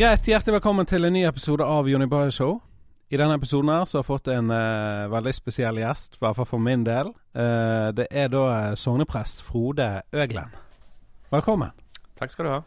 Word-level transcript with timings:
Greit, 0.00 0.24
hjertelig 0.24 0.54
velkommen 0.54 0.86
til 0.88 1.04
en 1.04 1.12
ny 1.12 1.26
episode 1.28 1.60
av 1.60 1.84
Jonny 1.84 2.06
Bayer 2.08 2.30
Show. 2.32 2.54
I 3.12 3.18
denne 3.20 3.34
episoden 3.36 3.68
her 3.68 3.82
så 3.84 3.98
har 3.98 4.00
jeg 4.00 4.08
fått 4.08 4.30
en 4.32 4.48
uh, 4.48 5.10
veldig 5.12 5.34
spesiell 5.36 5.76
gjest, 5.82 6.16
i 6.16 6.22
hvert 6.22 6.38
fall 6.38 6.48
for 6.48 6.62
min 6.64 6.86
del. 6.86 7.10
Uh, 7.36 7.90
det 7.98 8.06
er 8.08 8.30
da 8.32 8.46
eh, 8.54 8.78
sogneprest 8.80 9.44
Frode 9.44 9.90
Øglen. 10.16 10.56
Velkommen. 11.28 11.76
Takk 12.16 12.32
skal 12.32 12.48
du 12.48 12.52
ha. 12.54 12.62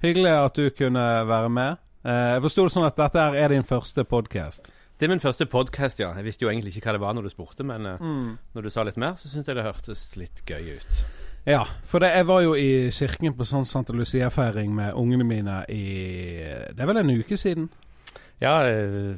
Hyggelig 0.00 0.32
at 0.32 0.56
du 0.56 0.70
kunne 0.80 1.04
være 1.28 1.52
med. 1.52 1.84
Uh, 2.08 2.38
jeg 2.38 2.46
forsto 2.48 2.64
det 2.70 2.76
sånn 2.78 2.88
at 2.88 3.04
dette 3.04 3.20
her 3.26 3.36
er 3.36 3.52
din 3.52 3.68
første 3.68 4.08
podkast. 4.08 4.72
Det 4.96 5.10
er 5.10 5.12
min 5.12 5.20
første 5.28 5.44
podkast, 5.44 6.00
ja. 6.00 6.14
Jeg 6.16 6.30
visste 6.30 6.48
jo 6.48 6.54
egentlig 6.54 6.72
ikke 6.72 6.88
hva 6.88 6.96
det 6.96 7.04
var 7.04 7.20
når 7.20 7.28
du 7.28 7.34
spurte, 7.36 7.68
men 7.68 7.84
Mm. 8.00 8.38
når 8.56 8.64
du 8.64 8.72
sa 8.72 8.88
litt 8.88 8.96
mer, 8.96 9.20
så 9.20 9.28
syntes 9.28 9.52
jeg 9.52 9.60
det 9.60 9.68
hørtes 9.68 10.08
litt 10.16 10.40
gøy 10.48 10.78
ut. 10.80 11.04
Ja, 11.46 11.62
for 11.88 12.02
det, 12.02 12.10
jeg 12.16 12.26
var 12.28 12.42
jo 12.44 12.54
i 12.58 12.90
kirken 12.92 13.34
på 13.36 13.46
sånn 13.48 13.66
Santa 13.68 13.94
Lucia-feiring 13.96 14.72
med 14.74 14.96
ungene 14.98 15.24
mine 15.24 15.60
i 15.72 15.84
Det 16.74 16.82
er 16.82 16.90
vel 16.90 17.00
en 17.00 17.12
uke 17.14 17.38
siden? 17.40 17.68
Ja, 18.42 18.60
eh, 18.68 19.16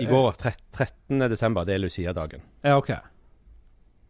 i 0.00 0.06
går, 0.08 0.32
13. 0.40 1.28
desember, 1.28 1.64
det 1.64 1.74
er 1.74 1.82
Lucia-dagen. 1.84 2.42
Ja, 2.64 2.78
ok. 2.80 2.90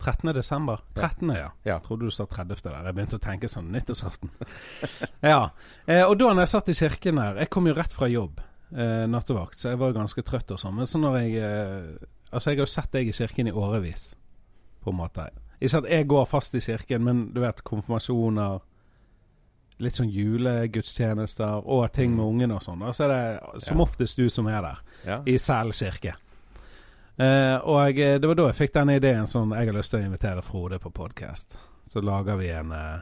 13. 0.05 0.33
desember? 0.35 0.81
13. 0.95 1.31
ja. 1.35 1.51
Ja. 1.65 1.79
Trodde 1.81 2.05
du 2.05 2.11
sa 2.11 2.27
30. 2.27 2.63
der. 2.63 2.81
Jeg 2.85 2.97
begynte 2.97 3.19
å 3.19 3.23
tenke 3.23 3.49
sånn 3.49 3.71
nyttårsaften. 3.73 4.33
ja. 5.33 5.51
Eh, 5.87 6.05
og 6.05 6.19
da 6.21 6.33
når 6.33 6.45
jeg 6.45 6.53
satt 6.53 6.69
i 6.69 6.77
kirken 6.77 7.21
her 7.23 7.41
Jeg 7.41 7.51
kom 7.55 7.69
jo 7.69 7.77
rett 7.77 7.95
fra 7.95 8.09
jobb, 8.11 8.43
eh, 8.75 9.07
nattevakt, 9.11 9.59
så 9.61 9.73
jeg 9.73 9.81
var 9.81 9.93
jo 9.93 9.99
ganske 10.01 10.27
trøtt 10.27 10.53
og 10.55 10.61
sånn. 10.61 10.77
Men 10.81 10.91
så 10.91 11.01
når 11.03 11.23
jeg 11.23 11.55
Altså, 12.35 12.51
jeg 12.51 12.59
har 12.59 12.65
jo 12.65 12.73
sett 12.73 12.91
deg 12.91 13.09
i 13.09 13.15
kirken 13.15 13.47
i 13.47 13.53
årevis, 13.55 14.09
på 14.83 14.91
en 14.91 14.97
måte. 14.99 15.29
Ikke 15.61 15.79
at 15.83 15.91
jeg 15.91 16.09
går 16.09 16.25
fast 16.27 16.55
i 16.55 16.61
kirken, 16.61 17.05
men 17.05 17.27
du 17.35 17.41
vet, 17.41 17.63
konfirmasjoner 17.65 18.61
Litt 19.83 19.97
sånn 19.97 20.07
julegudstjenester 20.15 21.65
og 21.67 21.89
ting 21.93 22.13
med 22.15 22.25
ungene 22.25 22.55
og 22.55 22.63
sånn. 22.63 22.85
Så 22.95 23.05
er 23.05 23.09
det 23.11 23.63
som 23.65 23.77
Ja. 23.79 23.83
oftest 23.83 24.17
du 24.17 24.29
som 24.31 24.47
er 24.47 24.63
der 24.63 24.79
Ja. 25.05 25.23
i 25.27 25.37
Sel 25.37 25.73
kirke. 25.73 26.15
Uh, 27.19 27.59
og 27.63 27.95
jeg, 27.95 28.21
det 28.21 28.27
var 28.27 28.35
da 28.35 28.47
jeg 28.51 28.55
fikk 28.55 28.73
denne 28.75 28.97
ideen 28.97 29.27
sånn 29.27 29.51
Jeg 29.55 29.67
har 29.67 29.75
lyst 29.77 29.91
til 29.91 30.01
å 30.01 30.05
invitere 30.05 30.43
Frode 30.43 30.79
på 30.79 30.91
podkast. 30.93 31.57
Så 31.87 32.01
lager 32.03 32.37
vi 32.37 32.49
en 32.51 32.73
uh, 32.73 33.01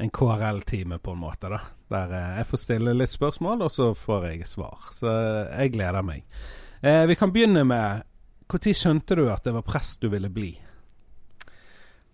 En 0.00 0.10
KRL-time, 0.10 0.98
på 0.98 1.12
en 1.12 1.18
måte, 1.18 1.48
da. 1.48 1.60
Der 1.90 2.08
uh, 2.10 2.36
jeg 2.38 2.46
får 2.46 2.58
stille 2.58 2.94
litt 2.94 3.10
spørsmål, 3.10 3.62
og 3.62 3.70
så 3.70 3.94
får 3.94 4.24
jeg 4.32 4.46
svar. 4.46 4.78
Så 4.92 5.06
eh, 5.06 5.60
jeg 5.62 5.72
gleder 5.72 6.02
meg. 6.02 6.24
Eh, 6.82 7.06
vi 7.06 7.14
kan 7.14 7.30
begynne 7.32 7.64
med 7.64 8.02
Når 8.50 8.74
skjønte 8.74 9.14
du 9.16 9.30
at 9.30 9.44
det 9.44 9.54
var 9.54 9.62
prest 9.62 10.00
du 10.02 10.08
ville 10.08 10.28
bli? 10.28 10.58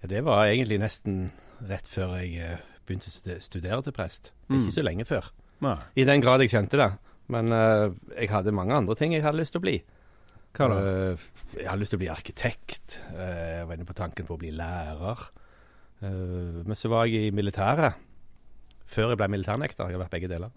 Ja, 0.01 0.11
det 0.11 0.25
var 0.27 0.49
egentlig 0.49 0.81
nesten 0.81 1.31
rett 1.69 1.89
før 1.89 2.17
jeg 2.21 2.41
eh, 2.41 2.67
begynte 2.89 3.13
å 3.13 3.39
studere 3.45 3.85
til 3.85 3.95
prest. 3.97 4.33
Mm. 4.49 4.59
Ikke 4.61 4.77
så 4.79 4.85
lenge 4.85 5.07
før. 5.09 5.31
Nei. 5.65 5.77
I 6.01 6.07
den 6.09 6.23
grad 6.25 6.43
jeg 6.45 6.53
skjønte 6.55 6.81
det. 6.81 6.91
Men 7.31 7.55
uh, 7.55 7.89
jeg 8.17 8.31
hadde 8.33 8.55
mange 8.57 8.75
andre 8.75 8.97
ting 8.99 9.15
jeg 9.15 9.25
hadde 9.25 9.39
lyst 9.39 9.55
til 9.55 9.63
å 9.63 9.67
bli. 9.67 9.77
Hva 10.57 10.67
da? 10.73 10.79
Uh, 10.83 11.25
jeg 11.55 11.69
hadde 11.69 11.83
lyst 11.83 11.95
til 11.95 12.01
å 12.01 12.03
bli 12.03 12.13
arkitekt. 12.13 13.01
Uh, 13.13 13.61
jeg 13.61 13.69
var 13.69 13.79
inne 13.79 13.89
på 13.89 13.99
tanken 13.99 14.29
på 14.29 14.37
å 14.37 14.41
bli 14.41 14.55
lærer. 14.57 15.29
Men 16.01 16.73
så 16.81 16.89
var 16.89 17.11
jeg 17.11 17.29
i 17.29 17.33
militæret. 17.37 18.07
Før 18.89 19.13
jeg 19.13 19.19
ble 19.21 19.27
militærnekter. 19.35 19.91
Jeg 19.91 19.99
har 19.99 20.01
vært 20.01 20.15
begge 20.15 20.31
deler. 20.33 20.55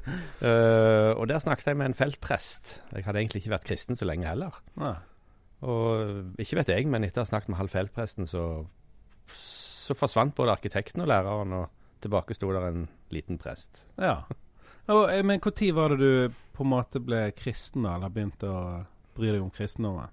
Og 1.20 1.26
der 1.28 1.42
snakket 1.44 1.68
jeg 1.68 1.76
med 1.76 1.90
en 1.90 1.98
feltprest. 1.98 2.78
Jeg 2.94 3.04
hadde 3.04 3.20
egentlig 3.20 3.42
ikke 3.42 3.52
vært 3.52 3.68
kristen 3.68 4.00
så 4.00 4.08
lenge 4.08 4.30
heller. 4.30 4.56
Nei. 4.80 4.94
Og 5.64 6.40
ikke 6.42 6.60
vet 6.60 6.72
jeg, 6.74 6.88
men 6.90 7.06
etter 7.06 7.22
å 7.22 7.24
ha 7.24 7.30
snakket 7.30 7.52
med 7.52 7.60
halv 7.60 7.72
feltpresten, 7.72 8.28
så, 8.28 8.66
så 9.32 9.96
forsvant 9.96 10.36
både 10.36 10.56
arkitekten 10.58 11.04
og 11.04 11.08
læreren, 11.10 11.54
og 11.56 12.02
tilbake 12.04 12.36
sto 12.36 12.50
der 12.52 12.68
en 12.68 12.84
liten 13.14 13.40
prest. 13.40 13.86
Ja. 14.00 14.20
Og, 14.86 15.08
eh, 15.10 15.24
men 15.24 15.40
når 15.42 15.72
var 15.74 15.94
det 15.94 15.98
du 15.98 16.36
på 16.54 16.64
en 16.64 16.72
måte 16.74 17.00
ble 17.02 17.30
kristen, 17.36 17.86
da? 17.86 17.96
Eller 17.96 18.12
begynte 18.12 18.50
å 18.50 18.60
bry 19.16 19.32
deg 19.32 19.42
om 19.42 19.50
kristendommen? 19.50 20.12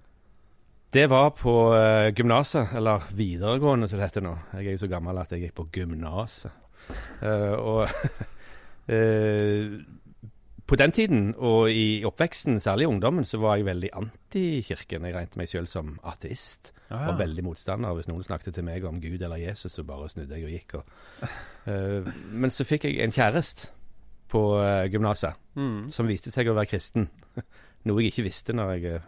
Det 0.94 1.08
var 1.10 1.32
på 1.34 1.52
uh, 1.74 2.12
gymnaset, 2.14 2.70
eller 2.78 3.02
videregående 3.10 3.88
som 3.90 3.98
det 3.98 4.06
heter 4.06 4.22
nå. 4.22 4.34
Jeg 4.54 4.68
er 4.68 4.76
jo 4.76 4.82
så 4.84 4.90
gammel 4.92 5.18
at 5.18 5.32
jeg 5.34 5.42
gikk 5.42 5.56
på 5.58 5.66
gymnaset. 5.74 6.54
Uh, 7.18 7.54
og 7.58 7.88
eh, 8.94 9.80
på 10.66 10.76
den 10.80 10.92
tiden, 10.96 11.34
og 11.36 11.70
i 11.70 12.04
oppveksten, 12.08 12.56
særlig 12.60 12.86
i 12.86 12.88
ungdommen, 12.88 13.24
så 13.28 13.36
var 13.38 13.56
jeg 13.56 13.66
veldig 13.66 13.90
anti-kirken. 14.00 15.04
Jeg 15.04 15.14
regnet 15.14 15.36
meg 15.36 15.48
selv 15.50 15.66
som 15.68 15.98
ateist. 16.04 16.72
Ah, 16.90 17.06
Var 17.10 17.18
veldig 17.18 17.44
motstander. 17.44 17.92
Hvis 17.98 18.08
noen 18.08 18.24
snakket 18.24 18.54
til 18.54 18.64
meg 18.64 18.84
om 18.88 19.00
Gud 19.02 19.20
eller 19.22 19.36
Jesus, 19.42 19.72
så 19.76 19.84
bare 19.84 20.08
snudde 20.08 20.38
jeg 20.38 20.44
og 20.48 20.54
gikk. 20.56 20.74
Og, 20.80 20.84
uh, 21.68 22.12
men 22.44 22.50
så 22.54 22.64
fikk 22.64 22.84
jeg 22.88 23.00
en 23.04 23.12
kjæreste 23.12 23.68
på 24.32 24.44
uh, 24.58 24.84
gymnaset 24.90 25.40
Mm. 25.54 25.90
som 25.94 26.08
viste 26.10 26.32
seg 26.34 26.48
å 26.50 26.54
være 26.56 26.66
kristen. 26.66 27.04
Noe 27.86 28.00
jeg 28.02 28.10
ikke 28.10 28.24
visste 28.26 28.56
når 28.56 28.72
jeg, 28.72 28.94
eh, 28.96 29.04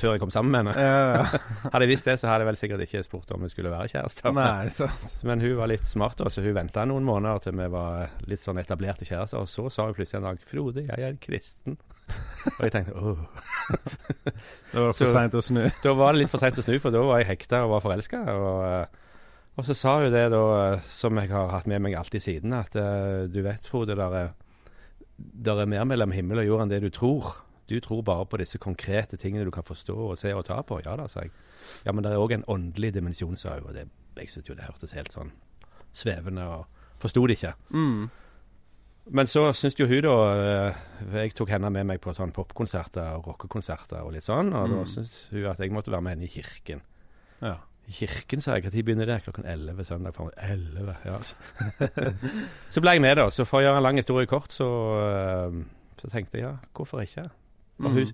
før 0.00 0.14
jeg 0.14 0.22
kom 0.22 0.32
sammen 0.34 0.52
med 0.52 0.64
henne. 0.64 0.74
Ja, 0.78 1.24
Hadde 1.72 1.86
jeg 1.86 1.92
visst 1.94 2.08
det, 2.08 2.18
så 2.20 2.30
hadde 2.30 2.44
jeg 2.44 2.50
vel 2.50 2.60
sikkert 2.60 2.84
ikke 2.86 3.02
spurt 3.06 3.32
om 3.34 3.44
vi 3.46 3.50
skulle 3.52 3.72
være 3.72 3.90
kjærester. 3.92 4.34
Nei, 4.36 4.68
så 4.72 4.88
Men 5.28 5.42
hun 5.44 5.56
var 5.60 5.70
litt 5.72 5.88
smart, 5.88 6.18
da, 6.20 6.30
så 6.32 6.44
hun 6.44 6.56
venta 6.56 6.86
noen 6.88 7.06
måneder 7.06 7.46
til 7.46 7.56
vi 7.58 7.68
var 7.72 8.12
litt 8.30 8.42
sånn 8.44 8.60
etablerte 8.62 9.08
kjærester. 9.08 9.42
Og 9.42 9.50
så 9.50 9.68
sa 9.72 9.88
hun 9.88 9.96
plutselig 9.96 10.22
en 10.22 10.30
dag 10.30 10.42
'Frode, 10.46 10.86
jeg 10.86 11.08
er 11.08 11.20
kristen'. 11.22 11.78
Og 12.56 12.60
jeg 12.62 12.72
tenkte 12.74 12.94
åh. 12.94 13.24
Det 14.72 14.78
var 14.78 14.92
for 14.94 15.10
seint 15.10 15.34
å 15.34 15.42
snu. 15.42 15.64
Da 15.82 15.94
var 15.98 16.14
det 16.14 16.22
litt 16.22 16.30
for 16.30 16.42
seint 16.42 16.58
å 16.60 16.64
snu, 16.64 16.76
for 16.82 16.94
da 16.94 17.02
var 17.02 17.22
jeg 17.22 17.32
hekta 17.32 17.64
og 17.66 17.72
var 17.74 17.84
forelska. 17.84 18.20
Og, 18.36 18.60
eh, 18.68 19.32
og 19.56 19.66
så 19.66 19.74
sa 19.74 19.96
hun 20.02 20.12
det, 20.14 20.26
da, 20.34 20.42
eh, 20.60 20.84
som 20.90 21.18
jeg 21.18 21.32
har 21.32 21.50
hatt 21.54 21.66
med 21.70 21.82
meg 21.82 21.96
alltid 21.98 22.22
siden, 22.22 22.54
at 22.56 22.76
eh, 22.78 23.26
du 23.32 23.40
vet, 23.46 23.66
Frode, 23.66 23.96
der 23.98 24.20
er, 24.20 24.30
der 25.16 25.64
er 25.64 25.70
mer 25.70 25.88
mellom 25.88 26.14
himmel 26.14 26.44
og 26.44 26.48
jord 26.50 26.66
enn 26.66 26.74
det 26.76 26.82
du 26.84 26.90
tror. 26.94 27.32
Du 27.68 27.80
tror 27.80 28.02
bare 28.06 28.26
på 28.30 28.38
disse 28.38 28.58
konkrete 28.62 29.16
tingene 29.18 29.44
du 29.44 29.50
kan 29.50 29.66
forstå 29.66 29.96
og 30.10 30.18
se 30.18 30.30
og 30.34 30.44
ta 30.46 30.60
på. 30.62 30.80
Ja 30.84 30.96
da, 30.96 31.08
sa 31.10 31.24
jeg. 31.26 31.32
Ja, 31.86 31.92
men 31.92 32.04
det 32.04 32.12
er 32.12 32.22
òg 32.22 32.32
en 32.36 32.44
åndelig 32.46 32.92
dimensjon, 32.94 33.36
sa 33.36 33.56
hun. 33.58 33.66
Og 33.70 33.74
det, 33.74 33.88
jeg 34.16 34.28
syntes 34.30 34.48
jo 34.52 34.54
det 34.54 34.68
hørtes 34.68 34.92
helt 34.94 35.12
sånn 35.12 35.32
svevende 35.96 36.44
og 36.46 36.66
forsto 37.02 37.26
det 37.26 37.38
ikke. 37.40 37.54
Mm. 37.74 38.06
Men 39.16 39.26
så 39.30 39.44
syntes 39.54 39.78
jo 39.78 39.86
hun 39.86 40.02
da 40.02 40.14
eh, 40.34 40.78
Jeg 41.22 41.34
tok 41.38 41.50
henne 41.54 41.70
med 41.70 41.86
meg 41.86 42.00
på 42.02 42.10
sånn 42.14 42.32
popkonserter 42.34 43.18
og 43.20 43.28
rockekonserter 43.30 44.02
og 44.02 44.12
litt 44.16 44.26
sånn, 44.26 44.50
og 44.52 44.68
da 44.72 44.80
Mm. 44.82 44.86
syntes 44.90 45.28
hun 45.30 45.46
at 45.46 45.58
jeg 45.62 45.70
måtte 45.74 45.90
være 45.94 46.02
med 46.02 46.16
henne 46.16 46.26
i 46.26 46.32
kirken. 46.32 46.82
Ja. 47.42 47.56
I 47.86 47.92
kirken, 47.94 48.40
sa 48.42 48.56
jeg. 48.56 48.64
Når 48.66 48.82
begynner 48.82 49.06
det? 49.06 49.20
Klokken 49.22 49.44
11 49.46 49.84
søndag 49.86 50.14
formiddag. 50.14 50.42
11, 50.42 50.96
ja. 51.06 51.18
Så. 51.22 51.36
så 52.74 52.80
ble 52.82 52.90
jeg 52.96 53.00
med, 53.04 53.16
da. 53.16 53.28
Så 53.30 53.44
for 53.46 53.60
å 53.60 53.62
gjøre 53.62 53.76
en 53.78 53.86
lang 53.86 53.96
historie 54.00 54.26
kort, 54.26 54.50
så, 54.52 54.66
eh, 54.98 55.60
så 56.02 56.10
tenkte 56.10 56.38
jeg 56.40 56.48
ja, 56.48 56.56
hvorfor 56.74 57.04
ikke? 57.04 57.28
For 57.76 57.88
Mm. 57.90 57.94
hun, 57.94 58.12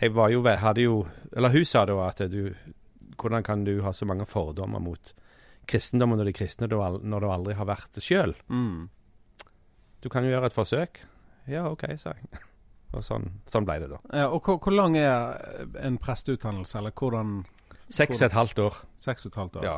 jeg 0.00 0.14
var 0.14 0.28
jo, 0.30 0.42
hadde 0.44 0.82
jo 0.82 1.06
Eller 1.36 1.48
hun 1.50 1.64
sa 1.64 1.84
da 1.86 1.94
at 2.08 2.18
du 2.30 2.54
Hvordan 3.16 3.42
kan 3.42 3.64
du 3.64 3.82
ha 3.82 3.92
så 3.92 4.06
mange 4.06 4.26
fordommer 4.26 4.80
mot 4.80 5.12
kristendommen 5.66 6.20
og 6.20 6.26
de 6.26 6.32
kristne 6.32 6.66
når 6.68 7.20
du 7.20 7.26
aldri 7.30 7.54
har 7.54 7.66
vært 7.66 7.92
det 7.94 8.02
sjøl? 8.02 8.34
Mm. 8.48 8.88
Du 10.02 10.08
kan 10.08 10.24
jo 10.24 10.30
gjøre 10.30 10.46
et 10.46 10.52
forsøk. 10.56 11.00
Ja, 11.48 11.66
OK, 11.68 11.84
sa 12.00 12.14
jeg. 12.16 12.40
Og 12.94 13.04
sånn, 13.04 13.28
sånn 13.46 13.64
ble 13.68 13.76
det, 13.78 13.90
da. 13.92 13.98
Ja, 14.12 14.28
og 14.34 14.42
hvor, 14.42 14.56
hvor 14.58 14.72
lang 14.74 14.96
er 14.98 15.36
en 15.78 15.98
presteutdannelse, 15.98 16.78
eller 16.78 16.90
hvordan 16.90 17.44
Seks 17.88 18.20
og 18.22 18.26
et 18.26 18.32
halvt 18.32 18.58
år. 18.64 18.80
Seks 18.98 19.26
og 19.26 19.30
et 19.32 19.36
halvt 19.38 19.56
år? 19.60 19.64
Ja. 19.68 19.76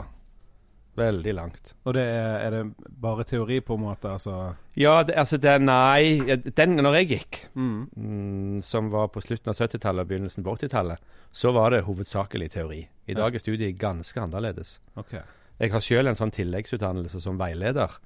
Veldig 0.99 1.33
langt. 1.33 1.71
Og 1.89 1.95
det 1.97 2.03
er, 2.05 2.35
er 2.45 2.51
det 2.53 2.91
bare 3.01 3.25
teori, 3.25 3.61
på 3.65 3.79
en 3.79 3.85
måte? 3.87 4.11
Altså 4.13 4.55
Ja, 4.77 5.03
det, 5.03 5.15
altså 5.17 5.39
det 5.41 5.55
Nei. 5.63 6.37
Den 6.57 6.77
når 6.77 6.99
jeg 7.01 7.09
gikk, 7.15 7.39
mm. 7.55 7.79
mm, 7.97 8.61
som 8.61 8.91
var 8.93 9.09
på 9.09 9.23
slutten 9.25 9.53
av 9.53 9.57
70-tallet 9.57 10.05
og 10.05 10.11
begynnelsen 10.11 10.45
på 10.45 10.57
80-tallet, 10.59 11.01
så 11.33 11.53
var 11.57 11.73
det 11.73 11.85
hovedsakelig 11.87 12.51
teori. 12.53 12.83
I 13.09 13.17
dag 13.17 13.35
er 13.35 13.41
studiet 13.41 13.81
ganske 13.81 14.21
annerledes. 14.21 14.81
Okay. 15.01 15.25
Jeg 15.63 15.73
har 15.73 15.85
sjøl 15.85 16.11
en 16.11 16.19
sånn 16.19 16.35
tilleggsutdannelse 16.35 17.23
som 17.25 17.41
veileder, 17.41 17.97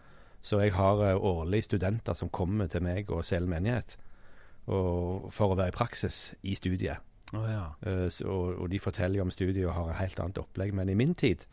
så 0.46 0.60
jeg 0.62 0.76
har 0.76 1.02
eh, 1.02 1.18
årlig 1.18 1.64
studenter 1.66 2.14
som 2.14 2.30
kommer 2.30 2.70
til 2.70 2.84
meg 2.86 3.10
og 3.10 3.24
Selen 3.26 3.50
menighet 3.50 3.96
for 4.66 5.52
å 5.52 5.54
være 5.54 5.70
i 5.70 5.74
praksis 5.74 6.34
i 6.42 6.56
studiet. 6.58 7.02
Oh, 7.34 7.46
ja. 7.46 7.68
uh, 7.86 8.06
så, 8.10 8.26
og, 8.30 8.56
og 8.62 8.70
de 8.70 8.80
forteller 8.82 9.20
jo 9.20 9.26
om 9.26 9.30
studiet 9.34 9.66
og 9.66 9.74
har 9.74 9.92
et 9.92 10.00
helt 10.00 10.20
annet 10.22 10.40
opplegg. 10.42 10.74
Men 10.74 10.90
i 10.90 10.98
min 10.98 11.14
tid 11.18 11.46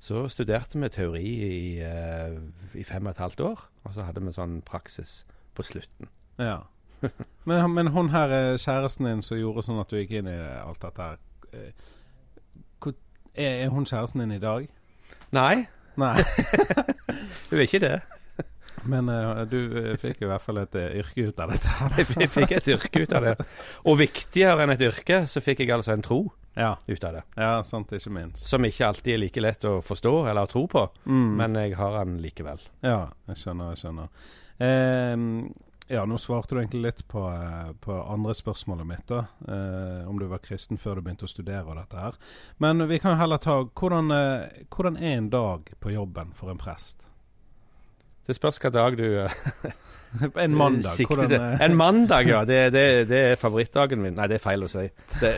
så 0.00 0.26
studerte 0.28 0.78
vi 0.80 0.88
teori 0.92 1.26
i, 1.46 1.58
eh, 1.82 2.36
i 2.74 2.84
fem 2.84 3.06
og 3.06 3.14
et 3.14 3.22
halvt 3.22 3.40
år, 3.40 3.66
og 3.84 3.94
så 3.94 4.06
hadde 4.06 4.22
vi 4.24 4.32
sånn 4.36 4.60
praksis 4.66 5.24
på 5.54 5.66
slutten. 5.66 6.12
ja. 6.38 6.62
Men, 7.44 7.74
men 7.76 7.90
hun 7.92 8.08
her 8.10 8.30
eh, 8.32 8.56
kjæresten 8.58 9.04
din 9.06 9.20
som 9.22 9.36
gjorde 9.36 9.62
sånn 9.62 9.78
at 9.78 9.90
du 9.92 9.98
gikk 9.98 10.14
inn 10.16 10.30
i 10.32 10.36
alt 10.40 10.80
dette 10.80 11.04
her 11.04 11.18
eh, 11.52 11.90
er, 13.36 13.50
er 13.66 13.68
hun 13.68 13.84
kjæresten 13.84 14.22
din 14.24 14.32
i 14.32 14.40
dag? 14.40 14.64
Nei, 15.36 15.66
Nei. 15.96 16.16
hun 17.50 17.58
er 17.58 17.64
ikke 17.64 17.80
det. 17.80 18.00
Men 18.88 19.08
uh, 19.10 19.44
du 19.50 19.58
eh, 19.80 19.96
fikk 20.00 20.22
i 20.22 20.28
hvert 20.30 20.42
fall 20.44 20.58
et 20.62 20.74
uh, 20.78 20.86
yrke 21.02 21.28
ut 21.28 21.40
av 21.42 21.52
dette 21.54 21.74
her. 21.78 21.94
Jeg 22.22 22.30
fikk 22.32 22.52
et 22.58 22.68
yrke 22.76 23.02
ut 23.04 23.12
av 23.18 23.26
det. 23.28 23.34
Og 23.84 23.98
viktigere 24.00 24.64
enn 24.66 24.74
et 24.76 24.84
yrke, 24.86 25.22
så 25.30 25.42
fikk 25.44 25.64
jeg 25.64 25.72
altså 25.74 25.92
en 25.96 26.04
tro 26.06 26.20
Ja, 26.56 26.76
ut 26.88 27.04
av 27.04 27.18
det. 27.18 27.22
ja 27.36 27.52
sant, 27.66 27.90
ikke 27.92 28.12
minst. 28.14 28.46
Som 28.48 28.64
ikke 28.64 28.86
alltid 28.88 29.14
er 29.14 29.22
like 29.26 29.42
lett 29.44 29.64
å 29.68 29.76
forstå 29.84 30.14
eller 30.30 30.46
tro 30.48 30.66
på, 30.72 30.86
Mm. 31.04 31.30
men 31.36 31.54
jeg 31.60 31.76
har 31.76 31.98
den 32.04 32.16
likevel. 32.22 32.60
Ja, 32.82 33.10
jeg 33.28 33.36
skjønner, 33.42 33.74
jeg 33.74 33.82
skjønner. 33.84 34.08
Um, 34.60 35.54
Ja, 35.88 36.00
nå 36.02 36.16
svarte 36.18 36.56
du 36.56 36.58
egentlig 36.58 36.80
litt 36.82 37.02
på, 37.06 37.20
på 37.84 37.96
andre 38.10 38.32
spørsmålet 38.34 38.86
mitt, 38.88 39.04
da. 39.06 39.20
Eh, 39.46 40.08
om 40.10 40.18
du 40.18 40.24
var 40.26 40.40
kristen 40.42 40.80
før 40.82 40.98
du 40.98 41.04
begynte 41.06 41.28
å 41.28 41.30
studere 41.30 41.62
og 41.62 41.76
dette 41.78 42.00
her. 42.00 42.16
Men 42.58 42.82
vi 42.90 42.98
kan 42.98 43.14
heller 43.20 43.38
ta 43.38 43.60
Hvordan, 43.70 44.10
hvordan 44.66 44.96
er 44.98 45.14
en 45.20 45.28
dag 45.30 45.70
på 45.78 45.92
jobben 45.94 46.32
for 46.34 46.50
en 46.50 46.58
prest? 46.58 47.06
Det 48.26 48.34
spørs 48.36 48.58
hva 48.62 48.70
dag 48.74 48.96
du 48.98 49.04
eh, 49.22 49.34
en 50.44 50.54
mandag. 50.56 50.96
Hvordan, 51.06 51.32
eh, 51.36 51.60
En 51.66 51.74
mandag, 51.76 52.26
ja. 52.30 52.44
Det, 52.48 52.58
det, 52.74 52.84
det 53.10 53.20
er 53.32 53.36
favorittdagen 53.40 54.00
min. 54.02 54.14
Nei, 54.16 54.26
det 54.30 54.38
er 54.38 54.42
feil 54.44 54.64
å 54.64 54.70
si. 54.70 54.86
Det, 55.20 55.32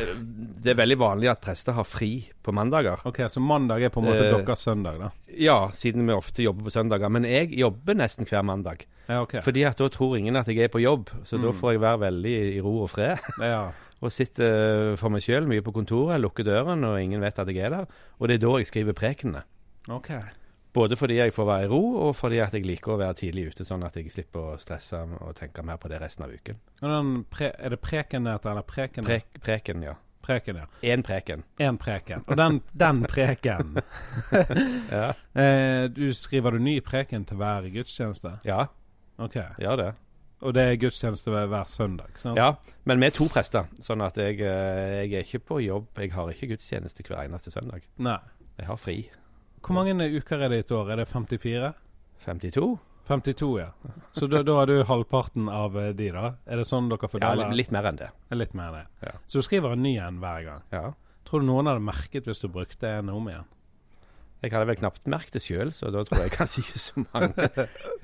det 0.63 0.73
er 0.73 0.79
veldig 0.79 0.99
vanlig 1.01 1.31
at 1.33 1.41
prester 1.45 1.77
har 1.77 1.85
fri 1.89 2.13
på 2.45 2.55
mandager. 2.55 3.03
OK, 3.09 3.23
så 3.33 3.43
mandag 3.45 3.83
er 3.89 3.93
på 3.95 4.01
en 4.03 4.09
måte 4.11 4.25
Eh, 4.29 4.37
deres 4.39 4.63
søndag, 4.65 5.01
da? 5.03 5.11
Ja, 5.39 5.59
siden 5.77 6.07
vi 6.09 6.15
ofte 6.17 6.45
jobber 6.47 6.69
på 6.69 6.75
søndager. 6.75 7.11
Men 7.13 7.27
jeg 7.29 7.51
jobber 7.59 7.99
nesten 7.99 8.29
hver 8.29 8.47
mandag. 8.47 8.87
Ja, 9.09 9.23
OK. 9.25 9.39
Fordi 9.45 9.63
at 9.69 9.79
da 9.81 9.89
tror 9.93 10.17
ingen 10.19 10.37
at 10.37 10.49
jeg 10.53 10.65
er 10.69 10.73
på 10.73 10.81
jobb. 10.85 11.11
Så 11.25 11.41
da 11.41 11.49
Mm. 11.53 11.59
får 11.61 11.73
jeg 11.77 11.81
være 11.85 12.01
veldig 12.07 12.35
i 12.57 12.61
ro 12.65 12.75
og 12.87 12.91
fred. 12.91 13.19
Ja. 13.53 13.67
Og 13.99 14.13
sitter 14.15 14.93
for 14.95 15.11
meg 15.11 15.25
sjøl 15.25 15.49
mye 15.51 15.59
på 15.67 15.73
kontoret, 15.75 16.21
lukker 16.23 16.45
døren, 16.47 16.85
og 16.87 17.01
ingen 17.03 17.19
vet 17.21 17.41
at 17.43 17.49
jeg 17.51 17.65
er 17.67 17.71
der. 17.75 17.87
Og 18.21 18.29
det 18.31 18.37
er 18.37 18.45
da 18.47 18.53
jeg 18.61 18.69
skriver 18.71 18.95
prekenene. 18.95 19.41
OK. 19.91 20.13
Både 20.79 20.97
fordi 21.01 21.17
jeg 21.19 21.33
får 21.35 21.47
være 21.49 21.65
i 21.67 21.71
ro, 21.73 21.81
og 22.07 22.13
fordi 22.17 22.39
at 22.45 22.55
jeg 22.55 22.63
liker 22.69 22.95
å 22.95 22.99
være 23.01 23.17
tidlig 23.19 23.49
ute, 23.53 23.65
sånn 23.67 23.83
at 23.87 23.97
jeg 23.99 24.13
slipper 24.15 24.53
å 24.53 24.59
stresse 24.63 25.01
og 25.19 25.33
tenke 25.39 25.65
mer 25.67 25.77
på 25.83 25.91
det 25.91 25.99
resten 26.03 26.27
av 26.29 26.31
uken. 26.35 26.61
Pre, 27.35 27.49
er 27.59 27.75
det 27.75 27.81
preken 27.83 28.29
det 28.29 28.37
heter, 28.37 28.53
eller 28.53 28.67
preken? 28.69 29.09
Prek, 29.09 29.41
preken, 29.43 29.83
ja. 29.89 29.97
Preken, 30.29 30.59
ja. 30.61 30.67
Én 30.85 31.03
preken. 31.07 31.43
Én 31.63 31.79
preken. 31.81 32.23
Og 32.29 32.37
den, 32.37 32.59
den 32.77 32.99
preken 33.09 33.79
Ja. 34.93 35.15
eh, 35.35 35.89
Du 35.89 36.13
Skriver 36.15 36.51
du 36.53 36.59
ny 36.63 36.81
preken 36.85 37.25
til 37.25 37.39
hver 37.41 37.69
gudstjeneste? 37.73 38.35
ja, 38.45 38.67
OK. 39.19 39.39
gjør 39.59 39.77
det. 39.81 39.89
Og 40.47 40.53
det 40.55 40.63
er 40.69 40.77
gudstjeneste 40.79 41.33
hver, 41.35 41.47
hver 41.51 41.65
søndag? 41.67 42.13
sant? 42.21 42.37
Ja, 42.39 42.53
men 42.87 43.01
vi 43.03 43.09
er 43.09 43.15
to 43.17 43.27
prester, 43.33 43.67
sånn 43.83 44.05
at 44.07 44.19
jeg, 44.21 44.39
eh, 44.45 45.01
jeg 45.09 45.15
er 45.19 45.25
ikke 45.27 45.41
på 45.49 45.63
jobb. 45.65 45.89
Jeg 45.99 46.13
har 46.15 46.31
ikke 46.31 46.53
gudstjeneste 46.53 47.03
hver 47.09 47.25
eneste 47.25 47.51
søndag. 47.51 47.83
Nei. 47.99 48.19
Jeg 48.61 48.67
har 48.69 48.79
fri. 48.79 48.99
Hvor 49.63 49.77
mange 49.77 49.95
uker 50.19 50.45
er 50.45 50.53
det 50.53 50.61
i 50.63 50.67
et 50.67 50.75
år? 50.75 50.93
Er 50.93 51.03
det 51.03 51.09
54? 51.11 51.73
52? 52.25 52.69
52, 53.09 53.61
ja. 53.61 53.69
Så 54.13 54.27
da, 54.29 54.43
da 54.45 54.59
er 54.63 54.69
du 54.69 54.79
halvparten 54.85 55.49
av 55.49 55.77
eh, 55.81 55.93
de, 55.97 56.11
da? 56.13 56.35
Er 56.45 56.61
det 56.61 56.67
sånn 56.69 56.91
dere 56.93 57.09
Ja, 57.23 57.35
litt 57.57 57.71
mer 57.73 57.89
enn 57.89 58.01
det. 58.01 58.11
Litt 58.37 58.57
mer 58.59 58.69
enn 58.69 58.83
det. 58.83 59.07
Ja. 59.09 59.15
Så 59.27 59.41
du 59.41 59.47
skriver 59.47 59.73
en 59.73 59.85
ny 59.85 59.95
en 60.03 60.19
hver 60.21 60.43
gang? 60.45 60.67
Ja. 60.75 60.91
Tror 61.29 61.41
du 61.41 61.49
noen 61.49 61.71
hadde 61.71 61.85
merket 61.85 62.29
hvis 62.29 62.45
du 62.45 62.51
brukte 62.53 62.99
en 62.99 63.09
om 63.13 63.31
igjen? 63.31 63.49
Jeg 64.39 64.53
hadde 64.55 64.69
vel 64.69 64.79
knapt 64.79 65.09
merket 65.11 65.35
det 65.35 65.43
sjøl, 65.43 65.73
så 65.75 65.89
da 65.91 66.05
tror 66.07 66.21
jeg 66.23 66.35
kanskje 66.37 66.63
ikke 66.63 66.83
så 66.85 67.03
mange 67.09 67.49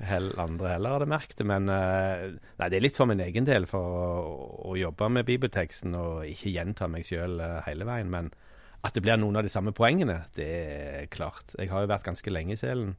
hell, 0.09 0.33
andre 0.41 0.73
heller 0.73 0.97
hadde 0.97 1.07
merket 1.13 1.37
det. 1.39 1.47
Men 1.53 1.69
eh, 1.71 2.25
nei, 2.59 2.71
det 2.73 2.79
er 2.79 2.83
litt 2.83 2.97
for 2.97 3.07
min 3.07 3.23
egen 3.23 3.47
del, 3.47 3.69
for 3.69 4.01
å, 4.01 4.33
å 4.73 4.75
jobbe 4.79 5.11
med 5.15 5.29
bibelteksten 5.29 5.95
og 6.01 6.25
ikke 6.27 6.51
gjenta 6.57 6.89
meg 6.91 7.05
sjøl 7.07 7.37
hele 7.69 7.87
veien. 7.87 8.09
Men 8.11 8.33
at 8.85 8.93
det 8.95 9.01
blir 9.05 9.17
noen 9.17 9.39
av 9.39 9.45
de 9.45 9.51
samme 9.51 9.73
poengene, 9.75 10.19
det 10.37 10.45
er 10.45 11.05
klart. 11.13 11.55
Jeg 11.57 11.71
har 11.71 11.83
jo 11.85 11.89
vært 11.89 12.05
ganske 12.05 12.31
lenge 12.33 12.53
i 12.53 12.59
selen. 12.59 12.93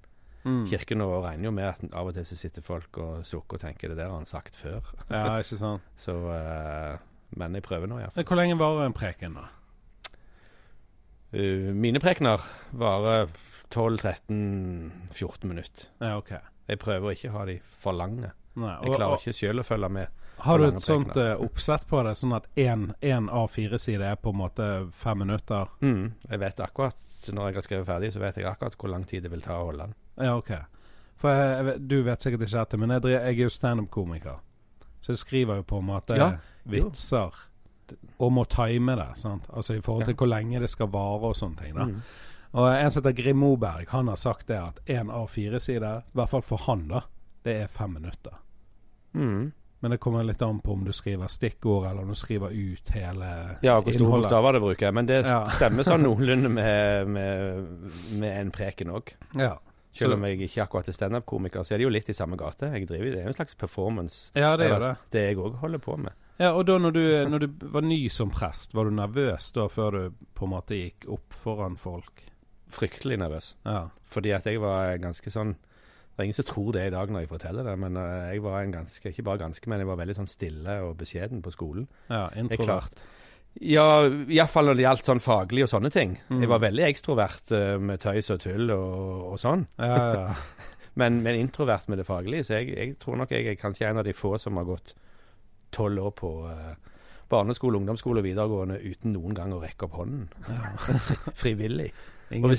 Mm. 0.46 0.62
Kirken 0.70 1.02
og 1.02 1.24
regner 1.24 1.48
jo 1.48 1.52
med 1.54 1.66
at 1.66 1.82
av 1.90 2.06
og 2.10 2.14
til 2.14 2.26
så 2.26 2.36
sitter 2.38 2.62
folk 2.62 2.98
og 3.02 3.24
sukker 3.26 3.58
og 3.58 3.62
tenker 3.64 3.90
det 3.90 3.98
der 3.98 4.10
har 4.10 4.18
han 4.20 4.28
sagt 4.30 4.54
før. 4.58 4.86
Ja, 5.10 5.38
ikke 5.42 5.58
sant. 5.58 5.86
Så 6.04 6.14
uh, 6.14 6.98
Men 7.34 7.54
jeg 7.58 7.64
prøver 7.66 7.90
nå, 7.90 7.98
iallfall. 7.98 8.26
Hvor 8.28 8.38
lenge 8.38 8.58
varer 8.60 8.86
en 8.86 8.94
preken, 8.94 9.34
da? 9.40 9.48
Uh, 11.34 11.72
mine 11.74 11.98
prekener 12.02 12.42
varer 12.78 13.26
12-13-14 13.74 15.50
minutter. 15.50 15.88
Ja, 16.00 16.16
OK. 16.20 16.36
Jeg 16.66 16.78
prøver 16.82 17.10
å 17.10 17.14
ikke 17.14 17.34
ha 17.34 17.44
de 17.48 17.58
for 17.82 17.94
lange. 17.98 18.30
Nei, 18.56 18.76
Jeg 18.86 18.94
klarer 18.94 19.16
og- 19.16 19.20
ikke 19.20 19.34
sjøl 19.36 19.60
å 19.60 19.66
følge 19.66 19.90
med. 19.90 20.22
Har 20.38 20.58
du 20.58 20.66
et 20.66 20.82
sånt 20.84 21.16
eh, 21.16 21.32
oppsett 21.40 21.86
på 21.88 22.02
det, 22.04 22.12
sånn 22.18 22.34
at 22.36 22.46
én 22.60 22.90
A4-side 23.00 24.04
er 24.04 24.18
på 24.20 24.34
en 24.34 24.40
måte 24.42 24.66
fem 24.92 25.18
minutter? 25.24 25.70
Mm, 25.80 26.12
jeg 26.28 26.40
vet 26.42 26.60
akkurat 26.60 26.96
Når 27.32 27.48
jeg 27.48 27.56
har 27.56 27.64
skrevet 27.64 27.86
ferdig, 27.88 28.12
så 28.12 28.20
vet 28.22 28.36
jeg 28.36 28.46
akkurat 28.46 28.76
hvor 28.78 28.92
lang 28.92 29.04
tid 29.08 29.24
det 29.24 29.32
vil 29.32 29.42
ta 29.42 29.56
å 29.58 29.70
holde 29.70 29.88
den. 29.88 29.94
Ja, 30.22 30.36
OK. 30.36 30.52
For 31.18 31.32
jeg, 31.32 31.64
jeg, 31.66 31.80
du 31.88 31.96
vet 32.06 32.22
sikkert 32.22 32.44
ikke 32.46 32.58
dette, 32.60 32.78
men 32.78 32.94
jeg, 32.94 33.08
jeg 33.16 33.32
er 33.32 33.40
jo 33.40 33.50
standup-komiker. 33.50 34.38
Så 35.00 35.14
jeg 35.14 35.22
skriver 35.24 35.60
jo 35.62 35.66
på 35.66 35.80
en 35.80 35.88
måte 35.88 36.18
Ja, 36.18 36.30
vitser 36.68 37.34
og 38.18 38.32
må 38.32 38.44
time 38.50 38.96
det. 38.98 39.08
sant? 39.20 39.46
Altså 39.54 39.76
i 39.76 39.80
forhold 39.80 40.08
til 40.08 40.16
hvor 40.18 40.30
lenge 40.30 40.60
det 40.60 40.70
skal 40.70 40.90
vare 40.92 41.30
og 41.30 41.36
sånne 41.38 41.62
ting. 41.62 41.74
da. 41.76 41.86
Mm. 41.86 42.00
Og 42.56 42.68
en 42.72 42.90
som 42.90 43.02
heter 43.02 43.22
Grim 43.22 43.38
Moberg, 43.42 43.90
han 43.90 44.08
har 44.08 44.16
sagt 44.16 44.48
det 44.48 44.58
at 44.58 44.80
én 44.88 45.10
A4-side, 45.12 45.92
i 46.08 46.16
hvert 46.18 46.30
fall 46.32 46.42
for 46.42 46.62
han, 46.66 46.86
da, 46.88 47.02
det 47.44 47.56
er 47.62 47.72
fem 47.72 47.94
minutter. 47.98 48.38
Mm. 49.12 49.52
Men 49.80 49.90
det 49.90 49.98
kommer 50.00 50.24
litt 50.24 50.40
an 50.42 50.60
på 50.64 50.72
om 50.72 50.84
du 50.84 50.92
skriver 50.92 51.28
stikkord, 51.28 51.84
eller 51.90 52.02
om 52.02 52.08
du 52.08 52.14
skriver 52.16 52.48
ut 52.50 52.88
hele 52.94 53.24
innholdet. 53.26 53.62
Ja, 53.62 53.74
hvor 53.80 53.92
store 53.92 54.10
bokstaver 54.22 54.52
det 54.56 54.60
bruker. 54.64 54.92
Men 54.92 55.06
det 55.06 55.18
Ja. 55.26 55.44
stemmer 55.44 55.84
sånn 55.84 56.02
noenlunde 56.02 56.48
med, 56.48 57.08
med, 57.08 57.90
med 58.18 58.40
en 58.40 58.50
preken 58.50 58.88
òg. 58.96 59.12
Ja. 59.36 59.58
Selv 59.96 60.12
om 60.14 60.24
jeg 60.24 60.40
ikke 60.48 60.62
akkurat 60.64 60.88
er 60.88 60.92
standup-komiker, 60.92 61.62
så 61.64 61.72
er 61.74 61.78
det 61.78 61.84
jo 61.84 61.90
litt 61.92 62.08
i 62.08 62.12
samme 62.16 62.36
gate. 62.36 62.68
Jeg 62.72 62.88
driver, 62.88 63.10
Det 63.12 63.22
er 63.22 63.26
en 63.28 63.32
slags 63.36 63.54
performance. 63.54 64.30
ja, 64.34 64.56
det 64.56 64.66
er 64.70 64.78
det. 64.78 64.96
Det 65.12 65.22
jeg 65.28 65.36
òg 65.36 65.54
holder 65.60 65.78
på 65.78 65.96
med. 65.98 66.12
Ja, 66.38 66.50
og 66.52 66.66
da 66.66 66.76
når 66.78 66.92
du, 66.92 67.28
når 67.30 67.38
du 67.38 67.46
var 67.72 67.80
ny 67.80 68.08
som 68.08 68.30
prest, 68.30 68.74
var 68.74 68.84
du 68.84 68.90
nervøs 68.90 69.52
da 69.52 69.68
før 69.68 69.90
du 69.92 70.10
på 70.34 70.44
en 70.44 70.50
måte 70.52 70.76
gikk 70.76 71.06
opp 71.08 71.32
foran 71.32 71.76
folk? 71.80 72.24
Fryktelig 72.68 73.16
nervøs. 73.18 73.54
Ja. 73.64 73.88
Fordi 74.04 74.32
at 74.36 74.44
jeg 74.44 74.60
var 74.60 74.96
ganske 74.98 75.30
sånn 75.32 75.54
Det 76.16 76.22
er 76.22 76.30
ingen 76.30 76.38
som 76.38 76.48
tror 76.48 76.70
det 76.72 76.86
i 76.88 76.94
dag 76.94 77.10
når 77.12 77.26
jeg 77.26 77.28
forteller 77.28 77.66
det, 77.68 77.74
men 77.76 77.98
eh, 78.00 78.30
jeg 78.32 78.42
var 78.46 78.62
en 78.62 78.72
ganske, 78.72 79.10
ikke 79.12 79.24
bare 79.26 79.42
ganske, 79.42 79.68
men 79.68 79.82
jeg 79.82 79.90
var 79.90 79.98
veldig 80.00 80.16
sånn 80.16 80.30
stille 80.32 80.78
og 80.86 80.94
beskjeden 80.96 81.42
på 81.44 81.52
skolen. 81.52 81.84
ja 82.08 82.30
introvert. 82.40 83.04
Ja, 83.60 84.04
iallfall 84.28 84.68
når 84.68 84.76
det 84.76 84.84
gjaldt 84.84 85.06
sånn 85.08 85.20
faglig 85.24 85.64
og 85.64 85.70
sånne 85.72 85.90
ting. 85.92 86.16
Mm. 86.28 86.40
Jeg 86.44 86.50
var 86.52 86.64
veldig 86.64 86.86
ekstrovert 86.88 87.52
eh, 87.56 87.76
med 87.80 88.00
tøys 88.00 88.32
og 88.32 88.40
tull 88.44 88.72
og, 88.72 89.28
og 89.32 89.38
sånn. 89.40 89.68
Ja, 89.76 89.92
ja, 89.92 90.24
ja. 90.26 90.72
Men, 90.96 91.18
men 91.20 91.36
introvert 91.36 91.90
med 91.92 91.98
det 92.00 92.06
faglige. 92.08 92.46
Så 92.48 92.54
jeg, 92.56 92.70
jeg 92.72 92.94
tror 92.96 93.18
nok 93.20 93.34
jeg 93.34 93.44
er 93.50 93.58
kanskje 93.60 93.84
en 93.84 93.98
av 94.00 94.06
de 94.06 94.14
få 94.16 94.30
som 94.40 94.56
har 94.56 94.64
gått 94.64 94.94
tolv 95.76 96.06
år 96.06 96.14
på 96.16 96.30
uh, 96.48 96.70
barneskole, 97.28 97.76
ungdomsskole 97.76 98.22
og 98.22 98.24
videregående 98.24 98.78
uten 98.80 99.12
noen 99.12 99.36
gang 99.36 99.52
å 99.52 99.60
rekke 99.60 99.90
opp 99.90 99.98
hånden. 99.98 100.30
Frivillig. 101.42 101.90
Ingen, 102.36 102.56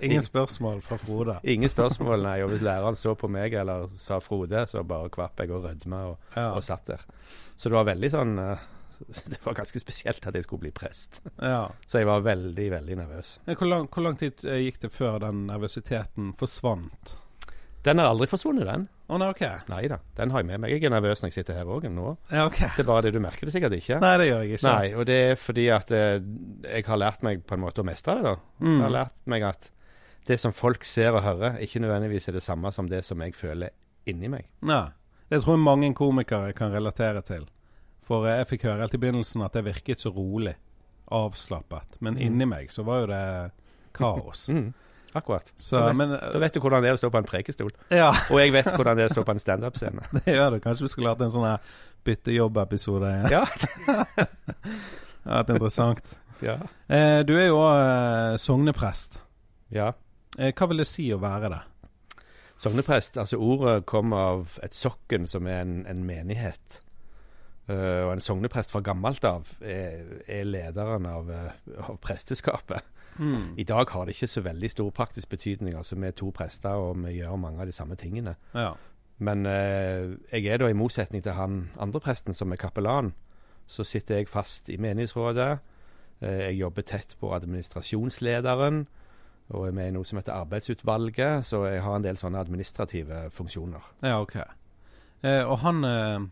ingen 0.00 0.22
spørsmål 0.22 0.80
fra 0.86 0.96
Frode. 1.02 1.40
ingen 1.42 1.68
spørsmål, 1.70 2.22
nei. 2.22 2.36
Og 2.44 2.52
hvis 2.52 2.62
læreren 2.62 2.94
så 2.96 3.16
på 3.18 3.26
meg 3.28 3.54
eller 3.58 3.88
sa 3.90 4.20
Frode, 4.22 4.66
så 4.70 4.84
bare 4.86 5.10
kvapp 5.10 5.40
jeg 5.42 5.50
og 5.50 5.64
rødma 5.64 6.02
og, 6.12 6.18
Ja. 6.36 6.52
og 6.54 6.62
satt 6.62 6.86
der. 6.86 7.02
Så 7.56 7.68
det 7.68 7.74
var 7.74 7.88
veldig 7.90 8.10
sånn 8.14 8.38
eh, 8.38 8.66
Det 9.30 9.38
var 9.44 9.54
ganske 9.58 9.78
spesielt 9.82 10.24
at 10.26 10.34
jeg 10.34 10.44
skulle 10.46 10.60
bli 10.68 10.70
prest. 10.74 11.20
ja. 11.42 11.68
Så 11.86 11.98
jeg 12.02 12.06
var 12.06 12.20
veldig, 12.26 12.70
veldig 12.70 12.96
nervøs. 12.98 13.38
Hvor 13.46 13.66
lang, 13.70 13.88
hvor 13.94 14.02
lang 14.06 14.16
tid 14.18 14.44
eh, 14.46 14.62
gikk 14.68 14.80
det 14.86 14.92
før 14.94 15.18
den 15.26 15.46
nervøsiteten 15.50 16.32
forsvant? 16.38 17.16
Den 17.86 17.98
har 18.02 18.10
aldri 18.10 18.26
forsvunnet, 18.30 18.66
den. 18.66 18.88
Å 19.08 19.16
nei, 19.16 19.28
OK. 19.32 19.40
Nei 19.70 19.86
da, 19.88 19.96
den 20.18 20.30
har 20.34 20.42
jeg 20.42 20.46
med 20.50 20.60
meg. 20.60 20.70
Jeg 20.74 20.84
er 20.84 20.92
nervøs 20.92 21.22
når 21.22 21.30
jeg 21.30 21.38
sitter 21.38 21.56
her 21.56 21.64
òg 21.72 21.86
nå. 21.88 22.10
Ja, 22.30 22.42
ok. 22.46 22.58
Det 22.76 22.82
er 22.84 22.88
bare 22.90 23.06
det 23.06 23.12
du 23.14 23.20
merker 23.24 23.48
det 23.48 23.54
sikkert 23.54 23.72
ikke. 23.78 23.96
Nei, 24.04 24.10
det 24.20 24.26
gjør 24.28 24.42
jeg 24.44 24.58
ikke. 24.58 24.68
Nei, 24.68 24.90
og 25.00 25.06
det 25.08 25.16
er 25.30 25.38
fordi 25.40 25.64
at 25.72 25.92
eh, 25.96 26.18
jeg 26.74 26.84
har 26.90 27.00
lært 27.00 27.22
meg 27.24 27.40
på 27.48 27.56
en 27.56 27.62
måte 27.64 27.80
å 27.80 27.86
mestre 27.88 28.18
det. 28.18 28.24
da. 28.28 28.34
Mm. 28.60 28.74
Jeg 28.74 28.82
har 28.84 28.94
lært 28.98 29.16
meg 29.32 29.46
at 29.48 29.70
det 30.28 30.36
som 30.42 30.52
folk 30.52 30.84
ser 30.84 31.16
og 31.16 31.22
hører, 31.24 31.56
ikke 31.64 31.80
nødvendigvis 31.80 32.28
er 32.28 32.36
det 32.36 32.42
samme 32.44 32.68
som 32.76 32.88
det 32.92 33.00
som 33.06 33.20
jeg 33.24 33.32
føler 33.34 33.72
inni 34.12 34.28
meg. 34.28 34.44
Nei. 34.68 34.84
Det 35.32 35.40
tror 35.44 35.56
jeg 35.56 35.64
mange 35.64 35.88
komikere 35.96 36.52
kan 36.56 36.72
relatere 36.76 37.22
til. 37.24 37.48
For 38.04 38.28
eh, 38.28 38.42
jeg 38.42 38.50
fikk 38.52 38.68
høre 38.68 38.84
helt 38.84 38.94
i 38.96 39.00
begynnelsen 39.00 39.42
at 39.48 39.56
jeg 39.56 39.64
virket 39.70 40.04
så 40.04 40.12
rolig, 40.12 40.52
avslappet. 41.08 41.96
Men 42.00 42.14
Mm. 42.14 42.20
inni 42.26 42.46
meg 42.46 42.68
så 42.70 42.84
var 42.84 43.00
jo 43.00 43.06
det 43.06 43.50
kaos. 43.96 44.48
Mm, 44.52 44.74
akkurat. 45.14 45.52
Så, 45.56 45.76
Da 45.78 45.86
vet- 45.88 45.96
men 45.96 46.10
Da 46.10 46.38
vet 46.38 46.52
du 46.54 46.60
hvordan 46.60 46.82
det 46.82 46.90
er 46.90 46.94
å 46.94 47.00
stå 47.00 47.10
på 47.10 47.18
en 47.18 47.24
prekestol. 47.28 47.70
Ja, 47.90 48.10
Og 48.30 48.38
jeg 48.40 48.52
vet 48.52 48.66
hvordan 48.72 48.96
det 48.96 49.04
er 49.06 49.08
å 49.08 49.14
stå 49.16 49.24
på 49.24 49.30
en 49.36 49.38
standup-scene. 49.42 50.02
det 50.24 50.34
gjør 50.34 50.50
du. 50.56 50.60
Kanskje 50.60 50.82
vi 50.86 50.88
skulle 50.92 51.08
hatt 51.14 51.22
en 51.22 51.30
sånn 51.34 51.58
byttejobb-episode. 52.04 53.30
Ja. 53.30 53.44
Det 55.28 55.34
hadde 55.34 55.42
vært 55.42 55.50
interessant. 55.56 56.12
ja. 56.40 56.54
Eh, 56.88 57.22
du 57.26 57.34
er 57.36 57.48
jo 57.50 57.56
òg 57.60 57.78
eh, 57.78 58.36
sogneprest. 58.40 59.18
ja. 59.74 59.92
Eh, 60.38 60.52
hva 60.54 60.68
vil 60.70 60.78
det 60.78 60.86
si 60.86 61.08
å 61.12 61.18
være 61.18 61.48
det? 61.50 61.58
Sogneprest, 62.62 63.16
altså 63.18 63.38
ordet 63.42 63.84
kommer 63.86 64.16
av 64.16 64.58
et 64.62 64.74
sokken, 64.74 65.26
som 65.30 65.46
er 65.50 65.60
en, 65.64 65.80
en 65.86 66.04
menighet. 66.06 66.80
Uh, 67.68 68.06
og 68.06 68.12
en 68.14 68.22
sogneprest 68.24 68.70
fra 68.72 68.80
gammelt 68.80 69.24
av 69.28 69.50
er, 69.60 70.22
er 70.24 70.46
lederen 70.48 71.04
av, 71.10 71.28
eh, 71.30 71.50
av 71.84 71.98
presteskapet. 72.00 72.86
Mm. 73.18 73.54
I 73.58 73.64
dag 73.66 73.90
har 73.90 74.06
det 74.06 74.14
ikke 74.14 74.30
så 74.30 74.40
veldig 74.40 74.70
stor 74.70 74.90
praktisk 74.90 75.28
betydning. 75.28 75.74
altså 75.76 75.96
Vi 75.96 76.06
er 76.06 76.10
to 76.10 76.30
prester, 76.30 76.70
og 76.70 77.04
vi 77.04 77.18
gjør 77.18 77.36
mange 77.36 77.60
av 77.60 77.66
de 77.66 77.72
samme 77.72 77.96
tingene. 77.96 78.36
Ja. 78.54 78.72
Men 79.18 79.46
eh, 79.46 80.14
jeg 80.32 80.46
er 80.46 80.58
da, 80.58 80.68
i 80.68 80.78
motsetning 80.78 81.22
til 81.22 81.32
han 81.32 81.70
andre 81.78 82.00
presten 82.00 82.34
som 82.34 82.52
er 82.52 82.56
kapellan, 82.56 83.14
så 83.66 83.84
sitter 83.84 84.16
jeg 84.16 84.28
fast 84.28 84.68
i 84.68 84.76
menighetsrådet. 84.76 85.58
Eh, 86.20 86.38
jeg 86.48 86.60
jobber 86.60 86.82
tett 86.82 87.16
på 87.20 87.34
administrasjonslederen, 87.34 88.86
og 89.48 89.66
er 89.66 89.72
med 89.72 89.88
i 89.88 89.96
noe 89.96 90.04
som 90.04 90.20
heter 90.20 90.36
arbeidsutvalget, 90.36 91.46
så 91.46 91.64
jeg 91.66 91.82
har 91.82 91.96
en 91.96 92.04
del 92.04 92.16
sånne 92.20 92.40
administrative 92.40 93.28
funksjoner. 93.34 93.92
ja, 94.02 94.20
OK. 94.20 94.36
Eh, 95.22 95.42
og 95.42 95.58
han 95.58 95.84
eh, 95.84 96.26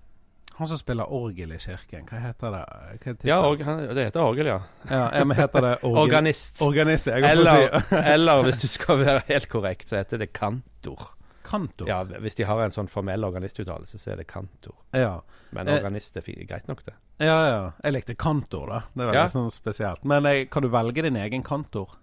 han 0.59 0.69
som 0.69 0.79
spiller 0.81 1.11
orgel 1.13 1.53
i 1.53 1.59
kirken, 1.59 2.07
hva 2.09 2.21
heter 2.23 2.51
det? 2.55 2.63
Hva 3.03 3.11
heter 3.11 3.29
Ja, 3.29 3.41
han, 3.67 3.83
det 3.95 4.05
heter 4.09 4.21
orgel, 4.25 4.47
ja. 4.47 4.61
ja, 4.91 5.03
ja, 5.19 5.25
men 5.25 5.37
heter 5.37 5.61
det 5.67 5.75
orgel? 5.83 5.99
Organist. 6.03 6.63
Organist, 6.65 7.07
jeg 7.11 7.25
Eller, 7.25 7.79
si. 7.83 7.97
eller 8.15 8.43
hvis 8.47 8.63
du 8.65 8.69
skal 8.69 8.99
være 9.05 9.23
helt 9.29 9.49
korrekt, 9.53 9.89
så 9.89 9.97
heter 10.01 10.19
det 10.25 10.33
kantor. 10.33 11.11
Kantor. 11.47 11.87
Ja, 11.89 12.01
Hvis 12.05 12.35
de 12.35 12.43
har 12.49 12.59
en 12.65 12.73
sånn 12.75 12.89
formell 12.91 13.23
organistuttalelse, 13.25 13.99
så 14.03 14.13
er 14.13 14.17
det 14.23 14.27
kantor. 14.27 14.75
ja. 14.93 15.21
Men 15.55 15.69
Eh, 15.69 15.77
organist 15.79 16.17
er 16.19 16.23
greit 16.49 16.67
nok, 16.69 16.81
det. 16.85 16.95
Ja, 17.23 17.37
ja. 17.49 17.61
Jeg 17.85 17.93
likte 17.95 18.15
kantor, 18.19 18.67
da. 18.69 18.81
Det 18.97 19.07
var 19.07 19.15
Ja. 19.15 19.23
litt 19.23 19.33
sånn 19.33 19.51
spesielt. 19.55 20.05
Men 20.05 20.25
jeg, 20.25 20.51
kan 20.51 20.63
du 20.63 20.69
velge 20.69 21.03
din 21.03 21.17
egen 21.17 21.43
kantor? 21.43 21.95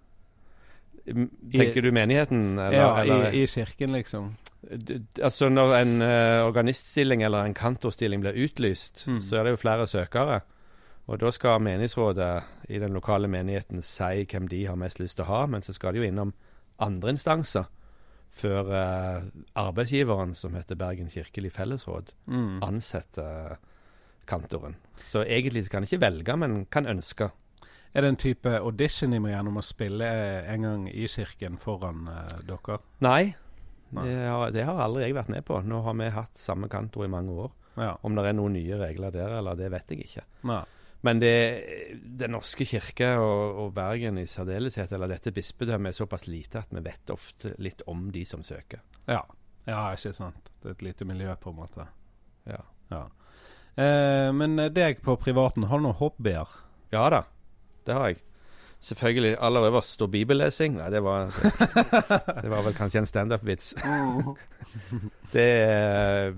Tenker 1.04 1.82
du 1.82 1.90
menigheten, 1.92 2.58
eller? 2.58 2.78
ja, 2.78 2.88
eller 3.02 3.30
i, 3.34 3.42
i 3.42 3.46
kirken, 3.46 3.92
liksom. 3.92 4.30
Altså 5.22 5.48
Når 5.52 5.74
en 5.76 5.90
uh, 6.02 6.46
organiststilling 6.48 7.22
eller 7.22 7.44
en 7.44 7.54
kantorstilling 7.54 8.20
blir 8.24 8.32
utlyst, 8.46 9.04
Mm. 9.06 9.20
så 9.20 9.36
er 9.36 9.44
det 9.44 9.50
jo 9.50 9.56
flere 9.60 9.86
søkere. 9.86 10.40
Og 11.06 11.18
da 11.20 11.30
skal 11.30 11.60
menighetsrådet 11.60 12.42
i 12.72 12.78
den 12.80 12.92
lokale 12.96 13.28
menigheten 13.28 13.82
si 13.82 14.24
hvem 14.24 14.48
de 14.48 14.62
har 14.66 14.76
mest 14.80 14.98
lyst 15.00 15.16
til 15.18 15.24
å 15.26 15.28
ha, 15.28 15.46
men 15.46 15.60
så 15.60 15.74
skal 15.76 15.92
de 15.92 15.98
jo 16.00 16.04
innom 16.08 16.32
andre 16.80 17.10
instanser 17.12 17.66
før 18.32 18.70
uh, 18.72 19.22
arbeidsgiveren, 19.54 20.32
som 20.34 20.54
heter 20.56 20.74
Bergen 20.74 21.10
kirkelig 21.10 21.52
fellesråd, 21.52 22.14
Mm. 22.26 22.62
ansetter 22.62 23.58
kantoren. 24.26 24.76
Så 25.06 25.22
egentlig 25.28 25.68
kan 25.70 25.82
en 25.82 25.88
ikke 25.88 26.00
velge, 26.00 26.36
men 26.36 26.64
kan 26.66 26.86
ønske. 26.86 27.30
Er 27.94 28.02
det 28.02 28.10
en 28.10 28.18
type 28.18 28.50
audition 28.58 29.14
de 29.14 29.20
må 29.22 29.30
gjennom 29.30 29.60
å 29.60 29.62
spille 29.62 30.06
en 30.50 30.66
gang 30.66 30.86
i 30.90 31.06
kirken 31.10 31.60
foran 31.62 32.08
uh, 32.10 32.38
dere? 32.42 32.80
Nei, 33.06 33.34
Nei. 33.94 34.08
Det, 34.08 34.14
har, 34.26 34.50
det 34.50 34.64
har 34.66 34.80
aldri 34.82 35.04
jeg 35.04 35.14
vært 35.14 35.30
med 35.30 35.44
på. 35.46 35.60
Nå 35.62 35.82
har 35.86 35.94
vi 35.98 36.08
hatt 36.14 36.40
samme 36.40 36.66
kantor 36.72 37.06
i 37.06 37.12
mange 37.12 37.34
år. 37.44 37.52
Ja. 37.78 37.92
Om 38.06 38.16
det 38.16 38.24
er 38.26 38.36
noen 38.36 38.56
nye 38.56 38.78
regler 38.80 39.14
der, 39.14 39.36
eller 39.38 39.58
det 39.58 39.70
vet 39.74 39.92
jeg 39.94 40.08
ikke. 40.08 40.24
Nei. 40.50 40.62
Men 41.04 41.20
det, 41.20 41.34
Den 42.18 42.32
norske 42.32 42.64
kirke 42.64 43.10
og, 43.20 43.58
og 43.60 43.72
Bergen 43.76 44.18
i 44.18 44.26
særdeleshet, 44.30 44.92
eller 44.96 45.10
dette 45.12 45.34
bispedømmet, 45.36 45.92
er 45.92 45.98
såpass 45.98 46.26
lite 46.30 46.62
at 46.64 46.72
vi 46.72 46.82
vet 46.84 47.12
ofte 47.12 47.52
litt 47.62 47.84
om 47.90 48.08
de 48.14 48.24
som 48.26 48.42
søker. 48.46 48.80
Ja. 49.04 49.20
ja, 49.68 49.82
ikke 49.92 50.14
sant. 50.16 50.48
Det 50.62 50.72
er 50.72 50.78
et 50.78 50.86
lite 50.88 51.06
miljø, 51.08 51.34
på 51.40 51.52
en 51.52 51.60
måte. 51.60 51.86
Ja, 52.48 52.64
Ja. 52.90 53.04
Eh, 53.74 54.30
men 54.30 54.54
deg 54.70 55.00
på 55.02 55.16
privaten, 55.18 55.66
har 55.66 55.80
du 55.80 55.88
noen 55.88 55.98
hobbyer? 55.98 56.50
ja 56.94 57.08
da, 57.10 57.24
det 57.86 57.94
har 57.94 58.06
jeg. 58.12 58.16
Selvfølgelig. 58.84 59.36
Aller 59.40 59.64
øverst 59.70 59.94
står 59.96 60.06
bibellesing. 60.12 60.74
Nei, 60.76 60.90
det 60.92 61.00
var, 61.02 61.30
det, 61.30 61.52
det 62.42 62.50
var 62.52 62.62
vel 62.66 62.74
kanskje 62.76 62.98
en 63.00 63.06
standup-vits. 63.08 63.74
Det 65.32 65.44
er 65.44 66.34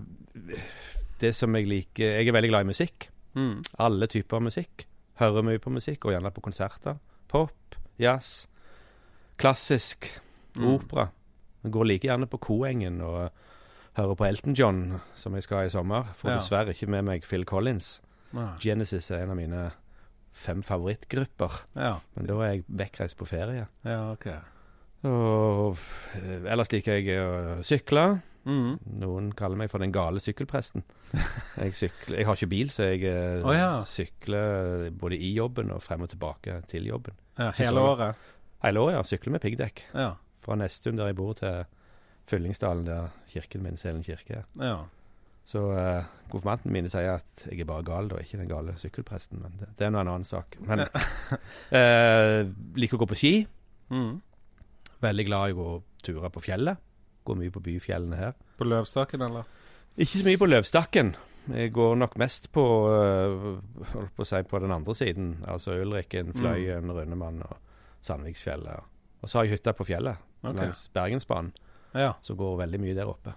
det 1.21 1.33
som 1.35 1.55
jeg 1.57 1.67
liker 1.67 2.05
Jeg 2.21 2.29
er 2.29 2.33
veldig 2.37 2.51
glad 2.53 2.67
i 2.67 2.71
musikk. 2.71 3.09
Mm. 3.35 3.63
Alle 3.79 4.07
typer 4.07 4.39
musikk. 4.45 4.87
Hører 5.21 5.43
mye 5.43 5.59
på 5.59 5.71
musikk, 5.73 6.05
og 6.05 6.13
gjerne 6.13 6.31
på 6.31 6.41
konserter. 6.45 6.99
Pop, 7.29 7.77
jazz, 7.99 8.47
klassisk, 9.41 10.21
Mm. 10.57 10.67
opera. 10.75 11.09
Jeg 11.65 11.73
går 11.73 11.85
like 11.85 12.07
gjerne 12.09 12.27
på 12.27 12.39
Koengen 12.41 13.01
og 13.05 13.31
hører 13.97 14.15
på 14.15 14.25
Elton 14.25 14.55
John, 14.57 15.01
som 15.17 15.35
jeg 15.35 15.43
skal 15.43 15.67
i 15.67 15.69
sommer. 15.69 16.05
Får 16.17 16.31
Ja. 16.31 16.37
dessverre 16.39 16.69
ikke 16.73 16.87
med 16.87 17.03
meg 17.05 17.25
Phil 17.25 17.45
Collins. 17.45 18.01
Nei. 18.33 18.57
Genesis 18.61 19.11
er 19.11 19.23
en 19.25 19.31
av 19.31 19.37
mine 19.37 19.71
fem 20.37 20.63
favorittgrupper. 20.67 21.63
Ja. 21.79 21.97
Men 22.17 22.29
da 22.29 22.37
er 22.45 22.53
jeg 22.55 22.67
vekkreist 22.83 23.19
på 23.19 23.29
ferie. 23.29 23.67
ja, 23.87 24.01
ok. 24.13 24.29
Og 25.07 25.77
eh, 26.19 26.47
ellers 26.51 26.73
liker 26.73 26.99
jeg 26.99 27.21
å 27.21 27.61
sykle. 27.67 28.07
Mm. 28.47 28.79
Noen 29.03 29.31
kaller 29.37 29.59
meg 29.59 29.71
for 29.73 29.83
den 29.83 29.93
gale 29.95 30.23
sykkelpresten. 30.23 30.85
Jeg, 31.63 31.73
sykler, 31.75 32.19
jeg 32.19 32.27
har 32.29 32.37
ikke 32.37 32.49
bil, 32.51 32.71
så 32.75 32.85
jeg 32.91 33.09
oh, 33.41 33.53
ja. 33.55 33.71
sykler 33.89 34.91
både 34.95 35.17
i 35.17 35.31
jobben 35.33 35.71
og 35.73 35.81
frem 35.83 36.03
og 36.05 36.11
tilbake 36.13 36.59
til 36.71 36.87
jobben. 36.91 37.15
ja 37.39 37.49
hele 37.57 37.81
året? 37.81 38.27
Hele 38.63 38.83
året, 38.83 38.97
ja. 38.99 39.05
Sykler 39.09 39.37
med 39.37 39.43
piggdekk. 39.43 39.83
Ja. 39.95 40.11
Fra 40.45 40.59
Nesttun, 40.61 40.99
der 40.99 41.11
jeg 41.11 41.17
bor, 41.19 41.33
til 41.39 41.65
Fyllingsdalen, 42.31 42.85
der 42.87 43.15
kirken 43.31 43.65
min, 43.65 43.79
Selen 43.81 44.05
kirke, 44.07 44.43
er. 44.43 44.47
ja. 44.61 44.77
Så 45.47 45.63
uh, 45.71 46.07
konfirmantene 46.31 46.75
mine 46.75 46.91
sier 46.91 47.21
at 47.21 47.45
jeg 47.47 47.63
er 47.63 47.69
bare 47.69 47.87
gal, 47.87 48.09
da, 48.11 48.19
ikke 48.23 48.41
den 48.41 48.51
gale 48.51 48.75
sykkelpresten. 48.81 49.43
Men 49.45 49.61
det, 49.61 49.69
det 49.79 49.87
er 49.87 49.93
nå 49.95 50.01
en 50.03 50.11
annen 50.11 50.27
sak. 50.27 50.59
Men 50.67 50.83
eh, 51.79 52.41
liker 52.75 52.99
å 52.99 53.05
gå 53.05 53.09
på 53.13 53.19
ski. 53.21 53.35
Mm. 53.95 54.17
Veldig 55.07 55.27
glad 55.29 55.53
i 55.53 55.55
å 55.55 55.61
gå 55.61 55.69
turer 56.09 56.35
på 56.35 56.43
fjellet. 56.49 56.83
Går 57.27 57.39
mye 57.39 57.55
på 57.55 57.63
byfjellene 57.63 58.19
her. 58.19 58.35
På 58.59 58.67
Løvstakken, 58.67 59.23
eller? 59.29 59.47
Ikke 59.95 60.19
så 60.19 60.27
mye 60.27 60.43
på 60.43 60.51
Løvstakken. 60.51 61.15
Jeg 61.55 61.71
går 61.77 61.95
nok 62.03 62.19
mest 62.19 62.51
på 62.51 62.67
øh, 62.91 63.47
holdt 63.93 64.15
på 64.19 64.25
å 64.25 64.27
si 64.27 64.43
på 64.51 64.61
den 64.63 64.75
andre 64.75 64.99
siden. 64.99 65.31
Altså 65.47 65.79
Ulriken, 65.79 66.35
Fløyen, 66.35 66.91
Rønnemann 66.91 67.39
og 67.47 67.55
Sandviksfjellet. 68.03 68.93
Og 69.23 69.31
så 69.31 69.39
har 69.39 69.47
jeg 69.47 69.61
hytta 69.61 69.75
på 69.79 69.87
fjellet 69.87 70.19
okay. 70.43 70.59
langs 70.59 70.89
Bergensbanen, 70.95 71.55
Ja. 71.95 72.17
så 72.23 72.35
går 72.35 72.59
veldig 72.65 72.83
mye 72.83 72.99
der 72.99 73.11
oppe. 73.11 73.35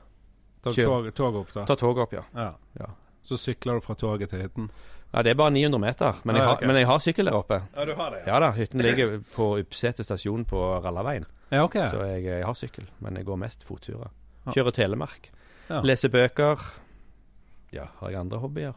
Ta 0.64 0.72
tog, 0.76 1.14
tog 1.16 1.36
opp, 1.40 1.52
da. 1.56 1.66
Ta 1.66 1.76
toget 1.76 2.02
opp, 2.04 2.14
ja. 2.14 2.24
Ja. 2.36 2.50
Ja. 2.80 2.88
Så 3.24 3.38
sykler 3.38 3.78
du 3.80 3.82
fra 3.86 3.96
toget 3.96 4.30
til 4.30 4.42
hytten? 4.42 4.70
ja. 5.14 5.22
Det 5.24 5.32
er 5.32 5.36
bare 5.40 5.52
900 5.52 5.80
meter, 5.82 6.20
men 6.24 6.36
jeg, 6.36 6.44
Ah, 6.44 6.48
har, 6.48 6.56
okay. 6.58 6.68
men 6.68 6.76
jeg 6.76 6.88
har 6.88 7.00
sykkel 7.00 7.26
der 7.26 7.34
oppe. 7.38 7.62
Ja, 7.76 7.86
du 7.86 7.94
har 7.96 8.10
det? 8.12 8.20
Ja 8.28 8.40
da, 8.40 8.52
hytten 8.52 8.82
ligger 8.82 9.20
på 9.36 9.48
Uppsetet 9.60 10.06
stasjon 10.06 10.46
på 10.46 10.60
Rallaveien, 10.84 11.26
Ja, 11.52 11.64
ok. 11.64 11.74
så 11.92 12.04
jeg, 12.06 12.24
jeg 12.26 12.46
har 12.46 12.54
sykkel. 12.54 12.90
Men 13.00 13.16
jeg 13.16 13.26
går 13.26 13.36
mest 13.38 13.64
fotturer. 13.64 14.10
Kjører 14.54 14.72
Telemark. 14.72 15.32
Ja. 15.70 15.82
Leser 15.82 16.10
bøker. 16.10 16.60
Ja, 17.72 17.86
har 18.00 18.10
jeg 18.10 18.20
andre 18.20 18.38
hobbyer? 18.40 18.74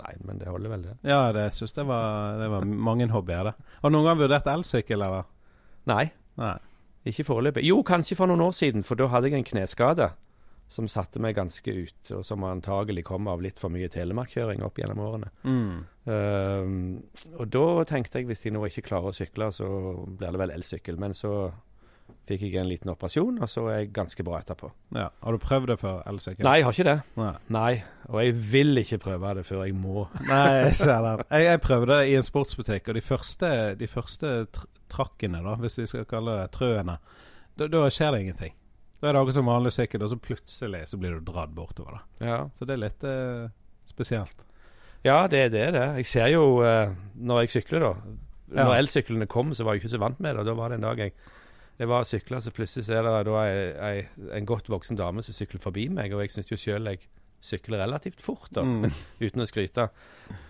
Nei, 0.00 0.14
men 0.24 0.38
det 0.38 0.48
holder 0.48 0.70
vel, 0.70 0.82
det. 0.82 0.94
Ja, 1.04 1.32
det 1.32 1.50
syns 1.54 1.74
jeg 1.76 1.86
var, 1.88 2.38
det 2.40 2.48
var 2.50 2.64
mange 2.64 3.08
hobbyer, 3.12 3.44
det. 3.50 3.54
Har 3.82 3.90
du 3.90 3.96
noen 3.96 4.06
gang 4.08 4.18
vurdert 4.20 4.46
elsykkel, 4.48 5.02
eller? 5.02 5.24
Nei, 5.86 6.10
Nei. 6.40 6.56
Ikke 7.04 7.24
foreløpig. 7.24 7.64
Jo, 7.64 7.82
kanskje 7.82 8.16
for 8.16 8.28
noen 8.28 8.40
år 8.44 8.52
siden, 8.56 8.82
for 8.84 8.94
da 8.96 9.06
hadde 9.08 9.28
jeg 9.30 9.38
en 9.40 9.44
kneskade 9.44 10.10
som 10.70 10.86
satte 10.90 11.18
meg 11.22 11.34
ganske 11.34 11.72
ut, 11.74 12.12
og 12.14 12.22
som 12.26 12.44
antagelig 12.46 13.02
kom 13.08 13.26
av 13.30 13.42
litt 13.42 13.58
for 13.58 13.72
mye 13.74 13.90
telemarkkjøring 13.90 14.62
opp 14.62 14.78
gjennom 14.78 15.02
årene. 15.02 15.32
Mm. 15.42 15.80
Ehm, 16.14 16.76
og 17.34 17.48
da 17.50 17.64
tenkte 17.90 18.20
jeg 18.20 18.28
hvis 18.28 18.46
jeg 18.46 18.54
nå 18.54 18.62
ikke 18.68 18.86
klarer 18.86 19.10
å 19.10 19.16
sykle, 19.16 19.50
så 19.54 19.66
blir 20.06 20.30
det 20.30 20.40
vel 20.44 20.54
elsykkel. 20.54 21.00
Men 21.02 21.16
så 21.18 21.50
fikk 22.30 22.44
jeg 22.46 22.60
en 22.62 22.70
liten 22.70 22.92
operasjon, 22.92 23.40
og 23.42 23.50
så 23.50 23.64
er 23.72 23.80
jeg 23.80 23.90
ganske 23.96 24.24
bra 24.26 24.38
etterpå. 24.38 24.70
Ja. 24.94 25.08
Har 25.24 25.34
du 25.34 25.42
prøvd 25.42 25.72
det 25.72 25.78
før, 25.80 26.04
elsykkel? 26.10 26.46
Nei, 26.46 26.56
jeg 26.60 26.68
har 26.68 26.76
ikke 26.76 26.86
det. 26.86 26.96
Nei. 27.18 27.32
Nei, 27.56 27.72
og 28.06 28.20
jeg 28.22 28.36
vil 28.52 28.82
ikke 28.84 29.00
prøve 29.02 29.34
det 29.40 29.46
før 29.48 29.64
jeg 29.66 29.74
må. 29.74 30.06
Nei, 30.30 30.44
jeg 30.68 30.76
ser 30.84 31.02
den. 31.06 31.24
Jeg, 31.26 31.48
jeg 31.48 31.64
prøvde 31.66 31.90
det 31.96 32.12
i 32.12 32.14
en 32.20 32.28
sportsbutikk, 32.30 32.92
og 32.92 33.00
de 33.00 33.04
første, 33.10 33.50
de 33.80 33.90
første 33.90 34.36
tr 34.54 34.68
trakkene, 34.90 35.38
da, 35.44 35.52
hvis 35.62 35.76
vi 35.78 35.84
skal 35.86 36.02
kalle 36.10 36.32
det 36.40 36.48
trøene, 36.50 36.96
da, 37.54 37.68
da 37.70 37.84
skjer 37.94 38.10
det 38.10 38.24
ingenting. 38.24 38.56
Da 39.00 39.08
er 39.08 39.12
det 39.16 39.20
akkurat 39.22 39.34
som 39.38 39.48
vanlig 39.48 39.72
sikkert, 39.72 40.02
og 40.04 40.10
så 40.12 40.18
plutselig 40.20 40.82
så 40.90 40.98
blir 41.00 41.14
du 41.16 41.20
dratt 41.32 41.54
bortover. 41.56 42.00
da. 42.20 42.26
Ja, 42.26 42.38
Så 42.58 42.66
det 42.68 42.74
er 42.76 42.82
litt 42.84 43.04
eh, 43.08 43.48
spesielt. 43.88 44.44
ja 45.04 45.26
det, 45.26 45.46
det 45.52 45.60
er 45.68 45.72
det. 45.72 45.86
Jeg 46.02 46.06
ser 46.06 46.26
jo 46.34 46.60
eh, 46.62 46.92
når 47.16 47.42
jeg 47.46 47.54
sykler, 47.56 47.80
da. 47.80 47.92
Ja. 48.50 48.64
Når 48.66 48.74
elsyklene 48.82 49.26
kom, 49.30 49.54
så 49.54 49.64
var 49.64 49.74
jeg 49.74 49.84
ikke 49.84 49.94
så 49.96 50.00
vant 50.02 50.20
med 50.20 50.36
det. 50.36 50.44
Da 50.44 50.54
var 50.58 50.68
det 50.68 50.80
en 50.80 50.88
dag 50.88 50.98
jeg 51.06 51.14
jeg 51.80 51.88
var 51.88 52.02
og 52.04 52.08
sykla, 52.10 52.42
så 52.44 52.50
plutselig 52.52 52.84
så 52.84 52.98
er 52.98 53.06
det 53.06 53.12
da 53.24 53.36
ei, 53.40 53.60
ei, 53.88 54.00
en 54.36 54.44
godt 54.44 54.66
voksen 54.68 54.98
dame 55.00 55.22
som 55.24 55.32
sykler 55.32 55.62
forbi 55.62 55.86
meg, 55.88 56.12
og 56.12 56.20
jeg 56.20 56.28
syns 56.34 56.50
jo 56.52 56.58
sjøl 56.60 56.90
jeg 56.90 56.98
sykler 57.40 57.80
relativt 57.80 58.20
fort, 58.20 58.50
da, 58.52 58.60
Mm. 58.68 58.84
uten 59.24 59.40
å 59.40 59.46
skryte. 59.48 59.86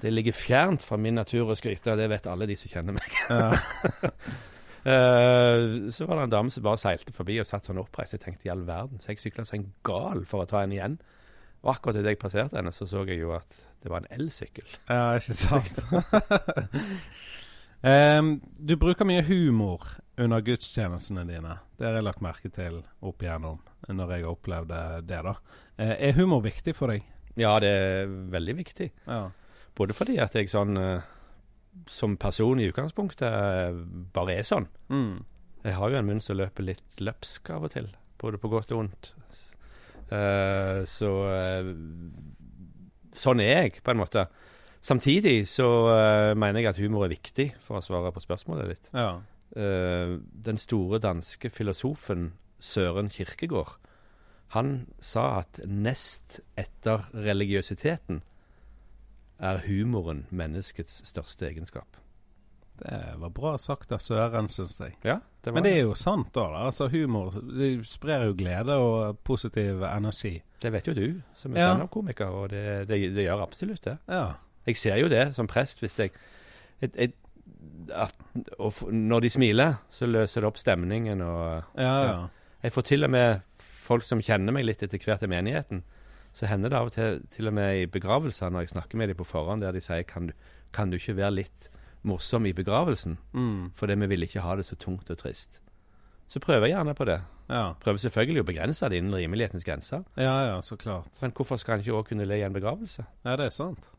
Det 0.02 0.10
ligger 0.10 0.34
fjernt 0.34 0.82
fra 0.82 0.98
min 0.98 1.14
natur 1.14 1.46
å 1.46 1.54
skryte, 1.54 1.94
det 1.94 2.08
vet 2.10 2.26
alle 2.26 2.48
de 2.50 2.56
som 2.58 2.72
kjenner 2.72 2.98
meg. 2.98 3.14
Ja. 3.30 3.54
Eh, 4.80 5.90
så 5.92 6.06
var 6.08 6.16
det 6.16 6.26
en 6.28 6.34
dame 6.34 6.52
som 6.52 6.64
bare 6.64 6.80
seilte 6.80 7.12
forbi 7.12 7.38
og 7.42 7.48
satt 7.48 7.66
sånn 7.68 7.80
oppreist. 7.82 8.16
Jeg 8.16 8.24
tenkte 8.24 8.48
i 8.48 8.52
all 8.52 8.66
verden, 8.68 9.00
så 9.02 9.12
jeg 9.12 9.22
sykla 9.22 9.44
som 9.44 9.60
en 9.60 9.72
gal 9.86 10.24
for 10.28 10.44
å 10.44 10.48
ta 10.50 10.62
henne 10.62 10.78
igjen. 10.78 10.98
Og 11.60 11.74
akkurat 11.74 12.00
idet 12.00 12.14
jeg 12.14 12.22
passerte 12.22 12.56
henne, 12.56 12.72
så 12.72 12.88
så 12.88 13.04
jeg 13.08 13.20
jo 13.20 13.34
at 13.36 13.58
det 13.82 13.92
var 13.92 14.02
en 14.02 14.12
elsykkel. 14.16 14.68
ja, 14.88 15.16
ikke 15.20 15.36
sant? 15.36 15.80
um, 17.90 18.30
du 18.56 18.76
bruker 18.80 19.08
mye 19.08 19.24
humor 19.28 19.84
under 20.20 20.40
gudstjenestene 20.44 21.26
dine. 21.28 21.58
Det 21.76 21.88
har 21.88 21.98
jeg 21.98 22.06
lagt 22.06 22.24
merke 22.24 22.52
til 22.52 22.80
opp 23.00 23.24
igjennom 23.24 23.60
når 23.90 24.16
jeg 24.16 24.28
opplevde 24.28 24.80
det, 24.96 25.04
det 25.12 25.20
da. 25.28 25.36
Uh, 25.76 25.94
er 25.96 26.16
humor 26.16 26.44
viktig 26.44 26.76
for 26.76 26.92
deg? 26.92 27.04
Ja, 27.40 27.58
det 27.62 27.68
er 27.68 28.10
veldig 28.32 28.56
viktig. 28.58 28.90
Ja. 29.06 29.28
Både 29.76 29.96
fordi 29.96 30.18
at 30.20 30.34
jeg 30.36 30.50
sånn 30.50 30.76
eh, 30.76 31.04
som 31.90 32.16
person 32.20 32.60
i 32.60 32.68
utgangspunktet 32.70 33.26
eh, 33.28 33.80
bare 34.14 34.38
er 34.40 34.46
sånn. 34.46 34.68
Mm. 34.90 35.22
Jeg 35.64 35.76
har 35.76 35.92
jo 35.92 35.98
en 35.98 36.08
munn 36.08 36.22
som 36.24 36.38
løper 36.38 36.66
litt 36.66 37.02
løpsk 37.02 37.50
av 37.54 37.66
og 37.68 37.74
til, 37.74 37.90
både 38.20 38.40
på 38.40 38.50
godt 38.52 38.72
og 38.74 38.82
vondt. 38.82 39.12
Eh, 40.10 40.80
så 40.90 41.10
uh, 41.30 41.68
sånn 43.14 43.42
er 43.44 43.52
jeg, 43.52 43.82
på 43.84 43.92
en 43.92 44.00
måte. 44.00 44.24
Samtidig 44.82 45.44
så 45.50 45.68
uh, 45.92 46.32
mener 46.38 46.64
jeg 46.64 46.72
at 46.72 46.80
humor 46.82 47.06
er 47.06 47.14
viktig, 47.14 47.50
for 47.62 47.78
å 47.78 47.84
svare 47.84 48.12
på 48.14 48.24
spørsmålet 48.24 48.74
ditt. 48.74 48.94
ja. 48.96 49.12
Den 49.50 50.60
store 50.62 51.00
danske 51.02 51.48
filosofen 51.50 52.28
Søren 52.62 53.08
Kirkegård 53.10 53.80
Han 54.54 54.68
sa 55.02 55.40
at 55.40 55.58
nest 55.66 56.36
etter 56.54 57.08
religiøsiteten 57.10 58.20
er 59.40 59.62
humoren 59.66 60.26
menneskets 60.30 61.00
største 61.08 61.48
egenskap. 61.48 61.96
Det 62.80 62.98
var 63.20 63.28
bra 63.36 63.58
sagt 63.60 63.90
av 63.92 64.00
Søren, 64.00 64.46
syns 64.48 64.78
jeg. 64.80 64.94
Ja, 65.04 65.18
det 65.44 65.52
var 65.52 65.58
Men 65.58 65.66
det 65.66 65.72
er 65.76 65.82
jo 65.84 65.94
sant, 65.94 66.30
da. 66.32 66.46
da. 66.48 66.62
Altså, 66.70 66.88
humor 66.88 67.34
det 67.58 67.86
sprer 67.88 68.24
jo 68.30 68.34
glede 68.38 68.72
og 68.80 69.18
positiv 69.24 69.82
energi. 69.84 70.38
Det 70.62 70.72
vet 70.72 70.88
jo 70.88 70.94
du, 70.96 71.20
som 71.34 71.52
er 71.56 71.60
Ja. 71.60 71.66
standup-komiker, 71.74 72.26
og 72.32 72.48
det, 72.50 72.88
det, 72.88 73.00
det 73.14 73.26
gjør 73.26 73.42
absolutt 73.44 73.84
det. 73.84 73.98
Ja. 74.08 74.30
Jeg 74.66 74.76
ser 74.76 74.96
jo 74.96 75.08
det 75.12 75.34
som 75.36 75.46
prest 75.48 75.80
hvis 75.80 75.98
jeg, 75.98 76.10
jeg, 76.80 76.90
jeg 76.96 77.12
at, 77.92 78.14
Når 78.92 79.20
de 79.20 79.30
smiler, 79.30 79.74
så 79.90 80.06
løser 80.06 80.40
det 80.40 80.48
opp 80.48 80.58
stemningen. 80.58 81.20
og 81.20 81.62
Ja, 81.76 81.94
ja. 82.04 82.26
Jeg 82.62 82.72
får 82.72 82.82
til 82.82 83.04
og 83.04 83.10
med 83.10 83.40
folk 83.60 84.02
som 84.04 84.20
kjenner 84.20 84.52
meg 84.52 84.64
litt 84.64 84.82
etter 84.82 84.98
hvert 85.04 85.22
i 85.22 85.26
menigheten. 85.26 85.82
Så 86.32 86.46
hender 86.46 86.70
det 86.70 86.78
av 86.78 86.90
og 86.90 86.94
til 86.94 87.22
til 87.30 87.50
og 87.50 87.54
med 87.56 87.82
i 87.82 87.86
begravelser, 87.90 88.50
når 88.50 88.66
jeg 88.66 88.74
snakker 88.76 88.98
med 88.98 89.10
dem 89.10 89.18
på 89.18 89.26
forhånd, 89.26 89.64
der 89.64 89.72
de 89.74 89.82
sier 89.82 90.02
kan 90.06 90.30
du, 90.30 90.34
kan 90.72 90.90
du 90.90 90.96
ikke 91.00 91.16
være 91.18 91.34
litt 91.40 91.70
morsom 92.06 92.46
i 92.46 92.52
begravelsen? 92.56 93.18
Mm. 93.32 93.72
Fordi 93.74 93.94
vi 93.94 94.06
vil 94.14 94.22
ikke 94.28 94.44
ha 94.44 94.54
det 94.56 94.64
så 94.68 94.76
tungt 94.78 95.10
og 95.10 95.18
trist. 95.18 95.60
Så 96.30 96.38
prøver 96.40 96.68
jeg 96.68 96.76
gjerne 96.76 96.94
på 96.94 97.04
det. 97.08 97.18
ja. 97.50 97.74
Prøver 97.82 97.98
selvfølgelig 97.98 98.44
å 98.44 98.46
begrense 98.52 98.88
det 98.88 99.00
innen 99.00 99.16
rimelighetens 99.18 99.66
grenser. 99.66 100.04
Ja, 100.14 100.36
ja, 100.46 100.60
så 100.62 100.76
klart. 100.78 101.10
Men 101.22 101.32
hvorfor 101.34 101.58
skal 101.58 101.74
en 101.74 101.82
ikke 101.82 101.96
òg 101.98 102.06
kunne 102.12 102.28
le 102.28 102.38
i 102.38 102.44
en 102.46 102.54
begravelse? 102.54 103.02
Ja, 103.24 103.34
det 103.36 103.48
er 103.48 103.56
sant. 103.56 103.90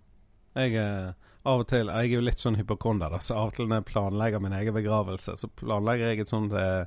Jeg 0.55 0.75
er 0.79 1.13
av 1.43 1.63
og 1.63 1.67
til 1.67 1.87
Jeg 1.87 2.11
er 2.11 2.15
jo 2.15 2.23
litt 2.23 2.39
sånn 2.39 2.55
hypokonder, 2.59 3.11
da, 3.11 3.19
så 3.19 3.35
av 3.35 3.51
og 3.51 3.55
til 3.57 3.67
når 3.67 3.81
jeg 3.81 3.89
planlegger 3.91 4.39
min 4.43 4.55
egen 4.55 4.75
begravelse, 4.75 5.35
så 5.37 5.47
planlegger 5.59 6.11
jeg 6.11 6.23
et 6.23 6.31
sånt 6.31 6.55
eh, 6.55 6.85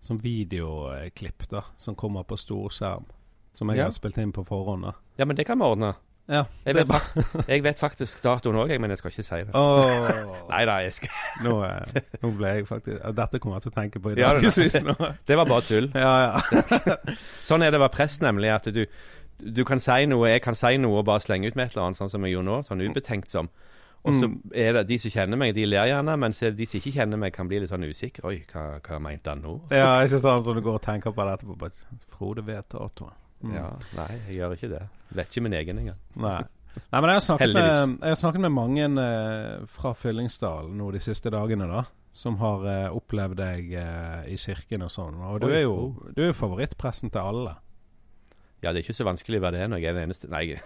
sånn 0.00 0.20
videoklipp 0.22 1.48
da, 1.52 1.64
som 1.76 1.96
kommer 1.98 2.24
på 2.24 2.38
storskjerm. 2.40 3.08
Som 3.52 3.68
jeg 3.70 3.78
Ja. 3.78 3.84
har 3.84 3.90
spilt 3.90 4.18
inn 4.18 4.32
på 4.32 4.44
forhånd. 4.46 4.82
da. 4.84 4.92
Ja, 5.18 5.24
men 5.24 5.36
det 5.36 5.46
kan 5.46 5.58
vi 5.58 5.64
ordne. 5.64 5.94
Ja. 6.30 6.44
Jeg 6.64 6.74
vet, 6.76 7.48
jeg 7.48 7.62
vet 7.64 7.76
faktisk 7.78 8.20
datoen 8.22 8.54
òg, 8.54 8.70
men 8.80 8.90
jeg 8.90 8.98
skal 8.98 9.10
ikke 9.10 9.22
si 9.24 9.34
det. 9.42 9.50
Oh. 9.54 10.46
Nei 10.50 10.64
da, 10.64 10.76
jeg 10.84 10.94
skal. 10.94 11.08
nå, 11.44 11.64
eh, 11.64 12.02
nå 12.22 12.30
ble 12.38 12.46
jeg 12.54 12.66
faktisk 12.68 13.14
Dette 13.16 13.38
kommer 13.40 13.56
jeg 13.58 13.62
til 13.62 13.72
å 13.72 13.74
tenke 13.74 13.98
på 14.00 14.10
i 14.12 14.14
dag. 14.14 14.42
Ja, 14.42 15.14
det- 15.26 15.36
var 15.36 15.44
bare 15.46 15.62
tull. 15.66 15.90
Ja, 15.94 16.12
ja. 16.22 16.96
Sånn 17.44 17.62
er 17.66 17.70
det 17.72 17.80
å 17.80 17.82
være 17.88 17.96
prest, 17.96 18.22
nemlig. 18.22 18.48
At 18.54 18.64
du, 18.72 18.86
du 19.42 19.64
kan 19.64 19.80
si 19.82 20.06
noe, 20.06 20.28
jeg 20.30 20.42
kan 20.42 20.54
si 20.54 20.76
noe 20.78 20.98
og 21.02 21.04
bare 21.10 21.18
slenge 21.24 21.48
ut 21.50 21.56
med 21.56 21.66
et 21.66 21.72
eller 21.74 21.88
annet, 21.88 21.98
sånn 21.98 22.10
som 22.12 22.22
jeg 22.24 22.36
gjorde 22.36 22.46
nå. 22.46 22.60
Sånn 22.68 22.84
ubetenkt 22.86 23.30
som. 23.34 23.48
Og 24.04 24.14
så 24.14 24.28
Mm. 24.30 24.38
er 24.54 24.72
det 24.72 24.86
de 24.88 24.96
som 24.98 25.10
kjenner 25.10 25.36
meg, 25.36 25.54
de 25.54 25.66
ler 25.66 25.86
gjerne, 25.90 26.14
mens 26.16 26.38
de 26.40 26.66
som 26.66 26.78
ikke 26.80 26.92
kjenner 26.94 27.18
meg, 27.18 27.32
kan 27.34 27.48
bli 27.48 27.58
litt 27.60 27.68
sånn 27.68 27.84
usikre. 27.84 28.24
Oi, 28.24 28.44
hva, 28.52 28.78
hva 28.80 28.98
mente 29.02 29.28
han 29.28 29.42
nå? 29.42 29.58
ja, 29.70 29.96
ikke 30.06 30.18
sant 30.22 30.44
som 30.46 30.54
du 30.54 30.62
går 30.62 30.74
og 30.78 30.82
tenker 30.82 31.12
på 31.12 31.26
det 31.26 31.34
etterpå. 31.40 31.70
Frode 32.16 32.46
vet 32.46 32.68
datoen. 32.70 33.10
Mm. 33.40 33.54
Ja, 33.56 33.68
nei, 33.96 34.10
jeg 34.28 34.40
gjør 34.40 34.56
ikke 34.56 34.72
det. 34.72 34.82
Vet 35.16 35.30
ikke 35.30 35.44
min 35.46 35.56
egen 35.56 35.80
engang. 35.80 36.00
Nei. 36.20 36.40
Nei, 36.70 37.00
men 37.00 37.08
jeg 37.10 37.16
har 37.16 37.24
snakket, 37.24 37.54
med, 37.54 37.96
jeg 37.98 38.12
har 38.12 38.18
snakket 38.20 38.44
med 38.44 38.52
mange 38.54 38.84
eh, 39.02 39.64
fra 39.74 39.90
Fyllingsdalen 39.98 40.76
nå 40.78 40.90
de 40.94 41.00
siste 41.02 41.32
dagene, 41.34 41.66
da. 41.70 41.86
Som 42.14 42.38
har 42.42 42.66
eh, 42.66 42.86
opplevd 42.94 43.38
deg 43.38 43.72
eh, 43.78 44.30
i 44.34 44.38
kirken 44.38 44.86
og 44.86 44.92
sånn. 44.94 45.18
Og 45.30 45.40
du 45.42 45.48
er 45.50 45.64
jo 45.64 45.74
oh. 45.74 46.06
du 46.14 46.24
er 46.26 46.36
favorittpressen 46.36 47.12
til 47.14 47.22
alle. 47.22 47.56
Ja, 48.60 48.74
det 48.74 48.80
er 48.80 48.84
ikke 48.84 48.98
så 48.98 49.06
vanskelig 49.08 49.38
å 49.40 49.44
være 49.46 49.62
det 49.62 49.68
når 49.72 49.80
jeg 49.80 49.88
er 49.88 49.94
den 49.96 50.10
eneste 50.10 50.28
Nei, 50.28 50.42
jeg 50.50 50.58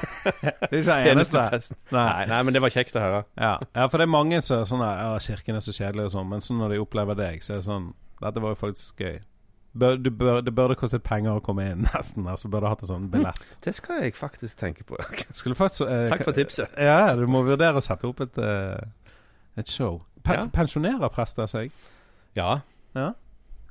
Du 0.68 0.74
er 0.76 0.82
ikke 0.82 0.96
den 1.00 1.14
eneste 1.14 1.40
eneste. 1.40 1.76
Nei. 1.94 2.26
Nei, 2.28 2.40
men 2.44 2.56
det 2.56 2.60
var 2.60 2.74
kjekt 2.74 2.98
å 3.00 3.04
høre. 3.04 3.22
Ja. 3.40 3.54
ja, 3.64 3.86
for 3.86 3.96
det 3.96 4.04
er 4.04 4.12
mange 4.12 4.42
som 4.44 4.60
er 4.60 4.68
sånn 4.68 4.84
Ja, 4.84 5.14
kirken 5.24 5.56
er 5.56 5.64
så 5.64 5.72
kjedelig 5.72 6.10
og 6.10 6.14
sånn, 6.18 6.28
men 6.34 6.44
så 6.44 6.58
når 6.58 6.74
de 6.74 6.82
opplever 6.84 7.16
deg, 7.16 7.40
så 7.46 7.56
er 7.56 7.62
det 7.62 7.68
sånn 7.70 7.90
Dette 8.20 8.44
var 8.44 8.52
jo 8.52 8.60
faktisk 8.60 9.00
gøy. 9.00 9.22
Bør, 9.72 9.96
du 10.02 10.10
bør, 10.10 10.40
det 10.42 10.50
burde 10.54 10.74
kostet 10.74 11.04
penger 11.06 11.38
å 11.38 11.42
komme 11.44 11.68
inn, 11.70 11.84
nesten. 11.94 12.26
Altså 12.30 12.50
burde 12.50 12.70
hatt 12.72 12.82
en 12.82 12.90
sånn 12.90 13.06
billett. 13.12 13.38
Det 13.62 13.74
skal 13.76 14.02
jeg 14.04 14.16
faktisk 14.18 14.58
tenke 14.58 14.86
på. 14.86 14.98
Faktisk 15.60 15.86
eh, 15.86 16.08
Takk 16.10 16.26
for 16.26 16.36
tipset. 16.36 16.74
Ja, 16.74 17.14
du 17.18 17.26
må 17.30 17.44
vurdere 17.46 17.78
å 17.78 17.84
sette 17.84 18.08
opp 18.10 18.22
et, 18.24 18.38
eh, 18.42 19.14
et 19.60 19.70
show. 19.70 20.00
Pe 20.26 20.36
Ja. 20.36 20.46
Pensjonerer 20.52 21.12
prester 21.14 21.46
seg? 21.50 21.70
Ja, 22.36 22.60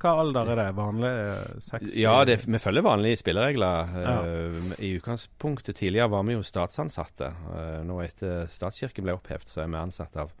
Hva 0.00 0.14
alder 0.22 0.48
er 0.48 0.56
det? 0.56 0.68
Vanlig 0.78 1.10
eh, 1.12 1.60
60? 1.68 1.92
ja 2.00 2.14
det, 2.24 2.38
vi 2.48 2.58
følger 2.58 2.86
vanlige 2.86 3.20
spilleregler. 3.20 3.92
Ja. 4.00 4.14
Uh, 4.24 4.70
I 4.80 4.94
utgangspunktet 4.96 5.76
tidligere 5.76 6.08
var 6.14 6.24
vi 6.24 6.38
jo 6.38 6.42
statsansatte. 6.42 7.28
Uh, 7.52 7.80
nå 7.84 8.00
etter 8.06 8.48
statskirken 8.48 9.04
ble 9.04 9.18
opphevet, 9.18 9.52
så 9.52 9.66
er 9.66 9.68
vi 9.68 9.76
ansatt 9.82 10.16
av 10.24 10.32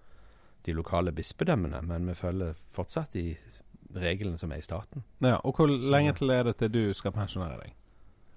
de 0.64 0.72
lokale 0.76 1.12
bispedømmene. 1.12 1.82
Men 1.84 2.08
vi 2.08 2.16
følger 2.16 2.56
fortsatt 2.76 3.12
de 3.12 3.34
reglene 3.96 4.38
som 4.38 4.52
er 4.52 4.56
i 4.62 4.64
staten. 4.64 5.02
Ja, 5.22 5.36
og 5.44 5.56
hvor 5.56 5.66
lenge 5.66 6.12
til 6.18 6.30
er 6.30 6.42
det 6.42 6.56
til 6.56 6.70
du 6.72 6.92
skal 6.94 7.12
pensjonere 7.12 7.58
deg? 7.62 7.72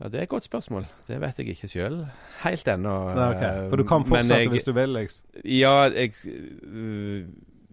Ja, 0.01 0.07
Det 0.09 0.19
er 0.19 0.23
et 0.23 0.29
godt 0.29 0.43
spørsmål. 0.43 0.85
Det 1.07 1.19
vet 1.21 1.37
jeg 1.39 1.47
ikke 1.53 1.67
sjøl 1.69 1.99
helt 2.43 2.67
ennå. 2.67 2.93
Nei, 3.15 3.27
ok. 3.35 3.43
Eh, 3.43 3.69
For 3.69 3.75
du 3.77 3.83
kan 3.83 4.05
fortsette 4.05 4.39
jeg- 4.39 4.49
hvis 4.49 4.63
du 4.63 4.71
vil, 4.73 4.89
liksom? 4.89 5.25
Ja, 5.45 5.83
jeg 5.93 6.13
øh, 6.25 7.27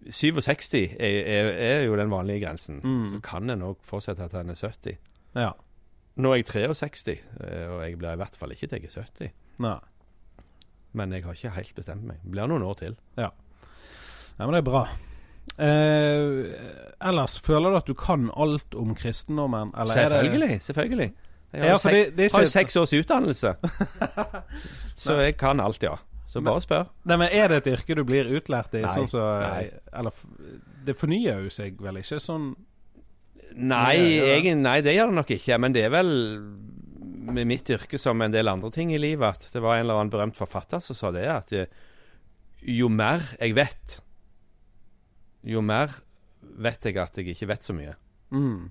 67 0.09 0.73
er, 0.99 1.23
er, 1.25 1.49
er 1.51 1.81
jo 1.85 1.95
den 1.97 2.11
vanlige 2.11 2.45
grensen. 2.45 2.79
Mm. 2.83 3.09
Så 3.09 3.19
kan 3.21 3.49
en 3.49 3.61
òg 3.61 3.75
fortsette 3.83 4.27
til 4.29 4.39
en 4.39 4.49
er 4.49 4.55
70. 4.55 4.97
Ja. 5.35 5.51
Nå 6.15 6.31
er 6.31 6.35
jeg 6.35 6.45
63, 6.45 7.07
eh, 7.41 7.67
og 7.71 7.81
jeg 7.89 7.97
blir 7.97 8.11
i 8.13 8.15
hvert 8.19 8.35
fall 8.37 8.51
ikke 8.51 8.67
til 8.67 8.81
jeg 8.81 8.89
er 8.97 9.01
70. 9.01 9.31
Nei. 9.59 9.77
Men 10.93 11.13
jeg 11.13 11.23
har 11.23 11.33
ikke 11.33 11.49
helt 11.55 11.75
bestemt 11.75 12.03
meg. 12.03 12.17
Det 12.23 12.31
blir 12.31 12.47
noen 12.47 12.63
år 12.63 12.73
til. 12.73 12.95
Ja, 13.17 13.29
men 14.39 14.49
det 14.53 14.57
er 14.57 14.61
bra. 14.71 14.87
Eh, 15.61 16.53
ellers, 17.09 17.39
føler 17.45 17.69
du 17.73 17.77
at 17.81 17.89
du 17.89 17.93
kan 17.97 18.29
alt 18.35 18.75
om 18.77 18.95
kristendommen? 18.97 19.73
Eller 19.77 19.93
er 19.97 20.09
det- 20.09 20.19
Selvfølgelig. 20.21 20.61
selvfølgelig. 20.61 21.11
Jeg 21.53 21.61
har, 21.61 21.67
Ja, 21.67 21.71
jo 21.73 21.77
sek, 21.83 21.91
det, 21.93 22.15
det 22.17 22.25
er 22.33 22.37
har 22.39 22.45
seks 22.47 22.75
års 22.79 22.93
utdannelse. 22.93 23.55
så 24.95 25.17
jeg 25.21 25.37
kan 25.37 25.59
alt, 25.59 25.83
ja. 25.83 25.95
Så 26.27 26.39
Men- 26.39 26.53
bare 26.53 26.61
spør. 26.61 26.85
Nei, 27.05 27.17
men 27.17 27.29
Er 27.31 27.47
det 27.49 27.57
et 27.67 27.73
yrke 27.73 27.95
du 27.95 28.03
blir 28.07 28.23
utlært 28.39 28.73
i? 28.73 28.81
Nei, 28.81 28.93
sånn 28.95 29.09
så, 29.11 29.19
nei. 29.41 29.69
Eller 29.93 30.11
Det 30.85 30.95
fornyer 30.97 31.43
jo 31.43 31.49
seg 31.49 31.75
vel 31.81 31.95
ikke 31.99 32.19
sånn 32.23 32.55
Nei, 33.53 33.97
egen, 34.37 34.61
nei, 34.63 34.79
det 34.79 34.93
gjør 34.95 35.07
det 35.11 35.15
nok 35.15 35.31
ikke. 35.35 35.57
Men 35.59 35.73
det 35.73 35.83
er 35.83 35.89
vel 35.89 36.07
med 37.31 37.45
mitt 37.47 37.67
yrke 37.69 37.99
som 37.99 38.21
en 38.21 38.31
del 38.31 38.47
andre 38.47 38.71
ting 38.71 38.93
i 38.93 38.97
livet 38.97 39.27
at 39.27 39.49
det 39.53 39.61
var 39.61 39.75
en 39.75 39.81
eller 39.85 39.99
annen 39.99 40.09
berømt 40.13 40.37
forfatter 40.39 40.79
som 40.79 40.95
sa 40.95 41.11
det, 41.11 41.25
at 41.27 41.51
eh, 41.53 41.65
jo 42.63 42.87
mer 42.89 43.19
jeg 43.41 43.53
vet, 43.55 43.99
jo 45.43 45.61
mer 45.61 45.93
vet 46.41 46.83
jeg 46.85 46.97
at 46.97 47.17
jeg 47.17 47.27
ikke 47.35 47.47
vet 47.47 47.63
så 47.63 47.73
mye. 47.73 47.95
mm. 48.31 48.69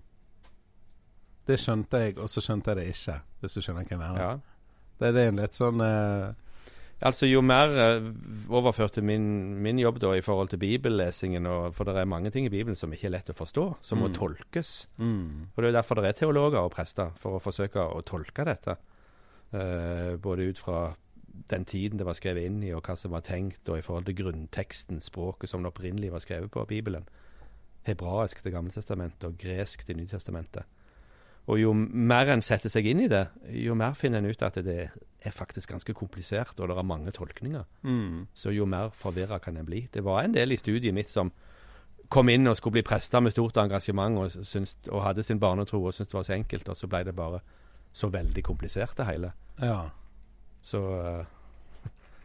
Det 1.51 1.57
skjønte 1.59 1.99
jeg, 2.05 2.19
og 2.23 2.29
så 2.31 2.43
skjønte 2.45 2.71
jeg 2.71 2.77
det 2.79 2.85
ikke, 2.93 3.15
hvis 3.41 3.55
du 3.57 3.61
skjønner 3.65 3.87
hva 3.89 3.91
jeg 3.91 3.99
mener. 3.99 4.21
Ja. 4.21 4.33
Det, 5.01 5.09
det 5.17 5.23
er 5.25 5.29
en 5.33 5.41
litt 5.41 5.57
sånn 5.57 5.81
eh, 5.83 6.35
Altså 7.09 7.25
Jo 7.27 7.41
mer 7.41 7.73
eh, 7.81 8.05
overført 8.53 8.93
til 8.99 9.07
min, 9.09 9.25
min 9.65 9.79
jobb 9.81 9.99
da 10.03 10.11
i 10.15 10.21
forhold 10.23 10.51
til 10.53 10.61
bibellesingen, 10.61 11.47
og, 11.49 11.71
for 11.75 11.89
det 11.89 11.97
er 11.97 12.05
mange 12.13 12.29
ting 12.31 12.45
i 12.45 12.53
Bibelen 12.53 12.77
som 12.77 12.93
ikke 12.93 13.09
er 13.09 13.15
lett 13.17 13.33
å 13.33 13.37
forstå, 13.39 13.65
som 13.81 14.03
må 14.03 14.11
Mm. 14.11 14.15
tolkes. 14.19 14.73
mm. 15.01 15.49
Og 15.57 15.63
Det 15.63 15.71
er 15.71 15.79
derfor 15.81 15.95
det 15.97 16.05
er 16.11 16.19
teologer 16.21 16.61
og 16.61 16.71
prester, 16.77 17.11
for 17.17 17.39
å 17.39 17.43
forsøke 17.43 17.81
å 17.81 18.03
tolke 18.05 18.45
dette. 18.45 18.77
Eh, 19.57 20.17
både 20.21 20.51
ut 20.53 20.59
fra 20.61 20.95
den 21.51 21.65
tiden 21.65 21.99
det 21.99 22.07
var 22.07 22.19
skrevet 22.19 22.47
inn 22.47 22.63
i, 22.63 22.73
og 22.75 22.83
hva 22.87 22.97
som 22.99 23.15
var 23.15 23.25
tenkt, 23.27 23.69
og 23.69 23.79
i 23.79 23.85
forhold 23.85 24.09
til 24.09 24.19
grunnteksten, 24.23 25.01
språket 25.01 25.51
som 25.51 25.63
det 25.63 25.73
opprinnelig 25.73 26.13
var 26.13 26.25
skrevet 26.25 26.51
på 26.51 26.65
Bibelen. 26.69 27.09
Hebraisk 27.87 28.43
til 28.43 28.53
Gamle 28.53 28.75
testamentet 28.75 29.25
og 29.25 29.39
gresk 29.41 29.87
til 29.87 29.97
Nytestamentet. 29.97 30.69
Og 31.51 31.59
jo 31.59 31.73
mer 31.75 32.29
en 32.31 32.43
setter 32.45 32.71
seg 32.71 32.87
inn 32.87 33.01
i 33.07 33.09
det, 33.11 33.25
jo 33.57 33.75
mer 33.75 33.97
finner 33.99 34.21
en 34.21 34.29
ut 34.29 34.43
at 34.45 34.59
det 34.63 34.81
er 34.91 35.35
faktisk 35.35 35.73
ganske 35.73 35.95
komplisert, 35.97 36.61
og 36.61 36.69
det 36.69 36.77
er 36.77 36.87
mange 36.87 37.15
tolkninger. 37.17 37.65
Mm. 37.83 38.27
Så 38.35 38.53
jo 38.55 38.69
mer 38.69 38.93
forvirra 38.95 39.41
kan 39.43 39.57
en 39.57 39.67
bli. 39.67 39.87
Det 39.93 40.05
var 40.05 40.23
en 40.23 40.37
del 40.37 40.53
i 40.53 40.61
studiet 40.61 40.95
mitt 40.95 41.11
som 41.11 41.33
kom 42.11 42.29
inn 42.29 42.49
og 42.51 42.57
skulle 42.59 42.81
bli 42.81 42.87
prester 42.87 43.23
med 43.23 43.33
stort 43.35 43.59
engasjement 43.63 44.19
og, 44.19 44.47
syns, 44.47 44.77
og 44.91 45.05
hadde 45.05 45.25
sin 45.27 45.41
barnetro 45.41 45.83
og 45.85 45.95
syntes 45.95 46.11
det 46.11 46.19
var 46.19 46.29
så 46.29 46.37
enkelt, 46.37 46.69
og 46.69 46.77
så 46.77 46.91
ble 46.91 47.03
det 47.07 47.17
bare 47.17 47.41
så 47.93 48.11
veldig 48.11 48.45
komplisert, 48.47 48.97
det 48.99 49.07
hele. 49.07 49.33
Ja. 49.63 49.89
Så 50.63 50.81
eh, 51.01 51.25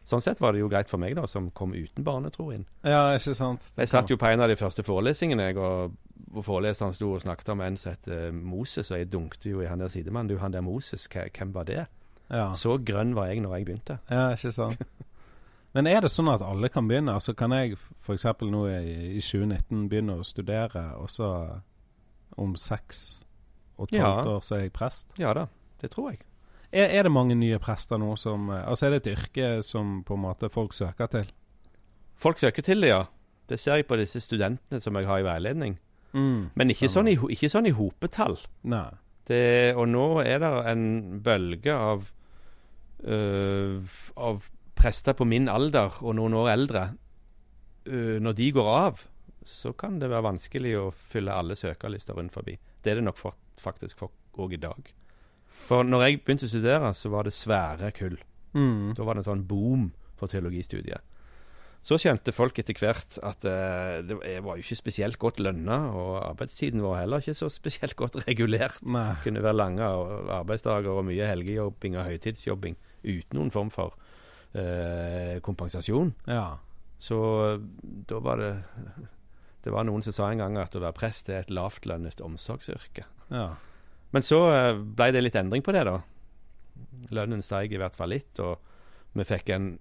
Sånn 0.05 0.21
sett 0.21 0.37
var 0.37 0.53
det 0.53 0.59
jo 0.59 0.67
greit 0.69 0.85
for 0.89 1.01
meg, 1.01 1.15
da, 1.17 1.23
som 1.25 1.47
kom 1.57 1.71
uten 1.73 2.03
barnetro 2.05 2.51
inn. 2.53 2.65
ja, 2.85 3.15
ikke 3.17 3.33
sant? 3.33 3.63
Jeg 3.75 3.89
satt 3.89 4.11
jo 4.11 4.17
på 4.21 4.27
en 4.29 4.39
av 4.45 4.51
de 4.51 4.55
første 4.59 4.83
forelesningene, 4.85 5.47
jeg, 5.49 5.57
og 5.57 5.95
og 6.35 6.43
foreleseren 6.43 6.91
sto 6.93 7.13
og 7.15 7.21
snakket 7.23 7.49
om 7.53 7.61
en 7.63 7.77
som 7.79 7.93
het 7.93 8.07
eh, 8.11 8.27
Moses, 8.35 8.89
og 8.91 8.97
jeg 8.99 9.07
dunkte 9.11 9.49
jo 9.49 9.61
i 9.63 9.67
han 9.69 9.79
der 9.79 9.87
sidemannen. 9.87 10.27
Du, 10.33 10.37
han 10.41 10.51
der 10.51 10.61
Moses, 10.61 11.07
hvem 11.07 11.53
var 11.55 11.63
det? 11.63 11.85
Ja. 12.29 12.49
Så 12.53 12.75
grønn 12.83 13.13
var 13.15 13.27
jeg 13.31 13.39
når 13.41 13.55
jeg 13.55 13.65
begynte. 13.69 13.97
Ja, 14.11 14.25
ikke 14.35 14.51
sant. 14.51 14.81
Men 15.73 15.87
er 15.87 16.01
det 16.03 16.11
sånn 16.11 16.27
at 16.33 16.41
alle 16.43 16.67
kan 16.69 16.87
begynne? 16.89 17.13
Altså 17.15 17.33
Kan 17.33 17.51
jeg 17.55 17.77
f.eks. 18.03 18.25
nå 18.41 18.65
i, 18.67 19.15
i 19.15 19.21
2019 19.23 19.87
begynne 19.91 20.19
å 20.19 20.27
studere, 20.27 20.83
og 20.99 21.07
så 21.09 21.29
om 22.37 22.55
seks 22.59 23.21
og 23.77 23.87
et 23.89 23.97
Ja. 23.99 24.11
halvt 24.11 24.27
år 24.35 24.43
så 24.43 24.55
er 24.57 24.61
jeg 24.67 24.73
prest? 24.75 25.15
Ja 25.19 25.33
da, 25.33 25.47
det 25.81 25.91
tror 25.95 26.11
jeg. 26.11 26.19
Er, 26.75 26.91
er 26.91 27.07
det 27.07 27.13
mange 27.15 27.37
nye 27.39 27.59
prester 27.63 27.99
nå 28.01 28.17
som 28.19 28.49
eh, 28.51 28.65
Altså 28.67 28.87
er 28.87 28.95
det 28.95 29.01
et 29.05 29.13
yrke 29.15 29.49
som 29.63 30.01
på 30.03 30.17
en 30.17 30.25
måte 30.25 30.49
folk 30.51 30.75
søker 30.75 31.07
til? 31.11 31.29
Folk 32.19 32.39
søker 32.41 32.65
til 32.65 32.83
det, 32.83 32.91
ja. 32.91 33.05
Det 33.47 33.59
ser 33.61 33.79
jeg 33.79 33.87
på 33.87 33.97
disse 33.99 34.19
studentene 34.23 34.81
som 34.83 34.95
jeg 34.97 35.07
har 35.07 35.21
i 35.21 35.27
veiledning. 35.27 35.77
Mm, 36.15 36.51
Men 36.55 36.71
ikke 36.71 36.89
sånn, 36.89 37.09
i, 37.11 37.15
ikke 37.35 37.49
sånn 37.51 37.67
i 37.69 37.73
hopetall. 37.75 38.37
Nei. 38.71 38.87
Det, 39.27 39.73
og 39.75 39.87
nå 39.89 40.05
er 40.23 40.39
det 40.41 40.51
en 40.69 40.85
bølge 41.25 41.73
av 41.73 42.05
øh, 43.03 43.95
av 44.15 44.47
prester 44.77 45.15
på 45.17 45.25
min 45.27 45.49
alder 45.51 45.99
og 46.03 46.15
noen 46.17 46.35
år 46.37 46.51
eldre. 46.53 46.85
Øh, 47.89 48.17
når 48.21 48.37
de 48.37 48.51
går 48.55 48.69
av, 48.71 49.01
så 49.45 49.73
kan 49.77 49.99
det 50.01 50.09
være 50.09 50.27
vanskelig 50.31 50.75
å 50.79 50.85
fylle 50.93 51.33
alle 51.33 51.57
søkerlister 51.59 52.17
rundt 52.17 52.33
forbi. 52.33 52.57
Det 52.81 52.93
er 52.93 53.01
det 53.01 53.07
nok 53.07 53.19
for, 53.19 53.37
faktisk 53.61 54.05
òg 54.05 54.55
i 54.57 54.61
dag. 54.61 54.93
For 55.65 55.87
når 55.87 56.05
jeg 56.05 56.21
begynte 56.23 56.47
å 56.47 56.51
studere, 56.51 56.93
så 56.93 57.09
var 57.13 57.25
det 57.25 57.33
svære 57.33 57.91
kull. 57.95 58.17
Mm. 58.55 58.93
Da 58.97 59.05
var 59.07 59.17
det 59.17 59.23
en 59.23 59.31
sånn 59.31 59.45
boom 59.49 59.89
for 60.19 60.31
teologistudiet. 60.31 61.03
Så 61.85 61.99
kjente 62.01 62.33
folk 62.33 62.57
etter 62.57 62.73
hvert 62.81 63.19
at 63.21 63.45
eh, 63.45 63.99
det 64.01 64.17
var 64.17 64.57
jo 64.57 64.63
ikke 64.63 64.77
spesielt 64.79 65.19
godt 65.21 65.37
lønna, 65.43 65.77
og 65.93 66.15
arbeidstiden 66.23 66.81
var 66.81 67.03
heller 67.03 67.21
ikke 67.21 67.35
så 67.37 67.49
spesielt 67.53 67.93
godt 67.99 68.17
regulert. 68.25 68.81
Nei. 68.89 69.11
Det 69.13 69.27
kunne 69.27 69.43
være 69.45 69.59
lange 69.59 69.89
arbeidsdager 70.39 70.89
og 70.89 71.05
mye 71.05 71.27
helgejobbing 71.29 71.99
og 71.99 72.07
høytidsjobbing 72.09 72.79
uten 73.05 73.37
noen 73.37 73.53
form 73.53 73.69
for 73.73 73.93
eh, 74.57 75.37
kompensasjon. 75.45 76.15
Ja. 76.25 76.55
Så 76.97 77.19
da 78.09 78.21
var 78.23 78.39
det 78.41 78.53
Det 79.65 79.73
var 79.73 79.83
noen 79.85 80.01
som 80.05 80.13
sa 80.13 80.27
en 80.31 80.41
gang 80.41 80.57
at 80.61 80.75
å 80.77 80.81
være 80.81 80.93
prest 80.93 81.29
er 81.29 81.43
et 81.43 81.53
lavtlønnet 81.53 82.21
omsorgsyrke. 82.21 83.05
ja. 83.29 83.47
Men 84.15 84.23
så 84.23 84.37
eh, 84.53 84.77
ble 84.79 85.09
det 85.11 85.21
litt 85.25 85.35
endring 85.35 85.63
på 85.65 85.73
det, 85.75 85.83
da. 85.87 85.97
Lønnen 87.15 87.43
steg 87.43 87.73
i 87.75 87.79
hvert 87.81 87.95
fall 87.97 88.13
litt, 88.15 88.39
og 88.39 88.57
vi 89.15 89.25
fikk 89.27 89.51
en 89.55 89.73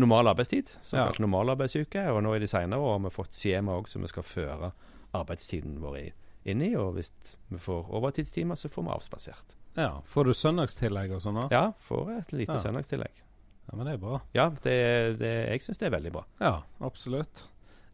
normal 0.00 0.30
arbeidstid, 0.30 0.70
såkalt 0.86 1.18
Ja. 1.18 1.24
normalarbeidsuke. 1.26 2.04
Og 2.14 2.22
nå 2.24 2.36
i 2.36 2.40
de 2.42 2.48
senere 2.48 2.78
år 2.80 2.94
har 2.96 3.02
vi 3.08 3.10
fått 3.14 3.34
skjema 3.36 3.74
òg 3.80 3.88
som 3.90 4.02
vi 4.06 4.08
skal 4.12 4.22
føre 4.26 4.70
arbeidstiden 5.12 5.80
vår 5.82 5.96
i, 5.98 6.06
inn 6.52 6.62
i. 6.62 6.70
Og 6.78 6.94
hvis 6.96 7.10
vi 7.50 7.58
får 7.58 7.90
overtidstimer, 7.98 8.54
så 8.56 8.70
får 8.70 8.86
vi 8.86 8.94
avspasert. 8.94 9.56
ja. 9.76 10.00
Får 10.06 10.24
du 10.24 10.32
søndagstillegg 10.34 11.12
og 11.18 11.22
sånn? 11.22 11.40
da? 11.42 11.48
Ja, 11.50 11.72
får 11.82 12.12
et 12.18 12.32
lite 12.32 12.52
Ja. 12.54 12.58
søndagstillegg. 12.62 13.22
Ja, 13.70 13.76
men 13.76 13.86
det 13.86 13.94
er 13.94 13.98
bra. 13.98 14.20
Ja, 14.34 14.48
det, 14.50 15.18
det, 15.18 15.34
jeg 15.50 15.60
syns 15.62 15.78
det 15.78 15.86
er 15.92 15.96
veldig 15.98 16.12
bra. 16.12 16.24
Ja, 16.40 16.62
absolutt. 16.80 17.44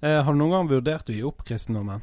Eh, 0.03 0.23
har 0.23 0.33
du 0.33 0.39
noen 0.39 0.51
gang 0.53 0.69
vurdert 0.69 1.09
å 1.09 1.13
gi 1.17 1.23
opp 1.25 1.45
kristendommen? 1.45 2.03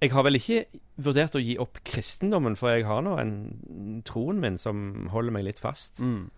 Jeg 0.00 0.12
har 0.14 0.22
vel 0.22 0.38
ikke 0.38 0.64
vurdert 1.02 1.34
å 1.34 1.42
gi 1.42 1.56
opp 1.58 1.80
kristendommen, 1.84 2.54
for 2.58 2.70
jeg 2.70 2.84
har 2.86 3.02
nå 3.02 3.16
en 3.18 4.02
troen 4.06 4.38
min 4.42 4.58
som 4.58 5.08
holder 5.10 5.34
meg 5.34 5.44
litt 5.48 5.58
fast. 5.58 5.98
Mm. 5.98 6.28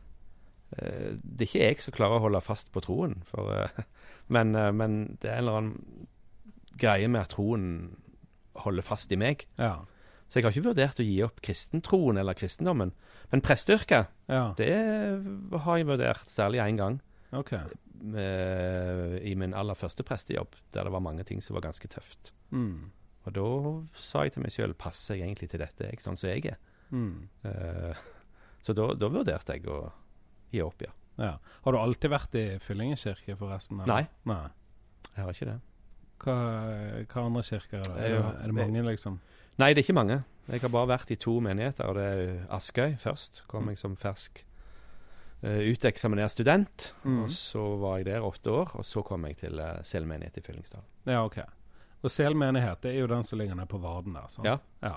Eh, 0.79 1.11
Det 1.20 1.44
er 1.44 1.49
ikke 1.51 1.66
jeg 1.66 1.79
som 1.85 1.92
klarer 1.96 2.16
å 2.20 2.25
holde 2.25 2.40
fast 2.40 2.73
på 2.73 2.81
troen, 2.85 3.18
for, 3.29 3.51
eh, 3.53 3.83
men, 4.35 4.55
eh, 4.57 4.70
men 4.73 5.18
det 5.20 5.29
er 5.31 5.38
en 5.38 5.44
eller 5.44 5.59
annen 5.61 6.07
greie 6.81 7.09
med 7.09 7.20
at 7.27 7.35
troen 7.35 7.66
holder 8.64 8.83
fast 8.87 9.12
i 9.12 9.16
meg. 9.20 9.44
Ja. 9.59 9.75
Så 10.31 10.38
jeg 10.38 10.44
har 10.46 10.53
ikke 10.55 10.68
vurdert 10.70 11.01
å 11.03 11.05
gi 11.05 11.18
opp 11.27 11.40
kristentroen 11.42 12.16
eller 12.20 12.35
kristendommen. 12.38 12.92
Men 13.33 13.42
presteyrket, 13.42 14.09
Ja, 14.31 14.55
det 14.57 14.70
har 15.66 15.77
jeg 15.77 15.87
vurdert, 15.88 16.29
særlig 16.31 16.61
én 16.62 16.79
gang. 16.79 17.01
OK. 17.33 17.53
eh, 17.53 19.18
I 19.27 19.35
min 19.37 19.53
aller 19.55 19.75
første 19.75 20.03
prestejobb, 20.07 20.55
der 20.73 20.85
det 20.87 20.92
var 20.94 21.01
mange 21.05 21.25
ting 21.27 21.42
som 21.42 21.55
var 21.59 21.62
ganske 21.66 21.88
tøft. 21.90 22.33
Mm. 22.55 22.90
Og 23.28 23.35
da 23.37 23.48
sa 24.00 24.24
jeg 24.24 24.35
til 24.35 24.44
meg 24.44 24.54
sjøl 24.54 24.76
passer 24.78 25.18
jeg 25.18 25.28
egentlig 25.28 25.50
til 25.52 25.61
dette, 25.62 25.90
jeg, 25.90 26.00
sånn 26.02 26.16
som 26.16 26.30
jeg 26.30 26.54
er. 26.54 26.61
Mm. 26.90 27.28
Uh, 27.44 27.92
så 28.64 28.74
da, 28.76 28.90
da 28.98 29.11
vurderte 29.12 29.56
jeg 29.56 29.68
å 29.70 29.83
gi 30.50 30.62
opp, 30.64 30.87
ja. 30.87 30.94
Ja. 31.20 31.35
Har 31.64 31.76
du 31.76 31.78
alltid 31.80 32.12
vært 32.12 32.37
i 32.40 32.44
Fyllingekirke, 32.64 33.37
forresten? 33.37 33.83
eller? 33.83 34.06
Nei. 34.09 34.30
Nei. 34.30 35.11
Jeg 35.11 35.24
har 35.26 35.35
ikke 35.37 35.50
det. 35.50 35.59
Hva, 36.20 36.37
hva 37.09 37.24
andre 37.26 37.42
kirker 37.44 37.80
er 37.80 37.88
det? 37.88 38.09
Jeg 38.09 38.20
er 38.20 38.46
det 38.46 38.56
mange, 38.56 38.85
liksom? 38.88 39.18
Nei, 39.61 39.72
det 39.74 39.83
er 39.83 39.87
ikke 39.87 39.96
mange. 39.98 40.20
Jeg 40.50 40.62
har 40.64 40.72
bare 40.72 40.90
vært 40.94 41.12
i 41.12 41.18
to 41.20 41.37
menigheter. 41.44 41.88
og 41.88 41.98
Det 41.98 42.06
er 42.09 42.46
Askøy 42.56 42.96
først. 43.00 43.44
Kom 43.50 43.68
jeg 43.70 43.80
som 43.80 43.96
fersk 44.00 44.42
uh, 45.44 45.61
uteksaminert 45.68 46.33
student. 46.33 46.90
Mm. 47.04 47.24
Og 47.24 47.33
så 47.37 47.64
var 47.80 48.00
jeg 48.00 48.11
der 48.11 48.26
åtte 48.26 48.52
år, 48.52 48.74
og 48.80 48.87
så 48.88 49.04
kom 49.06 49.28
jeg 49.28 49.40
til 49.44 49.61
uh, 49.61 49.80
Sel 49.87 50.09
menighet 50.09 50.40
i 50.40 50.44
Fyllingsdal. 50.44 50.85
Ja, 51.09 51.24
OK. 51.24 51.40
Og 52.02 52.10
Sel 52.10 52.34
menighet 52.34 52.80
det 52.82 52.94
er 52.94 53.00
jo 53.00 53.06
den 53.06 53.24
som 53.24 53.38
ligger 53.38 53.54
nede 53.54 53.68
på 53.68 53.78
Varden 53.80 54.14
der. 54.14 54.28
sant? 54.28 54.46
Ja. 54.46 54.58
ja. 54.82 54.94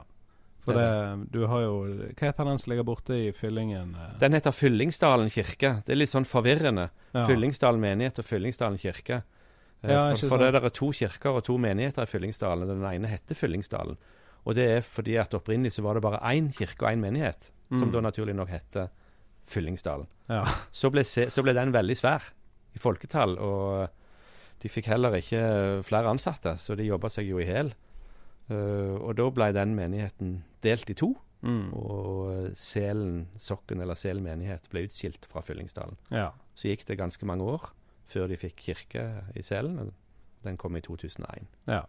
For 0.64 0.74
Det 0.80 1.32
du 1.34 1.42
har 1.48 1.62
jo 1.62 1.74
Hva 2.16 2.30
heter 2.30 2.46
den 2.48 2.58
som 2.60 2.72
ligger 2.72 2.84
borte 2.88 3.14
i 3.20 3.32
Fyllingen? 3.36 3.96
eh? 4.00 4.14
Den 4.20 4.32
heter 4.34 4.52
Fyllingsdalen 4.56 5.30
kirke. 5.30 5.84
Det 5.86 5.92
er 5.92 6.00
litt 6.00 6.10
sånn 6.14 6.24
forvirrende. 6.26 6.90
Ja. 7.14 7.26
Fyllingsdalen 7.28 7.82
menighet 7.84 8.20
og 8.20 8.26
Fyllingsdalen 8.26 8.78
kirke. 8.80 9.24
Eh, 9.84 9.92
Ja, 9.92 10.14
for 10.16 10.30
for 10.30 10.38
det 10.38 10.54
der 10.54 10.64
er 10.66 10.70
to 10.70 10.92
kirker 10.96 11.36
og 11.36 11.44
to 11.44 11.58
menigheter 11.58 12.04
i 12.04 12.06
Fyllingsdalen. 12.06 12.68
Den 12.68 12.86
ene 12.88 13.08
heter 13.12 13.36
Fyllingsdalen. 13.36 13.98
Og 14.46 14.56
det 14.56 14.70
er 14.78 14.82
fordi 14.82 15.18
at 15.20 15.34
opprinnelig 15.36 15.74
så 15.74 15.82
var 15.84 15.94
det 15.96 16.02
bare 16.04 16.20
én 16.32 16.48
kirke 16.56 16.84
og 16.86 16.92
én 16.94 17.00
menighet, 17.04 17.52
som 17.78 17.90
Mm. 17.90 17.92
da 17.92 18.00
naturlig 18.02 18.36
nok 18.36 18.48
heter 18.50 18.88
Fyllingsdalen. 19.46 20.08
Ja. 20.30 20.46
Så 20.72 20.90
ble, 20.92 21.04
så 21.04 21.44
ble 21.44 21.54
den 21.54 21.72
veldig 21.74 21.98
svær 22.00 22.22
i 22.76 22.80
folketall, 22.80 23.38
og 23.40 23.90
de 24.64 24.70
fikk 24.72 24.88
heller 24.88 25.18
ikke 25.20 25.40
flere 25.84 26.08
ansatte, 26.14 26.56
så 26.58 26.76
de 26.80 26.86
jobba 26.88 27.10
seg 27.12 27.28
jo 27.28 27.42
i 27.44 27.46
hæl. 27.50 27.74
Uh, 28.52 28.96
og 29.04 29.14
da 29.20 29.26
ble 29.32 29.52
den 29.56 29.76
menigheten 29.76 30.38
delt 30.64 30.90
i 30.90 30.98
to, 31.00 31.14
Mm. 31.44 31.74
og 31.76 32.54
Selen 32.56 33.26
sokken, 33.38 33.82
eller 33.84 33.98
Selen 34.00 34.24
menighet, 34.24 34.70
ble 34.72 34.86
utskilt 34.88 35.26
fra 35.28 35.42
Fyllingsdalen. 35.44 35.98
ja. 36.10 36.30
Så 36.56 36.70
gikk 36.70 36.86
det 36.88 36.98
ganske 37.00 37.26
mange 37.26 37.44
år 37.44 37.66
før 38.08 38.28
de 38.30 38.38
fikk 38.38 38.56
kirke 38.56 39.04
i 39.36 39.42
Selen. 39.44 39.92
Den 40.44 40.56
kom 40.56 40.76
i 40.78 40.82
2001. 40.82 41.48
Ja. 41.68 41.82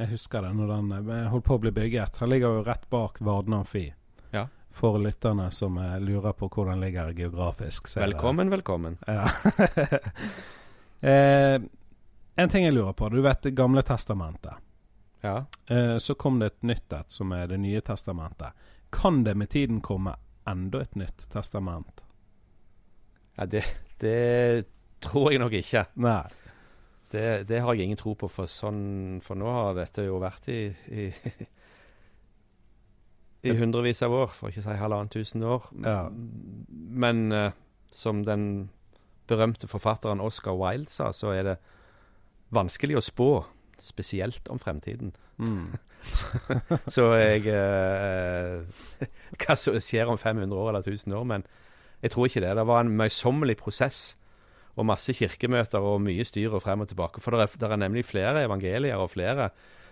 Jeg 0.00 0.08
husker 0.08 0.40
det 0.42 0.54
når 0.56 0.68
den 0.72 1.10
eh, 1.10 1.28
holdt 1.30 1.44
på 1.44 1.54
å 1.58 1.60
bli 1.60 1.70
bygget. 1.70 2.16
Han 2.16 2.30
ligger 2.30 2.48
jo 2.58 2.62
rett 2.64 2.88
bak 2.90 3.20
Varden 3.20 3.54
Amfi. 3.60 3.92
Ja. 4.32 4.46
For 4.72 4.98
lytterne 4.98 5.50
som 5.52 5.76
eh, 5.78 5.98
lurer 6.00 6.32
på 6.32 6.48
hvor 6.48 6.66
den 6.72 6.80
ligger 6.80 7.12
geografisk. 7.12 7.86
det- 7.94 8.02
Velkommen, 8.08 8.50
velkommen. 8.50 8.96
Ja. 9.06 9.26
eh, 11.02 11.58
en 12.40 12.52
ting 12.52 12.66
jeg 12.66 12.74
lurer 12.74 12.96
på. 12.96 13.08
Du 13.12 13.20
vet 13.24 13.42
Det 13.42 13.54
gamle 13.56 13.82
testamentet. 13.86 14.66
Ja. 15.20 15.44
Eh, 15.68 15.98
så 15.98 16.14
kom 16.14 16.38
det 16.40 16.46
et 16.46 16.62
nytt 16.62 16.92
et, 16.92 17.12
som 17.12 17.32
er 17.36 17.46
Det 17.46 17.58
nye 17.60 17.80
testamentet. 17.80 18.56
Kan 18.90 19.24
det 19.24 19.36
med 19.36 19.50
tiden 19.50 19.80
komme 19.80 20.16
enda 20.48 20.80
et 20.82 20.96
nytt 20.96 21.28
testament? 21.32 22.00
ja 23.40 23.46
det, 23.46 23.64
det 24.00 24.66
tror 25.00 25.32
jeg 25.32 25.40
nok 25.40 25.54
ikke. 25.56 25.86
Nei. 26.04 26.24
Det, 27.10 27.48
det 27.48 27.62
har 27.64 27.74
jeg 27.74 27.88
ingen 27.88 27.98
tro 27.98 28.14
på, 28.14 28.28
for, 28.30 28.50
sånn, 28.50 29.18
for 29.24 29.38
nå 29.38 29.48
har 29.50 29.74
dette 29.78 30.04
jo 30.06 30.20
vært 30.22 30.46
i, 30.52 30.60
i, 30.94 31.06
i 33.48 33.54
hundrevis 33.58 34.02
av 34.06 34.14
år, 34.14 34.34
for 34.36 34.52
ikke 34.52 34.62
å 34.62 34.66
si 34.68 34.76
halvannet 34.78 35.16
tusen 35.16 35.46
år. 35.46 35.66
Ja. 35.82 36.04
Men 36.10 37.32
eh, 37.34 37.56
som 37.90 38.22
den 38.28 38.44
berømte 39.30 39.70
forfatteren 39.70 40.22
Oscar 40.22 40.58
Wilde 40.58 40.90
sa, 40.92 41.10
så 41.16 41.32
er 41.34 41.48
det 41.48 41.56
vanskelig 42.54 42.98
å 42.98 43.04
spå, 43.04 43.30
spesielt 43.80 44.48
om 44.52 44.60
fremtiden. 44.60 45.14
Mm. 45.40 45.76
Så 46.94 47.06
jeg 47.20 47.44
eh, 47.52 48.60
Hva 49.40 49.56
som 49.56 49.76
skjer 49.80 50.08
om 50.08 50.18
500 50.20 50.56
år 50.56 50.70
eller 50.72 50.84
1000 50.84 51.16
år, 51.16 51.26
men 51.28 51.44
jeg 52.00 52.14
tror 52.14 52.28
ikke 52.28 52.42
det. 52.44 52.54
Det 52.56 52.66
var 52.68 52.84
en 52.84 52.94
møysommelig 52.96 53.58
prosess 53.60 54.02
og 54.78 54.86
masse 54.88 55.12
kirkemøter 55.16 55.84
og 55.84 56.00
mye 56.04 56.24
styr 56.24 56.54
og 56.54 56.62
frem 56.64 56.84
og 56.84 56.88
tilbake. 56.92 57.20
For 57.20 57.36
det 57.36 57.44
er, 57.44 57.68
er 57.68 57.82
nemlig 57.82 58.06
flere 58.08 58.46
evangelier 58.46 59.00
og 59.00 59.12
flere 59.12 59.50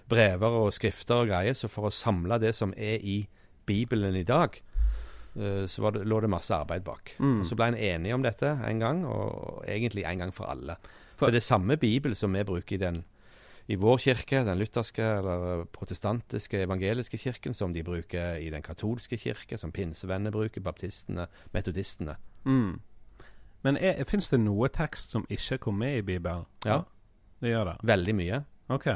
brever 0.09 0.55
og 0.62 0.73
skrifter 0.73 1.25
og 1.25 1.33
greier, 1.33 1.57
så 1.57 1.68
for 1.68 1.88
å 1.88 1.94
samle 1.94 2.38
det 2.40 2.55
som 2.57 2.73
er 2.73 3.03
i 3.05 3.18
Bibelen 3.68 4.16
i 4.16 4.25
dag, 4.25 4.57
eh, 5.37 5.66
så 5.68 5.85
var 5.85 5.97
det, 5.97 6.07
lå 6.09 6.23
det 6.25 6.33
masse 6.33 6.55
arbeid 6.57 6.87
bak. 6.87 7.16
Mm. 7.18 7.42
Og 7.42 7.47
Så 7.47 7.59
ble 7.59 7.73
en 7.73 7.83
enig 7.90 8.14
om 8.16 8.25
dette 8.25 8.49
en 8.49 8.81
gang, 8.81 9.05
og 9.05 9.66
egentlig 9.68 10.07
en 10.09 10.25
gang 10.25 10.33
for 10.33 10.49
alle. 10.49 10.79
Så 11.27 11.31
det 11.31 11.37
er 11.43 11.47
samme 11.47 11.77
Bibel 11.77 12.15
som 12.17 12.33
vi 12.35 12.43
bruker 12.45 12.77
i 12.77 12.79
den 12.79 13.05
i 13.69 13.77
vår 13.77 13.99
kirke, 14.01 14.45
den 14.47 14.59
lutherske 14.59 15.03
eller 15.19 15.65
protestantiske 15.77 16.63
evangeliske 16.63 17.19
kirken, 17.21 17.53
som 17.55 17.75
de 17.75 17.83
bruker 17.85 18.39
i 18.41 18.49
den 18.51 18.63
katolske 18.63 19.19
kirke, 19.21 19.59
som 19.59 19.73
pinsevennene 19.73 20.33
bruker, 20.33 20.61
baptistene, 20.65 21.27
metodistene. 21.53 22.15
Mm. 22.45 22.79
Men 23.63 23.77
fins 24.09 24.29
det 24.33 24.41
noe 24.41 24.69
tekst 24.73 25.11
som 25.13 25.27
ikke 25.29 25.59
kom 25.59 25.75
med 25.83 25.99
i 25.99 26.03
Bibelen? 26.03 26.47
Ja. 26.65 26.81
Det 27.43 27.51
gjør 27.53 27.65
det? 27.65 27.77
Veldig 27.83 28.15
mye. 28.15 28.41
OK. 28.73 28.87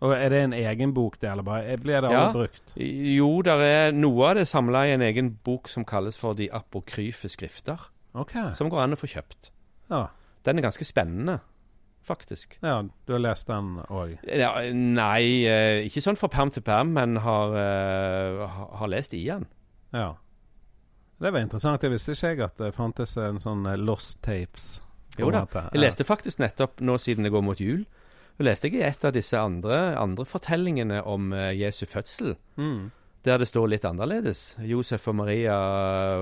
Og 0.00 0.12
Er 0.12 0.28
det 0.28 0.42
en 0.44 0.52
egen 0.52 0.92
bok, 0.94 1.20
det, 1.20 1.30
eller 1.30 1.42
bare 1.42 1.76
blir 1.78 2.00
det 2.00 2.10
Ja. 2.10 2.32
brukt? 2.32 2.74
Jo, 2.76 3.42
der 3.42 3.62
er 3.62 3.92
noe 3.92 4.28
av 4.28 4.34
det 4.34 4.48
samla 4.48 4.84
i 4.86 4.92
en 4.92 5.02
egen 5.02 5.30
bok 5.44 5.68
som 5.68 5.84
kalles 5.84 6.18
for 6.18 6.34
De 6.34 6.48
apokryfe 6.52 7.28
skrifter, 7.28 7.78
OK. 8.14 8.32
som 8.54 8.68
går 8.68 8.82
an 8.82 8.92
å 8.92 8.96
få 8.96 9.06
kjøpt. 9.06 9.50
Ja. 9.90 10.08
Den 10.46 10.58
er 10.60 10.66
ganske 10.68 10.86
spennende, 10.86 11.40
faktisk. 12.06 12.56
ja, 12.62 12.76
du 13.06 13.12
har 13.12 13.18
lest 13.24 13.48
den 13.50 13.80
òg? 13.90 14.12
Ja, 14.30 14.52
nei, 14.72 15.42
eh, 15.50 15.80
ikke 15.88 16.02
sånn 16.04 16.18
fra 16.20 16.28
perm 16.30 16.52
til 16.54 16.62
perm, 16.62 16.92
men 16.94 17.16
har, 17.24 17.56
eh, 17.58 18.46
har 18.78 18.88
lest 18.92 19.14
i 19.18 19.24
den. 19.26 19.46
Ja. 19.92 20.12
Det 21.18 21.32
var 21.32 21.40
interessant. 21.40 21.82
Jeg 21.82 21.90
visste 21.90 22.12
ikke 22.12 22.28
jeg 22.34 22.40
at 22.44 22.56
det 22.60 22.74
fantes 22.76 23.16
en 23.16 23.38
sånn 23.42 23.66
eh, 23.66 23.76
lost 23.80 24.20
tapes. 24.22 24.80
Jo 25.18 25.30
da. 25.32 25.46
Jeg 25.72 25.80
leste 25.80 26.04
faktisk 26.04 26.38
nettopp, 26.42 26.78
nå 26.84 26.98
siden 27.00 27.24
det 27.24 27.32
går 27.32 27.42
mot 27.42 27.58
jul, 27.58 27.86
Og 28.38 28.44
leste 28.44 28.68
jeg 28.68 28.74
i 28.76 28.84
et 28.84 29.04
av 29.08 29.14
disse 29.16 29.32
andre, 29.40 29.96
andre 29.96 30.26
fortellingene 30.28 30.98
om 31.08 31.30
Jesu 31.56 31.86
fødsel, 31.88 32.34
Mm. 32.58 32.90
Der 33.24 33.40
det 33.42 33.48
står 33.48 33.70
litt 33.72 33.86
annerledes. 33.88 34.56
Josef 34.62 35.08
og 35.10 35.18
Maria 35.22 35.56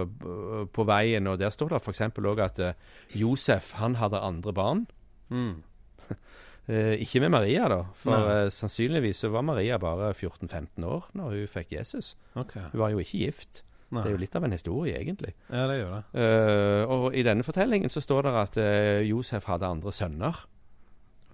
eh, 0.04 0.64
på 0.72 0.86
veien, 0.88 1.28
og 1.30 1.38
der 1.40 1.52
står 1.54 1.74
det 1.74 1.82
f.eks. 1.82 2.02
òg 2.20 2.42
at 2.44 2.62
eh, 2.62 2.78
Josef 3.18 3.74
han 3.80 3.98
hadde 4.00 4.22
andre 4.24 4.56
barn. 4.56 4.86
Mm. 5.30 5.62
Eh, 6.64 6.94
ikke 7.04 7.20
med 7.20 7.28
Maria, 7.28 7.66
da, 7.68 7.82
for 8.00 8.22
Nei. 8.24 8.46
sannsynligvis 8.48 9.18
så 9.20 9.28
var 9.28 9.42
Maria 9.44 9.76
bare 9.76 10.14
14-15 10.14 10.86
år 10.88 11.10
når 11.12 11.34
hun 11.34 11.50
fikk 11.52 11.74
Jesus. 11.74 12.14
Okay. 12.32 12.70
Hun 12.72 12.80
var 12.80 12.94
jo 12.94 13.02
ikke 13.02 13.18
gift. 13.20 13.60
Nei. 13.92 14.00
Det 14.00 14.08
er 14.08 14.14
jo 14.14 14.20
litt 14.22 14.38
av 14.38 14.46
en 14.48 14.56
historie, 14.56 14.94
egentlig. 14.96 15.34
Ja, 15.50 15.66
det 15.68 15.76
gjør 15.76 15.92
det. 15.92 16.00
Uh, 16.16 16.94
og 16.94 17.04
i 17.20 17.26
denne 17.26 17.44
fortellingen 17.44 17.92
så 17.92 18.00
står 18.00 18.24
det 18.24 18.32
at 18.40 18.56
uh, 18.56 19.04
Josef 19.04 19.44
hadde 19.50 19.68
andre 19.76 19.92
sønner. 19.92 20.40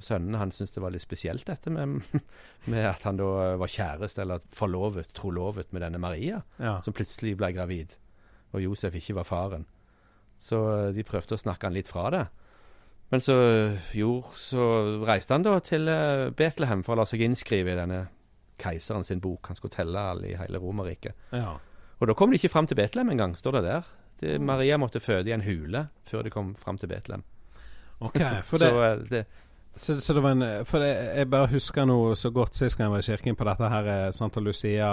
Og 0.00 0.36
han 0.40 0.50
syntes 0.52 0.72
det 0.74 0.82
var 0.82 0.90
litt 0.94 1.04
spesielt 1.04 1.44
dette 1.46 1.70
med, 1.70 2.00
med 2.72 2.84
at 2.88 3.02
han 3.04 3.16
da 3.20 3.56
var 3.60 3.68
kjæreste 3.70 4.22
eller 4.24 4.40
forlovet, 4.56 5.12
trolovet 5.14 5.72
med 5.72 5.82
denne 5.84 6.00
Maria, 6.00 6.42
Ja. 6.58 6.78
som 6.82 6.92
plutselig 6.96 7.36
ble 7.36 7.52
gravid, 7.52 7.96
og 8.52 8.62
Josef 8.64 8.94
ikke 8.96 9.14
var 9.20 9.24
faren. 9.28 9.66
Så 10.40 10.58
eh, 10.88 10.92
de 10.96 11.04
prøvde 11.04 11.36
å 11.36 11.40
snakke 11.42 11.66
han 11.68 11.74
litt 11.76 11.88
fra 11.92 12.08
det. 12.10 12.26
Men 13.10 13.20
så, 13.20 13.34
jo, 13.92 14.22
så 14.38 14.62
reiste 15.04 15.34
han 15.34 15.42
da 15.44 15.56
til 15.66 15.88
eh, 15.90 16.30
Betlehem 16.38 16.84
for 16.86 16.94
å 16.94 17.02
la 17.02 17.06
seg 17.10 17.20
innskrive 17.26 17.72
i 17.74 17.78
denne 17.78 18.04
keiseren 18.60 19.04
sin 19.04 19.20
bok. 19.20 19.48
Han 19.50 19.56
skulle 19.58 19.74
telle 19.74 19.98
alle 20.12 20.30
i 20.30 20.36
hele 20.38 20.58
Romerriket. 20.62 21.16
ja. 21.36 21.58
Og 22.00 22.08
da 22.08 22.14
kom 22.16 22.30
de 22.32 22.38
ikke 22.38 22.48
fram 22.48 22.64
til 22.64 22.78
Betlehem 22.78 23.10
engang, 23.12 23.34
står 23.36 23.58
det 23.58 23.60
der. 23.66 23.88
Det, 24.22 24.38
Maria 24.40 24.78
måtte 24.80 25.02
føde 25.04 25.28
i 25.28 25.34
en 25.34 25.42
hule 25.44 25.82
før 26.08 26.22
de 26.24 26.30
kom 26.32 26.54
fram 26.56 26.78
til 26.80 26.88
Betlehem. 26.88 27.20
OK. 28.00 28.16
For 28.48 28.56
det, 28.62 28.70
Så 28.70 28.78
eh, 28.86 29.02
det 29.10 29.20
så, 29.76 30.00
så 30.00 30.12
det 30.16 30.22
var 30.22 30.30
en 30.30 30.64
For 30.66 30.83
jeg, 30.85 31.16
jeg 31.16 31.30
bare 31.30 31.46
husker 31.52 31.87
noe 31.87 32.16
så 32.18 32.30
godt 32.35 32.54
sist 32.59 32.76
gang 32.78 32.88
jeg 32.88 32.92
var 32.96 33.04
i 33.04 33.09
kirken 33.11 33.37
på 33.38 33.44
dette 33.48 33.68
her 33.72 33.90
eh, 33.94 34.12
Santa 34.12 34.40
Lucia 34.40 34.90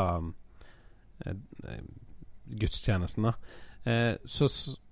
eh, 1.26 1.34
eh. 1.70 1.80
Eh, 3.86 4.16
så 4.26 4.48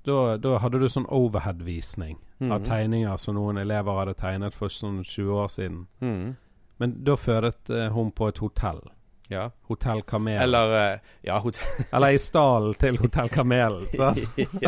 da, 0.06 0.38
da 0.38 0.58
hadde 0.62 0.80
du 0.80 0.88
sånn 0.90 1.08
overhead-visning 1.10 2.18
av 2.42 2.60
Mhm. 2.60 2.66
tegninger 2.68 3.18
som 3.18 3.36
noen 3.36 3.58
elever 3.58 4.00
hadde 4.00 4.14
tegnet 4.20 4.54
for 4.54 4.68
sånn 4.70 5.04
20 5.04 5.32
år 5.32 5.48
siden. 5.50 5.88
Mhm. 6.02 6.36
Men 6.80 7.04
da 7.04 7.16
fødet 7.16 7.72
hun 7.94 8.12
på 8.12 8.28
et 8.28 8.38
hotell. 8.44 8.82
Ja. 9.30 9.50
Hotell 9.70 10.02
Kamel. 10.04 10.42
Eller 10.42 11.00
Ja, 11.24 11.40
hotell 11.40 11.86
Eller 11.94 12.14
i 12.14 12.18
stallen 12.18 12.74
til 12.74 12.98
Hotell 12.98 13.30
Kamelen. 13.30 13.88
ja. 13.94 14.12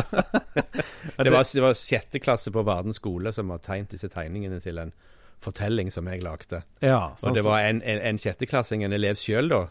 det, 1.18 1.30
var, 1.30 1.44
det 1.54 1.62
var 1.62 1.74
sjette 1.78 2.18
klasse 2.18 2.50
på 2.50 2.64
Varden 2.64 2.92
skole 2.92 3.32
som 3.32 3.50
har 3.50 3.58
tegnet 3.58 3.90
disse 3.94 4.08
tegningene 4.08 4.60
til 4.60 4.78
en 4.78 4.92
fortelling 5.40 5.90
som 5.94 6.08
jeg 6.10 6.22
lagde. 6.22 6.62
Ja, 6.82 7.14
Og 7.22 7.34
det 7.34 7.44
var 7.44 7.64
en, 7.66 7.82
en, 7.82 8.00
en 8.12 8.18
sjetteklassing, 8.18 8.84
en 8.84 8.92
elev 8.96 9.18
sjøl, 9.20 9.48
da. 9.52 9.64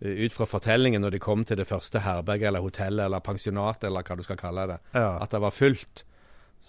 eh, 0.00 0.24
Ut 0.26 0.32
fra 0.32 0.46
fortellingen 0.48 1.02
når 1.04 1.16
de 1.16 1.22
kom 1.22 1.44
til 1.44 1.60
det 1.60 1.68
første 1.68 2.00
herberget 2.04 2.50
eller 2.52 2.64
hotellet 2.64 3.04
eller 3.04 3.20
pensjonatet 3.24 3.84
eller 3.90 4.02
hva 4.06 4.16
du 4.16 4.22
skal 4.26 4.40
kalle 4.40 4.66
det. 4.74 4.78
ja. 4.94 5.18
at 5.22 5.30
det 5.30 5.40
var 5.40 5.50
fullt. 5.56 6.04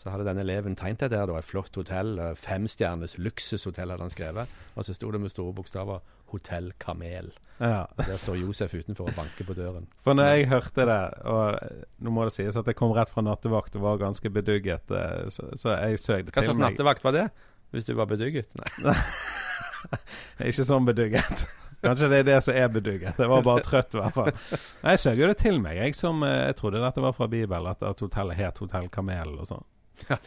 Så 0.02 0.10
hadde 0.10 0.26
denne 0.26 0.42
eleven 0.42 0.74
tegnet 0.76 1.04
det 1.04 1.12
der, 1.14 1.28
da. 1.30 1.38
Et 1.38 1.46
flott 1.46 1.76
hotell. 1.78 2.16
Femstjernes 2.18 2.42
Femstjerners 2.42 3.18
luksushotell 3.22 3.92
hadde 3.94 4.02
han 4.08 4.14
skrevet. 4.14 4.56
Og 4.76 4.88
så 4.88 4.96
sto 4.98 5.12
det 5.14 5.22
med 5.22 5.30
store 5.30 5.54
bokstaver 5.54 6.00
'Hotell 6.32 6.72
Kamel'. 6.80 7.32
ja. 7.60 7.86
Der 7.98 8.18
står 8.18 8.36
Josef 8.36 8.74
utenfor 8.74 9.10
og 9.10 9.16
banker 9.16 9.46
på 9.46 9.54
døren. 9.54 9.88
For 10.04 10.14
når 10.14 10.24
jeg 10.24 10.48
hørte 10.50 10.86
det, 10.88 11.14
og 11.28 11.60
eh, 11.62 11.84
nå 12.00 12.10
må 12.10 12.24
det 12.24 12.34
sies 12.34 12.58
at 12.58 12.66
jeg 12.66 12.76
kom 12.76 12.92
rett 12.96 13.10
fra 13.10 13.22
nattevakt 13.22 13.76
og 13.76 13.82
var 13.82 13.98
ganske 13.98 14.30
bedugget, 14.30 14.92
eh, 14.92 15.30
så, 15.30 15.50
så 15.60 15.76
jeg 15.76 16.00
søkte 16.00 16.08
til 16.08 16.26
meg 16.26 16.34
Hva 16.34 16.44
slags 16.48 16.58
nattevakt 16.58 17.04
var 17.04 17.12
det? 17.12 17.28
Hvis 17.72 17.88
du 17.88 17.96
var 17.96 18.10
bedugget? 18.12 18.52
Nei. 18.84 18.96
Ikke 20.50 20.66
sånn 20.68 20.86
bedugget. 20.88 21.48
Kanskje 21.82 22.10
det 22.12 22.20
er 22.22 22.28
det 22.28 22.40
som 22.46 22.56
er 22.56 22.68
bedugget. 22.70 23.18
Det 23.18 23.28
var 23.30 23.44
bare 23.46 23.64
trøtt, 23.66 23.96
i 23.96 24.02
hvert 24.02 24.14
fall. 24.14 24.32
Jeg 24.84 25.02
søk 25.02 25.18
jo 25.18 25.30
det 25.32 25.38
til 25.42 25.58
meg, 25.64 25.80
jeg 25.82 25.96
som 25.98 26.22
eh, 26.28 26.52
Jeg 26.52 26.58
trodde 26.60 26.84
dette 26.84 27.02
var 27.02 27.16
fra 27.18 27.28
Bibelen, 27.32 27.72
at, 27.72 27.82
at 27.84 28.04
hotellet 28.06 28.38
het 28.38 28.62
Hotell 28.62 28.90
Kamel 28.94 29.40
og 29.40 29.50
sånn. 29.50 29.66
Ja, 30.10 30.18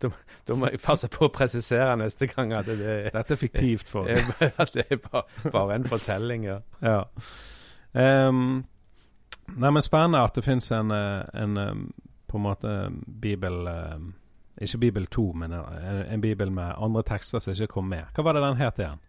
da, 0.00 0.10
da 0.48 0.56
må 0.58 0.68
jeg 0.68 0.80
passe 0.82 1.08
på 1.12 1.26
å 1.26 1.32
presisere 1.32 1.94
neste 2.00 2.28
gang 2.28 2.52
at 2.56 2.68
det, 2.68 3.12
Dette 3.14 3.36
er 3.36 3.40
fiktivt 3.40 3.92
for 3.92 4.08
deg. 4.08 4.28
at 4.62 4.72
det 4.74 4.86
er 4.88 5.00
bare, 5.04 5.24
bare 5.52 5.78
en 5.78 5.88
fortelling. 5.88 6.48
Ja. 6.48 6.58
Ja. 6.84 6.98
Um, 7.92 8.62
nei, 9.52 9.70
men 9.70 9.84
spennende 9.84 10.24
at 10.24 10.36
det 10.36 10.46
fins 10.46 10.70
en, 10.72 10.92
eh, 10.96 11.22
en 11.42 11.60
eh, 11.60 11.72
på 12.32 12.40
en 12.40 12.46
måte 12.46 12.74
bibel 13.20 13.66
eh, 13.68 13.96
Ikke 14.60 14.78
Bibel 14.78 15.06
2, 15.06 15.32
men 15.32 15.52
en, 15.52 16.02
en 16.12 16.20
bibel 16.20 16.50
med 16.52 16.74
andre 16.76 17.02
tekster 17.02 17.38
som 17.40 17.54
ikke 17.54 17.66
kom 17.72 17.88
med. 17.88 18.04
Hva 18.14 18.24
var 18.26 18.36
det 18.36 18.42
den 18.44 18.60
het 18.60 18.78
igjen? 18.78 19.00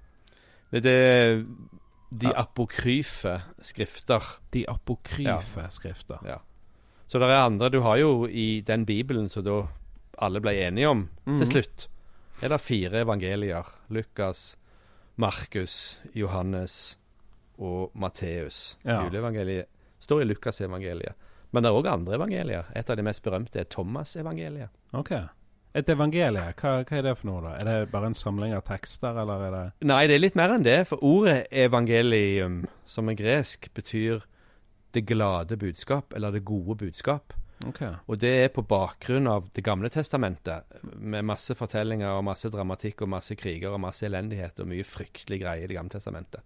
Det 0.72 0.94
er 0.94 1.44
de 2.14 2.28
Ja. 2.30 2.32
apokryfe 2.42 3.42
skrifter. 3.62 4.40
De 4.54 4.66
apokryfe 4.70 5.68
skrifter. 5.70 6.20
Ja. 6.26 6.38
Så 7.08 7.20
det 7.20 7.30
er 7.30 7.46
andre 7.46 7.70
Du 7.70 7.82
har 7.82 7.98
jo 7.98 8.28
i 8.28 8.62
den 8.62 8.86
bibelen 8.86 9.30
som 9.30 9.44
da 9.44 9.68
alle 10.18 10.40
ble 10.42 10.54
enige 10.54 10.90
om 10.90 11.10
mm. 11.26 11.38
til 11.40 11.48
slutt, 11.48 11.88
er 12.42 12.50
det 12.50 12.62
fire 12.62 13.02
evangelier. 13.02 13.66
Lukas, 13.90 14.58
Markus, 15.16 16.00
Johannes 16.16 16.98
og 17.58 17.92
Matteus. 17.96 18.78
Ja. 18.86 19.04
Juleevangeliet 19.04 19.66
står 20.00 20.22
i 20.22 20.26
Lukasevangeliet. 20.26 21.14
Men 21.52 21.64
det 21.64 21.70
er 21.70 21.78
òg 21.78 21.88
andre 21.88 22.16
evangelier. 22.16 22.70
Et 22.76 22.90
av 22.90 22.98
de 22.98 23.04
mest 23.06 23.24
berømte 23.24 23.60
er 23.60 23.70
Thomas-evangeliet. 23.70 24.70
Ok. 24.94 25.14
Et 25.74 25.90
evangelie, 25.90 26.54
hva, 26.54 26.74
hva 26.86 26.98
er 27.00 27.06
det 27.08 27.16
for 27.18 27.32
noe, 27.32 27.42
da? 27.42 27.54
Er 27.58 27.66
det 27.66 27.92
bare 27.94 28.12
en 28.12 28.18
samling 28.18 28.54
av 28.54 28.62
tekster, 28.68 29.18
eller 29.24 29.46
er 29.48 29.56
det 29.56 29.88
Nei, 29.90 30.04
det 30.10 30.20
er 30.20 30.22
litt 30.22 30.38
mer 30.38 30.54
enn 30.54 30.66
det. 30.66 30.84
For 30.92 31.02
ordet 31.02 31.48
evangelium, 31.50 32.60
som 32.86 33.10
er 33.10 33.18
gresk, 33.18 33.72
betyr 33.74 34.22
det 34.94 35.08
glade 35.10 35.58
budskap, 35.58 36.14
eller 36.14 36.36
det 36.36 36.44
gode 36.46 36.78
budskap. 36.84 37.34
Ok. 37.66 37.82
Og 38.06 38.20
det 38.22 38.34
er 38.44 38.52
på 38.54 38.64
bakgrunn 38.68 39.30
av 39.32 39.48
Det 39.54 39.64
gamle 39.64 39.90
testamentet, 39.90 40.68
med 41.00 41.26
masse 41.26 41.56
fortellinger 41.58 42.12
og 42.12 42.26
masse 42.28 42.52
dramatikk 42.54 43.02
og 43.06 43.10
masse 43.16 43.38
kriger 43.40 43.74
og 43.74 43.82
masse 43.82 44.06
elendighet 44.06 44.60
og 44.60 44.70
mye 44.70 44.86
fryktelig 44.86 45.40
greie 45.42 45.64
i 45.64 45.70
Det 45.72 45.78
gamle 45.78 45.94
testamentet. 45.96 46.44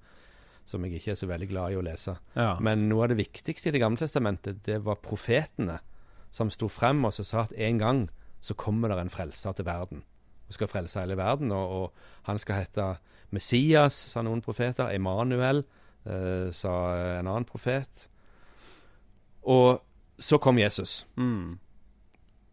Som 0.67 0.85
jeg 0.85 0.99
ikke 0.99 1.11
er 1.15 1.19
så 1.19 1.27
veldig 1.27 1.49
glad 1.49 1.73
i 1.73 1.79
å 1.79 1.83
lese. 1.83 2.15
Ja. 2.35 2.53
Men 2.63 2.87
noe 2.87 3.03
av 3.03 3.11
det 3.11 3.19
viktigste 3.19 3.69
i 3.69 3.75
Det 3.75 3.83
gamle 3.83 3.99
testamentet, 3.99 4.63
det 4.63 4.79
var 4.85 5.01
profetene 5.03 5.79
som 6.31 6.51
sto 6.53 6.69
frem 6.71 7.03
og 7.07 7.15
så 7.15 7.25
sa 7.25 7.43
at 7.47 7.55
en 7.55 7.79
gang 7.81 8.07
så 8.41 8.53
kommer 8.53 8.89
det 8.89 8.99
en 8.99 9.09
frelser 9.09 9.51
til 9.57 9.65
verden. 9.65 10.03
Og 10.47 10.53
skal 10.53 10.67
frelse 10.67 10.99
hele 10.99 11.17
verden. 11.17 11.51
Og, 11.51 11.69
og 11.69 11.93
han 12.23 12.39
skal 12.39 12.61
hete 12.63 12.97
Messias, 13.35 13.93
sa 13.93 14.21
noen 14.23 14.41
profeter. 14.41 14.89
Emanuel, 14.95 15.63
eh, 16.05 16.51
sa 16.55 16.73
en 17.19 17.27
annen 17.27 17.45
profet. 17.45 18.07
Og 19.43 19.81
så 20.19 20.37
kom 20.41 20.57
Jesus. 20.59 21.05
Mm. 21.17 21.57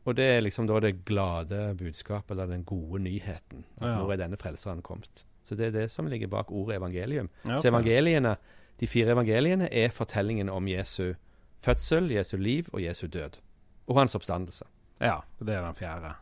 Og 0.05 0.17
det 0.17 0.25
er 0.35 0.43
liksom 0.45 0.67
da 0.69 0.81
det 0.85 1.05
glade 1.09 1.75
budskapet, 1.79 2.31
eller 2.35 2.47
den 2.51 2.65
gode 2.65 3.01
nyheten. 3.03 3.65
At 3.81 3.89
Ja. 3.89 3.99
nå 3.99 4.11
er 4.13 4.17
denne 4.17 4.37
frelseren 4.37 4.83
kommet. 4.83 5.25
Så 5.45 5.55
det 5.57 5.67
er 5.67 5.71
det 5.71 5.91
som 5.91 6.07
ligger 6.07 6.27
bak 6.29 6.51
ordet 6.51 6.77
evangelium. 6.77 7.29
Ja, 7.45 7.59
Så 7.59 7.69
evangeliene, 7.69 8.37
de 8.81 8.87
fire 8.87 9.13
evangeliene 9.13 9.69
er 9.73 9.89
fortellingen 9.91 10.49
om 10.49 10.67
Jesu 10.69 11.15
fødsel, 11.63 12.11
Jesu 12.11 12.37
liv 12.37 12.67
og 12.73 12.83
Jesu 12.83 13.07
død. 13.07 13.39
Og 13.87 13.97
hans 13.99 14.15
oppstandelse. 14.15 14.65
Ja, 15.05 15.19
det 15.39 15.55
er 15.55 15.65
den 15.67 15.77
fjerde. 15.77 16.15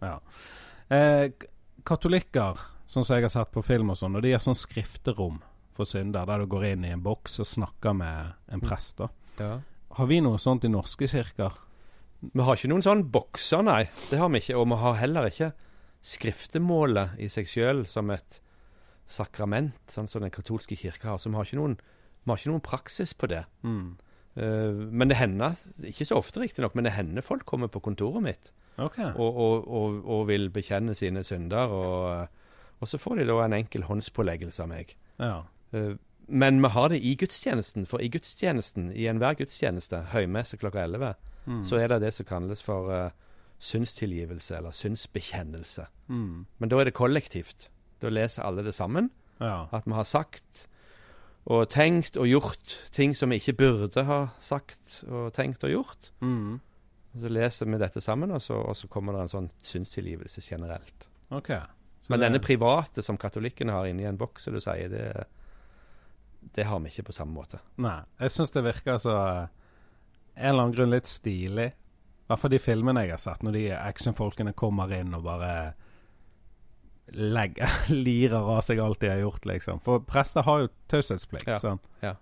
Ja. 0.00 0.18
Eh, 0.94 1.30
katolikker, 1.88 2.60
sånn 2.88 3.04
som 3.04 3.18
jeg 3.18 3.26
har 3.26 3.34
sett 3.34 3.52
på 3.54 3.64
film 3.66 3.90
og 3.92 3.98
sånn, 4.00 4.16
og 4.16 4.24
de 4.24 4.34
har 4.36 4.42
sånn 4.44 4.58
skrifterom 4.58 5.40
for 5.76 5.88
synder, 5.88 6.26
der 6.26 6.42
du 6.42 6.50
går 6.50 6.72
inn 6.72 6.86
i 6.86 6.92
en 6.94 7.02
boks 7.04 7.40
og 7.42 7.50
snakker 7.50 7.96
med 7.98 8.34
en 8.54 8.62
prest. 8.62 8.96
da. 8.98 9.08
Ja. 9.38 9.52
Har 9.98 10.06
vi 10.10 10.20
noe 10.22 10.38
sånt 10.42 10.66
i 10.66 10.70
norske 10.70 11.08
kirker? 11.10 11.54
Vi 12.18 12.42
har 12.42 12.58
ikke 12.58 12.70
noen 12.70 12.82
sånn 12.82 13.04
bokser, 13.14 13.62
nei. 13.62 13.84
Det 14.10 14.18
har 14.18 14.30
vi 14.34 14.40
ikke. 14.42 14.56
Og 14.58 14.66
vi 14.72 14.78
har 14.82 14.98
heller 14.98 15.28
ikke 15.30 15.52
skriftemålet 16.02 17.18
i 17.22 17.28
seg 17.30 17.46
sjøl 17.50 17.84
som 17.90 18.10
et 18.14 18.40
sakrament, 19.08 19.78
sånn 19.90 20.10
som 20.10 20.22
den 20.24 20.34
katolske 20.34 20.76
kirka 20.78 21.12
har. 21.12 21.22
Så 21.22 21.30
vi 21.30 21.38
har 21.38 21.46
ikke 21.46 21.60
noen, 21.60 21.78
vi 22.24 22.30
har 22.30 22.40
ikke 22.40 22.52
noen 22.52 22.64
praksis 22.66 23.14
på 23.14 23.30
det. 23.30 23.44
Mm. 23.62 23.96
Eh, 24.38 24.72
men 24.72 25.10
det 25.10 25.18
hender, 25.18 25.58
ikke 25.90 26.06
så 26.08 26.18
ofte 26.20 26.42
riktignok, 26.42 26.76
men 26.78 26.86
det 26.86 26.94
hender 26.94 27.26
folk 27.26 27.46
kommer 27.48 27.70
på 27.72 27.82
kontoret 27.84 28.22
mitt 28.22 28.52
okay. 28.76 29.10
og, 29.14 29.36
og, 29.36 29.68
og, 29.68 30.02
og 30.06 30.26
vil 30.30 30.50
bekjenne 30.54 30.94
sine 30.98 31.24
synder. 31.26 31.74
Og, 31.74 32.88
så 32.88 33.00
får 33.02 33.18
de 33.18 33.30
da 33.30 33.40
en 33.44 33.56
enkel 33.58 33.88
håndspåleggelse 33.88 34.62
av 34.62 34.70
meg. 34.70 34.94
Ja. 35.18 35.40
Eh, 35.74 35.96
men 36.28 36.60
vi 36.62 36.68
har 36.74 36.92
det 36.92 37.00
i 37.02 37.14
gudstjenesten. 37.18 37.86
For 37.88 38.04
i 38.04 38.10
gudstjenesten, 38.12 38.92
i 38.92 39.08
enhver 39.10 39.38
gudstjeneste, 39.40 40.04
høymesse 40.12 40.60
klokka 40.60 40.84
11, 40.84 41.16
Mm. 41.48 41.64
så 41.64 41.78
er 41.80 41.88
det 41.88 42.02
det 42.02 42.12
som 42.14 42.26
kalles 42.28 42.62
for 42.62 42.90
uh, 42.92 43.10
synstilgivelse, 43.58 44.56
eller 44.56 44.70
synsbekjennelse. 44.70 45.86
Mm. 46.08 46.46
Men 46.58 46.68
da 46.68 46.80
er 46.80 46.84
det 46.90 46.94
kollektivt. 46.94 47.70
Da 48.02 48.08
leser 48.12 48.42
alle 48.42 48.64
det 48.64 48.74
sammen. 48.74 49.10
Ja. 49.40 49.66
At 49.72 49.86
vi 49.86 49.96
har 49.96 50.04
sagt 50.04 50.68
og 51.48 51.68
tenkt 51.72 52.18
og 52.20 52.28
gjort 52.28 52.74
ting 52.92 53.14
som 53.16 53.32
vi 53.32 53.38
ikke 53.40 53.56
burde 53.56 54.04
ha 54.04 54.20
sagt 54.44 55.00
og 55.08 55.32
tenkt 55.36 55.64
og 55.64 55.72
gjort. 55.72 56.10
Mm. 56.20 56.58
Så 57.18 57.32
leser 57.32 57.70
vi 57.70 57.80
dette 57.80 58.02
sammen, 58.04 58.34
og 58.36 58.42
så, 58.44 58.58
og 58.60 58.76
så 58.76 58.88
kommer 58.92 59.16
det 59.16 59.24
en 59.24 59.32
sånn 59.32 59.50
synstilgivelse 59.64 60.44
generelt. 60.44 61.08
Okay. 61.32 61.62
Men 62.12 62.20
denne 62.20 62.40
private 62.40 63.04
som 63.04 63.18
katolikkene 63.20 63.72
har 63.72 63.88
inni 63.88 64.06
en 64.08 64.20
boks, 64.20 64.50
du 64.52 64.60
sier, 64.60 64.92
det, 64.92 65.24
det 66.56 66.68
har 66.68 66.80
vi 66.84 66.92
ikke 66.92 67.08
på 67.08 67.16
samme 67.16 67.36
måte. 67.36 67.60
Nei. 67.80 67.98
Jeg 68.20 68.36
syns 68.36 68.52
det 68.54 68.64
virker 68.68 69.00
så 69.02 69.16
eh, 69.16 69.54
En 70.38 70.52
eller 70.52 70.62
annen 70.62 70.74
grunn 70.76 70.92
litt 70.92 71.08
stilig. 71.10 71.66
I 71.72 72.30
hvert 72.30 72.40
fall 72.40 72.52
de 72.52 72.60
filmene 72.62 73.02
jeg 73.02 73.16
har 73.16 73.20
sett, 73.24 73.40
når 73.42 73.56
de 73.56 73.64
actionfolkene 73.74 74.52
kommer 74.54 74.92
inn 74.94 75.16
og 75.16 75.24
bare 75.24 75.52
legger 77.12 77.68
lirer 78.06 78.38
av 78.56 78.60
seg 78.66 78.78
alt 78.84 79.00
de 79.00 79.08
har 79.12 79.18
gjort, 79.22 79.44
liksom. 79.46 79.80
For 79.84 79.98
prester 80.04 80.42
har 80.46 80.64
jo 80.64 80.68
taushetsplikt. 80.92 81.46
Ja. 81.48 81.58
sant? 81.58 81.80
Ja. 82.02 82.14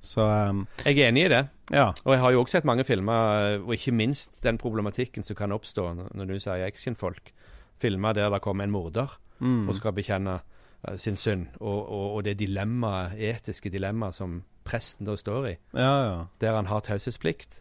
Så 0.00 0.22
um, 0.22 0.66
Jeg 0.84 0.98
er 1.00 1.08
enig 1.08 1.24
i 1.26 1.30
det. 1.32 1.40
ja. 1.74 1.88
Og 2.04 2.12
jeg 2.14 2.20
har 2.22 2.30
jo 2.32 2.42
også 2.44 2.58
sett 2.58 2.64
mange 2.68 2.84
filmer, 2.86 3.58
og 3.64 3.72
ikke 3.74 3.92
minst 3.92 4.42
den 4.44 4.58
problematikken 4.58 5.24
som 5.26 5.36
kan 5.36 5.52
oppstå 5.52 5.88
når- 6.14 6.26
du 6.28 6.38
sier 6.38 6.66
actionfolk. 6.66 7.32
Filmer 7.80 8.12
der 8.14 8.30
det 8.30 8.40
kommer 8.42 8.64
en 8.64 8.70
morder 8.74 9.18
Mm. 9.40 9.68
og 9.68 9.74
skal 9.76 9.92
bekjenne 9.94 10.40
eh, 10.88 10.96
sin 10.98 11.14
synd, 11.16 11.46
og, 11.60 11.88
og, 11.92 12.14
og 12.16 12.24
det 12.24 12.38
dilemmaet, 12.40 13.12
etiske 13.18 13.70
dilemmaet 13.70 14.14
som 14.16 14.42
presten 14.66 15.06
da 15.06 15.14
står 15.16 15.46
i, 15.46 15.52
ja, 15.74 15.92
ja. 16.08 16.24
der 16.40 16.56
han 16.56 16.66
har 16.66 16.80
taushetsplikt. 16.80 17.60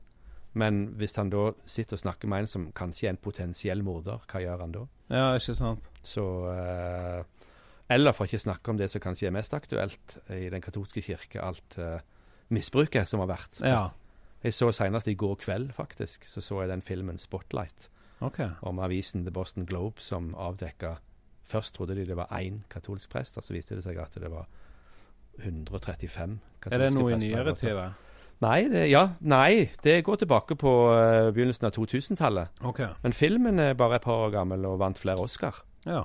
Men 0.58 0.84
hvis 0.98 1.16
han 1.20 1.30
da 1.32 1.52
sitter 1.70 1.98
og 1.98 2.02
snakker 2.02 2.30
med 2.32 2.46
en 2.46 2.52
som 2.52 2.68
kanskje 2.76 3.08
er 3.08 3.16
en 3.16 3.22
potensiell 3.22 3.84
morder, 3.86 4.24
hva 4.26 4.42
gjør 4.42 4.64
han 4.66 4.74
da? 4.74 4.84
Ja, 5.14 5.26
ikke 5.38 5.56
sant. 5.58 5.90
Så 6.06 6.24
uh, 6.50 7.22
Eller 7.94 8.16
for 8.16 8.28
ikke 8.28 8.42
snakke 8.42 8.74
om 8.74 8.80
det 8.80 8.90
som 8.92 9.04
kanskje 9.04 9.30
er 9.30 9.36
mest 9.36 9.54
aktuelt 9.56 10.18
i 10.34 10.48
den 10.54 10.64
katolske 10.66 11.04
kirke, 11.06 11.42
alt 11.44 11.78
uh, 11.80 12.00
misbruket 12.54 13.10
som 13.10 13.22
har 13.24 13.32
vært. 13.36 13.62
Ja. 13.62 13.90
Jeg 14.44 14.54
så 14.54 14.72
senest 14.76 15.10
i 15.10 15.18
går 15.18 15.38
kveld, 15.44 15.72
faktisk, 15.78 16.26
så 16.30 16.42
så 16.42 16.62
jeg 16.62 16.70
den 16.70 16.82
filmen 16.82 17.18
'Spotlight' 17.18 17.90
okay. 18.20 18.50
om 18.62 18.80
avisen 18.80 19.26
The 19.26 19.32
Boston 19.32 19.66
Globe 19.66 20.02
som 20.02 20.36
avdekka 20.36 20.98
Først 21.48 21.76
trodde 21.76 21.96
de 21.96 22.04
det 22.06 22.16
var 22.18 22.28
én 22.36 22.66
katolsk 22.70 23.10
prest, 23.10 23.38
og 23.38 23.44
så 23.44 23.54
viste 23.56 23.76
det 23.76 23.84
seg 23.86 23.96
at 24.04 24.18
det 24.20 24.28
var 24.28 24.50
135 25.40 26.40
katolske 26.60 26.70
prester. 26.70 26.76
Er 26.76 26.84
det 26.84 26.94
noe 26.98 27.14
i 27.14 27.20
nyere 27.22 27.54
tid? 27.56 27.72
da? 27.72 27.86
Nei, 28.42 28.68
det, 28.70 28.84
ja, 28.92 29.08
nei, 29.22 29.70
det 29.84 30.04
går 30.06 30.20
tilbake 30.22 30.56
på 30.62 30.72
uh, 30.94 31.32
begynnelsen 31.34 31.66
av 31.66 31.74
2000-tallet. 31.74 32.48
Okay. 32.70 32.92
Men 33.02 33.14
filmen 33.18 33.58
er 33.60 33.74
bare 33.80 33.98
et 33.98 34.04
par 34.06 34.28
år 34.28 34.36
gammel 34.36 34.66
og 34.70 34.78
vant 34.84 34.98
flere 35.02 35.24
Oscar. 35.24 35.58
Ja. 35.88 36.04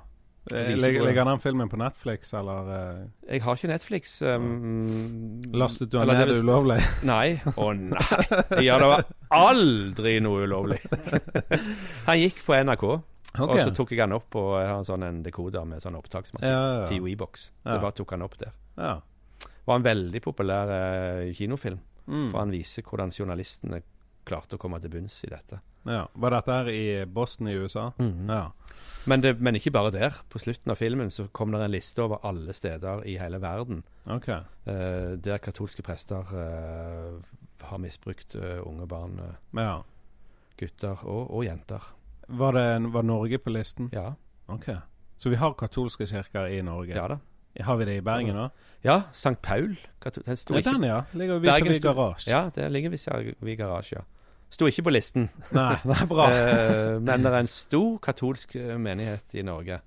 Eh, 0.51 0.73
Ligger, 0.75 1.05
ligger 1.07 1.25
den 1.29 1.39
filmen 1.39 1.69
på 1.71 1.79
Netflix, 1.79 2.33
eller 2.35 2.71
eh, 2.75 3.03
Jeg 3.37 3.43
har 3.45 3.55
ikke 3.61 3.69
Netflix. 3.71 4.17
Um, 4.27 5.43
lastet 5.55 5.93
du 5.93 5.99
den 6.01 6.09
ned 6.11 6.33
ulovlig? 6.41 6.81
Nei. 7.13 7.37
Å 7.53 7.69
nei. 7.79 8.03
Ja, 8.65 8.81
det 8.83 8.89
var 8.91 9.05
aldri 9.31 10.17
noe 10.25 10.43
ulovlig. 10.49 10.81
Han 12.09 12.19
gikk 12.23 12.43
på 12.49 12.57
NRK, 12.59 12.85
Okay. 13.33 13.49
og 13.49 13.61
så 13.65 13.71
tok 13.73 13.95
jeg 13.95 14.03
han 14.03 14.13
opp, 14.13 14.35
og 14.37 14.51
jeg 14.61 14.67
har 14.69 14.77
en 14.83 14.85
sånn 14.85 15.23
dekoder 15.25 15.63
med 15.65 15.81
sånn 15.81 15.95
opptaksmaskin. 15.97 16.51
ja, 16.51 16.65
ja. 16.83 16.89
TOE-boks. 16.91 17.47
Så 17.49 17.65
Ja. 17.65 17.79
jeg 17.79 17.81
bare 17.87 17.97
tok 17.97 18.11
han 18.13 18.25
opp 18.27 18.35
der. 18.43 18.51
ja. 18.77 18.91
Var 19.65 19.79
en 19.79 19.85
veldig 19.87 20.21
populær 20.21 20.69
uh, 20.75 21.31
kinofilm, 21.33 21.79
Mm. 22.07 22.31
for 22.33 22.39
han 22.41 22.51
viser 22.51 22.83
hvordan 22.83 23.13
journalistene 23.15 23.83
klarte 24.25 24.57
å 24.57 24.59
komme 24.63 24.79
til 24.81 24.91
bunns 24.91 25.25
i 25.25 25.31
dette. 25.31 25.61
ja. 25.85 26.07
Var 26.15 26.31
dette 26.31 26.53
her 26.53 26.69
i 26.71 27.05
Boston 27.07 27.49
i 27.49 27.55
USA? 27.59 27.89
Ja. 28.29 28.53
Men, 29.07 29.21
det, 29.21 29.33
men 29.41 29.57
ikke 29.59 29.73
bare 29.75 29.91
der. 29.91 30.15
På 30.31 30.39
slutten 30.39 30.71
av 30.71 30.79
filmen 30.79 31.11
så 31.11 31.27
kom 31.35 31.51
det 31.51 31.61
en 31.65 31.73
liste 31.75 32.03
over 32.05 32.21
alle 32.23 32.53
steder 32.55 33.03
i 33.11 33.17
hele 33.19 33.41
verden 33.43 33.83
OK. 34.07 34.29
uh, 34.29 35.17
der 35.19 35.39
katolske 35.43 35.83
prester 35.83 36.23
uh, 36.23 37.19
har 37.67 37.79
misbrukt 37.83 38.37
uh, 38.37 38.61
unge 38.67 38.87
barn, 38.87 39.19
Ja. 39.59 39.83
gutter 40.57 41.03
og, 41.05 41.31
og 41.35 41.45
jenter. 41.45 41.83
Var, 42.29 42.53
det, 42.53 42.93
var 42.95 43.03
Norge 43.03 43.39
på 43.39 43.51
listen? 43.51 43.91
Ja, 43.93 44.13
OK. 44.49 44.69
Så 45.17 45.31
vi 45.31 45.37
har 45.37 45.55
katolske 45.59 46.07
kirker 46.07 46.47
i 46.47 46.63
Norge? 46.63 46.95
ja 46.95 47.09
da. 47.09 47.19
Har 47.61 47.77
vi 47.77 47.85
det 47.85 47.97
i 47.99 48.01
Bergen 48.05 48.37
òg? 48.37 48.51
Ja, 48.85 49.03
St. 49.13 49.37
Paul. 49.43 49.77
Den 50.27 50.37
sto 50.37 50.55
Ja, 50.57 50.61
den, 50.73 50.83
ja. 50.89 51.03
Ligger 51.15 51.39
Bergen 51.41 51.69
vis-à-vis 51.69 51.83
garasje. 51.85 52.31
Ja, 52.33 52.51
det 52.55 52.71
ligger 52.73 52.91
vis-à-vis 52.91 53.59
garasje, 53.59 53.97
ja. 54.01 54.05
Sto 54.53 54.67
ikke 54.69 54.83
på 54.85 54.91
listen. 54.93 55.29
Nei, 55.57 55.77
det 55.85 55.97
er 56.01 56.07
bra. 56.11 56.27
Eh, 56.33 56.99
men 57.01 57.23
det 57.25 57.31
er 57.33 57.39
en 57.45 57.49
stor 57.49 57.99
katolsk 58.05 58.57
eh, 58.57 58.75
menighet 58.81 59.37
i 59.39 59.45
Norge. 59.47 59.79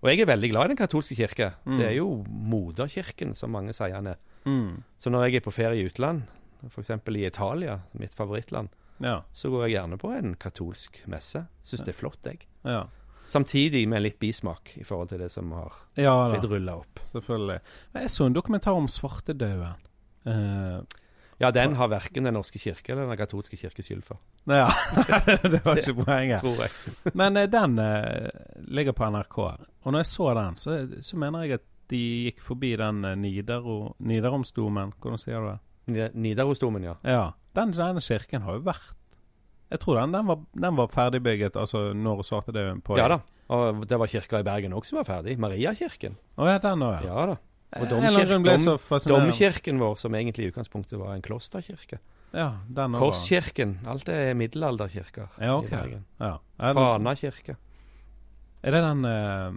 Og 0.00 0.08
jeg 0.10 0.22
er 0.24 0.30
veldig 0.30 0.50
glad 0.50 0.64
i 0.64 0.72
den 0.72 0.80
katolske 0.80 1.14
kirke. 1.18 1.50
Mm. 1.66 1.76
Det 1.78 1.86
er 1.90 1.96
jo 1.98 2.08
moderkirken, 2.26 3.34
som 3.36 3.52
mange 3.52 3.74
sier 3.76 3.94
han 3.98 4.08
er. 4.14 4.18
Mm. 4.48 4.80
Så 4.98 5.10
når 5.12 5.26
jeg 5.28 5.40
er 5.42 5.44
på 5.44 5.52
ferie 5.54 5.82
i 5.82 5.86
utland, 5.90 6.22
f.eks. 6.66 6.90
i 7.12 7.24
Italia, 7.26 7.80
mitt 7.92 8.14
favorittland, 8.16 8.68
Ja. 9.00 9.22
så 9.32 9.48
går 9.50 9.66
jeg 9.68 9.76
gjerne 9.78 9.98
på 10.00 10.10
en 10.16 10.34
katolsk 10.36 11.02
messe. 11.08 11.44
Syns 11.64 11.84
det 11.86 11.94
er 11.94 11.98
flott, 12.00 12.24
jeg. 12.26 12.42
Ja. 12.64 12.82
Samtidig 13.30 13.84
med 13.88 14.02
litt 14.02 14.18
bismak 14.18 14.72
i 14.80 14.82
forhold 14.86 15.12
til 15.12 15.20
det 15.22 15.28
som 15.30 15.52
har 15.54 15.76
ja 16.00 16.14
blitt 16.32 16.48
rulla 16.50 16.74
opp. 16.80 16.98
selvfølgelig. 17.12 17.60
Men 17.94 18.02
Jeg 18.02 18.10
så 18.10 18.26
en 18.26 18.34
dokumentar 18.34 18.74
om 18.78 18.88
svartedauden. 18.90 19.78
Uh, 20.26 20.80
Ja, 21.40 21.48
den 21.50 21.72
har 21.78 21.88
verken 21.88 22.26
Den 22.26 22.34
norske 22.36 22.58
kirke 22.60 22.92
eller 22.92 23.06
Den 23.08 23.16
katolske 23.16 23.56
kirke 23.56 23.80
skyld 23.82 24.02
for, 24.04 24.18
ja, 24.46 24.66
det 25.54 25.62
var 25.64 25.78
ikke 25.80 25.94
poenget. 26.04 26.40
tror 26.44 26.58
jeg. 26.60 27.14
Men 27.16 27.36
eh, 27.40 27.46
den 27.48 27.78
uh, 27.78 28.28
ligger 28.68 28.92
på 28.92 29.08
NRK. 29.08 29.38
Og 29.38 29.92
når 29.94 29.98
jeg 30.02 30.06
så 30.10 30.34
den, 30.36 30.56
så, 30.60 30.74
så 31.00 31.16
mener 31.16 31.46
jeg 31.46 31.52
at 31.60 31.64
de 31.90 32.02
gikk 32.26 32.42
forbi 32.44 32.74
den 32.76 33.00
Nidero, 33.22 33.94
Nidaromsdomen. 33.98 34.92
Hvordan 35.00 35.18
sier 35.18 35.40
du 35.40 35.48
det? 35.48 35.58
Ni- 35.96 36.20
Nidarosdomen, 36.28 36.84
ja. 36.84 36.94
Ja. 37.08 37.24
Den, 37.56 37.72
denne 37.72 38.00
kirken 38.04 38.42
har 38.44 38.58
jo 38.60 38.66
vært 38.68 38.92
Jeg 39.70 39.80
tror 39.84 40.00
den, 40.00 40.12
den, 40.16 40.26
var, 40.26 40.40
den 40.66 40.76
var 40.76 40.88
ferdigbygget 40.90 41.56
altså 41.56 41.92
når 41.94 42.24
svarte 42.26 42.52
det 42.54 42.64
på 42.84 42.96
Ja 42.98 43.06
da. 43.08 43.20
Og 43.50 43.84
det 43.90 43.98
var 43.98 44.06
kirka 44.10 44.40
i 44.42 44.46
Bergen 44.46 44.74
også 44.74 44.92
som 44.92 45.00
var 45.00 45.08
ferdig. 45.08 45.36
Mariakirken. 45.42 46.16
Å 46.38 46.46
ja, 46.46 46.58
den 46.62 46.82
òg, 46.86 47.00
ja. 47.02 47.14
Ja 47.14 47.26
da. 47.32 47.36
Og 47.78 47.86
domkirken, 47.90 48.46
fascinerende. 48.82 49.30
Domkirken 49.30 49.78
vår, 49.78 49.96
som 49.98 50.14
egentlig 50.18 50.48
i 50.48 50.50
utgangspunktet 50.50 50.98
var 50.98 51.14
en 51.14 51.22
klosterkirke. 51.22 51.98
Ja, 52.34 52.48
den 52.66 52.94
også 52.94 53.00
var- 53.00 53.10
Korskirken. 53.10 53.74
Alt 53.90 54.08
er 54.08 54.34
middelalderkirker 54.38 55.28
Ja, 55.38 55.56
okay. 55.56 55.66
i 55.66 55.70
Bergen. 55.76 56.04
Ja. 56.20 56.36
Fana 56.58 57.14
kirke. 57.18 57.56
er 58.62 58.70
det 58.70 58.82
den 58.82 59.04
eh, 59.04 59.52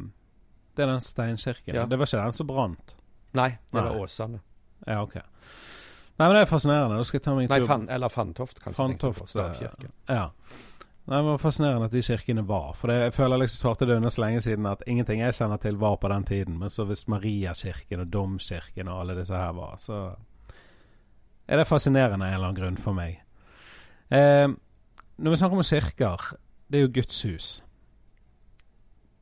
Det 0.76 0.84
er 0.88 0.92
den 0.94 1.02
steinkirken? 1.02 1.76
Ja. 1.76 1.86
Det 1.86 2.00
var 2.00 2.06
ikke 2.06 2.24
den 2.24 2.32
som 2.34 2.48
brant? 2.48 2.96
Nei, 3.34 3.50
det 3.50 3.74
var 3.74 3.94
Nei. 3.94 4.02
Åsane. 4.02 4.40
Ja, 4.88 5.02
OK. 5.04 5.18
Nei, 6.20 6.28
men 6.28 6.36
Det 6.36 6.42
er 6.44 6.52
fascinerende. 6.52 6.98
Da 6.98 7.04
skal 7.04 7.18
jeg 7.20 7.24
ta 7.26 7.34
meg 7.36 7.50
en 7.52 7.60
Nei, 7.60 7.68
fan, 7.68 7.88
eller 7.90 8.10
Fantoft, 8.14 8.60
kanskje. 8.62 8.88
jeg 8.90 9.00
på. 9.00 9.14
Fantoft. 9.14 9.36
eh, 9.36 10.16
Ja. 10.16 10.30
Nei, 11.08 11.18
det 11.18 11.26
var 11.26 11.38
fascinerende 11.42 11.86
at 11.86 11.92
de 11.92 12.02
kirkene 12.02 12.44
var. 12.48 12.74
For 12.80 12.88
det, 12.88 13.00
jeg 13.02 13.14
føler 13.14 13.38
liksom 13.42 13.60
svarte 13.60 13.86
det 13.90 13.96
under 13.98 14.10
så 14.10 14.22
lenge 14.22 14.42
siden 14.42 14.66
at 14.70 14.84
ingenting 14.88 15.20
jeg 15.20 15.34
kjenner 15.34 15.58
til, 15.60 15.76
var 15.76 15.98
på 15.98 16.08
den 16.14 16.24
tiden. 16.24 16.60
Men 16.60 16.70
så 16.70 16.86
hvis 16.86 17.08
Mariakirken 17.08 18.00
og 18.00 18.12
Domkirken 18.14 18.88
og 18.88 19.00
alle 19.02 19.18
disse 19.20 19.34
her 19.36 19.52
var, 19.58 19.76
så 19.78 20.16
er 21.48 21.58
det 21.58 21.68
fascinerende 21.68 22.24
av 22.24 22.30
en 22.30 22.34
eller 22.38 22.48
annen 22.48 22.62
grunn 22.62 22.78
for 22.78 22.94
meg. 22.94 23.20
Eh, 24.12 24.48
når 25.18 25.30
vi 25.30 25.36
snakker 25.42 25.58
om 25.58 25.64
kirker, 25.64 26.38
det 26.72 26.78
er 26.80 26.82
jo 26.88 26.94
Guds 26.94 27.22
hus. 27.24 27.50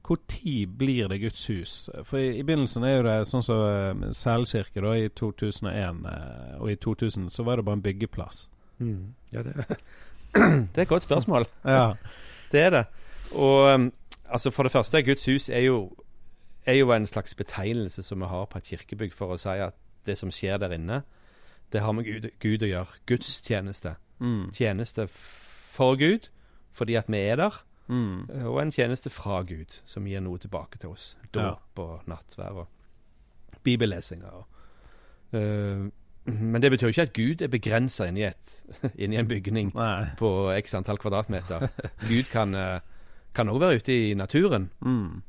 Når 0.10 0.68
blir 0.78 1.08
det 1.08 1.20
Guds 1.22 1.48
hus? 1.48 1.90
For 2.04 2.18
i, 2.18 2.38
i 2.40 2.44
begynnelsen 2.44 2.84
er 2.84 2.96
jo 2.98 3.04
det 3.06 3.16
sånn 3.30 3.44
som 3.46 3.62
eh, 4.04 4.12
Selkirke 4.18 4.82
da, 4.82 4.96
i 4.98 5.10
2001, 5.10 6.02
uh, 6.06 6.58
og 6.60 6.72
i 6.72 6.76
2000 6.76 7.30
så 7.32 7.44
var 7.44 7.58
det 7.58 7.66
bare 7.66 7.80
en 7.80 7.86
byggeplass. 7.86 8.50
Mm. 8.80 9.14
Ja, 9.32 9.44
det, 9.44 9.54
det 10.34 10.78
er 10.78 10.84
et 10.84 10.90
godt 10.90 11.08
spørsmål. 11.08 11.48
Ja. 11.66 11.94
Det 12.52 12.60
er 12.60 12.70
det. 12.70 12.86
Og 13.32 13.74
um, 13.74 13.94
altså 14.28 14.52
for 14.52 14.64
det 14.64 14.72
første, 14.72 15.02
Guds 15.04 15.26
hus 15.26 15.50
er 15.50 15.60
jo, 15.60 15.94
er 16.66 16.74
jo 16.74 16.92
en 16.92 17.08
slags 17.08 17.36
betegnelse 17.36 18.04
som 18.04 18.20
vi 18.20 18.28
har 18.28 18.46
på 18.46 18.58
et 18.58 18.68
kirkebygg 18.68 19.14
for 19.16 19.32
å 19.32 19.38
si 19.40 19.54
at 19.64 19.78
det 20.06 20.18
som 20.20 20.34
skjer 20.36 20.60
der 20.60 20.76
inne, 20.76 20.98
det 21.72 21.80
har 21.82 21.95
med 21.95 22.04
Gud, 22.04 22.28
Gud 22.43 22.66
å 22.66 22.68
gjøre. 22.68 22.99
Gudstjeneste. 23.08 23.95
Mm. 24.20 24.49
Tjeneste 24.52 25.08
for 25.08 25.95
Gud, 25.95 26.28
fordi 26.72 26.99
at 26.99 27.08
vi 27.08 27.24
er 27.24 27.39
der, 27.39 27.62
Mm. 27.92 28.30
og 28.48 28.62
en 28.62 28.72
tjeneste 28.72 29.12
fra 29.12 29.42
Gud, 29.44 29.82
som 29.86 30.06
gir 30.08 30.22
noe 30.24 30.39
tilbake 30.39 30.80
til 30.80 30.94
oss. 30.94 31.16
Dåp 31.36 31.80
og 31.84 32.06
nattvær 32.08 32.62
og 32.64 33.58
bibellesinger. 33.66 34.32
Og, 34.32 34.46
uh, 35.36 35.89
men 36.32 36.62
det 36.64 36.72
betyr 36.72 36.88
jo 36.88 36.94
ikke 36.96 37.08
at 37.10 37.16
Gud 37.18 37.44
er 37.44 37.52
begrensa 37.52 38.08
inni, 38.08 38.30
inni 39.04 39.20
en 39.20 39.28
bygning 39.28 39.74
Nei. 39.76 40.14
på 40.20 40.30
x 40.56 40.78
antall 40.80 41.02
kvadratmeter. 41.02 41.68
Gud 42.08 42.32
kan 42.32 42.56
òg 43.52 43.60
være 43.60 43.82
ute 43.82 43.98
i 43.98 44.14
naturen. 44.16 44.70
Mm. 44.80 45.22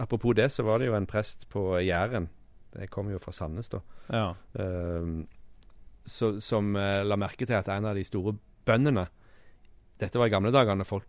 Apropos 0.00 0.36
det, 0.36 0.50
så 0.52 0.62
var 0.66 0.78
det 0.78 0.90
jo 0.90 0.96
en 0.98 1.08
prest 1.08 1.48
på 1.48 1.78
Jæren. 1.80 2.28
Jeg 2.76 2.90
kom 2.90 3.08
jo 3.10 3.18
fra 3.18 3.32
Sandnes, 3.34 3.72
da. 3.72 3.80
Ja. 4.12 4.26
Uh, 4.58 5.24
så, 6.04 6.34
som 6.40 6.74
uh, 6.76 7.00
la 7.06 7.16
merke 7.16 7.46
til 7.46 7.56
at 7.56 7.68
en 7.72 7.88
av 7.88 7.96
de 7.96 8.04
store 8.04 8.34
bøndene 8.66 9.06
Dette 10.00 10.16
var 10.16 10.30
i 10.30 10.32
gamle 10.32 10.48
dager 10.52 10.78
når 10.78 10.88
folk 10.88 11.06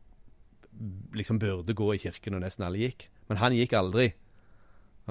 liksom 1.13 1.39
burde 1.39 1.74
gå 1.74 1.93
i 1.93 2.01
kirken, 2.01 2.36
og 2.36 2.41
nesten 2.41 2.65
alle 2.65 2.82
gikk. 2.82 3.07
Men 3.30 3.38
han 3.38 3.55
gikk 3.55 3.74
aldri. 3.78 4.11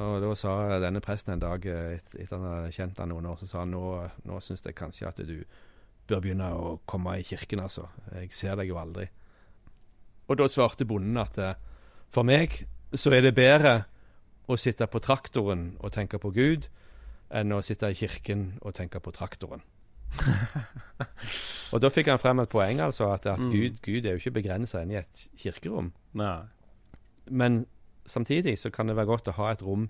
Og 0.00 0.20
da 0.22 0.34
sa 0.38 0.78
denne 0.80 1.02
presten 1.04 1.34
en 1.34 1.42
dag, 1.42 1.66
etter 1.66 2.20
et- 2.20 2.30
han 2.30 2.46
hadde 2.46 2.72
kjent 2.72 2.98
han 2.98 3.08
noen 3.08 3.26
år, 3.26 3.36
så 3.38 3.46
sa 3.46 3.58
han 3.58 3.70
nå, 3.70 4.10
nå 4.24 4.40
syns 4.40 4.62
jeg 4.62 4.74
kanskje 4.74 5.08
at 5.08 5.16
du 5.16 5.44
bør 6.06 6.20
begynne 6.20 6.52
å 6.54 6.78
komme 6.86 7.18
i 7.18 7.22
kirken, 7.22 7.60
altså. 7.60 7.88
Jeg 8.14 8.32
ser 8.32 8.56
deg 8.56 8.68
jo 8.68 8.78
aldri. 8.78 9.08
Og 10.28 10.36
da 10.36 10.46
svarte 10.48 10.86
bonden 10.86 11.16
at 11.16 11.38
eh, 11.38 11.54
for 12.08 12.22
meg 12.22 12.66
så 12.94 13.12
er 13.12 13.22
det 13.22 13.34
bedre 13.34 13.84
å 14.48 14.56
sitte 14.58 14.86
på 14.86 15.00
traktoren 15.02 15.76
og 15.80 15.92
tenke 15.92 16.18
på 16.18 16.32
Gud 16.34 16.68
enn 17.30 17.54
å 17.54 17.62
sitte 17.62 17.90
i 17.90 17.94
kirken 17.94 18.58
og 18.62 18.74
tenke 18.74 19.00
på 19.02 19.12
traktoren. 19.14 19.62
og 21.72 21.80
da 21.82 21.90
fikk 21.92 22.08
han 22.12 22.18
frem 22.20 22.40
et 22.42 22.50
poeng, 22.52 22.80
altså, 22.84 23.10
at, 23.14 23.26
at 23.26 23.38
Mm. 23.40 23.50
Gud, 23.52 23.78
Gud 23.82 24.04
er 24.06 24.16
jo 24.16 24.20
ikke 24.22 24.34
begrensa 24.42 24.82
inn 24.82 24.90
i 24.94 24.98
et 25.00 25.28
kirkerom. 25.38 25.92
Nei. 26.18 26.40
Men 27.30 27.66
samtidig 28.06 28.58
så 28.58 28.70
kan 28.74 28.88
det 28.90 28.96
være 28.96 29.06
godt 29.06 29.28
å 29.30 29.36
ha 29.38 29.50
et 29.52 29.62
rom 29.62 29.88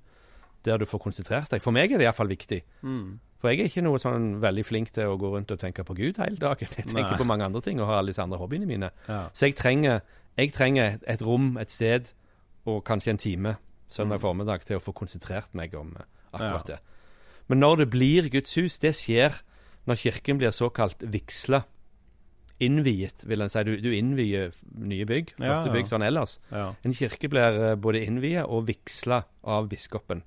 der 0.64 0.76
du 0.78 0.84
får 0.84 1.00
konsentrert 1.00 1.50
deg. 1.50 1.62
For 1.64 1.72
meg 1.72 1.92
er 1.92 1.98
det 1.98 2.04
iallfall 2.04 2.28
viktig. 2.28 2.60
Mm. 2.84 3.18
For 3.40 3.48
jeg 3.48 3.60
er 3.62 3.70
ikke 3.70 3.82
noe 3.86 3.98
sånn 3.98 4.34
veldig 4.42 4.64
flink 4.68 4.90
til 4.92 5.08
å 5.08 5.16
gå 5.16 5.30
rundt 5.32 5.50
og 5.54 5.58
tenke 5.62 5.84
på 5.88 5.94
Gud 5.96 6.18
hele 6.20 6.36
dagen. 6.36 6.68
Jeg 6.76 6.84
tenker 6.90 7.14
Nei. 7.14 7.18
på 7.18 7.24
mange 7.24 7.46
andre 7.48 7.62
ting 7.64 7.80
og 7.80 7.88
har 7.88 8.02
alle 8.02 8.12
disse 8.12 8.20
andre 8.22 8.36
hobbyene 8.42 8.66
mine. 8.68 8.90
Ja. 9.08 9.22
Så 9.32 9.46
jeg 9.48 9.56
trenger, 9.56 10.02
jeg 10.36 10.52
trenger 10.52 10.98
et, 11.08 11.22
rom, 11.24 11.54
et 11.56 11.70
sted, 11.72 12.12
og 12.68 12.82
kanskje 12.84 13.10
en 13.14 13.18
time 13.18 13.54
søndag 13.88 14.18
Mm. 14.20 14.22
formiddag 14.26 14.60
til 14.68 14.76
å 14.76 14.80
få 14.84 14.92
konsentrert 14.92 15.54
meg 15.56 15.72
om 15.74 15.96
eh, 15.96 16.04
akkurat 16.34 16.68
Ja. 16.68 16.74
det. 16.74 16.78
Men 17.48 17.58
når 17.64 17.76
det 17.76 17.90
blir 17.90 18.28
Guds 18.30 18.54
hus, 18.54 18.76
det 18.78 18.92
skjer 18.94 19.40
når 19.90 19.98
kirken 20.00 20.38
blir 20.40 20.54
såkalt 20.54 21.02
vigsla. 21.10 21.64
Innviet, 22.60 23.22
vil 23.24 23.40
en 23.40 23.48
si. 23.48 23.62
Du, 23.64 23.72
du 23.80 23.88
innvier 23.96 24.50
nye 24.84 25.06
bygg, 25.08 25.30
flotte 25.38 25.48
Ja, 25.48 25.60
ja. 25.64 25.72
bygg 25.72 25.88
sånn 25.88 26.04
ellers. 26.04 26.34
ja. 26.52 26.66
En 26.84 26.92
kirke 26.96 27.30
blir 27.32 27.56
eh, 27.70 27.76
både 27.80 28.02
innviet 28.04 28.44
og 28.52 28.66
vigsla 28.68 29.22
av 29.48 29.68
biskopen. 29.70 30.20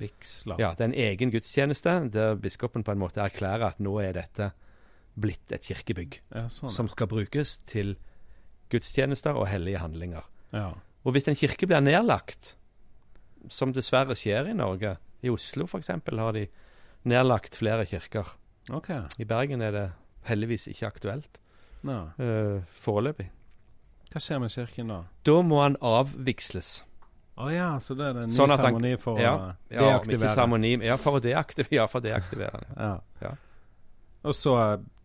Vigsla. 0.00 0.54
Ja, 0.62 0.70
Det 0.78 0.84
er 0.86 0.90
en 0.92 1.00
egen 1.10 1.32
gudstjeneste 1.34 1.96
der 2.14 2.36
biskopen 2.40 2.84
på 2.86 2.94
en 2.94 3.02
måte 3.02 3.20
erklærer 3.24 3.66
at 3.72 3.82
nå 3.82 3.96
er 4.00 4.14
dette 4.16 4.52
blitt 5.20 5.50
et 5.52 5.66
kirkebygg 5.66 6.20
sånn. 6.48 6.70
som 6.72 6.88
skal 6.88 7.10
brukes 7.10 7.58
til 7.68 7.96
gudstjenester 8.70 9.34
og 9.36 9.48
hellige 9.50 9.82
handlinger. 9.82 10.22
ja. 10.54 10.70
Og 11.02 11.14
hvis 11.16 11.26
en 11.28 11.34
kirke 11.34 11.64
blir 11.66 11.80
nedlagt, 11.80 12.54
som 13.48 13.70
dessverre 13.72 14.12
skjer 14.14 14.50
i 14.50 14.52
Norge 14.52 14.98
I 15.24 15.30
Oslo 15.32 15.64
f.eks. 15.64 15.88
har 15.88 16.32
de 16.36 16.42
nedlagt 17.08 17.56
flere 17.56 17.86
kirker. 17.88 18.28
OK. 18.76 18.90
I 19.18 19.24
Bergen 19.24 19.62
er 19.62 19.72
det 19.74 19.86
heldigvis 20.28 20.68
ikke 20.70 20.86
aktuelt 20.86 21.38
no. 21.82 22.10
uh, 22.20 22.60
foreløpig. 22.82 23.30
Hva 24.10 24.20
skjer 24.22 24.40
med 24.42 24.50
kirken 24.50 24.88
da? 24.90 25.00
Da 25.26 25.36
må 25.46 25.60
han 25.62 25.76
avvigsles. 25.80 26.80
Å 27.40 27.46
ja, 27.54 27.68
så 27.80 27.94
det 27.96 28.08
er 28.10 28.18
en 28.24 28.28
ny 28.28 28.36
Sånn 28.36 28.50
seremoni 28.52 28.94
for 29.00 29.20
ja, 29.22 29.30
å 29.32 29.52
Ja, 29.72 29.84
deaktivere? 29.86 30.32
seremoni 30.34 30.72
Ja, 30.84 30.96
for 31.00 31.16
å 31.16 31.22
deaktivere. 31.24 31.72
Ja, 31.78 31.86
for 31.88 32.02
å 32.02 32.04
deaktivere. 32.04 32.64
ja. 32.76 32.90
Ja. 32.90 33.28
Ja. 33.28 33.36
Og 34.28 34.34
så 34.36 34.52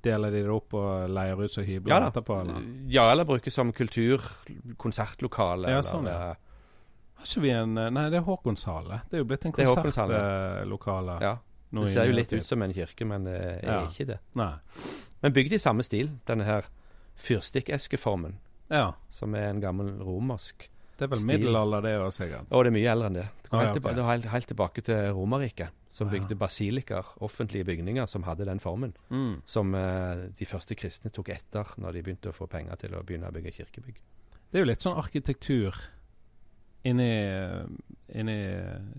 deler 0.04 0.34
de 0.34 0.42
det 0.44 0.52
opp 0.52 0.74
og 0.76 1.06
leier 1.16 1.40
ut 1.40 1.54
som 1.54 1.64
hybler 1.64 1.94
Ja 1.94 2.10
etterpå, 2.10 2.42
eller? 2.42 2.66
Ja, 2.92 3.06
eller 3.14 3.24
brukes 3.30 3.54
som 3.56 3.72
kultur, 3.74 4.20
konsertlokale. 4.78 5.70
Ja, 5.72 5.80
sånn, 5.86 6.10
ja. 6.12 6.34
eh, 6.34 6.36
Har 7.22 7.30
ikke 7.30 7.42
vi 7.46 7.54
en 7.56 7.74
Nei, 7.80 8.10
det 8.12 8.20
er 8.20 8.26
Håkonshale. 8.28 9.00
Det 9.10 9.16
er 9.16 9.24
jo 9.24 9.30
blitt 9.30 9.46
en 9.48 9.54
er 9.56 9.72
konsertlokale. 9.72 11.20
ja. 11.24 11.38
Det 11.84 11.94
ser 11.94 12.06
jo 12.06 12.14
litt 12.14 12.32
ut 12.34 12.46
som 12.46 12.62
en 12.62 12.74
kirke, 12.74 13.06
men 13.06 13.24
det 13.26 13.36
er 13.36 13.60
Ja. 13.66 13.88
ikke 13.88 14.06
det. 14.08 14.20
Nei. 14.36 14.54
Men 15.22 15.34
bygd 15.34 15.54
i 15.54 15.58
samme 15.58 15.84
stil, 15.84 16.10
denne 16.26 16.44
her 16.46 16.64
fyrstikkeskeformen, 17.18 18.38
Ja. 18.72 18.94
som 19.10 19.34
er 19.36 19.50
en 19.50 19.62
gammel 19.62 19.98
romersk 20.00 20.70
Det 20.98 21.04
er 21.04 21.08
vel 21.08 21.20
Stil. 21.20 21.28
middelalder, 21.28 21.82
det 21.82 22.00
òg, 22.00 22.14
sikkert. 22.14 22.46
Og 22.52 22.64
det 22.64 22.68
er 22.68 22.78
mye 22.80 22.92
eldre 22.92 23.06
enn 23.08 23.14
det. 23.14 23.28
Det 23.44 23.50
går 23.52 23.58
Ah, 23.58 23.60
helt, 23.60 23.68
ja, 23.68 23.74
tilba 23.74 23.90
okay. 23.92 24.04
helt, 24.06 24.26
helt 24.32 24.48
tilbake 24.48 24.82
til 24.82 25.12
Romerriket, 25.14 25.70
som 25.90 26.10
bygde 26.10 26.36
basilikaer, 26.40 27.04
offentlige 27.22 27.66
bygninger, 27.66 28.06
som 28.08 28.24
hadde 28.24 28.46
den 28.46 28.60
formen. 28.62 28.94
Mm. 29.12 29.42
Som 29.46 29.76
eh, 29.76 30.30
de 30.40 30.46
første 30.46 30.74
kristne 30.74 31.12
tok 31.12 31.28
etter 31.30 31.66
når 31.78 31.92
de 31.92 32.02
begynte 32.02 32.30
å 32.30 32.34
få 32.34 32.48
penger 32.48 32.76
til 32.78 32.92
å 32.96 33.04
begynne 33.04 33.28
å 33.28 33.34
bygge 33.34 33.52
kirkebygg. 33.52 33.96
Det 34.52 34.56
er 34.56 34.60
jo 34.60 34.66
litt 34.72 34.80
sånn 34.80 34.96
arkitektur 34.98 35.76
inni, 36.86 37.66
inni 38.14 38.38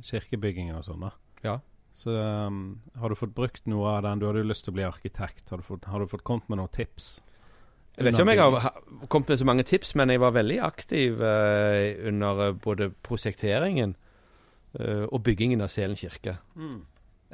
kirkebygginga 0.02 0.76
og 0.76 0.84
sånn, 0.84 1.00
da. 1.00 1.10
Ja. 1.42 1.58
Så 1.96 2.12
um, 2.12 2.80
har 3.00 3.08
du 3.08 3.16
fått 3.16 3.32
brukt 3.34 3.64
noe 3.70 3.94
av 3.96 4.02
den? 4.04 4.20
Du 4.20 4.26
hadde 4.28 4.42
jo 4.42 4.50
lyst 4.50 4.66
til 4.66 4.74
å 4.74 4.76
bli 4.76 4.84
arkitekt. 4.84 5.48
Har 5.48 5.62
du 5.62 5.64
fått, 5.64 5.86
har 5.88 6.02
du 6.02 6.10
fått 6.10 6.26
kommet 6.28 6.50
med 6.52 6.60
noen 6.60 6.72
tips? 6.74 7.14
Jeg 7.96 8.04
vet 8.04 8.12
ikke 8.18 8.26
om 8.26 8.32
jeg 8.34 8.40
har 8.42 9.06
kommet 9.08 9.30
med 9.32 9.40
så 9.40 9.46
mange 9.48 9.64
tips, 9.64 9.94
men 9.96 10.12
jeg 10.12 10.20
var 10.20 10.34
veldig 10.36 10.58
aktiv 10.66 11.22
uh, 11.22 12.08
under 12.10 12.42
eh, 12.44 12.58
både 12.60 12.90
prosjekteringen 13.08 13.94
uh, 14.76 15.06
og 15.08 15.22
byggingen 15.24 15.64
av 15.64 15.72
Selen 15.72 15.96
kirke. 15.96 16.36
Mm. 16.52 16.82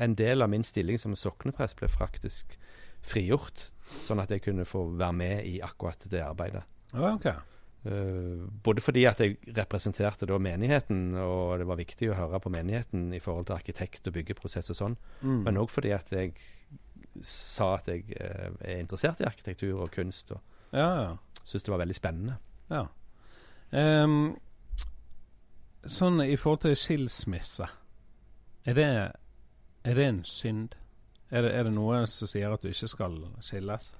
En 0.06 0.14
del 0.14 0.46
av 0.46 0.52
min 0.52 0.62
stilling 0.62 1.02
som 1.02 1.18
sokneprest 1.18 1.80
ble 1.80 1.90
faktisk 1.90 2.54
frigjort, 3.02 3.72
sånn 3.98 4.22
at 4.22 4.30
jeg 4.30 4.44
kunne 4.46 4.68
få 4.68 4.84
være 4.94 5.18
med 5.18 5.48
i 5.50 5.56
akkurat 5.66 6.06
det 6.06 6.22
arbeidet. 6.22 6.62
Ja, 6.94 7.16
ok. 7.16 7.26
Eh, 7.84 8.46
både 8.62 8.80
fordi 8.80 9.04
at 9.10 9.18
jeg 9.20 9.38
representerte 9.56 10.26
da 10.30 10.36
menigheten, 10.38 11.16
og 11.18 11.58
det 11.58 11.66
var 11.66 11.76
viktig 11.80 12.10
å 12.12 12.14
høre 12.14 12.38
på 12.40 12.50
menigheten 12.54 13.08
i 13.14 13.18
forhold 13.18 13.46
til 13.48 13.56
arkitekt- 13.56 14.06
og 14.06 14.14
byggeprosess 14.14 14.70
og 14.70 14.76
sånn, 14.76 14.96
Mm. 15.22 15.42
men 15.44 15.56
òg 15.58 15.68
fordi 15.70 15.90
at 15.94 16.10
jeg 16.12 16.34
sa 17.22 17.74
at 17.74 17.86
jeg 17.88 18.04
eh, 18.20 18.50
er 18.60 18.78
interessert 18.80 19.20
i 19.20 19.24
arkitektur 19.26 19.80
og 19.82 19.90
kunst, 19.90 20.30
og 20.32 20.40
Ja, 20.72 21.02
ja. 21.02 21.16
syntes 21.44 21.62
det 21.64 21.68
var 21.74 21.78
veldig 21.84 21.96
spennende. 21.96 22.38
ja. 22.70 22.86
Um, 23.74 24.36
sånn 25.88 26.20
i 26.24 26.36
forhold 26.36 26.60
til 26.60 26.76
skilsmisse, 26.76 27.66
er 28.66 28.74
det, 28.74 28.86
er 29.84 29.94
det 29.94 30.04
en 30.06 30.24
synd? 30.24 30.74
Er 31.32 31.42
det, 31.42 31.54
er 31.56 31.62
det 31.64 31.72
noe 31.72 32.06
som 32.06 32.28
sier 32.28 32.52
at 32.52 32.60
du 32.62 32.68
ikke 32.68 32.88
skal 32.88 33.16
skilles? 33.40 33.92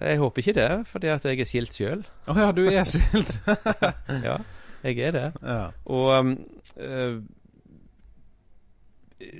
Jeg 0.00 0.18
håper 0.20 0.42
ikke 0.42 0.56
det, 0.56 0.70
fordi 0.90 1.08
at 1.12 1.24
jeg 1.24 1.40
er 1.40 1.48
skilt 1.48 1.76
sjøl. 1.76 2.04
Å 2.28 2.36
ja, 2.36 2.52
du 2.52 2.62
er 2.68 2.84
skilt? 2.88 3.38
Ja, 4.26 4.36
jeg 4.84 5.00
er 5.08 5.16
det. 5.16 5.26
ja. 5.42 5.70
Og 5.88 6.12
um, 6.12 6.36
uh, 6.76 7.18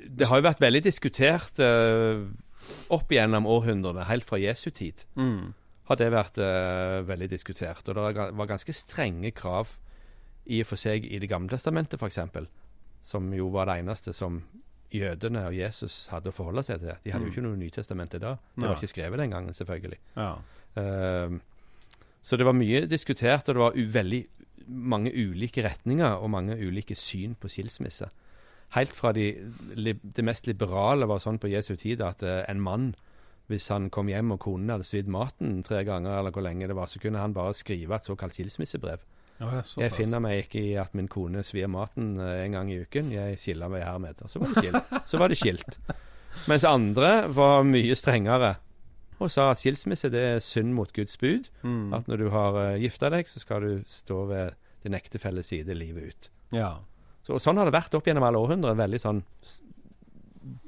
det 0.09 0.29
har 0.31 0.41
jo 0.41 0.47
vært 0.47 0.63
veldig 0.65 0.83
diskutert 0.87 1.61
uh, 1.61 2.25
opp 2.95 3.13
gjennom 3.13 3.47
århundrene, 3.51 4.07
helt 4.09 4.27
fra 4.27 4.41
Jesu 4.41 4.71
tid. 4.75 5.05
Mm. 5.21 5.53
Har 5.91 6.01
det 6.01 6.13
vært 6.15 6.41
uh, 6.43 7.03
veldig 7.07 7.29
diskutert. 7.31 7.85
Og 7.87 7.99
det 7.99 8.29
var 8.41 8.51
ganske 8.51 8.75
strenge 8.75 9.35
krav 9.37 9.77
i 10.47 10.63
og 10.63 10.71
for 10.71 10.81
seg 10.81 11.07
i 11.07 11.19
Det 11.23 11.29
gamle 11.31 11.51
testamentet, 11.51 12.01
f.eks. 12.01 12.23
Som 13.07 13.29
jo 13.35 13.51
var 13.55 13.69
det 13.69 13.81
eneste 13.83 14.15
som 14.17 14.41
jødene 15.01 15.47
og 15.47 15.55
Jesus 15.57 16.07
hadde 16.12 16.30
å 16.30 16.34
forholde 16.36 16.62
seg 16.66 16.80
til. 16.80 16.94
De 17.05 17.12
hadde 17.12 17.24
jo 17.24 17.30
Mm. 17.30 17.34
ikke 17.34 17.42
noe 17.47 17.57
Nytestamentet 17.57 18.20
da. 18.20 18.36
Det 18.57 18.64
var 18.68 18.76
ikke 18.76 18.88
skrevet 18.94 19.18
den 19.18 19.30
gangen, 19.30 19.55
selvfølgelig. 19.55 19.99
ja. 20.16 20.34
Ehm, 20.76 21.40
så 22.22 22.36
det 22.36 22.44
var 22.44 22.53
mye 22.53 22.86
diskutert, 22.90 23.49
og 23.49 23.55
det 23.55 23.62
var 23.62 23.72
veldig 24.03 24.26
mange 24.68 25.12
ulike 25.14 25.62
retninger 25.62 26.16
og 26.20 26.30
mange 26.30 26.57
ulike 26.59 26.94
syn 26.97 27.34
på 27.38 27.49
skilsmisse. 27.49 28.09
Helt 28.74 28.92
fra 28.97 29.12
de, 29.12 29.32
det 30.03 30.24
mest 30.24 30.47
liberale 30.47 31.07
var 31.07 31.18
sånn 31.22 31.38
på 31.38 31.49
Jesu 31.49 31.76
tid 31.76 32.01
at 32.03 32.22
uh, 32.26 32.42
en 32.51 32.61
mann, 32.61 32.94
hvis 33.47 33.68
han 33.68 33.90
kom 33.90 34.09
hjem 34.09 34.32
og 34.32 34.40
konen 34.40 34.70
hadde 34.74 34.84
svidd 34.84 35.07
maten 35.07 35.62
tre 35.62 35.84
ganger, 35.84 36.18
eller 36.18 36.32
hvor 36.34 36.42
lenge 36.42 36.66
det 36.66 36.74
var, 36.74 36.86
så 36.90 36.99
kunne 36.99 37.18
han 37.22 37.32
bare 37.32 37.55
skrive 37.55 37.94
et 37.94 38.03
såkalt 38.05 38.34
skilsmissebrev. 38.34 38.99
Ja, 39.41 39.62
Jeg 39.76 39.93
finner 39.93 40.22
meg 40.24 40.47
ikke 40.47 40.61
i 40.62 40.74
at 40.80 40.95
min 40.97 41.09
kone 41.12 41.43
svir 41.45 41.68
maten 41.68 42.14
eh, 42.16 42.45
en 42.47 42.55
gang 42.57 42.70
i 42.72 42.78
uken. 42.80 43.11
Jeg 43.12 43.39
skiller 43.41 43.68
meg 43.72 43.84
hermed. 43.84 44.22
Og 44.24 44.30
så 44.32 44.41
var 44.41 44.53
det 44.55 44.62
skilt. 44.62 44.95
så 45.11 45.20
var 45.20 45.32
det 45.32 45.39
skilt. 45.41 45.78
Mens 46.49 46.64
andre 46.68 47.11
var 47.37 47.66
mye 47.68 47.97
strengere 47.97 48.55
og 49.16 49.30
sa 49.32 49.47
at 49.49 49.61
skilsmisse 49.61 50.11
det 50.12 50.22
er 50.22 50.43
synd 50.45 50.74
mot 50.76 50.91
Guds 50.93 51.16
bud. 51.20 51.49
Mm. 51.64 51.93
At 51.97 52.09
når 52.09 52.20
du 52.20 52.26
har 52.32 52.57
uh, 52.57 52.80
gifta 52.80 53.09
deg, 53.12 53.28
så 53.28 53.41
skal 53.41 53.64
du 53.64 53.84
stå 53.89 54.18
ved 54.28 54.57
din 54.84 54.97
ektefelles 54.97 55.49
side 55.49 55.72
livet 55.76 56.12
ut. 56.12 56.28
Ja. 56.53 56.74
Så, 57.24 57.41
Sånn 57.43 57.57
har 57.57 57.68
det 57.68 57.74
vært 57.76 57.97
opp 57.97 58.07
gjennom 58.07 58.26
alle 58.28 58.41
århundrer. 58.41 58.76
Veldig 58.78 59.01
sånn 59.03 59.22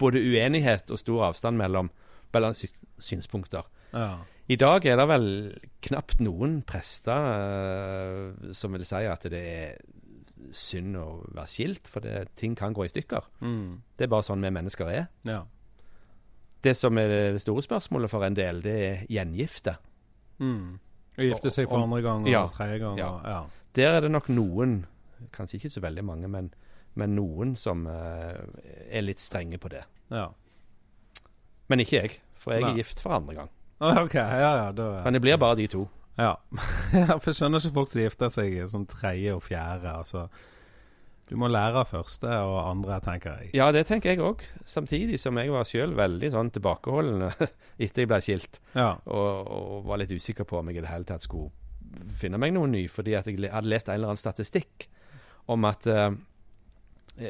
Både 0.00 0.18
uenighet 0.18 0.90
og 0.90 0.98
stor 0.98 1.28
avstand 1.28 1.60
mellom, 1.60 1.86
mellom 2.34 2.56
sy 2.58 2.66
synspunkter. 2.98 3.68
ja. 3.94 4.16
I 4.49 4.57
dag 4.57 4.86
er 4.88 4.96
det 4.96 5.07
vel 5.11 5.26
knapt 5.84 6.20
noen 6.24 6.62
prester 6.66 7.26
uh, 7.28 8.53
som 8.57 8.72
vil 8.72 8.84
si 8.88 9.03
at 9.05 9.26
det 9.28 9.42
er 9.44 9.78
synd 10.55 10.96
å 10.96 11.07
være 11.34 11.51
skilt, 11.51 11.88
for 11.92 12.01
det, 12.01 12.30
ting 12.38 12.55
kan 12.57 12.72
gå 12.72 12.86
i 12.86 12.88
stykker. 12.92 13.26
Mm. 13.44 13.82
Det 13.99 14.07
er 14.07 14.12
bare 14.14 14.24
sånn 14.24 14.44
vi 14.44 14.53
mennesker 14.55 14.92
er. 14.94 15.07
ja. 15.28 15.44
Det 16.59 16.72
som 16.74 16.96
er 16.99 17.07
det 17.36 17.40
store 17.44 17.62
spørsmålet 17.62 18.11
for 18.11 18.24
en 18.26 18.34
del, 18.34 18.57
det 18.64 18.72
er 18.82 19.03
gjengifte. 19.14 19.76
Mm. 20.42 20.72
Å 21.14 21.22
gifte 21.28 21.53
seg 21.55 21.68
for 21.70 21.84
andre 21.84 22.01
gang 22.03 22.24
og 22.24 22.30
Ja. 22.32 22.40
tredje 22.57 22.80
gang. 22.82 22.96
Ja. 22.99 23.11
Ja. 23.24 23.36
Der 23.78 23.94
er 23.94 24.01
det 24.03 24.11
nok 24.11 24.26
noen, 24.28 24.72
kanskje 25.30 25.61
ikke 25.61 25.70
så 25.70 25.80
veldig 25.84 26.03
mange, 26.09 26.26
men, 26.28 26.49
men 26.99 27.14
noen 27.14 27.55
som 27.57 27.86
uh, 27.86 28.42
er 28.90 29.07
litt 29.07 29.22
strenge 29.22 29.59
på 29.62 29.70
det. 29.70 29.84
ja. 30.11 30.30
Men 31.68 31.80
ikke 31.84 31.99
jeg, 32.01 32.18
for 32.40 32.55
jeg 32.57 32.62
Nei. 32.64 32.70
er 32.72 32.76
gift 32.80 33.01
for 33.05 33.12
andre 33.12 33.34
gang. 33.36 33.49
OK. 33.80 34.14
Ja, 34.18 34.52
ja. 34.64 34.68
Da, 34.74 34.88
Men 35.04 35.14
det 35.16 35.20
blir 35.22 35.36
bare 35.40 35.56
de 35.60 35.66
to. 35.70 35.88
ja. 36.18 36.34
ja. 36.92 37.18
For 37.18 37.30
jeg 37.30 37.38
skjønner 37.40 37.62
ikke 37.62 37.74
folk 37.76 37.90
som 37.92 38.02
gifter 38.02 38.32
seg 38.34 38.56
som 38.72 38.86
tredje 38.90 39.34
og 39.36 39.42
fjerde. 39.46 39.92
Altså. 40.00 40.24
Du 41.28 41.36
må 41.36 41.46
lære 41.52 41.82
av 41.82 41.90
første 41.90 42.26
og 42.48 42.56
andre, 42.70 42.96
tenker 43.04 43.36
jeg. 43.42 43.50
Ja, 43.58 43.68
det 43.72 43.84
tenker 43.90 44.14
jeg 44.14 44.22
òg. 44.24 44.42
Samtidig 44.66 45.18
som 45.20 45.36
jeg 45.38 45.52
var 45.52 45.68
sjøl 45.68 45.92
veldig 45.98 46.30
sånn 46.32 46.50
tilbakeholden 46.54 47.26
etter 47.84 48.02
jeg 48.06 48.08
ble 48.10 48.20
skilt. 48.24 48.60
Ja. 48.74 48.94
og, 49.04 49.50
og 49.52 49.86
var 49.90 50.00
litt 50.00 50.14
usikker 50.16 50.48
på 50.48 50.58
om 50.62 50.70
jeg 50.72 50.80
i 50.80 50.86
det 50.86 50.92
hele 50.94 51.04
tatt 51.08 51.26
skulle 51.26 51.52
finne 52.18 52.36
meg 52.40 52.52
noen 52.56 52.72
ny, 52.74 52.82
fordi 52.92 53.14
at 53.16 53.28
jeg 53.30 53.48
hadde 53.52 53.68
lest 53.70 53.88
en 53.88 53.94
eller 54.00 54.10
annen 54.12 54.20
statistikk 54.20 54.88
om 55.48 55.64
at 55.64 55.86
uh, 55.88 56.10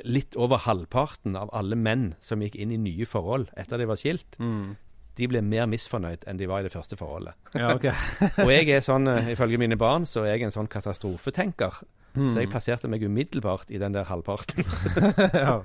litt 0.05 0.34
over 0.36 0.59
halvparten 0.64 1.36
av 1.38 1.51
alle 1.55 1.76
menn 1.78 2.09
som 2.24 2.42
gikk 2.42 2.57
inn 2.59 2.72
i 2.74 2.78
nye 2.82 3.07
forhold 3.07 3.51
etter 3.57 3.78
de 3.78 3.86
var 3.90 4.01
skilt, 4.01 4.38
Mm. 4.42 4.76
De 5.19 5.27
ble 5.31 5.41
mer 5.43 5.66
misfornøyd 5.71 6.25
enn 6.31 6.39
de 6.41 6.47
var 6.51 6.62
i 6.62 6.66
det 6.69 6.73
første 6.73 6.97
forholdet. 6.99 7.35
Ja, 7.59 7.73
okay. 7.75 7.93
Og 8.47 8.51
jeg 8.53 8.71
er 8.77 8.85
sånn, 8.87 9.09
eh, 9.11 9.33
ifølge 9.35 9.59
mine 9.61 9.77
barn, 9.81 10.07
så 10.07 10.23
er 10.25 10.37
jeg 10.37 10.47
en 10.49 10.55
sånn 10.55 10.71
katastrofetenker. 10.71 11.81
Mm. 12.14 12.29
Så 12.33 12.41
jeg 12.43 12.51
plasserte 12.51 12.89
meg 12.91 13.03
umiddelbart 13.07 13.71
i 13.75 13.79
den 13.83 13.95
der 13.95 14.07
halvparten. 14.09 14.64
ja. 15.35 15.59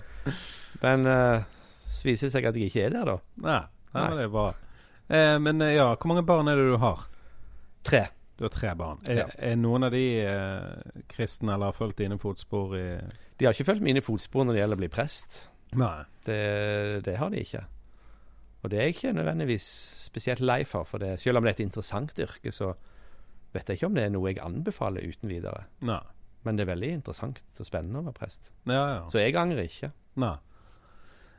Men 0.83 1.05
uh, 1.07 1.45
så 1.93 2.09
viser 2.09 2.27
det 2.27 2.33
seg 2.35 2.49
at 2.49 2.57
jeg 2.59 2.69
ikke 2.71 2.83
er 2.87 2.97
der, 2.97 3.07
da. 3.13 3.15
Nei, 3.45 3.61
nei, 3.93 4.03
Nei. 4.03 4.17
det 4.17 4.25
er 4.27 4.33
bra. 4.33 4.47
Eh, 5.13 5.37
men 5.43 5.61
eh, 5.61 5.75
ja, 5.77 5.87
hvor 5.93 6.09
mange 6.11 6.25
barn 6.27 6.49
er 6.51 6.59
det 6.59 6.65
du 6.71 6.77
har? 6.81 7.05
Tre. 7.85 8.03
Du 8.39 8.45
har 8.47 8.53
tre 8.53 8.71
barn. 8.79 9.01
Er, 9.07 9.19
Ja. 9.21 9.25
er 9.51 9.57
noen 9.59 9.85
av 9.85 9.93
de 9.93 10.03
eh, 10.25 11.03
kristne 11.11 11.53
eller 11.53 11.69
har 11.69 11.77
fulgt 11.77 11.99
dine 12.01 12.17
fotspor 12.17 12.73
i 12.79 12.85
De 13.37 13.45
har 13.45 13.53
ikke 13.53 13.67
fulgt 13.69 13.85
mine 13.85 14.01
fotspor 14.01 14.47
når 14.47 14.55
det 14.57 14.63
gjelder 14.63 14.79
å 14.79 14.83
bli 14.83 14.89
prest. 14.93 15.37
Nei. 15.77 16.03
Det, 16.25 16.39
det 17.05 17.17
har 17.21 17.29
de 17.33 17.43
ikke. 17.45 17.63
Og 18.63 18.71
det 18.71 18.79
er 18.79 18.87
jeg 18.87 18.95
ikke 18.95 19.13
nødvendigvis 19.17 19.67
spesielt 20.05 20.43
lei 20.43 20.63
for. 20.63 20.87
For 20.87 21.03
det, 21.03 21.17
selv 21.21 21.37
om 21.37 21.43
det 21.43 21.51
er 21.51 21.57
et 21.57 21.65
interessant 21.65 22.19
yrke, 22.19 22.51
så 22.55 22.71
vet 23.53 23.69
jeg 23.69 23.77
ikke 23.77 23.89
om 23.91 23.97
det 23.97 24.05
er 24.07 24.13
noe 24.13 24.31
jeg 24.31 24.39
anbefaler 24.43 25.05
uten 25.05 25.29
videre. 25.29 25.65
Nei. 25.83 25.99
Men 26.43 26.57
det 26.57 26.65
er 26.65 26.73
veldig 26.73 26.89
interessant 26.97 27.39
og 27.59 27.67
spennende 27.67 28.01
å 28.01 28.07
være 28.07 28.17
prest. 28.17 28.51
Ja, 28.67 28.83
ja. 28.95 29.03
Så 29.11 29.21
jeg 29.21 29.35
angrer 29.39 29.67
ikke. 29.67 29.91
Nei. 30.19 30.35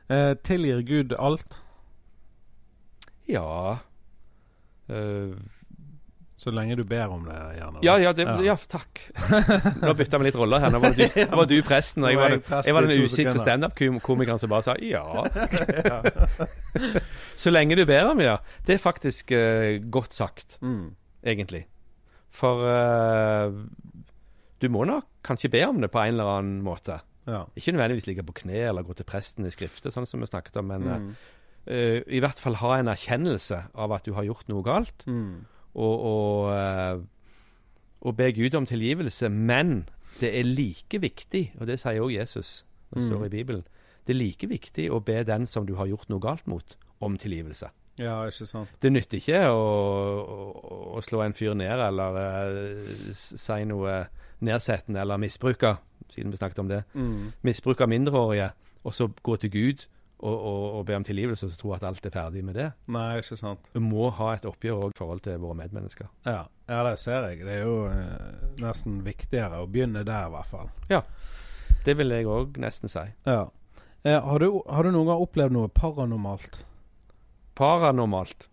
Eh, 0.09 0.33
tilgir 0.45 0.85
Gud 0.85 1.17
alt, 1.17 1.61
Ja 3.25 3.81
Eh, 4.85 5.33
så 6.37 6.51
lenge 6.51 6.75
du 6.75 6.83
ber 6.83 7.07
om 7.07 7.23
det, 7.23 7.35
gjerne? 7.57 7.79
Ja, 7.85 7.93
ja, 7.97 8.11
det, 8.13 8.25
Ja. 8.27 8.41
ja. 8.43 8.55
takk. 8.67 9.05
Nå 9.81 9.93
bytta 9.95 10.17
vi 10.19 10.25
litt 10.27 10.35
roller 10.35 10.59
her. 10.59 10.69
Nå 10.73 10.79
var 10.83 10.91
du, 10.97 11.03
var 11.39 11.45
du 11.47 11.55
presten, 11.63 12.03
og 12.03 12.11
jeg 12.11 12.19
var, 12.19 12.29
den- 12.35 12.65
jeg 12.67 12.73
var 12.75 12.81
den 12.89 13.03
usikre 13.05 13.39
standup-komikeren 13.39 14.39
som 14.43 14.49
bare 14.51 14.63
sa 14.67 14.75
ja. 14.83 15.05
Så 17.41 17.51
lenge 17.53 17.75
du 17.79 17.85
ber 17.87 18.09
om 18.11 18.19
det, 18.19 18.27
ja. 18.27 18.37
Det 18.67 18.75
er 18.77 18.83
faktisk 18.83 19.31
uh, 19.35 19.79
godt 19.91 20.13
sagt, 20.13 20.57
Mm. 20.61 20.95
egentlig. 21.23 21.65
For 22.35 22.59
uh, 22.67 23.51
du 24.61 24.67
må 24.69 24.83
nok 24.87 25.05
kanskje 25.23 25.49
be 25.51 25.63
om 25.67 25.79
det 25.81 25.91
på 25.91 25.99
en 26.03 26.13
eller 26.15 26.33
annen 26.37 26.61
måte. 26.65 26.99
Ja. 27.27 27.45
Ikke 27.57 27.71
nødvendigvis 27.73 28.07
ligge 28.07 28.23
på 28.27 28.35
kne 28.43 28.59
eller 28.69 28.83
gå 28.85 28.93
til 28.95 29.05
presten 29.07 29.45
i 29.47 29.51
skrifter, 29.53 29.89
sånn 29.93 30.05
som 30.05 30.19
vi 30.21 30.27
snakket 30.29 30.57
om, 30.61 30.67
men 30.67 30.83
Mm. 30.83 31.09
uh, 31.71 32.01
i 32.07 32.19
hvert 32.19 32.39
fall 32.39 32.55
ha 32.61 32.75
en 32.79 32.87
erkjennelse 32.91 33.63
av 33.73 33.91
at 33.95 34.03
du 34.05 34.13
har 34.13 34.23
gjort 34.27 34.47
noe 34.51 34.63
galt. 34.63 35.05
Mm. 35.07 35.45
Og, 35.75 36.05
og, 36.07 37.03
og 38.01 38.17
be 38.17 38.31
Gud 38.33 38.55
om 38.55 38.65
tilgivelse. 38.65 39.29
Men 39.29 39.85
det 40.19 40.31
er 40.39 40.43
like 40.47 40.99
viktig, 41.01 41.53
og 41.59 41.67
det 41.67 41.79
sier 41.81 42.01
også 42.01 42.17
Jesus, 42.19 42.65
det 42.93 43.01
Mm. 43.01 43.07
står 43.09 43.25
i 43.25 43.29
Bibelen, 43.29 43.63
det 44.07 44.13
er 44.15 44.19
like 44.19 44.47
viktig 44.47 44.91
å 44.91 44.99
be 45.03 45.23
den 45.23 45.47
som 45.47 45.65
du 45.65 45.73
har 45.75 45.87
gjort 45.89 46.09
noe 46.09 46.19
galt 46.21 46.47
mot, 46.47 46.77
om 47.01 47.17
tilgivelse. 47.17 47.67
ja, 47.97 48.25
ikke 48.27 48.45
sant. 48.45 48.69
Det 48.81 48.91
nytter 48.91 49.17
ikke 49.17 49.39
å, 49.49 49.55
å, 49.55 50.95
å 50.97 51.01
slå 51.01 51.21
en 51.25 51.33
fyr 51.33 51.53
ned 51.55 51.79
eller 51.79 52.17
uh, 52.19 53.13
si 53.13 53.63
noe 53.65 54.05
nedsettende 54.41 54.99
eller 55.01 55.17
misbruke, 55.17 55.75
siden 56.11 56.31
vi 56.31 56.37
snakket 56.37 56.59
om 56.59 56.67
det. 56.69 56.83
Mm. 56.93 57.31
Misbruke 57.43 57.87
mindreårige, 57.87 58.49
og 58.83 58.93
så 58.93 59.07
gå 59.23 59.35
til 59.35 59.49
Gud 59.51 59.85
og, 60.25 60.35
og, 60.35 60.63
og 60.79 60.85
be 60.87 60.97
om 60.97 61.05
tilgivelse 61.05 61.47
og 61.47 61.53
så 61.53 61.59
tro 61.59 61.73
at 61.75 61.85
alt 61.87 62.05
er 62.07 62.13
ferdig 62.13 62.43
med 62.45 62.57
det. 62.57 62.69
Nei, 62.91 63.07
ikke 63.21 63.37
sant. 63.39 63.67
Du 63.75 63.81
må 63.83 64.09
ha 64.17 64.31
et 64.35 64.47
oppgjør 64.49 64.87
òg 64.87 64.95
i 64.95 64.99
forhold 64.99 65.21
til 65.27 65.37
våre 65.43 65.57
medmennesker. 65.61 66.09
Ja. 66.25 66.45
ja, 66.71 66.79
det 66.87 66.95
ser 67.03 67.29
jeg. 67.29 67.43
Det 67.45 67.59
er 67.59 67.67
jo 67.67 67.77
eh, 67.91 68.55
nesten 68.63 68.97
viktigere 69.05 69.61
å 69.61 69.69
begynne 69.69 70.05
der, 70.07 70.31
i 70.31 70.33
hvert 70.33 70.51
fall. 70.51 70.73
Ja. 70.91 71.03
Det 71.85 71.97
vil 71.99 72.15
jeg 72.15 72.27
òg 72.31 72.57
nesten 72.61 72.91
si. 72.91 73.05
Ja. 73.29 73.45
Eh, 74.05 74.17
har, 74.17 74.41
du, 74.41 74.59
har 74.65 74.85
du 74.85 74.95
noen 74.95 75.11
gang 75.11 75.23
opplevd 75.27 75.55
noe 75.55 75.71
paranormalt? 75.73 76.63
Paranormalt. 77.55 78.49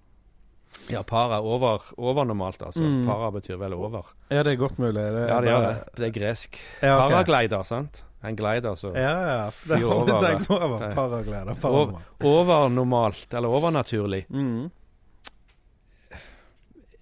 Ja, 0.91 1.03
para 1.07 1.41
over, 1.41 1.83
overnormalt, 1.97 2.63
altså. 2.63 2.83
Mm. 2.83 3.05
Para 3.07 3.31
betyr 3.35 3.59
vel 3.61 3.75
over. 3.77 4.15
Ja, 4.29 4.43
det 4.43 4.55
er 4.55 4.61
godt 4.61 4.79
mulig. 4.83 5.01
Det 5.01 5.29
Ja, 5.29 5.41
det 5.41 5.53
gjør 5.53 5.67
det. 5.69 5.77
Det 5.97 6.07
er 6.09 6.15
gresk. 6.17 6.59
Ja, 6.81 6.97
okay. 6.97 7.13
Paraglider, 7.13 7.63
sant? 7.69 8.05
En 8.23 8.37
glider, 8.37 8.75
så 8.79 8.93
Ja, 8.95 9.15
ja. 9.27 9.51
Det 9.67 9.81
har 9.83 10.05
vi 10.07 10.19
tenkt 10.27 10.51
over. 10.51 10.95
Paraglider. 10.95 11.55
Paranormalt. 11.61 12.23
Overnormalt, 12.23 13.35
eller 13.35 13.49
overnaturlig. 13.49 14.27
Mm. 14.31 14.71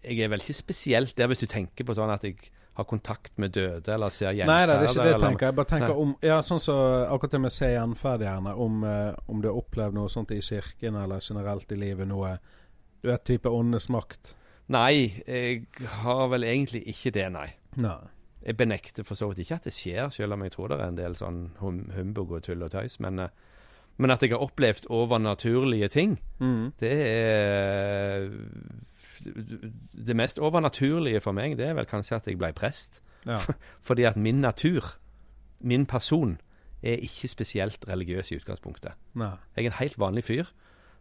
Jeg 0.01 0.19
er 0.25 0.33
vel 0.33 0.41
ikke 0.41 0.57
spesielt 0.57 1.13
der 1.19 1.29
hvis 1.29 1.43
du 1.43 1.47
tenker 1.51 1.85
på 1.85 1.95
sånn 1.97 2.13
at 2.13 2.25
jeg 2.25 2.39
har 2.79 2.87
kontakt 2.89 3.37
med 3.39 3.53
døde, 3.53 3.93
eller 3.93 4.13
ser 4.15 4.33
Nei, 4.33 4.45
nei, 4.47 4.67
det 4.67 4.77
er 4.77 4.85
ikke 4.89 5.05
det 5.05 5.13
jeg 5.13 5.23
tenker. 5.25 5.47
Jeg 5.51 5.57
bare 5.59 5.71
tenker 5.75 5.93
Nei. 5.93 6.05
om 6.05 6.15
Ja, 6.25 6.39
sånn 6.47 6.63
som 6.63 6.79
akkurat 7.13 7.35
det 7.37 7.41
med 7.45 7.53
se 7.53 7.69
gjenferd, 7.75 8.25
gjerne. 8.25 8.55
Om, 8.57 8.85
eh, 8.85 9.15
om 9.29 9.43
du 9.43 9.49
har 9.51 9.59
opplevd 9.61 9.99
noe 9.99 10.09
sånt 10.09 10.33
i 10.33 10.41
kirken 10.41 10.97
eller 10.97 11.21
generelt 11.21 11.73
i 11.73 11.77
livet. 11.77 12.09
Noe 12.09 12.39
Du 13.03 13.09
vet, 13.09 13.25
type 13.25 13.49
åndenes 13.49 13.89
makt. 13.89 14.35
Nei, 14.69 15.23
jeg 15.27 15.67
har 16.03 16.29
vel 16.29 16.45
egentlig 16.45 16.83
ikke 16.93 17.13
det, 17.17 17.33
nei. 17.33 17.47
Nei. 17.81 17.97
Jeg 18.47 18.57
benekter 18.57 19.05
for 19.05 19.15
så 19.15 19.29
vidt 19.29 19.39
ikke 19.45 19.55
at 19.61 19.65
det 19.69 19.73
skjer, 19.77 20.09
selv 20.15 20.33
om 20.33 20.43
jeg 20.47 20.53
tror 20.53 20.69
det 20.73 20.79
er 20.81 20.89
en 20.89 20.97
del 20.97 21.15
sånn 21.19 21.41
hum, 21.61 21.83
humbug 21.97 22.31
og 22.39 22.43
tull 22.47 22.63
og 22.65 22.71
tøys. 22.73 22.99
Men, 23.01 23.19
eh, 23.19 23.29
men 24.01 24.11
at 24.15 24.23
jeg 24.25 24.31
har 24.33 24.41
opplevd 24.47 24.87
overnaturlige 24.89 25.89
ting, 25.93 26.19
Mm. 26.41 26.73
det 26.81 26.93
er 26.93 28.31
Det 30.07 30.17
mest 30.17 30.39
overnaturlige 30.39 31.21
for 31.21 31.33
meg, 31.37 31.59
det 31.59 31.67
er 31.69 31.75
vel 31.77 31.85
kanskje 31.85 32.17
at 32.17 32.27
jeg 32.27 32.39
ble 32.39 32.53
prest. 32.57 33.03
Ja. 33.27 33.37
Fordi 33.87 34.07
at 34.09 34.17
min 34.17 34.41
natur, 34.41 34.95
min 35.61 35.85
person, 35.87 36.39
er 36.83 36.97
ikke 37.05 37.29
spesielt 37.29 37.85
religiøs 37.89 38.31
i 38.33 38.39
utgangspunktet. 38.41 38.95
Nei. 39.21 39.35
Jeg 39.57 39.67
er 39.67 39.71
en 39.75 39.77
helt 39.83 39.99
vanlig 40.01 40.25
fyr 40.25 40.49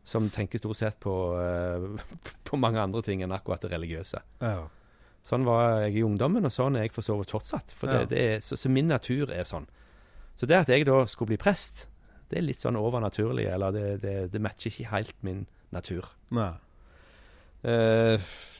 som 0.04 0.28
tenker 0.30 0.60
stort 0.60 0.76
sett 0.76 1.00
på, 1.00 1.14
eh, 1.40 2.04
på 2.50 2.58
mange 2.60 2.82
andre 2.84 3.02
ting 3.02 3.24
enn 3.24 3.32
akkurat 3.32 3.62
det 3.64 3.72
religiøse. 3.72 4.20
Ja. 4.42 4.68
Sånn 5.30 5.46
var 5.46 5.84
jeg 5.84 6.00
i 6.00 6.06
ungdommen, 6.06 6.48
og 6.48 6.54
sånn 6.54 6.80
er 6.80 6.88
jeg 6.88 6.96
for 6.96 7.06
så 7.06 7.20
vidt 7.20 7.34
fortsatt. 7.36 7.76
For 7.78 7.92
det, 7.92 8.10
det 8.14 8.22
er, 8.26 8.40
så, 8.42 8.58
så 8.58 8.72
min 8.74 8.90
natur 8.90 9.30
er 9.30 9.46
sånn. 9.46 9.68
Så 10.40 10.48
det 10.50 10.58
at 10.58 10.72
jeg 10.72 10.88
da 10.90 11.04
skulle 11.12 11.36
bli 11.36 11.42
prest, 11.42 11.86
det 12.32 12.40
er 12.40 12.48
litt 12.48 12.64
sånn 12.64 12.80
overnaturlig, 12.80 13.46
eller 13.52 13.76
det, 13.76 13.86
det, 14.02 14.16
det 14.34 14.42
matcher 14.42 14.72
ikke 14.72 14.90
helt 14.94 15.16
min 15.26 15.46
natur. 15.76 16.08
Nei. 16.34 16.52
Uh, 17.62 18.18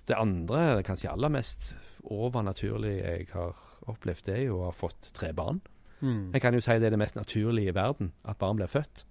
det 0.10 0.18
andre, 0.18 0.84
kanskje 0.86 1.12
aller 1.12 1.32
mest 1.32 1.74
overnaturlige 2.04 3.02
jeg 3.02 3.28
har 3.34 3.58
opplevd, 3.90 4.26
det 4.28 4.36
er 4.36 4.48
jo 4.50 4.60
å 4.60 4.70
ha 4.70 4.76
fått 4.76 5.12
tre 5.18 5.32
barn. 5.34 5.62
Mm. 6.02 6.32
Jeg 6.36 6.44
kan 6.44 6.56
jo 6.56 6.62
si 6.64 6.78
det 6.80 6.90
er 6.90 6.96
det 6.96 7.02
mest 7.02 7.18
naturlige 7.18 7.74
i 7.74 7.76
verden, 7.76 8.14
at 8.24 8.40
barn 8.42 8.60
blir 8.60 8.72
født. 8.72 9.06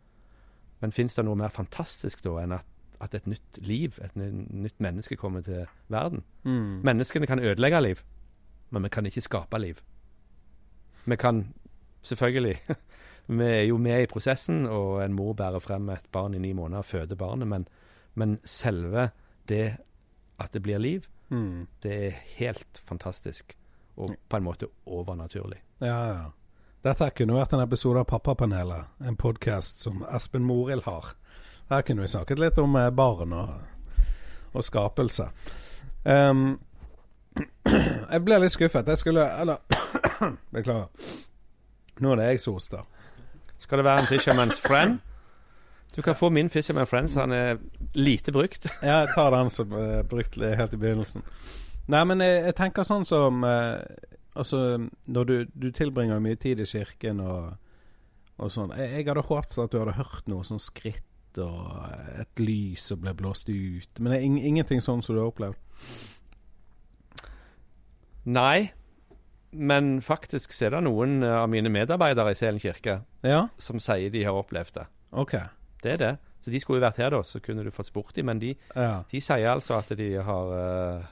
Men 0.83 0.95
fins 0.95 1.19
det 1.19 1.25
noe 1.27 1.39
mer 1.39 1.53
fantastisk 1.55 2.23
da 2.27 2.37
enn 2.43 2.55
at, 2.59 2.67
at 3.01 3.15
et 3.15 3.27
nytt 3.27 3.59
liv, 3.63 3.99
et 4.05 4.17
nytt 4.17 4.81
menneske, 4.81 5.17
kommer 5.17 5.41
til 5.47 5.67
verden? 5.89 6.23
Mm. 6.45 6.81
Menneskene 6.85 7.27
kan 7.27 7.39
ødelegge 7.39 7.81
liv, 7.83 7.97
men 8.71 8.83
vi 8.83 8.89
kan 8.89 9.07
ikke 9.07 9.21
skape 9.21 9.59
liv. 9.59 9.81
Vi 11.07 11.17
kan 11.17 11.55
selvfølgelig 12.03 12.59
Vi 13.29 13.45
er 13.45 13.63
jo 13.69 13.77
med 13.77 14.03
i 14.03 14.07
prosessen, 14.07 14.67
og 14.67 15.03
en 15.05 15.13
mor 15.13 15.35
bærer 15.37 15.59
frem 15.61 15.89
et 15.93 16.07
barn 16.13 16.35
i 16.35 16.39
ni 16.39 16.53
måneder 16.53 16.79
og 16.79 16.85
føder 16.85 17.15
barnet, 17.17 17.49
men, 17.49 17.67
men 18.15 18.39
selve 18.45 19.11
det 19.49 19.77
at 20.41 20.53
det 20.53 20.63
blir 20.63 20.79
liv, 20.79 21.01
Mm. 21.31 21.67
det 21.83 22.07
er 22.07 22.11
helt 22.39 22.79
fantastisk. 22.89 23.53
Og 23.97 24.09
på 24.29 24.37
en 24.37 24.43
måte 24.47 24.67
overnaturlig. 24.87 25.59
Ja, 25.81 25.99
ja. 26.09 26.23
Dette 26.85 27.11
kunne 27.11 27.35
vært 27.37 27.53
en 27.53 27.61
episode 27.61 28.01
av 28.01 28.07
Pappapanelet, 28.09 28.87
en 29.05 29.17
podkast 29.21 29.77
som 29.83 30.07
Espen 30.09 30.47
Morild 30.49 30.87
har. 30.87 31.11
Her 31.69 31.83
kunne 31.83 32.03
vi 32.03 32.09
snakket 32.09 32.41
litt 32.41 32.59
om 32.59 32.77
eh, 32.77 32.91
barn 32.91 33.33
og, 33.37 33.51
og 34.53 34.65
skapelse. 34.65 35.29
Um, 36.05 36.59
jeg 38.13 38.23
ble 38.25 38.39
litt 38.41 38.55
skuffet. 38.55 38.89
Jeg 38.89 39.03
skulle 39.03 39.27
Eller 39.41 39.61
Beklager. 40.55 40.89
Nå 41.99 42.15
er 42.15 42.21
det 42.21 42.31
jeg 42.33 42.41
som 42.41 42.57
hoster. 42.57 42.87
Skal 43.59 43.81
det 43.81 43.85
være 43.89 44.05
en 44.05 44.09
Fisherman's 44.09 44.61
Friend? 44.63 44.99
Du 45.97 46.03
kan 46.03 46.15
få 46.15 46.31
min 46.31 46.51
Fisherman's 46.51 46.89
Friend, 46.89 47.09
så 47.11 47.21
han 47.27 47.33
er 47.33 47.57
lite 47.95 48.33
brukt. 48.33 48.69
Ja, 48.83 49.01
jeg 49.03 49.09
tar 49.15 49.35
den 49.35 49.51
som 49.51 49.73
er 49.73 50.03
brukt 50.09 50.39
helt 50.41 50.75
i 50.75 50.81
begynnelsen. 50.81 51.25
Nei, 51.89 52.05
men 52.05 52.21
jeg, 52.21 52.45
jeg 52.45 52.57
tenker 52.57 52.87
sånn 52.87 53.09
som 53.09 53.45
eh, 53.45 53.81
Altså, 54.39 54.79
når 55.11 55.25
du, 55.25 55.37
du 55.59 55.73
tilbringer 55.75 56.21
mye 56.23 56.37
tid 56.39 56.61
i 56.63 56.67
kirken 56.69 57.19
og, 57.25 57.57
og 58.39 58.53
sånn 58.55 58.71
jeg, 58.77 58.93
jeg 58.93 59.07
hadde 59.09 59.25
håpet 59.27 59.57
at 59.59 59.73
du 59.73 59.81
hadde 59.81 59.97
hørt 59.97 60.29
noe 60.31 60.47
sånn 60.47 60.63
skritt 60.63 61.08
og 61.45 62.21
et 62.21 62.41
lys 62.43 62.83
som 62.91 63.01
ble 63.03 63.15
blåst 63.15 63.49
ut. 63.49 63.89
Men 63.99 64.13
det 64.13 64.19
er 64.21 64.25
ing, 64.27 64.39
ingenting 64.53 64.81
sånn 64.85 65.03
som 65.03 65.15
du 65.17 65.21
har 65.23 65.31
opplevd. 65.31 65.57
Nei, 68.29 68.71
men 69.53 69.99
faktisk 70.05 70.53
så 70.53 70.67
er 70.69 70.75
det 70.77 70.83
noen 70.85 71.23
eh, 71.25 71.37
av 71.41 71.49
mine 71.49 71.71
medarbeidere 71.73 72.35
i 72.35 72.37
Selen 72.37 72.61
kirke 72.61 72.99
Ja, 73.25 73.47
som 73.57 73.81
sier 73.81 74.11
de 74.13 74.25
har 74.27 74.37
opplevd 74.37 74.75
det. 74.77 74.87
OK. 75.17 75.37
Det 75.83 75.93
er 75.95 76.03
det. 76.03 76.11
Så 76.45 76.53
de 76.53 76.61
skulle 76.61 76.79
jo 76.81 76.85
vært 76.85 77.01
her, 77.01 77.11
da, 77.15 77.23
så 77.25 77.41
kunne 77.43 77.65
du 77.65 77.71
fått 77.75 77.89
spurt 77.89 78.13
dem. 78.17 78.27
Men 78.29 78.39
de, 78.43 78.53
Ja. 78.77 79.03
de 79.11 79.21
sier 79.25 79.49
altså 79.51 79.79
at 79.81 79.89
de 79.97 80.11
har, 80.23 80.53
eh, 80.59 81.07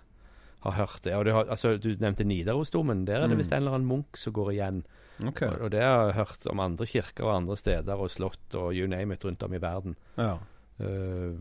har 0.61 0.73
hørt 0.73 1.03
det. 1.05 1.15
Og 1.15 1.25
det 1.25 1.33
har, 1.35 1.45
altså, 1.53 1.77
du 1.79 1.89
nevnte 2.01 2.25
Nidarosdomen. 2.25 3.05
Der 3.07 3.21
er 3.23 3.27
det 3.29 3.37
Mm. 3.37 3.39
visst 3.39 3.53
en 3.53 3.63
eller 3.63 3.75
annen 3.75 3.89
munk 3.89 4.17
som 4.17 4.33
går 4.33 4.53
igjen. 4.53 4.85
Ok. 5.27 5.43
Og, 5.43 5.61
og 5.63 5.71
det 5.71 5.81
har 5.83 6.07
jeg 6.07 6.15
hørt 6.15 6.47
om 6.51 6.61
andre 6.61 6.87
kirker 6.87 7.25
og 7.25 7.37
andre 7.37 7.57
steder 7.57 7.95
og 7.97 8.11
slott 8.11 8.55
og 8.55 8.75
you 8.75 8.87
name 8.89 9.15
it 9.15 9.25
rundt 9.25 9.43
om 9.43 9.55
i 9.55 9.59
verden. 9.63 9.97
Ja. 10.19 10.39
Uh, 10.81 11.39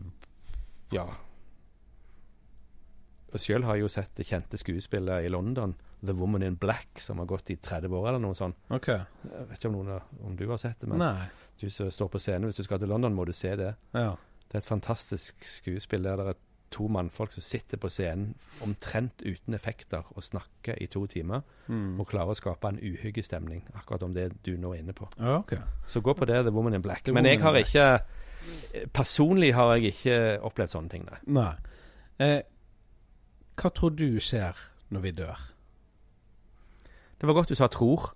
ja. 0.92 1.04
Og 3.34 3.40
sjøl 3.42 3.64
har 3.66 3.76
jeg 3.76 3.82
jo 3.84 3.88
sett 3.92 4.14
det 4.16 4.26
kjente 4.28 4.56
skuespillet 4.60 5.26
i 5.26 5.28
London, 5.32 5.74
'The 6.02 6.14
Woman 6.14 6.42
in 6.42 6.56
Black', 6.56 7.00
som 7.02 7.18
har 7.18 7.26
gått 7.26 7.50
i 7.50 7.56
30 7.56 7.92
år 7.92 8.08
eller 8.08 8.22
noe 8.22 8.34
sånt. 8.38 8.56
Ok. 8.70 8.86
Jeg 8.88 9.48
vet 9.48 9.58
ikke 9.58 9.68
om, 9.72 9.78
noen, 9.84 10.00
om 10.24 10.36
du 10.36 10.46
har 10.48 10.56
sett 10.62 10.78
det, 10.80 10.88
men 10.88 10.98
Nei. 11.02 11.26
du 11.60 11.68
som 11.70 11.90
står 11.90 12.08
på 12.12 12.18
scenen 12.22 12.44
hvis 12.48 12.56
du 12.56 12.62
skal 12.62 12.78
til 12.78 12.88
London, 12.88 13.14
må 13.14 13.26
du 13.26 13.32
se 13.32 13.56
det. 13.56 13.74
Ja. 13.92 14.14
Det 14.46 14.54
er 14.54 14.58
et 14.62 14.68
fantastisk 14.68 15.42
skuespill 15.44 16.02
der 16.06 16.16
det 16.16 16.26
er 16.28 16.38
to 16.70 16.88
mannfolk 16.88 17.32
som 17.32 17.42
sitter 17.42 17.76
på 17.78 17.88
scenen 17.88 18.34
omtrent 18.62 19.22
uten 19.22 19.54
effekter 19.54 20.02
og 20.16 20.22
snakker 20.22 20.74
i 20.82 20.86
to 20.86 21.06
timer, 21.06 21.40
Mm. 21.68 22.00
og 22.00 22.06
klarer 22.08 22.30
å 22.30 22.34
skape 22.34 22.68
en 22.68 22.78
uhyggestemning, 22.78 23.64
akkurat 23.74 24.02
om 24.02 24.14
det 24.14 24.42
du 24.44 24.56
nå 24.56 24.72
er 24.74 24.78
inne 24.78 24.92
på. 24.92 25.08
Ja, 25.18 25.38
okay. 25.38 25.58
Så 25.86 26.00
gå 26.00 26.12
på 26.14 26.24
det, 26.26 26.44
'The 26.44 26.52
Woman 26.52 26.74
in 26.74 26.82
Black'. 26.82 27.02
The 27.04 27.12
Men 27.12 27.24
jeg 27.24 27.40
har 27.40 27.54
ikke 27.54 28.00
Personlig 28.94 29.54
har 29.54 29.74
jeg 29.74 29.82
ikke 29.92 30.40
opplevd 30.40 30.68
sånne 30.70 30.88
ting, 30.88 31.04
nei. 31.04 31.18
Nei. 31.26 31.54
Eh, 32.20 32.42
hva 33.56 33.70
tror 33.74 33.90
du 33.96 34.20
skjer 34.20 34.54
når 34.90 35.00
vi 35.00 35.10
dør? 35.10 35.40
Det 37.20 37.26
var 37.26 37.34
godt 37.34 37.48
du 37.48 37.54
sa 37.54 37.66
'tror', 37.66 38.14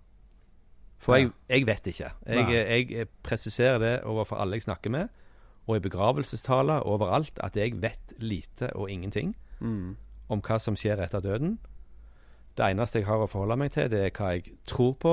for 0.98 1.16
Ja. 1.16 1.22
jeg, 1.22 1.30
jeg 1.48 1.66
vet 1.66 1.86
ikke. 1.86 2.10
Jeg, 2.26 2.90
jeg 2.90 3.08
presiserer 3.22 3.78
det 3.78 4.00
overfor 4.04 4.36
alle 4.36 4.52
jeg 4.56 4.62
snakker 4.62 4.90
med, 4.90 5.08
og 5.70 5.76
i 5.78 5.82
begravelsestaler 5.84 6.82
overalt, 6.90 7.38
at 7.46 7.54
jeg 7.56 7.76
vet 7.82 8.14
lite 8.18 8.72
og 8.74 8.90
ingenting 8.90 9.36
Mm. 9.60 9.96
om 10.28 10.40
hva 10.42 10.56
som 10.58 10.74
skjer 10.76 10.98
etter 11.04 11.20
døden. 11.22 11.58
Det 12.56 12.64
eneste 12.66 12.98
jeg 12.98 13.06
har 13.06 13.22
å 13.22 13.28
forholde 13.30 13.56
meg 13.60 13.70
til, 13.72 13.88
det 13.92 14.00
er 14.06 14.10
hva 14.16 14.32
jeg 14.34 14.52
tror 14.66 14.94
på, 14.98 15.12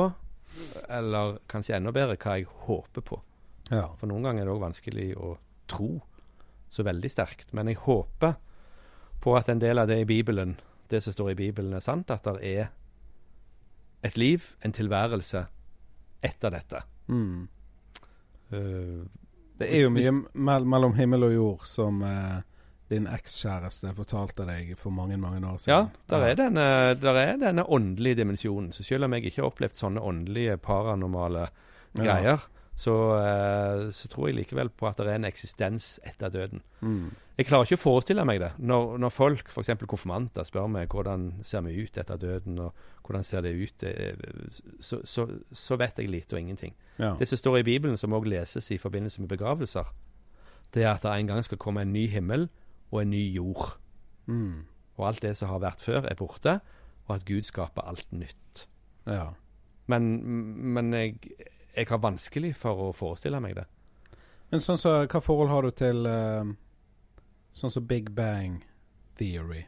eller 0.89 1.37
kanskje 1.51 1.75
enda 1.77 1.91
bedre, 1.91 2.15
hva 2.17 2.37
jeg 2.39 2.47
håper 2.65 3.01
på. 3.05 3.19
Ja. 3.71 3.89
For 3.99 4.07
noen 4.07 4.23
ganger 4.23 4.41
er 4.41 4.45
det 4.49 4.55
òg 4.55 4.63
vanskelig 4.63 5.07
å 5.19 5.35
tro 5.67 6.01
så 6.69 6.83
veldig 6.87 7.11
sterkt. 7.11 7.53
Men 7.53 7.67
jeg 7.67 7.77
håper 7.83 8.35
på 9.21 9.35
at 9.37 9.49
en 9.49 9.59
del 9.59 9.77
av 9.79 9.87
det 9.87 9.99
i 10.01 10.05
Bibelen, 10.07 10.55
det 10.89 11.03
som 11.03 11.13
står 11.13 11.31
i 11.31 11.35
Bibelen, 11.35 11.73
er 11.73 11.83
sant. 11.83 12.09
At 12.11 12.23
det 12.23 12.39
er 12.43 12.69
et 14.03 14.17
liv, 14.17 14.55
en 14.63 14.71
tilværelse, 14.73 15.45
etter 16.23 16.49
dette. 16.55 16.81
Mm. 17.07 17.47
Eh, 18.51 19.03
Det 19.57 19.69
er 19.73 19.87
jo 19.87 19.93
mye 19.93 20.13
mell 20.33 20.67
mellom 20.69 20.93
himmel 20.97 21.27
og 21.29 21.33
jord 21.33 21.63
som 21.69 22.03
eh, 22.05 22.37
din 22.91 23.07
ekskjæreste 23.11 23.91
fortalte 23.97 24.45
deg 24.47 24.75
for 24.79 24.93
mange, 24.95 25.17
mange 25.19 25.41
år 25.43 25.57
ja, 25.57 25.59
siden. 25.63 25.89
der 26.11 26.25
er, 26.27 26.35
denne, 26.39 26.67
der 27.01 27.19
er 27.23 27.39
denne 27.41 27.65
åndelige 27.67 28.21
dimensjonen. 28.21 28.71
Så 28.73 28.85
selv 28.87 29.07
om 29.07 29.15
jeg 29.17 29.27
ikke 29.27 29.41
har 29.41 29.49
opplevd 29.49 29.79
sånne 29.79 30.03
åndelige, 30.03 30.59
paranormale 30.63 31.49
Ja. 31.97 32.37
Så, 32.77 32.93
eh, 33.17 33.91
så 33.91 34.07
tror 34.07 34.27
jeg 34.27 34.35
likevel 34.37 34.69
på 34.69 34.85
at 34.85 34.99
det 35.01 35.07
er 35.09 35.17
en 35.17 35.25
eksistens 35.25 35.95
etter 36.05 36.29
døden. 36.29 36.61
Mm. 36.85 37.09
Jeg 37.39 37.47
klarer 37.49 37.65
ikke 37.65 37.79
å 37.79 37.81
forestille 37.81 38.25
meg 38.25 38.37
det. 38.43 38.51
Når, 38.61 38.99
når 39.01 39.13
folk, 39.13 39.49
f.eks. 39.49 39.71
konfirmanter, 39.89 40.45
spør 40.45 40.69
meg 40.69 40.93
hvordan 40.93 41.31
ser 41.45 41.63
vi 41.65 41.73
ut 41.81 41.97
etter 41.97 42.21
døden, 42.21 42.59
og 42.61 42.77
hvordan 43.07 43.25
ser 43.25 43.41
det 43.45 43.55
ut, 43.57 43.85
eh, 43.89 44.13
så, 44.77 45.01
så, 45.09 45.25
så 45.49 45.79
vet 45.81 45.97
jeg 45.97 46.11
lite 46.13 46.37
og 46.37 46.43
ingenting. 46.43 46.77
Ja. 46.99 47.15
Det 47.17 47.29
som 47.31 47.41
står 47.41 47.63
i 47.63 47.65
Bibelen, 47.71 47.97
som 47.97 48.13
òg 48.13 48.29
leses 48.29 48.69
i 48.69 48.77
forbindelse 48.81 49.25
med 49.25 49.33
begravelser, 49.33 49.89
det 50.75 50.85
er 50.85 50.93
at 50.93 51.01
det 51.01 51.15
en 51.15 51.33
gang 51.33 51.41
skal 51.47 51.61
komme 51.61 51.81
en 51.81 51.95
ny 51.95 52.05
himmel 52.13 52.45
og 52.91 53.01
en 53.01 53.13
ny 53.15 53.23
jord. 53.33 53.79
Mm. 54.29 54.67
Og 55.01 55.09
alt 55.09 55.25
det 55.25 55.33
som 55.39 55.49
har 55.49 55.65
vært 55.65 55.81
før, 55.81 56.05
er 56.05 56.19
borte, 56.19 56.59
og 57.07 57.17
at 57.17 57.25
Gud 57.25 57.49
skaper 57.49 57.89
alt 57.89 58.13
nytt. 58.13 58.67
ja. 59.09 59.31
Men, 59.87 60.03
men 60.75 60.91
jeg, 60.91 61.13
jeg 61.77 61.89
har 61.89 62.01
vanskelig 62.01 62.55
for 62.57 62.87
å 62.87 62.93
forestille 62.95 63.39
meg 63.43 63.57
det. 63.59 63.65
Men 64.51 64.63
sånn 64.63 64.79
så, 64.79 64.93
hva 65.05 65.21
forhold 65.21 65.51
har 65.51 65.67
du 65.67 65.75
til 65.75 66.07
uh, 66.07 66.47
sånn 67.57 67.73
som 67.73 67.87
Big 67.87 68.09
Bang 68.15 68.61
Theory? 69.19 69.65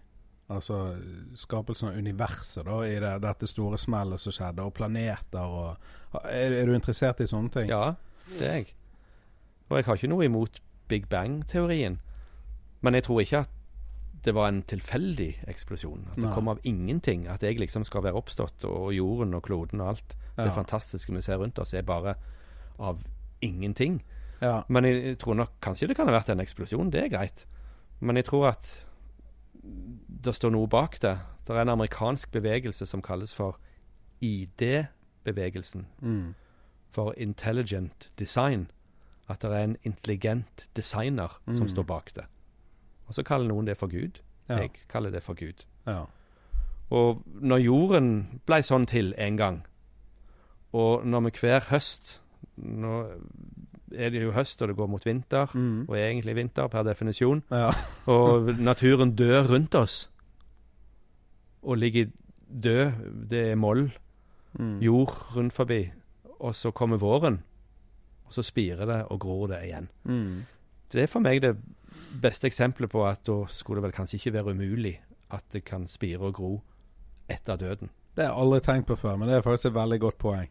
Altså 0.49 0.95
skapelsen 1.37 1.91
av 1.91 1.99
universet, 2.01 2.63
da, 2.65 2.79
i 2.87 2.95
det, 3.03 3.11
dette 3.21 3.49
store 3.49 3.77
smellet 3.77 4.21
som 4.23 4.33
skjedde, 4.33 4.65
og 4.65 4.73
planeter 4.73 5.45
og 5.45 6.23
er, 6.23 6.55
er 6.63 6.65
du 6.65 6.73
interessert 6.73 7.21
i 7.21 7.29
sånne 7.29 7.53
ting? 7.53 7.69
Ja, 7.69 7.93
det 8.39 8.47
er 8.47 8.55
jeg. 8.61 8.73
Og 9.69 9.77
jeg 9.77 9.85
har 9.85 9.99
ikke 9.99 10.09
noe 10.09 10.25
imot 10.25 10.57
Big 10.89 11.05
Bang-teorien. 11.11 11.99
Men 12.81 12.97
jeg 12.97 13.05
tror 13.05 13.21
ikke 13.21 13.43
at 13.45 13.58
det 14.23 14.33
var 14.35 14.47
en 14.47 14.61
tilfeldig 14.63 15.43
eksplosjon. 15.47 16.07
At 16.11 16.15
det 16.15 16.23
Nei. 16.25 16.33
kom 16.33 16.47
av 16.47 16.59
ingenting. 16.63 17.27
At 17.27 17.41
jeg 17.43 17.57
liksom 17.59 17.83
skal 17.85 18.03
være 18.03 18.13
oppstått, 18.19 18.65
og 18.65 18.93
jorden 18.93 19.33
og 19.33 19.43
kloden 19.43 19.81
og 19.81 19.87
alt 19.87 20.15
det 20.37 20.53
fantastiske 20.55 21.11
vi 21.13 21.21
ser 21.21 21.37
rundt 21.37 21.59
oss, 21.59 21.73
er 21.73 21.81
bare 21.81 22.15
av 22.79 23.01
ingenting. 23.41 24.01
Ja. 24.41 24.63
Men 24.69 24.83
jeg, 24.85 25.17
tror 25.19 25.35
nok 25.35 25.49
kanskje 25.61 25.87
det 25.87 25.95
kan 25.97 26.07
ha 26.07 26.13
vært 26.13 26.29
en 26.29 26.39
eksplosjon. 26.39 26.89
Det 26.91 27.03
er 27.03 27.09
greit. 27.09 27.45
Men 27.99 28.15
jeg 28.15 28.25
tror 28.25 28.47
at 28.49 28.85
det 30.23 30.35
står 30.35 30.51
noe 30.51 30.67
bak 30.67 30.99
det. 31.01 31.17
Det 31.45 31.55
er 31.55 31.61
en 31.61 31.69
amerikansk 31.75 32.31
bevegelse 32.31 32.85
som 32.87 33.01
kalles 33.01 33.33
for 33.35 33.57
ID-bevegelsen 34.21 35.85
Mm. 36.01 36.35
for 36.89 37.13
intelligent 37.17 38.11
design. 38.17 38.69
At 39.29 39.41
det 39.41 39.51
er 39.51 39.63
en 39.63 39.77
intelligent 39.83 40.67
designer 40.75 41.39
som 41.53 41.63
Mm. 41.67 41.69
står 41.69 41.83
bak 41.85 42.13
det. 42.15 42.25
Og 43.09 43.15
så 43.17 43.23
kaller 43.25 43.49
noen 43.49 43.65
det 43.67 43.75
for 43.77 43.89
Gud. 43.91 44.21
Ja. 44.49 44.61
Jeg 44.63 44.71
kaller 44.89 45.09
det 45.13 45.23
for 45.25 45.33
Gud. 45.37 45.65
ja. 45.87 46.05
Og 46.89 47.19
når 47.41 47.57
jorden 47.61 48.39
ble 48.47 48.63
sånn 48.65 48.87
til 48.89 49.11
en 49.17 49.35
gang, 49.37 49.59
og 50.73 51.03
når 51.05 51.19
vi 51.27 51.31
hver 51.41 51.59
høst 51.69 52.15
Nå 52.57 52.95
er 53.95 54.09
det 54.09 54.21
jo 54.23 54.31
høst, 54.31 54.61
og 54.61 54.67
det 54.67 54.75
går 54.77 54.87
mot 54.89 55.05
vinter, 55.05 55.45
Mm. 55.53 55.85
og 55.89 55.95
er 55.97 56.09
egentlig 56.09 56.35
vinter 56.35 56.67
per 56.67 56.83
definisjon, 56.83 57.43
ja. 57.51 57.69
og 58.07 58.49
naturen 58.59 59.15
dør 59.15 59.47
rundt 59.53 59.75
oss, 59.75 60.09
og 61.63 61.77
ligger 61.77 62.05
død, 62.63 62.91
det 63.29 63.51
er 63.51 63.55
moll, 63.55 63.91
Mm. 64.59 64.79
jord 64.81 65.35
rundt 65.35 65.53
forbi, 65.53 65.91
og 66.39 66.55
så 66.55 66.71
kommer 66.71 66.97
våren, 66.97 67.43
og 68.25 68.33
så 68.33 68.41
spirer 68.43 68.85
det 68.85 69.05
og 69.11 69.19
gror 69.19 69.47
det 69.47 69.59
igjen. 69.63 69.87
Mm. 70.03 70.45
Det 70.91 71.01
er 71.03 71.07
for 71.07 71.19
meg 71.19 71.41
det 71.41 71.55
beste 72.21 72.47
eksempelet 72.47 72.91
på 72.91 73.05
at 73.07 73.21
da 73.27 73.41
skulle 73.51 73.79
det 73.79 73.89
vel 73.89 73.95
kanskje 73.95 74.19
ikke 74.19 74.33
være 74.33 74.55
umulig 74.55 74.95
at 75.31 75.45
det 75.53 75.63
kan 75.65 75.87
spire 75.87 76.19
og 76.19 76.33
gro 76.33 76.53
etter 77.29 77.57
døden. 77.57 77.91
Det 78.15 78.25
har 78.25 78.33
jeg 78.33 78.41
aldri 78.41 78.59
tenkt 78.65 78.87
på 78.87 78.97
før, 78.99 79.15
men 79.15 79.29
det 79.29 79.37
er 79.37 79.45
faktisk 79.45 79.69
et 79.69 79.77
veldig 79.77 79.99
godt 79.99 80.17
poeng. 80.17 80.49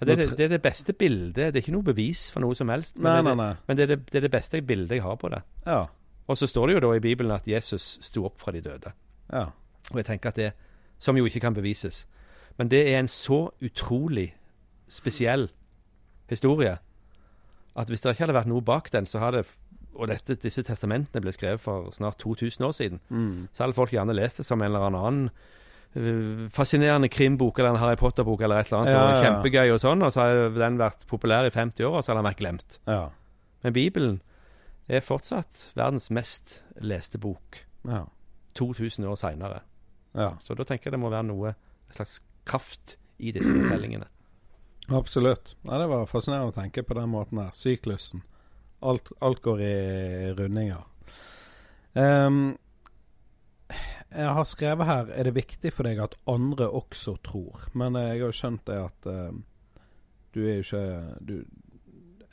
Ja, 0.00 0.04
det, 0.04 0.12
er 0.12 0.16
det, 0.16 0.38
det 0.38 0.44
er 0.44 0.48
det 0.48 0.62
beste 0.62 0.92
bildet. 0.92 1.36
Det 1.36 1.46
er 1.46 1.62
ikke 1.62 1.72
noe 1.72 1.86
bevis 1.86 2.26
for 2.32 2.44
noe 2.44 2.56
som 2.56 2.68
helst. 2.68 2.98
Men, 2.98 3.04
Nei, 3.04 3.12
det, 3.12 3.20
er 3.20 3.28
det, 3.28 3.36
nei. 3.40 3.52
men 3.68 3.76
det, 3.76 3.84
er 3.84 3.92
det, 3.92 3.98
det 4.10 4.18
er 4.18 4.26
det 4.26 4.32
beste 4.32 4.60
bildet 4.62 4.98
jeg 4.98 5.04
har 5.04 5.16
på 5.20 5.30
det. 5.32 5.40
Ja. 5.66 5.84
Og 6.26 6.38
så 6.38 6.48
står 6.50 6.66
det 6.66 6.76
jo 6.76 6.82
da 6.84 6.90
i 6.96 7.04
Bibelen 7.04 7.32
at 7.32 7.48
Jesus 7.48 7.98
sto 8.04 8.26
opp 8.28 8.40
fra 8.40 8.52
de 8.52 8.60
døde. 8.64 8.92
Ja. 9.32 9.46
Og 9.92 10.00
jeg 10.00 10.08
tenker 10.08 10.32
at 10.32 10.36
det, 10.36 10.52
Som 10.98 11.16
jo 11.16 11.26
ikke 11.28 11.40
kan 11.40 11.54
bevises. 11.54 12.06
Men 12.58 12.68
det 12.68 12.88
er 12.88 12.98
en 12.98 13.08
så 13.08 13.50
utrolig 13.60 14.34
spesiell 14.88 15.50
historie 16.28 16.78
at 17.76 17.88
hvis 17.88 18.00
det 18.00 18.14
ikke 18.14 18.24
hadde 18.24 18.34
vært 18.38 18.48
noe 18.48 18.64
bak 18.64 18.88
den, 18.92 19.06
så 19.06 19.20
hadde 19.20 19.44
Og 19.96 20.08
dette, 20.10 20.36
disse 20.42 20.62
testamentene 20.62 21.22
ble 21.24 21.32
skrevet 21.32 21.60
for 21.62 21.90
snart 21.96 22.18
2000 22.22 22.64
år 22.66 22.72
siden. 22.76 23.00
Mm. 23.08 23.48
Så 23.52 23.64
hadde 23.64 23.76
folk 23.78 23.92
gjerne 23.94 24.14
lest 24.16 24.38
det 24.42 24.46
som 24.46 24.60
en 24.62 24.68
eller 24.68 24.86
annen 25.00 25.30
uh, 25.96 26.48
fascinerende 26.52 27.08
krimbok 27.08 27.58
eller 27.58 27.70
en 27.74 27.80
Harry 27.80 27.96
Potter-bok 27.96 28.40
eller 28.44 28.60
et 28.60 28.70
eller 28.70 28.82
annet. 28.82 28.92
Ja, 28.92 28.98
ja, 29.00 29.06
ja, 29.08 29.16
Og 29.16 29.24
Kjempegøy 29.24 29.72
og 29.74 29.80
sånn. 29.80 30.02
Og 30.04 30.12
så 30.12 30.26
hadde 30.26 30.50
den 30.60 30.76
vært 30.80 31.06
populær 31.10 31.48
i 31.48 31.52
50 31.54 31.84
år, 31.88 31.96
og 31.98 32.04
så 32.04 32.12
hadde 32.12 32.22
den 32.22 32.28
vært 32.30 32.42
glemt. 32.42 32.78
Ja. 32.86 33.00
Men 33.64 33.72
Bibelen 33.76 34.18
er 34.86 35.00
fortsatt 35.02 35.70
verdens 35.74 36.10
mest 36.14 36.60
leste 36.80 37.18
bok 37.18 37.62
Ja. 37.88 38.04
2000 38.54 39.04
år 39.08 39.16
seinere. 39.20 39.60
ja. 40.14 40.36
Så 40.44 40.54
da 40.54 40.64
tenker 40.64 40.88
jeg 40.90 40.92
det 40.96 41.00
må 41.00 41.10
være 41.10 41.26
noe 41.28 41.48
en 41.56 41.92
slags 41.96 42.20
kraft 42.46 42.96
i 43.18 43.32
disse 43.32 43.50
fortellingene. 43.52 44.06
Absolutt. 44.94 45.54
Ja, 45.64 45.78
det 45.80 45.88
var 45.90 46.06
fascinerende 46.06 46.52
å 46.52 46.54
tenke 46.54 46.84
på 46.86 46.94
den 46.94 47.08
måten 47.10 47.40
der. 47.40 47.50
Syklusen. 47.58 48.22
Alt, 48.86 49.10
alt 49.24 49.42
går 49.42 49.62
i 49.66 49.74
rundinger. 50.38 50.84
Um, 51.96 52.56
jeg 54.12 54.32
har 54.36 54.44
skrevet 54.44 54.86
her 54.86 55.08
Er 55.16 55.24
det 55.24 55.32
viktig 55.34 55.70
for 55.72 55.88
deg 55.88 55.98
at 56.04 56.14
andre 56.28 56.68
også 56.68 57.16
tror? 57.24 57.64
Men 57.72 57.96
jeg 57.96 58.20
har 58.20 58.26
jo 58.26 58.34
skjønt 58.36 58.66
det 58.68 58.76
at 58.84 59.08
uh, 59.08 59.32
du 60.36 60.42
er 60.44 60.60
jo 60.60 60.66
ikke 60.66 60.84
du, 61.24 61.38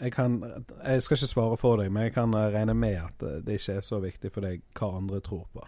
jeg, 0.04 0.12
kan, 0.14 0.44
jeg 0.86 1.04
skal 1.04 1.18
ikke 1.18 1.28
svare 1.28 1.58
for 1.58 1.80
deg, 1.80 1.92
men 1.94 2.08
jeg 2.08 2.16
kan 2.18 2.34
eh, 2.36 2.50
regne 2.54 2.76
med 2.78 2.98
at 3.00 3.24
eh, 3.24 3.40
det 3.46 3.60
ikke 3.60 3.78
er 3.80 3.86
så 3.86 4.00
viktig 4.04 4.32
for 4.34 4.46
deg 4.46 4.64
hva 4.78 4.90
andre 4.98 5.22
tror 5.24 5.46
på. 5.54 5.64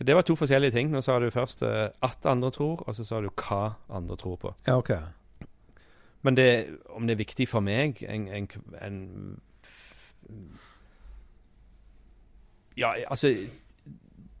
Det 0.00 0.16
var 0.16 0.24
to 0.24 0.36
forskjellige 0.36 0.72
ting. 0.72 0.92
Nå 0.92 1.02
sa 1.04 1.18
du 1.20 1.28
først 1.32 1.62
eh, 1.66 1.88
at 2.04 2.28
andre 2.28 2.50
tror, 2.54 2.84
og 2.86 2.96
så 2.96 3.04
sa 3.04 3.20
du 3.20 3.30
hva 3.30 3.76
andre 3.88 4.16
tror 4.20 4.36
på. 4.40 4.54
Ja, 4.66 4.78
OK. 4.80 4.92
Men 6.22 6.36
det, 6.36 6.78
om 6.90 7.06
det 7.06 7.14
er 7.14 7.22
viktig 7.24 7.48
for 7.48 7.60
meg 7.64 8.02
en, 8.02 8.28
en, 8.28 8.48
en 8.82 9.40
Ja, 12.76 12.92
altså 13.10 13.34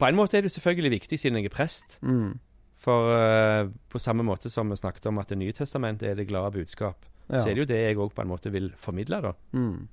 på 0.00 0.06
en 0.08 0.16
måte 0.16 0.38
er 0.38 0.40
det 0.46 0.52
selvfølgelig 0.52 0.90
viktig 0.90 1.18
siden 1.20 1.36
jeg 1.36 1.44
er 1.50 1.54
prest. 1.54 1.98
Mm. 2.02 2.38
For 2.80 3.10
uh, 3.12 3.68
på 3.92 3.98
samme 4.00 4.24
måte 4.24 4.50
som 4.50 4.70
vi 4.72 4.76
snakket 4.76 5.06
om 5.06 5.18
at 5.20 5.28
Det 5.28 5.38
nye 5.38 5.52
testamentet 5.52 6.08
er 6.08 6.14
det 6.14 6.28
glade 6.28 6.52
budskap, 6.52 7.06
Ja. 7.30 7.42
så 7.42 7.50
er 7.50 7.54
det 7.54 7.58
jo 7.58 7.64
det 7.74 7.76
jeg 7.80 7.96
òg 7.96 8.14
på 8.14 8.22
en 8.22 8.28
måte 8.28 8.50
vil 8.52 8.72
formidle. 8.76 9.20
da. 9.22 9.32
mm. 9.52 9.88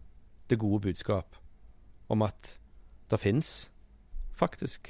Det 0.49 0.59
gode 0.59 0.81
budskap 0.81 1.35
om 2.09 2.21
at 2.21 2.59
det 3.11 3.19
fins 3.19 3.71
faktisk 4.31 4.87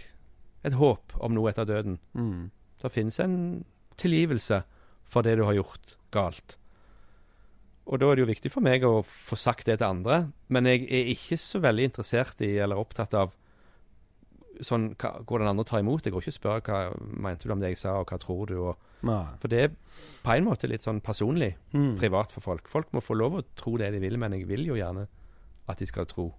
et 0.63 0.73
håp 0.73 1.13
om 1.19 1.33
noe 1.33 1.49
etter 1.49 1.65
døden. 1.65 1.99
Mm. 2.13 2.51
Det 2.81 2.91
finnes 2.91 3.19
en 3.19 3.65
tilgivelse 3.97 4.61
for 5.03 5.21
det 5.21 5.37
du 5.37 5.43
har 5.43 5.53
gjort 5.53 5.97
galt. 6.11 6.57
Og 7.87 7.99
da 8.01 8.09
er 8.11 8.15
det 8.19 8.23
jo 8.25 8.31
viktig 8.33 8.51
for 8.51 8.65
meg 8.65 8.83
å 8.83 8.99
få 9.05 9.37
sagt 9.39 9.65
det 9.69 9.77
til 9.79 9.87
andre, 9.87 10.17
men 10.51 10.65
jeg 10.67 10.83
er 10.91 11.11
ikke 11.13 11.37
så 11.39 11.61
veldig 11.63 11.85
interessert 11.87 12.41
i 12.43 12.57
eller 12.59 12.75
opptatt 12.81 13.13
av 13.15 13.31
sånn, 14.65 14.89
hva, 14.99 15.11
hvordan 15.23 15.51
andre 15.53 15.65
tar 15.69 15.83
imot. 15.83 16.03
Jeg 16.07 16.13
går 16.15 16.25
ikke 16.25 16.33
og 16.33 16.37
spør 16.39 16.63
hva 16.67 16.79
mente 17.27 17.47
du 17.47 17.53
om 17.53 17.61
det 17.61 17.69
jeg 17.75 17.79
sa, 17.83 17.93
og 18.01 18.09
hva 18.11 18.17
tror 18.19 18.49
du? 18.49 18.55
Og, 18.71 18.83
for 19.39 19.47
det 19.53 19.59
er 19.67 19.71
på 20.25 20.33
en 20.35 20.47
måte 20.49 20.67
litt 20.67 20.83
sånn 20.83 20.99
personlig, 21.05 21.53
Mm. 21.73 21.95
privat 21.99 22.31
for 22.33 22.41
folk. 22.41 22.67
Folk 22.67 22.91
må 22.91 22.99
få 23.05 23.15
lov 23.15 23.37
å 23.39 23.43
tro 23.55 23.77
det 23.77 23.91
de 23.93 23.99
vil, 24.03 24.17
men 24.17 24.33
jeg 24.33 24.47
vil 24.49 24.65
jo 24.65 24.75
gjerne 24.75 25.07
at 25.69 25.77
de 25.79 25.85
skal 25.85 26.05
tro. 26.09 26.33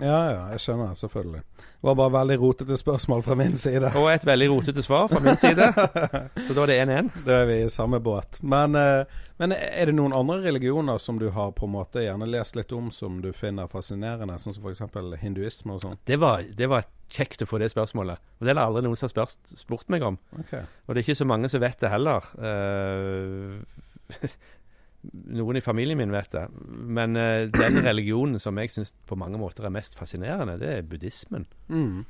Ja, 0.00 0.30
ja, 0.32 0.38
jeg 0.50 0.62
skjønner, 0.64 0.94
selvfølgelig. 0.98 1.40
Det 1.60 1.86
var 1.86 1.94
bare 1.94 2.12
veldig 2.16 2.36
rotete 2.40 2.76
spørsmål 2.76 3.20
fra 3.22 3.36
min 3.38 3.52
side. 3.56 3.92
Og 4.00 4.08
et 4.10 4.24
veldig 4.26 4.48
rotete 4.50 4.82
svar 4.82 5.06
fra 5.12 5.20
min 5.22 5.36
side, 5.38 5.68
så 6.46 6.56
da 6.56 6.64
er 6.64 6.72
det 6.72 6.78
1-1. 6.82 7.10
Da 7.26 7.36
er 7.42 7.46
vi 7.46 7.58
i 7.62 7.68
samme 7.70 8.00
båt. 8.02 8.40
Men, 8.42 8.74
eh, 8.74 9.20
men 9.38 9.54
er 9.54 9.90
det 9.90 9.94
noen 9.94 10.16
andre 10.16 10.40
religioner 10.48 10.98
som 10.98 11.20
du 11.22 11.28
har 11.36 11.54
på 11.54 11.68
en 11.68 11.74
måte 11.76 12.02
gjerne 12.02 12.26
lest 12.26 12.58
litt 12.58 12.74
om, 12.74 12.90
som 12.90 13.20
du 13.22 13.30
finner 13.36 13.70
fascinerende, 13.70 14.40
sånn 14.42 14.56
som 14.56 14.66
f.eks. 14.66 14.82
hinduisme 15.22 15.76
og 15.76 15.84
sånn? 15.86 16.02
Det 16.10 16.18
var, 16.18 16.42
det 16.42 16.70
var 16.72 16.88
kjekt 17.14 17.46
å 17.46 17.48
få 17.48 17.62
det 17.62 17.70
spørsmålet. 17.70 18.18
Og 18.40 18.48
det 18.48 18.50
er 18.50 18.58
det 18.58 18.66
aldri 18.66 18.82
noen 18.88 18.98
som 18.98 19.06
har 19.06 19.14
spurt, 19.14 19.54
spurt 19.54 19.94
meg 19.94 20.02
om. 20.10 20.18
Okay. 20.42 20.66
Og 20.88 20.94
det 20.94 21.04
er 21.04 21.06
ikke 21.06 21.22
så 21.22 21.30
mange 21.30 21.52
som 21.52 21.62
vet 21.62 21.78
det 21.78 21.94
heller. 21.94 22.34
Eh, 22.50 24.34
noen 25.12 25.58
i 25.58 25.64
familien 25.64 25.98
min 25.98 26.12
vet 26.14 26.32
det. 26.32 26.44
Men 26.68 27.16
uh, 27.18 27.46
den 27.52 27.80
religionen 27.84 28.40
som 28.42 28.58
jeg 28.60 28.72
syns 28.72 28.94
på 29.08 29.18
mange 29.20 29.38
måter 29.40 29.66
er 29.66 29.74
mest 29.74 29.98
fascinerende, 29.98 30.58
det 30.60 30.70
er 30.70 30.88
buddhismen. 30.88 31.46
Mm. 31.68 32.04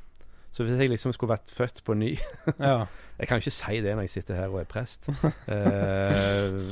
Så 0.54 0.62
hvis 0.62 0.78
jeg 0.78 0.92
liksom 0.92 1.12
skulle 1.12 1.34
vært 1.34 1.50
født 1.50 1.82
på 1.84 1.96
ny 1.98 2.12
Ja. 2.60 2.84
Jeg 3.18 3.28
kan 3.28 3.38
jo 3.38 3.42
ikke 3.42 3.56
si 3.56 3.80
det 3.82 3.94
når 3.94 4.06
jeg 4.06 4.10
sitter 4.10 4.38
her 4.38 4.54
og 4.54 4.60
er 4.62 4.70
prest. 4.70 5.08
uh, 5.10 6.62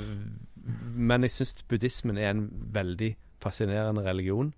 men 0.95 1.27
jeg 1.27 1.35
syns 1.35 1.63
buddhismen 1.67 2.19
er 2.19 2.31
en 2.31 2.47
veldig 2.75 3.17
fascinerende 3.43 4.05
religion. 4.07 4.53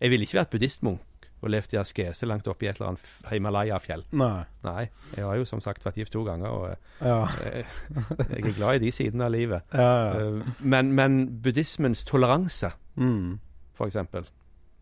Jeg 0.00 0.10
ville 0.10 0.24
ikke 0.24 0.40
vært 0.40 0.52
buddhistmunk 0.54 1.00
og 1.42 1.50
levd 1.50 1.72
i 1.74 1.78
askese 1.80 2.26
langt 2.28 2.48
oppe 2.48 2.66
i 2.66 2.68
et 2.68 2.76
eller 2.80 2.90
annet 2.92 3.30
Himalaya-fjell. 3.30 4.02
Nei. 4.12 4.44
Nei, 4.66 4.82
jeg 5.16 5.24
har 5.24 5.36
jo 5.40 5.44
som 5.48 5.60
sagt 5.64 5.84
vært 5.86 5.96
gift 5.96 6.12
to 6.12 6.24
ganger, 6.24 6.48
og 6.48 6.76
Ja. 7.00 7.22
eh, 7.46 7.64
jeg 8.36 8.44
er 8.44 8.56
glad 8.58 8.74
i 8.74 8.84
de 8.84 8.90
sidene 8.92 9.24
av 9.24 9.32
livet. 9.32 9.62
Ja, 9.72 9.90
ja. 10.12 10.20
Eh, 10.20 10.42
men, 10.60 10.92
men 10.94 11.40
buddhismens 11.42 12.04
toleranse, 12.04 12.72
Mm. 12.96 13.38
eksempel, 13.80 14.26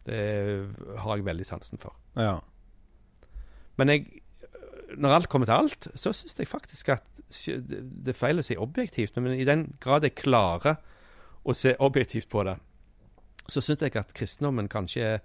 det 0.06 0.66
har 0.98 1.16
jeg 1.16 1.24
veldig 1.24 1.46
sansen 1.46 1.78
for. 1.78 1.94
ja. 2.16 2.38
Men 3.78 3.88
jeg, 3.88 4.06
når 4.98 5.14
alt 5.14 5.28
kommer 5.28 5.46
til 5.46 5.54
alt, 5.54 5.88
så 5.94 6.10
syns 6.12 6.34
jeg 6.38 6.48
faktisk 6.50 6.88
at 6.88 7.04
det 7.46 7.82
det 8.04 8.08
er 8.14 8.18
feil 8.18 8.40
å 8.40 8.42
si 8.42 8.56
objektivt, 8.56 9.16
men 9.20 9.36
i 9.38 9.44
den 9.46 9.74
grad 9.80 10.02
jeg 10.02 10.14
klarer 10.18 10.78
å 11.46 11.54
se 11.54 11.76
objektivt 11.78 12.28
på 12.32 12.42
det, 12.48 12.56
så 13.48 13.60
syns 13.62 13.82
jeg 13.84 13.94
at 13.96 14.10
kristendommen 14.16 14.68
kanskje 14.68 15.02
er, 15.14 15.20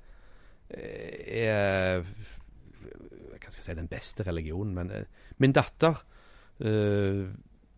er 0.70 2.04
Hva 2.04 3.52
skal 3.52 3.60
jeg 3.60 3.66
si 3.66 3.76
den 3.76 3.90
beste 3.92 4.24
religionen, 4.24 4.74
men 4.78 4.92
eh, 4.92 5.04
min 5.44 5.52
datter, 5.54 5.98
uh, 6.64 7.26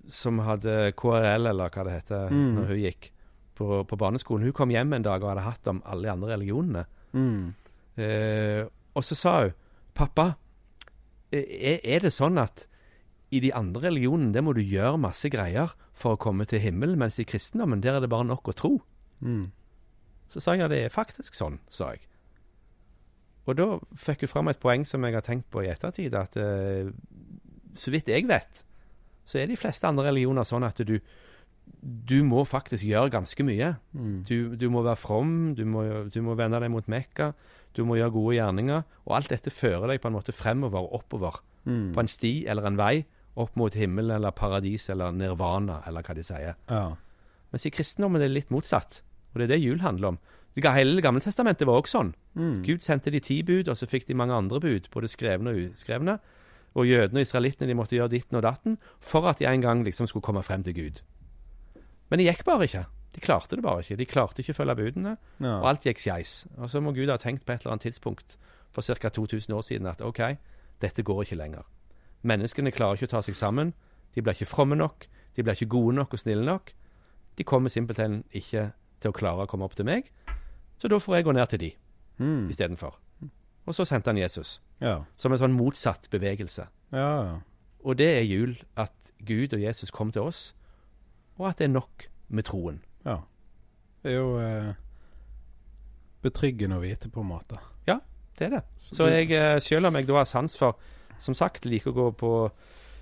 som 0.07 0.39
hadde 0.45 0.91
KRL, 0.93 1.47
eller 1.49 1.71
hva 1.73 1.83
det 1.87 1.95
heter, 1.95 2.29
Mm. 2.29 2.51
når 2.59 2.67
hun 2.69 2.77
gikk 2.83 3.09
på, 3.55 3.83
på 3.89 3.97
barneskolen, 3.97 4.45
hun 4.45 4.53
kom 4.53 4.69
hjem 4.69 4.93
en 4.93 5.01
dag 5.07 5.23
og 5.23 5.31
hadde 5.31 5.47
hatt 5.47 5.67
om 5.71 5.81
alle 5.85 6.05
de 6.05 6.11
andre 6.13 6.31
religionene. 6.35 6.85
Mm. 7.13 7.53
Uh, 7.97 8.67
og 8.93 9.03
så 9.03 9.15
sa 9.17 9.35
hun 9.47 9.53
Pappa, 9.95 10.35
er, 11.31 11.79
er 11.81 11.99
det 12.03 12.11
sånn 12.13 12.37
at 12.37 12.67
i 13.31 13.39
de 13.41 13.49
andre 13.55 13.87
religionene 13.89 14.33
der 14.35 14.43
må 14.45 14.53
du 14.53 14.61
gjøre 14.61 14.99
masse 15.01 15.29
greier 15.33 15.71
for 15.97 16.13
å 16.15 16.19
komme 16.21 16.45
til 16.45 16.59
himmelen, 16.61 16.99
mens 16.99 17.17
i 17.19 17.25
kristendommen 17.25 17.81
der 17.81 17.95
er 17.97 18.03
det 18.03 18.11
bare 18.11 18.27
nok 18.27 18.51
å 18.51 18.55
tro? 18.55 18.73
Mm. 19.23 19.49
Så 20.29 20.43
sa 20.43 20.53
jeg 20.53 20.61
ja, 20.65 20.67
det 20.67 20.83
er 20.85 20.93
faktisk 20.93 21.33
sånn, 21.35 21.57
sa 21.71 21.93
jeg. 21.95 22.03
Og 23.45 23.57
da 23.59 23.67
fikk 23.99 24.25
hun 24.25 24.31
fram 24.31 24.49
et 24.49 24.61
poeng 24.61 24.85
som 24.89 25.05
jeg 25.05 25.15
har 25.17 25.25
tenkt 25.25 25.51
på 25.53 25.61
i 25.65 25.69
ettertid, 25.69 26.15
at 26.17 26.37
uh, 26.41 26.89
så 27.77 27.93
vidt 27.93 28.09
jeg 28.09 28.27
vet, 28.29 28.63
så 29.25 29.41
er 29.41 29.49
de 29.49 29.57
fleste 29.59 29.87
andre 29.89 30.07
religioner 30.09 30.45
sånn 30.47 30.65
at 30.65 30.81
du, 30.85 30.97
du 31.81 32.17
må 32.25 32.43
faktisk 32.47 32.85
gjøre 32.85 33.13
ganske 33.13 33.45
mye. 33.45 33.73
Mm. 33.93 34.17
Du, 34.27 34.37
du 34.57 34.67
må 34.73 34.85
være 34.85 35.01
from, 35.01 35.35
du 35.57 35.65
må, 35.69 35.85
du 36.13 36.21
må 36.25 36.37
vende 36.37 36.61
deg 36.61 36.73
mot 36.73 36.89
Mekka, 36.91 37.31
du 37.75 37.83
må 37.87 37.97
gjøre 37.99 38.15
gode 38.15 38.37
gjerninger. 38.37 38.85
Og 39.05 39.17
alt 39.17 39.33
dette 39.33 39.53
fører 39.53 39.89
deg 39.91 40.01
på 40.01 40.11
en 40.11 40.17
måte 40.17 40.35
fremover 40.35 40.85
og 40.85 41.01
oppover. 41.01 41.41
Mm. 41.65 41.91
På 41.95 42.03
en 42.03 42.11
sti 42.11 42.35
eller 42.49 42.69
en 42.69 42.79
vei 42.79 42.95
opp 43.41 43.57
mot 43.59 43.73
himmelen 43.75 44.15
eller 44.15 44.35
paradis 44.35 44.87
eller 44.93 45.11
nirvana, 45.11 45.81
eller 45.89 46.05
hva 46.05 46.15
de 46.15 46.23
sier. 46.23 46.55
Ja. 46.69 46.85
Mens 47.51 47.65
i 47.67 47.73
kristendommen 47.73 48.21
er 48.21 48.29
det 48.29 48.37
litt 48.37 48.53
motsatt. 48.53 49.01
Og 49.33 49.41
det 49.41 49.49
er 49.49 49.55
det 49.55 49.63
jul 49.63 49.81
handler 49.83 50.13
om. 50.13 50.19
Det 50.55 50.71
Hele 50.71 51.01
gamle 51.03 51.19
testamentet 51.19 51.67
var 51.67 51.81
også 51.81 51.97
sånn. 51.97 52.13
Mm. 52.39 52.63
Gud 52.63 52.83
sendte 52.85 53.11
de 53.11 53.19
ti 53.19 53.41
bud, 53.43 53.67
og 53.67 53.75
så 53.75 53.87
fikk 53.89 54.07
de 54.07 54.15
mange 54.15 54.33
andre 54.33 54.61
bud, 54.63 54.87
både 54.93 55.09
skrevne 55.11 55.51
og 55.51 55.73
uskrevne. 55.73 56.17
Og 56.75 56.87
jødene 56.87 57.19
og 57.19 57.27
israelittene 57.27 57.67
de 57.67 57.75
måtte 57.75 57.95
gjøre 57.95 58.11
ditten 58.11 58.39
og 58.39 58.43
datten 58.43 58.77
for 59.03 59.27
at 59.27 59.39
de 59.39 59.47
en 59.47 59.63
gang 59.63 59.83
liksom 59.83 60.07
skulle 60.07 60.23
komme 60.23 60.43
frem 60.43 60.63
til 60.63 60.75
Gud. 60.75 61.01
Men 62.09 62.19
det 62.19 62.27
gikk 62.29 62.45
bare 62.47 62.67
ikke. 62.67 62.85
De 63.15 63.23
klarte 63.23 63.55
det 63.55 63.63
bare 63.63 63.83
ikke. 63.83 63.95
De 63.99 64.07
klarte 64.07 64.43
ikke 64.43 64.55
å 64.55 64.59
følge 64.59 64.75
budene. 64.79 65.15
Ja. 65.39 65.57
Og 65.61 65.69
alt 65.71 65.87
gikk 65.87 65.99
skeis. 66.03 66.43
Og 66.59 66.69
så 66.71 66.81
må 66.83 66.91
Gud 66.95 67.11
ha 67.11 67.17
tenkt 67.19 67.45
på 67.45 67.55
et 67.55 67.63
eller 67.63 67.75
annet 67.75 67.87
tidspunkt 67.87 68.37
for 68.75 68.83
ca. 68.83 69.09
2000 69.09 69.55
år 69.55 69.63
siden 69.63 69.87
at 69.87 70.03
OK, 70.03 70.21
dette 70.83 71.03
går 71.03 71.23
ikke 71.23 71.39
lenger. 71.39 71.63
Menneskene 72.27 72.73
klarer 72.75 72.99
ikke 72.99 73.07
å 73.11 73.15
ta 73.15 73.21
seg 73.23 73.37
sammen. 73.39 73.71
De 74.15 74.23
blir 74.23 74.35
ikke 74.35 74.51
fromme 74.51 74.75
nok. 74.75 75.07
De 75.35 75.43
blir 75.43 75.55
ikke 75.55 75.71
gode 75.71 75.95
nok 75.95 76.15
og 76.15 76.19
snille 76.19 76.43
nok. 76.43 76.73
De 77.37 77.43
kommer 77.43 77.71
simpelthen 77.71 78.23
ikke 78.31 78.69
til 78.99 79.11
å 79.11 79.15
klare 79.15 79.45
å 79.45 79.51
komme 79.51 79.67
opp 79.67 79.75
til 79.79 79.87
meg. 79.87 80.11
Så 80.77 80.87
da 80.87 80.97
får 80.99 81.15
jeg 81.15 81.25
gå 81.25 81.31
ned 81.33 81.47
til 81.49 81.59
de 81.59 81.71
Mm. 82.19 82.49
istedenfor. 82.49 82.95
Og 83.67 83.73
så 83.75 83.85
sendte 83.85 84.07
han 84.07 84.17
Jesus, 84.17 84.61
Ja. 84.81 85.03
som 85.17 85.31
en 85.31 85.37
sånn 85.39 85.53
motsatt 85.57 86.07
bevegelse. 86.11 86.67
Ja, 86.93 87.23
ja. 87.23 87.39
Og 87.83 87.97
det 87.97 88.17
er 88.17 88.21
jul 88.23 88.55
at 88.77 88.91
Gud 89.25 89.53
og 89.53 89.59
Jesus 89.61 89.91
kom 89.91 90.11
til 90.11 90.21
oss, 90.21 90.53
og 91.37 91.47
at 91.49 91.57
det 91.57 91.65
er 91.65 91.73
nok 91.73 92.07
med 92.29 92.43
troen. 92.45 92.79
ja. 93.05 93.17
Det 94.03 94.11
er 94.13 94.17
jo 94.17 94.37
eh, 94.39 94.73
betryggende 96.21 96.77
å 96.77 96.81
vite, 96.83 97.09
på 97.09 97.21
en 97.21 97.27
måte. 97.29 97.57
Ja, 97.87 97.99
Det 98.37 98.47
er 98.47 98.49
det. 98.49 98.63
Så 98.77 98.95
Så 98.95 99.07
jeg, 99.09 99.31
eh, 99.31 99.59
selv 99.59 99.85
om 99.87 99.95
jeg 99.95 100.07
da 100.07 100.13
har 100.13 100.25
sans 100.25 100.57
for, 100.57 100.75
som 101.19 101.33
sagt, 101.33 101.65
liker 101.65 101.91
å 101.91 101.95
gå 101.95 102.11
på 102.17 102.51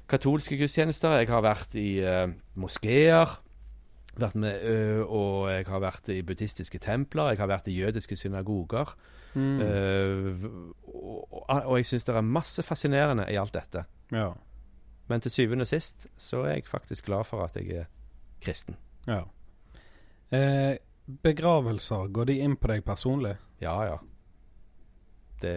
katolske 0.07 0.57
gudstjenester. 0.57 1.17
Jeg 1.19 1.27
har 1.27 1.41
vært 1.41 1.73
i 1.75 1.99
eh, 1.99 2.27
moskeer, 2.55 3.39
vært 4.19 4.35
med, 4.35 4.63
og 5.07 5.49
jeg 5.49 5.65
har 5.67 5.81
vært 5.83 6.09
i 6.13 6.21
buddhistiske 6.21 6.79
templer. 6.83 7.33
Jeg 7.33 7.41
har 7.41 7.49
vært 7.49 7.67
i 7.71 7.77
jødiske 7.77 8.15
synagoger. 8.19 8.93
Mm. 9.33 9.61
og, 10.85 11.23
og, 11.33 11.45
og 11.49 11.77
jeg 11.79 11.87
syns 11.89 12.03
det 12.05 12.13
er 12.13 12.21
masse 12.21 12.61
fascinerende 12.63 13.25
i 13.33 13.37
alt 13.41 13.53
dette. 13.55 13.85
ja. 14.13 14.31
Men 15.11 15.19
til 15.19 15.31
syvende 15.33 15.65
og 15.65 15.67
sist 15.67 16.05
så 16.17 16.45
er 16.47 16.53
jeg 16.53 16.67
faktisk 16.69 17.05
glad 17.09 17.25
for 17.27 17.43
at 17.43 17.57
jeg 17.59 17.71
er 17.83 17.85
kristen. 18.41 18.77
ja. 19.07 19.23
Eh, 20.31 20.77
begravelser, 21.23 22.07
går 22.07 22.25
de 22.25 22.37
inn 22.45 22.55
på 22.55 22.67
deg 22.71 22.85
personlig? 22.87 23.35
Ja, 23.61 23.75
ja. 23.83 23.97
Det 25.41 25.53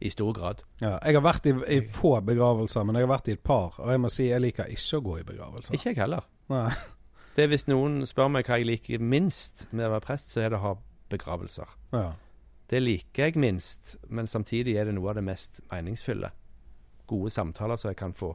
I 0.00 0.10
stor 0.10 0.32
grad. 0.32 0.64
Ja. 0.80 0.96
Jeg 1.04 1.14
har 1.14 1.22
vært 1.22 1.46
i, 1.46 1.52
i 1.76 1.80
få 1.86 2.16
begravelser, 2.26 2.82
men 2.82 2.96
jeg 2.98 3.06
har 3.06 3.12
vært 3.12 3.28
i 3.28 3.36
et 3.36 3.44
par. 3.44 3.76
Og 3.78 3.92
jeg 3.92 4.00
må 4.02 4.10
si 4.10 4.26
jeg 4.26 4.42
liker 4.42 4.72
ikke 4.72 4.98
å 4.98 5.04
gå 5.04 5.18
i 5.20 5.26
begravelser. 5.28 5.76
Ikke 5.76 5.92
jeg 5.92 6.00
heller. 6.00 6.26
Nei. 6.50 6.72
Det 7.36 7.44
er 7.44 7.48
Hvis 7.48 7.64
noen 7.64 8.02
spør 8.06 8.28
meg 8.28 8.44
hva 8.48 8.58
jeg 8.60 8.68
liker 8.68 9.00
minst 9.00 9.66
med 9.72 9.86
å 9.86 9.94
være 9.94 10.04
prest, 10.04 10.32
så 10.34 10.42
er 10.42 10.52
det 10.52 10.58
å 10.60 10.66
ha 10.66 10.72
begravelser. 11.12 11.70
Ja. 11.92 12.12
Det 12.68 12.80
liker 12.82 13.28
jeg 13.28 13.40
minst, 13.40 13.96
men 14.08 14.28
samtidig 14.28 14.76
er 14.76 14.88
det 14.88 14.94
noe 14.96 15.10
av 15.12 15.16
det 15.16 15.24
mest 15.24 15.60
meningsfulle. 15.70 16.30
Gode 17.08 17.32
samtaler 17.32 17.80
som 17.80 17.90
jeg 17.90 17.98
kan 18.00 18.12
få, 18.16 18.34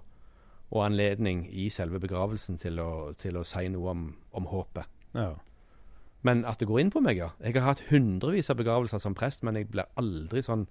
og 0.69 0.83
anledning 0.83 1.45
i 1.49 1.69
selve 1.73 2.01
begravelsen 2.01 2.57
til 2.61 2.81
å, 2.81 3.13
til 3.17 3.37
å 3.37 3.45
si 3.47 3.67
noe 3.73 3.93
om, 3.93 4.07
om 4.31 4.49
håpet. 4.53 4.89
ja. 5.13 5.35
Men 6.25 6.41
at 6.49 6.59
det 6.59 6.67
går 6.67 6.79
inn 6.81 6.89
på 6.91 6.99
meg, 6.99 7.19
ja. 7.21 7.29
Jeg 7.39 7.55
har 7.55 7.69
hatt 7.69 7.83
hundrevis 7.91 8.49
av 8.49 8.57
begravelser 8.59 8.99
som 8.99 9.15
prest, 9.15 9.43
men 9.45 9.55
jeg 9.55 9.69
blir 9.71 9.85
aldri 10.01 10.41
sånn 10.43 10.65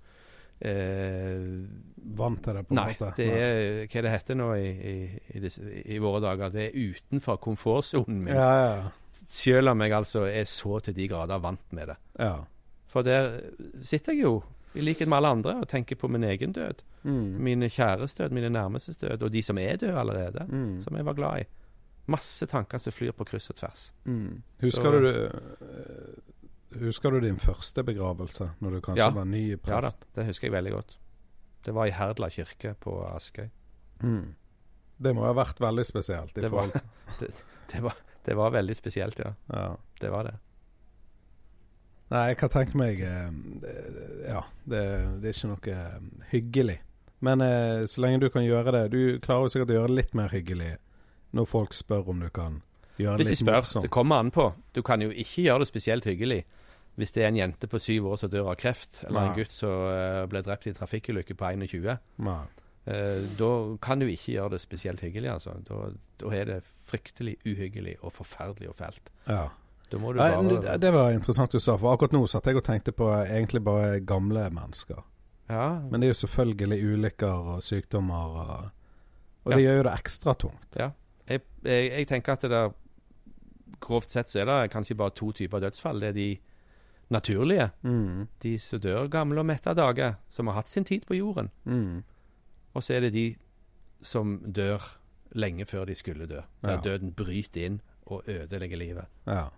Vant 2.16 2.38
til 2.44 2.54
det, 2.56 2.62
på 2.68 2.72
en 2.74 2.78
Nei, 2.78 2.92
måte. 2.94 3.08
det 3.18 3.26
er 3.34 3.86
hva 3.92 4.02
det 4.06 4.12
heter 4.12 4.38
nå 4.38 4.46
i, 4.56 4.68
i, 4.70 4.94
i, 5.34 5.40
disse, 5.42 5.62
i 5.84 5.98
våre 6.02 6.20
dager. 6.24 6.52
Det 6.54 6.66
er 6.68 6.76
utenfor 6.94 7.40
komfortsonen 7.42 8.20
min. 8.24 8.34
Ja, 8.34 8.50
ja, 8.62 8.90
Selv 9.12 9.72
om 9.72 9.80
jeg 9.84 9.92
altså 9.96 10.26
er 10.28 10.44
så 10.48 10.78
til 10.86 10.94
de 10.96 11.08
grader 11.08 11.40
vant 11.42 11.72
med 11.76 11.88
det. 11.92 11.96
ja. 12.20 12.36
For 12.86 13.02
der 13.04 13.40
sitter 13.84 14.14
jeg 14.14 14.22
jo 14.22 14.36
i 14.78 14.80
likhet 14.80 15.08
med 15.08 15.16
alle 15.18 15.28
andre, 15.34 15.54
og 15.60 15.68
tenker 15.68 15.96
på 16.00 16.08
min 16.08 16.22
egen 16.24 16.52
død. 16.54 16.78
Mm. 17.02 17.34
Mine 17.44 17.68
kjæres 17.68 18.14
død, 18.16 18.30
mine 18.32 18.48
nærmestes 18.54 18.96
død, 19.02 19.22
og 19.26 19.32
de 19.34 19.42
som 19.42 19.58
er 19.58 19.76
døde 19.76 19.98
allerede. 20.00 20.46
Mm. 20.48 20.78
Som 20.80 20.96
jeg 20.96 21.04
var 21.04 21.12
glad 21.18 21.42
i. 21.42 21.44
Masse 22.08 22.46
tanker 22.46 22.78
som 22.78 22.92
flyr 22.94 23.12
på 23.12 23.24
kryss 23.28 23.50
og 23.50 23.56
tvers. 23.58 23.92
Mm. 24.04 24.42
Husker, 24.62 24.82
Så- 24.82 25.00
du, 25.00 25.08
eh, 25.08 25.28
husker 26.74 27.10
du 27.10 27.20
din 27.20 27.36
første 27.38 27.82
begravelse, 27.86 28.50
når 28.60 28.70
du 28.70 28.80
kanskje 28.80 29.04
Ja. 29.04 29.10
var 29.10 29.24
ny 29.24 29.56
prest? 29.56 29.70
Ja 29.70 29.80
da, 29.80 29.90
det 30.14 30.26
husker 30.26 30.48
jeg 30.48 30.52
veldig 30.52 30.72
godt. 30.72 30.96
Det 31.64 31.74
var 31.74 31.86
i 31.86 31.90
Herdla 31.90 32.28
kirke 32.30 32.74
på 32.80 32.96
Askøy. 33.14 33.48
Mm. 34.02 34.34
Det 35.02 35.14
må 35.14 35.22
ha 35.26 35.32
vært 35.32 35.58
veldig 35.60 35.84
spesielt. 35.84 36.36
I 36.38 36.40
Det 36.40 36.50
var- 36.50 36.72
det, 37.20 37.30
Det 37.72 37.82
var, 37.82 37.94
det 38.24 38.34
var 38.36 38.50
veldig 38.50 38.76
spesielt, 38.76 39.18
ja. 39.18 39.34
ja. 39.52 39.76
Det 40.00 40.10
var 40.10 40.24
det. 40.24 40.34
Nei, 42.10 42.28
jeg 42.30 42.36
har 42.38 42.48
tenkt 42.54 42.74
meg 42.78 43.00
eh, 43.02 43.30
Ja, 44.28 44.42
det, 44.70 44.82
det 45.22 45.30
er 45.32 45.34
ikke 45.34 45.48
noe 45.50 45.72
eh, 45.74 46.26
hyggelig. 46.30 46.76
Men 47.26 47.40
eh, 47.42 47.86
så 47.90 48.00
lenge 48.04 48.20
du 48.22 48.28
kan 48.30 48.44
gjøre 48.46 48.70
det 48.76 48.82
Du 48.92 49.18
klarer 49.24 49.46
jo 49.48 49.48
sikkert 49.54 49.72
å 49.72 49.78
gjøre 49.80 49.88
det 49.90 49.96
litt 49.96 50.14
mer 50.14 50.28
hyggelig 50.28 50.76
når 51.36 51.48
folk 51.50 51.74
spør 51.74 52.06
om 52.12 52.20
du 52.22 52.28
kan 52.30 52.60
gjøre 53.02 53.16
det 53.18 53.26
Hvis 53.26 53.32
jeg 53.34 53.42
spør, 53.44 53.60
morsomt. 53.60 53.82
det 53.86 53.90
kommer 53.90 54.16
an 54.22 54.30
på. 54.34 54.52
Du 54.74 54.82
kan 54.82 55.02
jo 55.02 55.10
ikke 55.10 55.42
gjøre 55.48 55.64
det 55.64 55.68
spesielt 55.68 56.04
hyggelig 56.08 56.44
hvis 56.96 57.12
det 57.12 57.24
er 57.24 57.28
en 57.28 57.36
jente 57.36 57.68
på 57.68 57.76
syv 57.78 58.06
år 58.08 58.16
som 58.16 58.30
dør 58.32 58.46
av 58.54 58.54
kreft, 58.56 59.02
eller 59.04 59.20
Nei. 59.20 59.28
en 59.28 59.34
gutt 59.36 59.52
som 59.52 59.68
uh, 59.68 60.22
ble 60.32 60.40
drept 60.40 60.64
i 60.64 60.70
en 60.72 60.78
trafikkulykke 60.78 61.34
på 61.36 61.50
21. 61.52 61.98
Nei. 62.24 62.38
Eh, 62.86 63.18
da 63.36 63.50
kan 63.82 63.98
du 63.98 64.06
ikke 64.06 64.32
gjøre 64.36 64.54
det 64.54 64.60
spesielt 64.62 65.00
hyggelig, 65.02 65.28
altså. 65.32 65.56
Da, 65.66 65.90
da 66.22 66.30
er 66.32 66.44
det 66.48 66.58
fryktelig 66.86 67.34
uhyggelig 67.44 67.96
og 68.00 68.12
forferdelig 68.14 68.70
og 68.70 68.76
fælt. 68.78 69.10
Ja. 69.26 69.48
Du 69.90 69.98
Nei, 69.98 70.30
det, 70.50 70.80
det 70.82 70.90
var 70.94 71.12
interessant 71.14 71.52
du 71.52 71.60
sa, 71.62 71.76
for 71.78 71.92
akkurat 71.94 72.14
nå 72.16 72.24
satt 72.30 72.46
jeg 72.48 72.58
og 72.58 72.64
tenkte 72.66 72.94
på 72.96 73.06
egentlig 73.22 73.60
bare 73.66 74.00
gamle 74.02 74.48
mennesker. 74.50 75.04
Ja, 75.50 75.78
Men 75.90 76.00
det 76.00 76.08
er 76.08 76.14
jo 76.14 76.20
selvfølgelig 76.26 76.78
ulykker 76.94 77.52
og 77.52 77.62
sykdommer, 77.62 78.40
og, 78.40 78.70
og 79.44 79.52
Ja. 79.52 79.56
det 79.56 79.62
gjør 79.64 79.76
jo 79.76 79.82
det 79.86 79.92
ekstra 80.00 80.34
tungt. 80.34 80.76
jeg, 80.76 80.90
jeg, 81.28 81.90
jeg 81.92 82.08
tenker 82.08 82.32
at 82.32 82.42
det 82.42 82.50
der 82.50 82.72
Grovt 83.80 84.10
sett 84.10 84.28
så 84.28 84.40
er 84.40 84.44
det 84.48 84.70
kanskje 84.72 84.96
bare 84.96 85.10
to 85.10 85.32
typer 85.32 85.60
dødsfall. 85.60 86.00
Det 86.00 86.08
er 86.08 86.12
de 86.12 86.38
naturlige. 87.10 87.70
Mm. 87.82 88.28
De 88.42 88.58
som 88.58 88.80
dør 88.80 89.08
gamle 89.08 89.38
og 89.40 89.46
mette 89.46 89.70
av 89.70 89.76
dage, 89.76 90.14
som 90.28 90.46
har 90.46 90.54
hatt 90.60 90.68
sin 90.68 90.84
tid 90.84 91.04
på 91.06 91.14
jorden. 91.18 91.50
Mm. 91.64 92.02
Og 92.74 92.82
så 92.82 92.94
er 92.96 93.00
det 93.06 93.12
de 93.12 93.26
som 94.02 94.38
dør 94.52 94.82
lenge 95.34 95.66
før 95.66 95.84
de 95.86 95.94
skulle 95.94 96.26
dø. 96.26 96.40
Der 96.62 96.70
Ja. 96.76 96.80
døden 96.80 97.12
bryter 97.12 97.66
inn 97.66 97.80
og 98.06 98.22
ødelegger 98.28 98.76
livet. 98.76 99.04
Ja. 99.26 99.48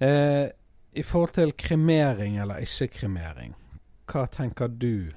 Eh, 0.00 0.48
I 0.96 1.02
forhold 1.02 1.28
til 1.34 1.52
kremering 1.58 2.38
eller 2.40 2.56
ikke 2.62 2.88
kremering, 2.88 3.54
hva 4.06 4.26
tenker 4.30 4.66
du? 4.68 5.10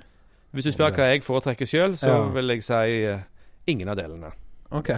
Hvis 0.51 0.63
du 0.65 0.72
spør 0.72 0.89
hva 0.95 1.03
jeg 1.11 1.24
foretrekker 1.24 1.65
sjøl, 1.65 1.93
så 1.97 2.07
Ja. 2.09 2.30
vil 2.34 2.47
jeg 2.47 2.63
si 2.63 3.05
uh, 3.13 3.20
ingen 3.68 3.88
av 3.89 3.95
delene. 3.97 4.32
OK. 4.72 4.89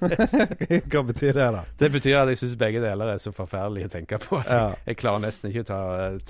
hva 0.90 1.02
betyr 1.08 1.32
det, 1.36 1.48
da? 1.56 1.64
Det 1.80 1.90
betyr 1.94 2.16
at 2.22 2.28
jeg 2.32 2.38
syns 2.42 2.56
begge 2.60 2.80
deler 2.82 3.14
er 3.14 3.20
så 3.22 3.32
forferdelige 3.34 3.88
å 3.90 3.92
tenke 3.92 4.18
på 4.22 4.38
at 4.40 4.50
Ja. 4.50 4.64
jeg 4.86 4.96
klarer 5.00 5.22
nesten 5.26 5.50
ikke 5.50 5.64
å 5.64 5.68
ta, 5.70 5.80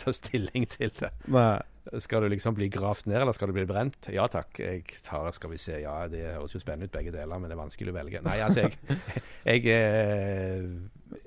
ta 0.04 0.12
stilling 0.16 0.66
til 0.70 0.92
det. 1.00 1.10
Nei. 1.28 1.60
Skal 2.00 2.24
du 2.24 2.30
liksom 2.32 2.54
bli 2.56 2.70
gravd 2.72 3.06
ned, 3.10 3.18
eller 3.20 3.32
skal 3.36 3.50
du 3.50 3.52
bli 3.58 3.66
brent? 3.68 4.08
Ja 4.08 4.24
takk. 4.32 4.56
Jeg 4.58 4.86
tar, 5.04 5.28
skal 5.36 5.50
vi 5.52 5.58
se, 5.60 5.82
ja 5.82 6.06
det 6.08 6.22
høres 6.32 6.54
jo 6.56 6.60
spennende 6.62 6.88
ut 6.88 6.94
begge 6.96 7.12
deler, 7.12 7.36
men 7.38 7.50
det 7.52 7.58
er 7.58 7.60
vanskelig 7.60 7.92
å 7.92 7.96
velge. 7.98 8.22
Nei, 8.24 8.38
altså 8.40 8.64
jeg, 8.64 8.78
jeg 9.50 9.66
eh, 9.74 11.20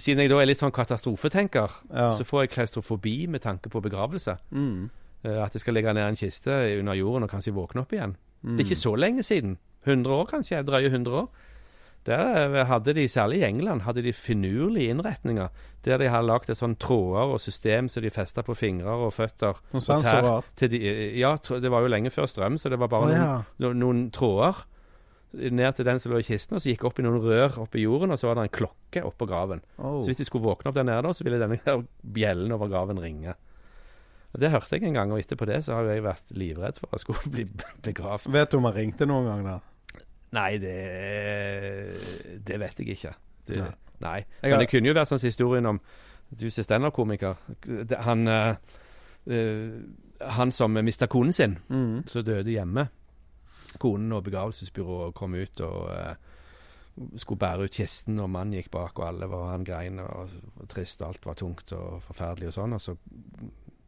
Siden 0.00 0.24
jeg 0.24 0.30
da 0.32 0.40
er 0.42 0.48
litt 0.48 0.58
sånn 0.58 0.72
katastrofetenker, 0.74 1.70
Ja. 1.94 2.08
så 2.16 2.24
får 2.26 2.40
jeg 2.46 2.50
klaustrofobi 2.56 3.28
med 3.30 3.44
tanke 3.44 3.70
på 3.70 3.82
begravelse. 3.84 4.38
Mm. 4.50 4.88
Eh, 5.22 5.36
At 5.44 5.52
jeg 5.54 5.60
skal 5.62 5.74
ligge 5.76 5.92
ned 5.94 6.08
en 6.08 6.16
kiste 6.18 6.50
under 6.80 6.94
jorden 6.98 7.22
og 7.28 7.30
kanskje 7.30 7.52
våkne 7.54 7.84
opp 7.84 7.92
igjen. 7.94 8.16
Mm. 8.42 8.56
Det 8.56 8.64
er 8.64 8.70
ikke 8.72 8.80
så 8.88 8.94
lenge 8.98 9.22
siden. 9.22 9.58
100 9.86 10.10
år 10.16 10.26
kanskje, 10.32 10.64
drøye 10.66 10.88
100 10.90 11.12
år. 11.20 11.28
Der 12.04 12.52
eh, 12.52 12.66
hadde 12.68 12.92
de, 12.96 13.06
særlig 13.08 13.40
i 13.40 13.46
England, 13.48 13.84
hadde 13.86 14.04
de 14.04 14.12
finurlige 14.12 14.92
innretninger. 14.92 15.48
Der 15.84 16.00
de 16.00 16.10
hadde 16.12 16.28
lagd 16.28 16.52
et 16.52 16.60
sånn 16.60 16.76
tråder 16.80 17.32
og 17.32 17.40
system 17.40 17.88
som 17.92 18.04
de 18.04 18.12
festa 18.12 18.44
på 18.44 18.56
fingre 18.58 18.92
og 19.06 19.14
føtter. 19.16 19.60
Og 19.72 19.88
tær 20.04 20.68
de, 20.68 20.80
eh, 20.80 21.16
ja, 21.20 21.34
det 21.36 21.72
var 21.72 21.84
jo 21.84 21.92
lenge 21.92 22.12
før 22.12 22.28
strøm, 22.28 22.60
så 22.60 22.72
det 22.72 22.80
var 22.82 22.92
bare 22.92 23.08
oh, 23.08 23.16
ja. 23.16 23.34
noen, 23.64 23.80
noen 23.80 24.06
tråder 24.14 24.66
ned 25.34 25.74
til 25.74 25.86
den 25.88 25.98
som 25.98 26.12
lå 26.12 26.20
i 26.22 26.26
kisten, 26.26 26.54
og 26.56 26.62
så 26.62 26.70
gikk 26.70 26.84
opp 26.86 27.00
i 27.00 27.04
noen 27.06 27.18
rør 27.22 27.58
oppe 27.64 27.80
i 27.80 27.86
jorden, 27.86 28.14
og 28.14 28.20
så 28.20 28.28
var 28.28 28.38
det 28.38 28.46
en 28.46 28.54
klokke 28.54 29.02
oppå 29.06 29.26
graven. 29.26 29.64
Oh. 29.78 29.98
Så 29.98 30.12
hvis 30.12 30.22
de 30.22 30.28
skulle 30.28 30.46
våkne 30.46 30.70
opp 30.70 30.78
der 30.78 30.86
nede, 30.86 31.14
så 31.16 31.26
ville 31.26 31.40
denne 31.40 31.58
bjellen 32.14 32.54
over 32.54 32.70
graven 32.70 33.00
ringe. 33.02 33.34
Og 34.34 34.40
Det 34.42 34.50
hørte 34.50 34.76
jeg 34.76 34.88
en 34.88 34.98
gang, 34.98 35.12
og 35.14 35.20
etterpå 35.22 35.46
det 35.46 35.60
så 35.66 35.78
har 35.78 35.90
jeg 35.90 36.02
vært 36.04 36.32
livredd 36.34 36.78
for 36.80 36.94
å 36.94 37.00
skulle 37.02 37.30
bli 37.30 37.46
begravd. 37.86 38.30
Vet 38.34 38.50
du 38.50 38.58
om 38.58 38.68
han 38.68 38.76
ringte 38.76 39.06
noen 39.06 39.30
gang, 39.30 39.46
da? 39.46 39.58
Nei, 40.34 40.56
det 40.58 40.78
Det 42.46 42.58
vet 42.60 42.78
jeg 42.80 42.88
ikke. 42.96 43.14
Det, 43.48 43.58
Nei. 43.60 43.70
nei. 44.00 44.18
Men 44.42 44.58
det 44.62 44.68
kunne 44.72 44.88
jo 44.90 44.94
vært 44.96 45.10
sånn 45.12 45.20
som 45.22 45.28
historien 45.30 45.66
om 45.70 45.80
Du 46.34 46.48
som 46.50 46.62
er 46.62 46.66
standup-komiker. 46.66 47.36
Han 48.02 48.26
eh, 48.28 48.56
Han 50.24 50.52
som 50.52 50.72
mista 50.84 51.06
konen 51.06 51.32
sin, 51.32 51.58
Mm. 51.68 52.02
så 52.06 52.22
døde 52.24 52.50
hjemme. 52.50 52.88
Konen 53.78 54.12
og 54.12 54.24
begravelsesbyrået 54.24 55.14
kom 55.14 55.34
ut 55.34 55.60
og 55.60 55.90
uh, 55.90 56.14
skulle 57.18 57.38
bære 57.38 57.64
ut 57.64 57.72
kisten, 57.74 58.20
og 58.20 58.30
mannen 58.30 58.54
gikk 58.54 58.70
bak, 58.70 58.98
og 58.98 59.08
alle 59.08 59.26
var 59.28 59.50
han 59.50 59.64
grein 59.64 59.98
og, 60.00 60.30
og 60.60 60.68
trist, 60.68 61.02
og 61.02 61.08
alt 61.08 61.26
var 61.26 61.34
tungt 61.34 61.72
og 61.72 62.02
forferdelig 62.06 62.48
og 62.48 62.54
sånn. 62.54 62.72
Og 62.72 62.80
så, 62.80 62.94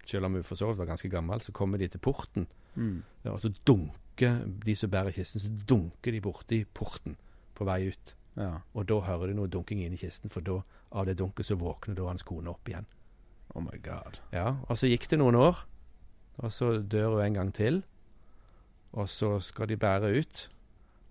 selv 0.04 0.26
om 0.26 0.32
hun 0.34 0.42
for 0.44 0.56
så 0.58 0.66
vidt 0.68 0.78
var 0.78 0.86
ganske 0.90 1.08
gammel, 1.12 1.40
så 1.40 1.52
kommer 1.52 1.78
de 1.78 1.88
til 1.88 2.00
porten. 2.02 2.46
Mm. 2.74 3.02
Og 3.30 3.40
så 3.40 3.52
dunker 3.66 3.94
de 4.20 4.76
som 4.76 4.90
bærer 4.90 5.12
kisten, 5.12 5.40
så 5.40 5.50
dunker 5.68 6.12
de 6.12 6.20
borti 6.20 6.64
porten 6.74 7.16
på 7.54 7.64
vei 7.68 7.88
ut. 7.90 8.14
Ja. 8.36 8.60
Og 8.76 8.88
da 8.88 9.00
hører 9.00 9.30
de 9.30 9.36
noe 9.38 9.48
dunking 9.48 9.80
inn 9.84 9.96
i 9.96 10.00
kisten, 10.00 10.30
for 10.32 10.44
da, 10.44 10.60
av 10.92 11.06
det 11.08 11.18
dunket 11.18 11.48
så 11.48 11.56
våkner 11.60 11.96
da 11.96 12.08
hans 12.10 12.24
kone 12.26 12.52
opp 12.52 12.68
igjen. 12.68 12.86
Oh 13.54 13.62
my 13.64 13.78
god. 13.82 14.20
Ja, 14.32 14.56
Og 14.68 14.78
så 14.78 14.90
gikk 14.90 15.08
det 15.10 15.18
noen 15.20 15.38
år, 15.40 15.64
og 16.36 16.52
så 16.52 16.76
dør 16.82 17.16
hun 17.16 17.24
en 17.24 17.38
gang 17.38 17.52
til. 17.54 17.82
Og 18.92 19.08
så 19.08 19.38
skal 19.40 19.68
de 19.68 19.76
bære 19.76 20.12
ut. 20.18 20.48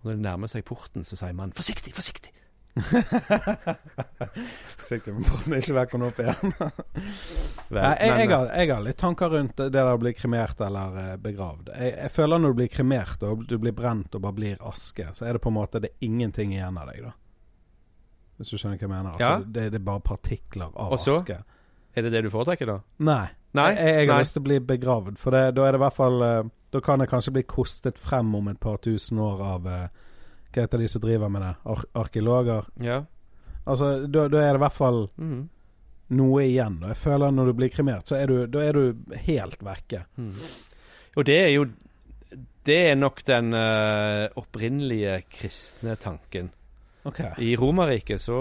Og 0.02 0.10
når 0.10 0.18
de 0.18 0.22
nærmer 0.22 0.48
seg 0.48 0.66
porten, 0.66 1.04
så 1.04 1.18
sier 1.18 1.34
mannen 1.34 1.54
'forsiktig, 1.54 1.94
forsiktig'. 1.94 2.34
Forsiktig 4.76 5.14
at 5.14 5.46
den 5.46 5.56
ikke 5.60 5.76
vekker 5.78 5.98
den 6.00 6.08
opp 6.08 6.20
igjen. 6.22 6.54
Vel, 7.76 7.82
jeg, 7.82 7.98
jeg, 8.00 8.16
men, 8.18 8.34
har, 8.36 8.50
jeg 8.60 8.72
har 8.72 8.84
litt 8.86 9.00
tanker 9.02 9.32
rundt 9.34 9.56
det 9.60 9.70
der 9.74 9.90
å 9.92 10.00
bli 10.02 10.12
kremert 10.18 10.60
eller 10.66 10.98
eh, 11.02 11.14
begravd. 11.22 11.72
Jeg, 11.76 11.94
jeg 12.04 12.12
føler 12.16 12.42
når 12.44 12.56
du 12.56 12.60
blir 12.62 12.72
kremert 12.74 13.24
og 13.28 13.46
du 13.50 13.56
blir 13.62 13.76
brent 13.78 14.16
og 14.18 14.26
bare 14.26 14.38
blir 14.38 14.66
aske, 14.70 15.08
så 15.18 15.26
er 15.30 15.38
det 15.38 15.44
på 15.46 15.52
en 15.54 15.58
måte 15.60 15.82
det 15.84 15.94
er 15.94 16.08
ingenting 16.10 16.54
igjen 16.58 16.78
av 16.82 16.92
deg, 16.92 17.00
da. 17.08 17.14
Hvis 18.36 18.52
du 18.52 18.58
skjønner 18.60 18.76
hva 18.78 18.84
jeg 18.84 18.92
mener? 18.92 19.12
Altså, 19.16 19.32
Ja. 19.32 19.36
det, 19.40 19.70
det 19.72 19.80
er 19.80 19.86
bare 19.88 20.04
partikler 20.04 20.68
av 20.76 20.92
Og 20.98 21.00
så? 21.00 21.20
aske. 21.22 21.40
Er 21.96 22.04
det 22.04 22.12
det 22.12 22.26
du 22.26 22.30
foretrekker, 22.34 22.68
da? 22.68 22.80
Nei. 23.08 23.26
Nei, 23.56 23.70
Jeg, 23.72 23.94
jeg 24.02 24.10
har 24.12 24.20
lyst 24.20 24.34
til 24.36 24.42
å 24.44 24.48
bli 24.50 24.58
begravd, 24.68 25.16
for 25.22 25.32
det, 25.32 25.46
da 25.56 25.64
er 25.64 25.72
det 25.72 25.80
i 25.80 25.84
hvert 25.86 25.96
fall 25.96 26.18
eh, 26.28 26.42
Da 26.76 26.82
kan 26.84 27.00
jeg 27.00 27.08
kanskje 27.08 27.32
bli 27.38 27.44
kostet 27.48 27.96
frem 28.04 28.34
om 28.36 28.50
et 28.52 28.60
par 28.60 28.82
tusen 28.84 29.22
år 29.24 29.40
av 29.48 29.70
eh, 29.72 29.86
Hva 30.56 30.64
heter 30.64 30.80
de 30.80 30.88
som 30.88 31.02
driver 31.04 31.30
med 31.30 31.42
det? 31.44 31.54
Ar 31.74 31.84
arkeologer? 32.06 32.70
Ja. 32.80 33.02
Altså, 33.68 33.90
da, 34.08 34.28
da 34.32 34.40
er 34.46 34.54
det 34.56 34.62
i 34.62 34.64
hvert 34.64 34.78
fall 34.78 35.02
Mhm. 35.18 35.42
noe 36.16 36.42
igjen. 36.46 36.78
Og 36.84 36.88
jeg 36.94 36.98
føler 37.02 37.32
når 37.34 37.46
du 37.50 37.54
blir 37.58 37.70
kremert, 37.74 38.08
så 38.08 38.16
er 38.22 38.28
du, 38.32 38.36
da 38.48 38.60
er 38.62 38.74
du 38.78 39.16
helt 39.26 39.60
vekke. 39.66 40.04
Mm. 40.18 40.36
Og 41.18 41.26
det 41.26 41.40
er 41.42 41.50
jo 41.56 41.66
Det 42.66 42.78
er 42.92 42.96
nok 42.98 43.20
den 43.28 43.54
uh, 43.54 44.26
opprinnelige 44.42 45.20
kristne 45.30 45.94
tanken. 46.02 46.48
Okay. 47.06 47.30
I 47.38 47.56
Romerriket 47.56 48.22
så 48.24 48.38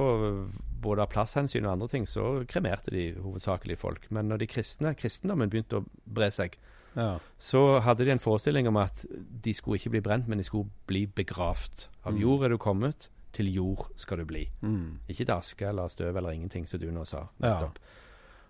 både 0.80 1.02
av 1.04 1.10
plasshensyn 1.12 1.66
og 1.66 1.72
andre 1.74 1.88
ting, 1.92 2.06
så 2.08 2.44
kremerte 2.48 2.90
de 2.90 3.10
hovedsakelig 3.20 3.76
folk. 3.78 4.06
Men 4.10 4.28
når 4.28 4.38
de 4.40 4.46
kristne, 4.48 4.94
kristendommen 4.96 5.50
begynte 5.52 5.76
å 5.82 5.84
bre 6.06 6.30
seg, 6.32 6.56
Ja. 6.96 7.18
så 7.38 7.80
hadde 7.82 8.04
de 8.04 8.10
en 8.12 8.18
forestilling 8.22 8.68
om 8.68 8.76
at 8.76 9.04
de 9.44 9.54
skulle 9.54 9.78
ikke 9.80 9.90
bli 9.90 10.00
brent, 10.00 10.28
men 10.28 10.38
de 10.38 10.44
skulle 10.44 10.70
bli 10.86 11.06
begravd. 11.06 11.88
Av 12.04 12.12
Mm. 12.12 12.20
jord 12.20 12.44
er 12.44 12.48
du 12.48 12.56
kommet, 12.58 13.08
til 13.32 13.52
jord 13.52 13.88
skal 13.96 14.18
du 14.18 14.24
bli. 14.24 14.44
Mm. 14.62 14.98
Ikke 15.08 15.24
til 15.26 15.34
aske 15.34 15.66
eller 15.66 15.88
støv 15.88 16.16
eller 16.16 16.30
ingenting, 16.30 16.68
som 16.68 16.78
du 16.80 16.90
nå 16.90 17.04
sa. 17.04 17.26
Ja. 17.42 17.68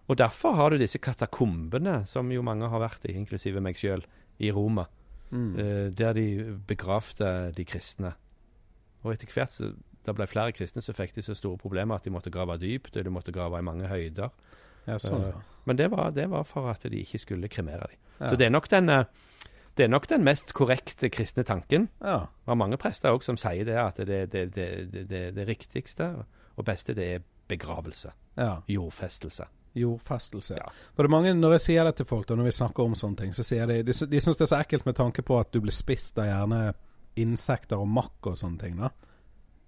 Og 0.09 0.17
derfor 0.19 0.53
har 0.55 0.71
du 0.71 0.77
disse 0.79 0.99
katakombene, 0.99 2.07
som 2.07 2.31
jo 2.31 2.43
mange 2.43 2.69
har 2.69 2.79
vært 2.81 3.05
i, 3.09 3.15
inklusive 3.17 3.61
meg 3.61 3.77
sjøl, 3.77 4.05
i 4.39 4.51
Roma. 4.53 4.85
Mm. 5.31 5.59
eh, 5.59 5.91
der 5.91 6.13
de 6.13 6.61
begravde 6.67 7.53
de 7.57 7.65
kristne. 7.65 8.13
Og 9.03 9.13
etter 9.15 9.27
hvert 9.33 9.51
så 9.51 9.73
det 10.05 10.15
ble 10.15 10.27
flere 10.27 10.53
kristne 10.53 10.83
så 10.83 10.93
fikk 10.93 11.15
de 11.15 11.23
så 11.23 11.35
store 11.35 11.57
problemer 11.57 11.95
at 11.97 12.05
de 12.05 12.11
måtte 12.11 12.31
grave 12.31 12.59
dypt, 12.61 12.97
og 12.97 13.05
de 13.05 13.11
måtte 13.11 13.33
grave 13.33 13.59
i 13.59 13.63
mange 13.63 13.89
høyder. 13.89 14.29
Ja, 14.87 14.99
sånn, 15.01 15.23
eh, 15.25 15.35
ja. 15.35 15.43
Men 15.65 15.79
det 15.81 15.91
var, 15.93 16.11
det 16.13 16.27
var 16.31 16.45
for 16.45 16.69
at 16.71 16.83
de 16.83 17.01
ikke 17.01 17.19
skulle 17.23 17.49
kremere 17.49 17.89
dem. 17.89 18.01
Ja. 18.21 18.29
Så 18.29 18.37
det 18.37 18.47
er, 18.47 18.61
den, 18.71 18.89
eh, 18.93 19.05
det 19.77 19.85
er 19.85 19.89
nok 19.89 20.09
den 20.09 20.25
mest 20.25 20.53
korrekte 20.55 21.09
kristne 21.11 21.45
tanken. 21.45 21.89
ja. 22.05 22.19
Det 22.45 22.53
var 22.53 22.61
mange 22.61 22.77
prester 22.77 23.11
også 23.11 23.33
som 23.33 23.41
sier 23.41 23.65
det, 23.65 23.77
at 23.81 23.97
det, 23.97 24.33
det, 24.33 24.45
det, 24.55 24.93
det, 24.93 25.09
det, 25.11 25.23
det 25.35 25.49
riktigste 25.49 26.25
og 26.57 26.65
beste 26.65 26.95
det 26.95 27.15
er 27.15 27.21
begravelse. 27.49 28.13
ja. 28.37 28.61
Jordfestelse. 28.69 29.45
Jordfestelse. 29.75 30.55
Ja. 30.55 30.69
For 30.95 31.03
det 31.03 31.09
er 31.09 31.17
mange, 31.17 31.35
Når 31.35 31.53
jeg 31.57 31.61
sier 31.61 31.85
det 31.85 31.97
til 31.97 32.07
folk, 32.07 32.31
og 32.31 32.37
når 32.37 32.45
vi 32.45 32.51
snakker 32.51 32.85
om 32.85 32.95
sånne 32.95 33.17
ting, 33.17 33.33
så 33.35 33.43
sier 33.43 33.67
de 33.67 33.83
de, 33.83 33.93
de 33.93 34.21
syns 34.21 34.37
det 34.39 34.47
er 34.47 34.53
så 34.53 34.61
ekkelt 34.61 34.87
med 34.87 34.95
tanke 34.95 35.23
på 35.23 35.39
at 35.41 35.51
du 35.51 35.61
blir 35.61 35.75
spist 35.75 36.19
av 36.19 36.29
gjerne 36.29 36.75
insekter 37.17 37.77
og 37.77 37.89
makk 37.89 38.27
og 38.27 38.37
sånne 38.39 38.59
ting. 38.59 38.77
da 38.79 38.91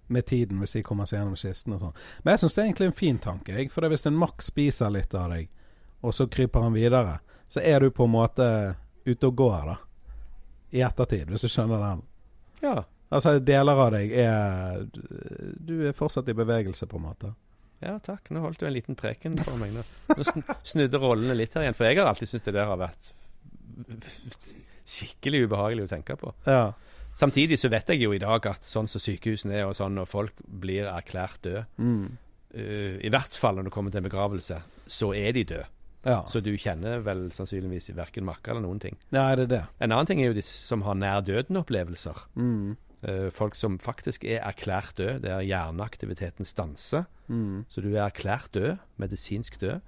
Med 0.07 0.25
tiden, 0.25 0.59
hvis 0.63 0.71
de 0.77 0.83
kommer 0.87 1.05
seg 1.05 1.19
gjennom 1.19 1.35
kisten 1.35 1.73
og 1.75 1.81
sånn. 1.81 1.95
Men 2.23 2.31
jeg 2.33 2.39
syns 2.43 2.53
det 2.55 2.61
er 2.61 2.67
egentlig 2.69 2.87
en 2.87 2.93
fin 2.95 3.17
tanke. 3.19 3.55
Jeg. 3.57 3.71
For 3.73 3.83
det 3.83 3.89
hvis 3.91 4.05
en 4.07 4.15
makk 4.21 4.43
spiser 4.45 4.93
litt 4.93 5.15
av 5.19 5.33
deg, 5.33 5.49
og 6.05 6.13
så 6.15 6.27
kryper 6.31 6.63
han 6.63 6.75
videre, 6.77 7.17
så 7.51 7.59
er 7.63 7.83
du 7.83 7.89
på 7.91 8.05
en 8.07 8.13
måte 8.13 8.45
ute 9.07 9.27
og 9.27 9.35
går, 9.41 9.65
da. 9.73 9.75
I 10.77 10.83
ettertid, 10.87 11.27
hvis 11.31 11.43
du 11.43 11.49
skjønner 11.51 11.83
den. 11.83 12.05
Ja. 12.63 12.77
Altså, 13.09 13.37
deler 13.39 13.79
av 13.79 13.91
deg 13.95 14.11
er 14.19 14.81
Du 15.63 15.77
er 15.87 15.93
fortsatt 15.95 16.27
i 16.27 16.35
bevegelse, 16.35 16.87
på 16.91 16.99
en 16.99 17.05
måte. 17.07 17.33
ja, 17.79 17.93
takk. 18.03 18.31
Nå 18.31 18.41
holdt 18.43 18.59
du 18.59 18.65
en 18.67 18.73
liten 18.75 18.95
preken 18.99 19.37
for 19.43 19.59
meg. 19.61 19.75
Nå, 19.75 19.83
nå 20.17 20.55
snudde 20.67 20.99
rollene 21.03 21.35
litt 21.37 21.53
her 21.55 21.67
igjen. 21.67 21.75
For 21.77 21.87
jeg 21.87 21.99
har 21.99 22.09
alltid 22.09 22.31
syntes 22.31 22.47
det 22.49 22.55
der 22.57 22.67
har 22.71 22.79
vært 22.81 23.11
skikkelig 24.87 25.45
ubehagelig 25.47 25.85
å 25.87 25.91
tenke 25.91 26.15
på. 26.19 26.33
Ja. 26.47 26.71
Samtidig 27.17 27.57
så 27.59 27.69
vet 27.73 27.89
jeg 27.89 28.01
jo 28.03 28.11
i 28.13 28.19
dag 28.21 28.45
at 28.45 28.61
sånn 28.67 28.87
som 28.87 29.01
sykehusene 29.01 29.55
er, 29.57 29.65
og 29.65 29.73
sånn 29.75 29.95
når 29.97 30.05
folk 30.11 30.33
blir 30.45 30.85
erklært 30.91 31.41
døde 31.43 31.65
Mm. 31.77 32.17
uh, 32.53 32.97
I 33.01 33.09
hvert 33.09 33.33
fall 33.33 33.55
når 33.57 33.63
det 33.69 33.73
kommer 33.73 33.91
til 33.91 34.03
en 34.03 34.09
begravelse, 34.09 34.59
så 34.87 35.13
er 35.17 35.31
de 35.33 35.43
døde. 35.43 35.65
Ja. 36.05 36.21
Så 36.29 36.39
du 36.45 36.53
kjenner 36.55 37.01
vel 37.03 37.31
sannsynligvis 37.35 37.89
verken 37.97 38.23
makka 38.23 38.51
eller 38.53 38.61
noen 38.63 38.79
ting. 38.79 38.95
ja, 39.11 39.25
er 39.31 39.35
det 39.41 39.49
det? 39.49 39.63
En 39.81 39.91
annen 39.91 40.05
ting 40.07 40.21
er 40.21 40.29
jo 40.29 40.37
de 40.37 40.43
som 40.45 40.81
har 40.85 40.95
nær 40.95 41.21
døden-opplevelser. 41.25 42.21
Mm. 42.35 42.77
Eh, 43.03 43.29
folk 43.29 43.55
som 43.55 43.77
faktisk 43.79 44.23
er 44.23 44.39
erklært 44.47 44.95
død, 44.97 45.19
der 45.25 45.41
hjerneaktiviteten 45.41 46.45
stanser. 46.45 47.05
Mm. 47.27 47.65
Så 47.67 47.81
du 47.81 47.89
er 47.95 48.05
erklært 48.07 48.53
død, 48.53 48.77
medisinsk 48.97 49.59
død, 49.59 49.81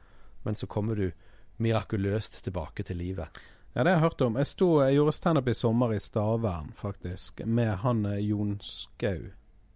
men 0.44 0.56
så 0.56 0.68
kommer 0.68 0.96
du 0.96 1.12
mirakuløst 1.60 2.44
tilbake 2.44 2.84
til 2.84 2.98
livet. 2.98 3.28
Ja, 3.74 3.84
det 3.84 3.92
har 3.92 3.98
jeg 3.98 4.06
hørt 4.08 4.22
om. 4.26 4.38
Jeg, 4.40 4.50
sto, 4.50 4.70
jeg 4.82 4.98
gjorde 4.98 5.14
standup 5.14 5.48
i 5.48 5.54
sommer 5.54 5.94
i 5.94 6.00
Stavern, 6.02 6.72
faktisk, 6.76 7.44
med 7.46 7.76
han 7.84 8.06
eh, 8.10 8.22
Jon 8.26 8.58
Skau. 8.66 9.30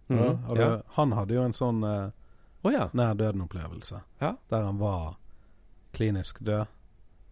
Mm 0.08 0.56
ja. 0.58 0.82
Han 0.98 1.12
hadde 1.16 1.34
jo 1.34 1.42
en 1.46 1.54
sånn 1.56 1.78
uh, 1.80 2.10
oh, 2.62 2.72
ja. 2.72 2.88
nær 2.92 3.14
døden-opplevelse. 3.16 4.02
Ja. 4.20 4.34
Der 4.50 4.66
han 4.66 4.80
var 4.82 5.14
klinisk 5.94 6.42
død, 6.44 6.66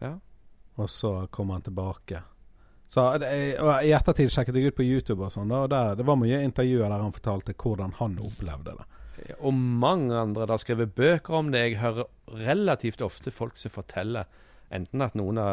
ja. 0.00 0.14
og 0.78 0.90
så 0.90 1.26
kom 1.34 1.50
han 1.50 1.66
tilbake. 1.66 2.22
Så 2.92 3.04
det, 3.18 3.28
og 3.60 3.84
I 3.84 3.92
ettertid 3.96 4.30
sjekket 4.32 4.56
jeg 4.56 4.72
ut 4.72 4.78
på 4.78 4.86
YouTube, 4.86 5.24
og 5.26 5.32
sånn, 5.34 5.52
og 5.56 5.70
der, 5.72 5.94
det 5.98 6.06
var 6.06 6.18
mye 6.20 6.42
intervjuer 6.44 6.86
der 6.86 7.02
han 7.02 7.14
fortalte 7.16 7.56
hvordan 7.58 7.96
han 7.98 8.18
opplevde 8.22 8.76
det. 8.78 8.88
Og 9.40 9.52
mange 9.56 10.14
andre 10.16 10.46
har 10.48 10.60
skrevet 10.60 10.94
bøker 10.96 11.36
om 11.38 11.50
det. 11.52 11.62
Jeg 11.66 11.80
hører 11.82 12.08
relativt 12.46 13.02
ofte 13.04 13.32
folk 13.34 13.58
som 13.60 13.72
forteller 13.72 14.28
enten 14.72 15.04
at 15.04 15.16
noen 15.18 15.40
av 15.40 15.52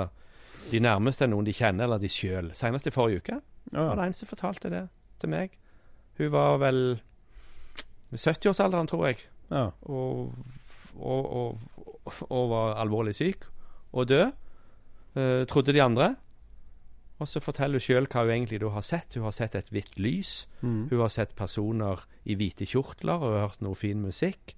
de 0.71 0.79
nærmeste 0.83 1.23
er 1.25 1.31
noen 1.31 1.45
de 1.47 1.53
kjenner, 1.53 1.83
eller 1.87 1.97
de 2.01 2.09
sjøl. 2.11 2.51
Senest 2.57 2.87
i 2.87 2.93
forrige 2.93 3.21
uke 3.23 3.39
var 3.71 3.95
det 3.99 4.05
en 4.09 4.13
som 4.17 4.27
fortalte 4.29 4.69
det 4.73 4.83
til 5.21 5.29
meg. 5.29 5.51
Hun 6.17 6.31
var 6.33 6.57
vel 6.61 6.79
i 8.11 8.15
70-årsalderen, 8.17 8.87
tror 8.89 9.07
jeg, 9.07 9.17
Ja. 9.51 9.69
og, 9.81 10.33
og, 10.99 11.25
og, 11.33 11.57
og 12.29 12.49
var 12.49 12.75
alvorlig 12.81 13.15
syk 13.15 13.45
og 13.93 14.07
død. 14.09 14.31
Eh, 15.15 15.45
trodde 15.45 15.73
de 15.73 15.81
andre. 15.83 16.15
Og 17.19 17.27
så 17.27 17.39
forteller 17.43 17.79
hun 17.79 17.83
sjøl 17.83 18.07
hva 18.07 18.21
hun 18.23 18.31
egentlig 18.31 18.61
har 18.71 18.81
sett. 18.85 19.13
Hun 19.15 19.23
har 19.27 19.31
sett 19.35 19.55
et 19.55 19.69
hvitt 19.73 19.97
lys. 19.99 20.47
Mm. 20.61 20.87
Hun 20.89 20.99
har 21.01 21.09
sett 21.11 21.35
personer 21.35 22.05
i 22.25 22.35
hvite 22.39 22.65
kjortler 22.65 23.19
og 23.19 23.39
hørt 23.41 23.61
noe 23.61 23.75
fin 23.75 24.01
musikk. 24.01 24.55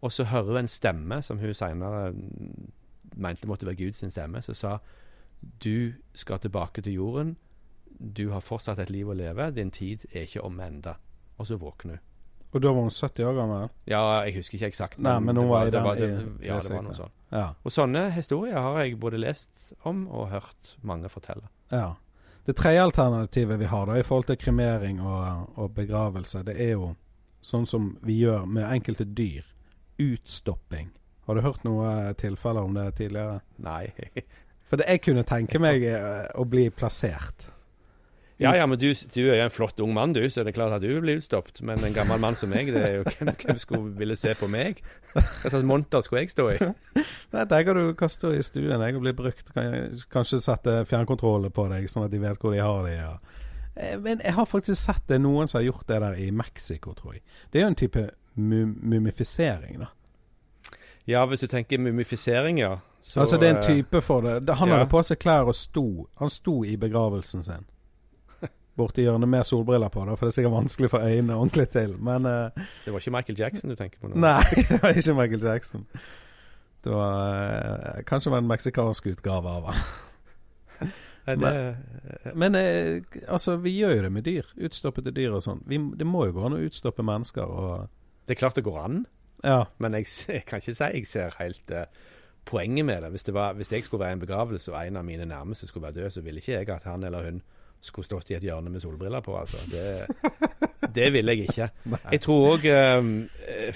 Og 0.00 0.12
så 0.12 0.24
hører 0.30 0.44
hun 0.54 0.62
en 0.64 0.68
stemme 0.68 1.22
som 1.22 1.38
hun 1.38 1.54
senere 1.54 2.12
mm, 2.12 2.70
mente 3.16 3.46
måtte 3.48 3.66
være 3.66 3.76
Guds 3.82 4.02
stemme, 4.12 4.40
som 4.42 4.54
sa 4.54 4.78
du 5.64 5.92
skal 6.14 6.38
tilbake 6.38 6.82
til 6.82 6.92
jorden. 6.98 7.36
Du 7.98 8.30
har 8.30 8.40
fortsatt 8.40 8.78
et 8.78 8.90
liv 8.90 9.08
å 9.08 9.14
leve. 9.16 9.50
Din 9.54 9.70
tid 9.70 10.06
er 10.12 10.26
ikke 10.26 10.42
omme 10.44 10.66
enda. 10.66 10.96
Og 11.38 11.46
så 11.46 11.56
våkner 11.58 11.98
hun. 11.98 12.00
Og 12.54 12.62
da 12.62 12.70
var 12.70 12.82
hun 12.86 12.90
70 12.94 13.24
år 13.26 13.34
gammel? 13.34 13.68
Ja, 13.90 14.00
jeg 14.22 14.34
husker 14.36 14.54
ikke 14.58 14.68
eksakt. 14.70 14.98
Nei, 15.02 15.16
men 15.20 15.36
hun 15.36 15.48
var 15.50 15.66
i 15.66 15.70
den- 15.70 15.82
det, 15.84 16.46
Ja, 16.46 16.60
det 16.60 16.70
var 16.70 16.82
noe 16.82 16.94
sånt. 16.94 17.12
Ja. 17.32 17.54
Og 17.64 17.72
sånne 17.72 18.12
historier 18.14 18.60
har 18.60 18.78
jeg 18.84 19.00
både 19.00 19.18
lest 19.18 19.72
om 19.84 20.06
og 20.08 20.28
hørt 20.30 20.76
mange 20.82 21.08
fortelle. 21.08 21.48
Ja. 21.72 21.94
Det 22.46 22.54
tredje 22.56 22.82
alternativet 22.82 23.58
vi 23.58 23.64
har 23.64 23.86
da 23.86 23.92
i 23.98 24.02
forhold 24.02 24.26
til 24.26 24.36
kremering 24.36 25.00
og, 25.00 25.50
og 25.58 25.74
begravelse, 25.74 26.44
det 26.44 26.60
er 26.60 26.70
jo 26.76 26.94
sånn 27.42 27.66
som 27.66 27.96
vi 28.02 28.20
gjør 28.22 28.46
med 28.46 28.70
enkelte 28.70 29.04
dyr. 29.04 29.42
Utstopping. 29.98 30.90
Har 31.26 31.34
du 31.34 31.40
hørt 31.40 31.64
noe 31.64 32.12
tilfeller 32.14 32.60
om 32.62 32.74
det 32.74 32.94
tidligere? 32.96 33.40
Nei. 33.58 33.92
For 34.74 34.80
det, 34.80 34.88
jeg 34.90 35.04
kunne 35.06 35.22
tenke 35.22 35.60
meg 35.62 35.84
eh, 35.86 36.24
å 36.34 36.42
bli 36.50 36.66
plassert. 36.74 37.44
Ja, 38.42 38.50
ja, 38.58 38.64
men 38.66 38.80
du, 38.82 38.88
du 38.90 39.20
er 39.28 39.36
jo 39.38 39.44
en 39.44 39.52
flott 39.54 39.78
ung 39.84 39.92
mann, 39.94 40.10
du, 40.12 40.18
så 40.26 40.42
det 40.42 40.50
er 40.50 40.56
klart 40.56 40.72
at 40.74 40.82
du 40.82 40.88
blir 40.98 41.20
utstoppet. 41.20 41.60
Men 41.62 41.78
en 41.86 41.94
gammel 41.94 42.18
mann 42.18 42.34
som 42.34 42.50
meg, 42.50 42.72
det 42.74 42.80
er 42.82 42.96
jo 42.96 43.04
hvem, 43.12 43.30
hvem 43.44 43.60
skulle 43.62 43.92
ville 44.00 44.16
se 44.18 44.32
på 44.34 44.48
meg? 44.50 44.80
Hva 45.14 45.52
slags 45.52 45.68
monter 45.68 46.02
skulle 46.02 46.24
jeg 46.24 46.32
stå 46.34 46.48
i? 46.56 46.56
Nei, 47.36 47.44
tenker 47.52 47.78
du 47.78 47.92
kaste 47.98 48.32
i 48.34 48.42
stuen 48.42 48.82
jeg 48.82 48.98
og 48.98 49.04
bli 49.06 49.14
brukt. 49.14 49.52
Kan 49.54 49.94
kanskje 50.10 50.42
sette 50.42 50.80
fjernkontroller 50.90 51.54
på 51.54 51.68
deg, 51.70 51.86
sånn 51.92 52.08
at 52.08 52.14
de 52.16 52.22
vet 52.24 52.42
hvor 52.42 52.56
de 52.56 52.64
har 52.64 52.88
de. 52.88 52.96
Ja. 52.98 53.12
Eh, 53.76 53.94
Men 54.02 54.18
jeg 54.26 54.34
har 54.34 54.50
faktisk 54.50 54.82
sett 54.82 55.06
det 55.12 55.20
noen 55.22 55.46
som 55.46 55.60
har 55.60 55.68
gjort 55.68 55.86
det 55.92 56.00
der 56.02 56.18
i 56.26 56.32
Mexico, 56.34 56.96
tror 56.98 57.14
jeg. 57.20 57.22
Det 57.52 57.62
er 57.62 57.68
jo 57.68 57.70
en 57.70 57.78
type 57.84 58.08
mu 58.34 58.64
mumifisering, 58.66 59.78
da. 59.84 59.92
Ja, 61.06 61.22
hvis 61.30 61.46
du 61.46 61.46
tenker 61.52 61.78
mumifisering, 61.78 62.58
ja. 62.64 62.80
Så, 63.04 63.20
altså 63.20 63.36
det 63.36 63.48
er 63.48 63.54
en 63.58 63.60
eh, 63.60 63.66
type 63.68 64.00
for 64.00 64.24
det. 64.24 64.54
Han 64.56 64.70
ja. 64.70 64.78
hadde 64.78 64.88
på 64.88 65.02
seg 65.04 65.20
klær 65.20 65.50
og 65.50 65.56
sto. 65.58 66.06
Han 66.22 66.30
sto 66.32 66.62
i 66.64 66.76
begravelsen 66.80 67.44
sin. 67.44 67.66
Borti 68.80 69.04
hjørnet 69.04 69.28
med 69.28 69.44
solbriller 69.44 69.92
på, 69.92 70.06
da, 70.08 70.16
for 70.16 70.26
det 70.26 70.32
er 70.32 70.36
sikkert 70.38 70.54
vanskelig 70.56 70.90
for 70.94 71.04
øynene 71.04 71.36
ordentlig 71.36 71.68
til. 71.74 71.96
Men 72.00 72.24
uh, 72.24 72.68
Det 72.84 72.94
var 72.94 73.04
ikke 73.04 73.16
Michael 73.18 73.40
Jackson 73.42 73.74
du 73.74 73.76
tenker 73.76 74.00
på 74.00 74.08
nå? 74.08 74.20
Nei, 74.24 74.40
det 74.70 74.80
var 74.80 74.96
ikke 74.96 75.16
Michael 75.20 75.44
Jackson. 75.44 75.84
Det 76.84 76.94
var 76.94 77.18
uh, 77.20 77.98
kanskje 78.08 78.32
var 78.32 78.40
en 78.40 78.48
meksikansk 78.48 79.10
utgave 79.12 79.52
av 79.52 79.68
han. 79.68 79.84
Nei, 81.24 81.36
det, 81.40 82.32
Men 82.36 82.56
eh, 82.56 83.20
altså, 83.28 83.58
vi 83.60 83.76
gjør 83.78 83.94
jo 83.98 84.02
det 84.06 84.12
med 84.12 84.26
dyr. 84.26 84.48
Utstoppede 84.64 85.12
dyr 85.16 85.36
og 85.36 85.44
sånn. 85.44 85.60
Det 85.68 86.08
må 86.08 86.24
jo 86.28 86.34
gå 86.36 86.48
an 86.48 86.56
å 86.56 86.64
utstoppe 86.64 87.04
mennesker 87.04 87.52
og 87.52 87.86
det 88.24 88.34
er 88.34 88.40
klart 88.40 88.56
det 88.56 88.64
går 88.64 88.80
an, 88.80 89.06
Ja. 89.44 89.66
men 89.78 89.92
jeg, 89.98 90.08
jeg 90.28 90.44
kan 90.48 90.62
ikke 90.62 90.74
si 90.74 90.84
jeg 90.84 91.06
ser 91.06 91.34
helt 91.38 91.70
eh, 91.70 91.86
poenget 92.44 92.86
med 92.86 93.02
det. 93.02 93.10
Hvis, 93.10 93.26
det 93.28 93.34
var, 93.34 93.52
hvis 93.58 93.72
jeg 93.72 93.84
skulle 93.84 94.04
være 94.04 94.14
i 94.14 94.18
en 94.18 94.24
begravelse 94.24 94.72
og 94.72 94.80
en 94.80 94.96
av 95.00 95.04
mine 95.04 95.26
nærmeste 95.28 95.66
skulle 95.66 95.86
være 95.86 96.02
død, 96.02 96.10
så 96.10 96.24
ville 96.24 96.40
ikke 96.40 96.52
jeg 96.52 96.68
at 96.68 96.84
han 96.88 97.04
eller 97.04 97.24
hun 97.24 97.42
skulle 97.84 98.06
stått 98.06 98.30
i 98.32 98.38
et 98.38 98.44
hjørne 98.44 98.72
med 98.72 98.80
solbriller 98.80 99.20
på. 99.24 99.36
Altså. 99.36 99.60
Det, 99.70 100.92
det 100.94 101.10
ville 101.12 101.34
jeg 101.34 101.50
ikke. 101.50 101.68
Jeg 102.14 102.20
tror 102.24 102.54
òg, 102.54 102.68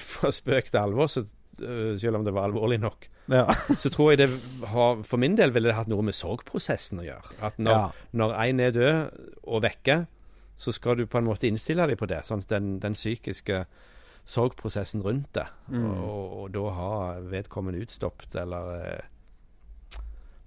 for 0.00 0.32
spøk 0.32 0.70
til 0.70 0.80
alvor, 0.80 1.10
så, 1.12 1.24
uh, 1.60 1.92
selv 2.00 2.16
om 2.16 2.24
det 2.24 2.34
var 2.34 2.48
alvorlig 2.48 2.80
nok, 2.80 3.08
Ja. 3.28 3.44
så 3.82 3.90
tror 3.92 4.10
jeg 4.10 4.18
det 4.22 4.28
har 4.70 5.02
For 5.04 5.20
min 5.20 5.34
del 5.36 5.52
ville 5.52 5.68
det 5.68 5.74
hatt 5.76 5.90
noe 5.92 6.00
med 6.00 6.16
sorgprosessen 6.16 7.02
å 7.02 7.04
gjøre. 7.04 7.34
At 7.44 7.58
når, 7.60 7.74
ja. 7.76 8.06
når 8.16 8.32
en 8.44 8.62
er 8.64 8.72
død 8.72 9.26
og 9.44 9.62
vekke, 9.66 9.98
så 10.56 10.72
skal 10.72 10.96
du 10.96 11.04
på 11.06 11.20
en 11.20 11.28
måte 11.28 11.46
innstille 11.46 11.86
deg 11.86 12.00
på 12.00 12.08
det. 12.08 12.22
Sånn 12.26 12.42
den, 12.48 12.78
den 12.82 12.96
psykiske 12.96 13.66
sorgprosessen 14.28 15.02
rundt 15.04 15.30
det. 15.38 15.46
Mm. 15.72 15.86
Og, 16.04 16.34
og 16.42 16.50
da 16.52 16.64
ha 16.76 16.90
vedkommende 17.32 17.80
utstoppet, 17.84 18.34
eller 18.42 18.74
eh. 18.76 19.06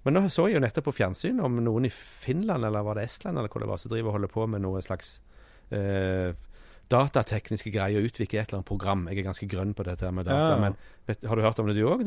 Men 0.04 0.16
nå 0.18 0.22
så 0.34 0.48
jeg 0.50 0.56
jo 0.58 0.62
nettopp 0.64 0.88
på 0.88 0.96
fjernsyn 0.98 1.42
om 1.46 1.60
noen 1.62 1.86
i 1.86 1.92
Finland, 1.94 2.66
eller 2.66 2.82
var 2.86 2.98
det 2.98 3.04
Estland, 3.06 3.38
eller 3.38 3.52
hvor 3.54 3.62
det 3.62 3.68
var, 3.70 3.78
som 3.82 3.92
driver 3.92 4.10
og 4.10 4.16
holder 4.18 4.32
på 4.34 4.46
med 4.50 4.64
noe 4.64 4.82
slags 4.82 5.20
eh, 5.70 6.32
datatekniske 6.92 7.70
greier, 7.72 8.02
utvikle 8.10 8.40
et 8.42 8.50
eller 8.50 8.60
annet 8.64 8.70
program. 8.72 9.04
Jeg 9.12 9.22
er 9.22 9.28
ganske 9.30 9.48
grønn 9.52 9.76
på 9.78 9.86
dette 9.86 10.10
med 10.12 10.26
data, 10.26 10.56
Ja. 10.56 10.58
men 10.60 10.76
vet, 11.08 11.22
har 11.30 11.38
du 11.38 11.44
hørt 11.46 11.62
om 11.62 11.70
det 11.70 11.78
du 11.78 11.86
òg? 11.86 12.02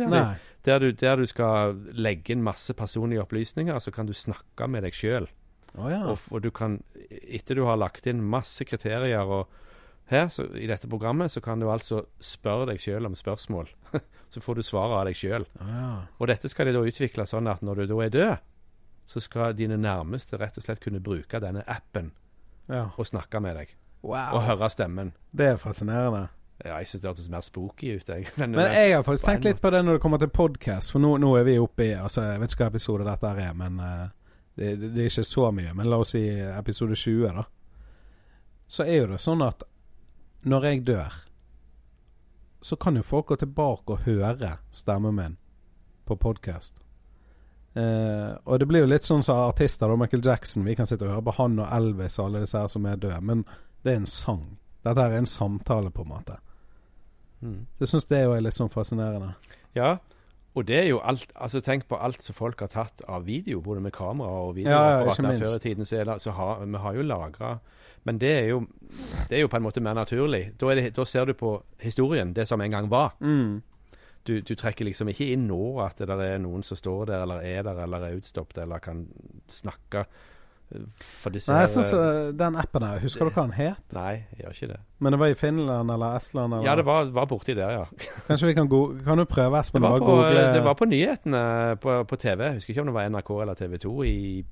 Der 0.66 0.78
du, 0.82 0.90
der 0.92 1.16
du 1.22 1.26
skal 1.30 1.78
legge 1.94 2.34
inn 2.34 2.42
masse 2.42 2.74
personlige 2.74 3.22
opplysninger, 3.22 3.78
så 3.78 3.94
kan 3.94 4.06
du 4.10 4.12
snakke 4.12 4.66
med 4.68 4.82
deg 4.82 4.92
sjøl. 4.98 5.30
Oh, 5.78 5.86
ja. 5.90 6.02
Og, 6.10 6.18
og 6.30 6.42
du 6.42 6.50
kan, 6.54 6.80
etter 7.10 7.54
du 7.54 7.64
har 7.66 7.78
lagt 7.78 8.06
inn 8.10 8.20
masse 8.22 8.66
kriterier 8.66 9.22
og 9.26 9.48
her, 10.10 10.28
så, 10.28 10.46
i 10.56 10.66
dette 10.68 10.88
programmet, 10.88 11.32
så 11.32 11.40
kan 11.40 11.60
du 11.60 11.70
altså 11.72 12.02
spørre 12.20 12.68
deg 12.72 12.82
sjøl 12.82 13.08
om 13.08 13.14
spørsmål. 13.16 13.70
så 14.32 14.42
får 14.44 14.58
du 14.58 14.66
svaret 14.66 14.98
av 14.98 15.06
deg 15.08 15.16
sjøl. 15.16 15.46
Ah. 15.60 15.70
ja. 15.70 15.94
Og 16.18 16.28
dette 16.28 16.50
skal 16.52 16.68
de 16.68 16.76
da 16.76 16.84
utvikle 16.84 17.26
sånn 17.28 17.48
at 17.48 17.64
når 17.64 17.82
du 17.82 17.94
da 17.94 18.02
er 18.04 18.12
død, 18.12 18.34
så 19.06 19.20
skal 19.20 19.56
dine 19.56 19.76
nærmeste 19.80 20.38
rett 20.40 20.56
og 20.60 20.64
slett 20.64 20.80
kunne 20.84 21.02
bruke 21.04 21.40
denne 21.40 21.64
appen 21.68 22.12
ja. 22.68 22.88
og 22.96 23.08
snakke 23.08 23.40
med 23.44 23.58
deg. 23.60 23.74
Wow. 24.04 24.36
Og 24.36 24.44
høre 24.44 24.68
stemmen. 24.72 25.12
Det 25.32 25.54
er 25.54 25.60
fascinerende. 25.60 26.26
Ja, 26.62 26.76
jeg 26.78 26.88
syns 26.88 27.02
det 27.02 27.10
hørtes 27.10 27.30
mer 27.32 27.42
spooky 27.44 27.96
ut, 27.96 28.08
jeg. 28.08 28.28
Men, 28.40 28.54
Men 28.56 28.72
jeg 28.72 28.94
har 28.94 29.02
faktisk 29.02 29.26
tenkt 29.26 29.48
litt 29.48 29.60
på 29.60 29.72
det 29.74 29.82
når 29.84 29.98
det 29.98 30.04
kommer 30.04 30.20
til 30.22 30.30
podkast, 30.32 30.92
for 30.92 31.02
nå, 31.02 31.16
nå 31.20 31.32
er 31.40 31.48
vi 31.48 31.56
oppe 31.58 31.88
i 31.88 31.94
altså, 31.96 32.22
Jeg 32.28 32.40
vet 32.42 32.54
ikke 32.54 32.64
hva 32.64 32.70
episode 32.72 33.08
dette 33.08 33.32
er, 33.32 33.52
men 33.58 33.80
uh, 33.80 34.04
det, 34.54 34.76
det, 34.80 34.92
det 34.94 35.02
er 35.02 35.10
ikke 35.10 35.26
så 35.26 35.50
mye. 35.56 35.72
Men 35.74 35.90
la 35.90 35.98
oss 36.04 36.14
si 36.14 36.22
episode 36.30 36.96
20, 36.96 37.40
da. 37.40 37.46
Så 38.70 38.86
er 38.86 39.02
jo 39.02 39.08
det 39.10 39.20
sånn 39.24 39.42
at 39.44 39.64
når 40.44 40.64
jeg 40.68 40.86
dør, 40.86 41.14
så 42.64 42.76
kan 42.76 42.96
jo 42.96 43.04
folk 43.04 43.26
gå 43.26 43.36
tilbake 43.40 43.96
og 43.96 44.06
høre 44.06 44.56
stemmen 44.72 45.16
min 45.16 45.36
på 46.08 46.16
podkast. 46.20 46.76
Eh, 47.74 48.32
og 48.44 48.60
det 48.60 48.68
blir 48.70 48.84
jo 48.84 48.90
litt 48.90 49.06
sånn 49.06 49.24
som 49.24 49.48
artister. 49.48 49.88
da 49.88 49.96
Michael 49.96 50.24
Jackson. 50.24 50.64
Vi 50.64 50.76
kan 50.78 50.86
sitte 50.86 51.06
og 51.08 51.16
høre 51.16 51.26
på 51.26 51.36
han 51.40 51.58
og 51.58 51.68
Elvis 51.74 52.18
og 52.18 52.28
alle 52.28 52.44
disse 52.44 52.60
her 52.60 52.70
som 52.70 52.86
er 52.86 53.00
døde. 53.00 53.20
Men 53.20 53.44
det 53.82 53.92
er 53.92 54.02
en 54.02 54.10
sang. 54.10 54.44
Dette 54.84 55.00
her 55.00 55.12
er 55.12 55.24
en 55.24 55.28
samtale, 55.28 55.90
på 55.90 56.04
en 56.04 56.12
måte. 56.12 56.38
Mm. 57.40 57.66
Så 57.74 57.84
jeg 57.84 57.92
syns 57.92 58.10
det 58.12 58.24
jo 58.24 58.34
er 58.36 58.44
litt 58.44 58.56
sånn 58.56 58.72
fascinerende. 58.72 59.34
Ja, 59.76 59.96
og 60.54 60.68
det 60.68 60.76
er 60.78 60.86
jo 60.86 61.00
alt 61.02 61.32
Altså 61.34 61.60
Tenk 61.60 61.88
på 61.90 61.98
alt 61.98 62.22
som 62.22 62.36
folk 62.36 62.60
har 62.62 62.70
tatt 62.70 63.02
av 63.10 63.24
video, 63.26 63.60
både 63.60 63.82
med 63.82 63.92
kamera 63.92 64.30
og 64.46 64.58
Ja, 64.62 65.00
ja, 65.00 65.10
ikke 65.10 65.26
minst. 65.26 65.42
Før 65.42 65.56
i 65.56 65.62
tiden 65.64 65.88
så, 65.88 66.04
det, 66.04 66.20
så 66.22 66.30
har 66.30 66.64
vi 66.64 66.78
har 66.78 66.94
jo 66.94 67.02
lagra 67.02 67.58
Men 68.04 68.18
det 68.20 68.32
er, 68.38 68.48
jo, 68.52 68.58
det 69.30 69.38
er 69.38 69.44
jo 69.44 69.48
på 69.48 69.56
en 69.56 69.64
måte 69.64 69.80
mer 69.80 69.96
naturlig. 69.96 70.52
Da, 70.60 70.74
det, 70.76 70.90
da 70.96 71.06
ser 71.08 71.24
du 71.30 71.32
på 71.38 71.54
historien, 71.80 72.34
det 72.36 72.44
som 72.48 72.60
en 72.60 72.70
gang 72.70 72.90
var. 72.92 73.14
Mm. 73.20 73.62
Du, 74.24 74.38
du 74.40 74.54
trekker 74.56 74.84
liksom 74.88 75.08
ikke 75.12 75.30
inn 75.34 75.48
nå 75.48 75.80
at 75.84 75.98
det 76.00 76.12
er 76.12 76.38
noen 76.40 76.62
som 76.64 76.76
står 76.80 77.10
der, 77.10 77.24
eller 77.24 77.44
er 77.44 77.64
der, 77.66 77.82
eller 77.84 78.06
er 78.06 78.20
utstoppet, 78.20 78.62
eller 78.64 78.80
kan 78.84 79.06
snakke. 79.52 80.04
For 81.22 81.30
disse 81.30 81.52
Nei, 81.52 81.58
jeg 81.66 81.70
synes 81.74 81.90
eh, 81.92 82.30
Den 82.34 82.56
appen 82.58 82.82
her, 82.82 82.96
husker 83.04 83.28
du 83.28 83.34
hva 83.34 83.44
den 83.44 83.52
het? 83.54 83.82
Nei, 83.94 84.24
jeg 84.32 84.40
gjør 84.40 84.54
ikke 84.56 84.68
det. 84.72 84.78
Men 85.04 85.14
det 85.14 85.18
var 85.20 85.34
i 85.34 85.36
Finland 85.38 85.92
eller 85.92 86.16
Estland? 86.16 86.56
Eller? 86.56 86.66
Ja, 86.66 86.74
det 86.80 86.86
var, 86.88 87.10
var 87.14 87.28
borti 87.30 87.54
der, 87.54 87.74
ja. 87.76 88.08
Kanskje 88.26 88.48
vi 88.48 88.56
kan 88.56 88.70
Kan 89.04 89.20
du 89.20 89.24
prøve, 89.28 89.60
Det 89.60 89.82
var, 89.84 89.98
på, 90.00 90.16
det 90.56 90.64
var 90.64 90.74
på 90.74 90.88
nyhetene 90.88 91.76
på, 91.80 92.02
på 92.08 92.16
TV. 92.16 92.42
Jeg 92.48 92.54
husker 92.54 92.74
ikke 92.74 92.80
om 92.80 92.90
det 92.90 92.96
var 92.96 93.08
NRK 93.12 93.30
eller 93.44 93.54
TV 93.60 93.78
2 93.84 93.94
i, 94.08 94.44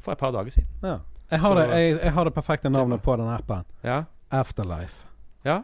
for 0.00 0.12
et 0.12 0.18
par 0.18 0.32
dager 0.32 0.50
siden. 0.50 0.68
ja. 0.82 0.98
Jeg, 1.30 1.40
har 1.40 1.54
det, 1.54 1.68
jeg, 1.68 1.98
jeg 2.02 2.12
har 2.12 2.24
det 2.24 2.34
perfekte 2.34 2.70
navnet 2.70 3.02
på 3.02 3.16
den 3.16 3.28
appen. 3.28 3.64
Ja, 3.84 4.02
Afterlife, 4.30 5.06
ja, 5.44 5.60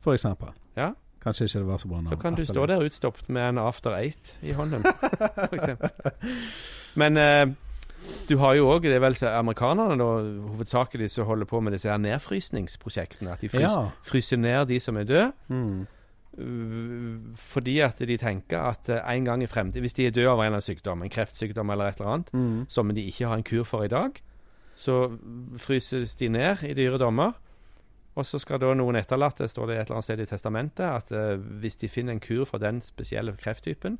for 0.00 0.12
eksempel. 0.14 0.48
ja. 0.76 0.92
Kanskje 1.26 1.44
ikke 1.48 1.58
det 1.58 1.66
var 1.66 1.78
så 1.82 1.88
bra 1.88 1.96
navn. 1.96 2.08
Så 2.08 2.16
kan 2.22 2.34
du 2.36 2.42
Afterlife. 2.42 2.54
stå 2.54 2.66
der 2.66 2.84
utstoppet 2.86 3.28
med 3.28 3.48
en 3.48 3.58
After 3.58 3.90
Eight 3.98 4.38
i 4.42 4.52
hånden. 4.54 4.84
Men 6.94 7.16
eh, 7.16 7.46
du 8.28 8.36
har 8.38 8.54
jo 8.54 8.68
òg 8.70 8.82
Det 8.86 8.94
er 8.94 9.02
vel 9.02 9.16
amerikanerne 9.28 9.96
da, 9.98 10.06
hovedsakelig 10.52 11.10
som 11.10 11.26
holder 11.26 11.48
på 11.50 11.60
med 11.60 11.74
disse 11.74 11.90
her 11.90 11.98
nedfrysningsprosjektene. 11.98 13.32
At 13.34 13.40
de 13.42 13.48
frys, 13.50 13.66
Ja. 13.74 13.88
fryser 14.06 14.36
ned 14.38 14.66
de 14.70 14.78
som 14.80 14.96
er 14.96 15.04
døde. 15.04 15.32
Mm. 15.48 15.86
Uh, 16.38 17.34
fordi 17.40 17.78
at 17.80 17.98
de 17.98 18.16
tenker 18.20 18.60
at 18.60 18.88
uh, 18.92 18.98
en 19.14 19.24
gang 19.24 19.42
i 19.42 19.46
fremtiden 19.48 19.80
Hvis 19.82 19.94
de 19.96 20.06
er 20.06 20.10
døde 20.10 20.28
av 20.28 20.38
en 20.38 20.44
eller 20.44 20.58
annen 20.58 20.62
sykdom, 20.66 21.02
en 21.02 21.10
kreftsykdom 21.10 21.70
eller 21.72 21.88
et 21.88 22.00
eller 22.00 22.12
annet, 22.12 22.30
Mm. 22.34 22.66
som 22.68 22.88
de 22.94 23.00
ikke 23.02 23.26
har 23.26 23.34
en 23.36 23.42
kur 23.42 23.64
for 23.64 23.82
i 23.84 23.88
dag, 23.88 24.20
så 24.76 24.96
fryses 25.62 26.14
de 26.20 26.28
ned 26.28 26.62
i 26.68 26.74
dyre 26.76 26.98
dommer. 27.00 27.32
Og 28.16 28.24
så 28.24 28.38
skal 28.40 28.60
da 28.62 28.70
noen 28.76 28.96
etterlatte, 28.96 29.44
står 29.48 29.66
det 29.68 29.74
et 29.76 29.80
eller 29.88 29.98
annet 29.98 30.06
sted 30.08 30.20
i 30.24 30.28
testamentet, 30.28 30.84
at 30.88 31.10
uh, 31.12 31.34
hvis 31.60 31.76
de 31.82 31.88
finner 31.92 32.14
en 32.16 32.20
kur 32.24 32.44
for 32.48 32.62
den 32.62 32.78
spesielle 32.84 33.34
krefttypen, 33.36 33.98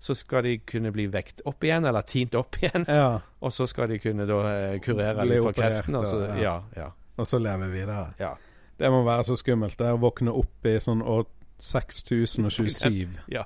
så 0.00 0.12
skal 0.16 0.44
de 0.44 0.58
kunne 0.68 0.90
bli 0.92 1.06
vekt 1.08 1.40
opp 1.48 1.64
igjen, 1.64 1.86
eller 1.88 2.04
tint 2.04 2.34
opp 2.36 2.58
igjen. 2.62 2.84
Ja, 2.88 3.20
Og 3.40 3.52
så 3.56 3.64
skal 3.70 3.88
de 3.94 3.96
kunne 4.02 4.26
da 4.28 4.40
uh, 4.44 4.76
kurere 4.84 5.22
Bli 5.24 5.36
litt 5.38 5.46
for 5.46 5.56
kreften. 5.56 5.96
Og 5.96 6.04
så, 6.10 6.18
og- 6.26 6.42
ja. 6.42 6.58
ja, 6.76 6.90
og 7.16 7.26
så 7.30 7.40
leve 7.40 7.70
videre. 7.72 8.10
ja. 8.20 8.34
Det 8.76 8.90
må 8.92 8.98
være 9.06 9.24
så 9.24 9.32
skummelt. 9.40 9.78
Det 9.80 9.86
er 9.88 9.94
å 9.96 10.00
våkne 10.02 10.34
opp 10.36 10.66
i 10.68 10.74
sånn 10.84 11.00
år 11.00 11.22
6027. 11.58 13.08
ja. 13.36 13.44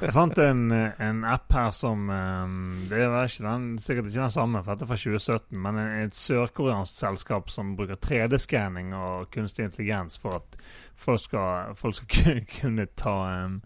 Jeg 0.00 0.12
fant 0.14 0.38
en, 0.42 0.62
en 0.72 1.24
app 1.28 1.52
her 1.52 1.70
som 1.76 2.06
eh, 2.10 2.54
Det 2.90 3.02
var 3.12 3.28
ikke 3.28 3.44
den, 3.44 3.66
sikkert 3.82 4.08
ikke 4.10 4.22
den 4.22 4.30
samme, 4.34 4.62
for 4.64 4.72
dette 4.74 4.86
er 4.86 4.90
fra 4.92 4.98
2017, 5.00 5.58
men 5.62 5.78
en- 5.82 6.06
et 6.06 6.16
sørkoreansk 6.16 6.96
selskap 7.02 7.50
som 7.52 7.74
bruker 7.76 7.98
3D-skanning 8.00 8.94
og 8.96 9.28
kunstig 9.34 9.64
intelligens 9.68 10.18
for 10.18 10.40
at 10.40 10.56
folk 10.96 11.20
skal, 11.20 11.74
folk 11.78 11.94
skal 12.00 12.40
kunne 12.60 12.86
ta 12.96 13.16
em, 13.44 13.60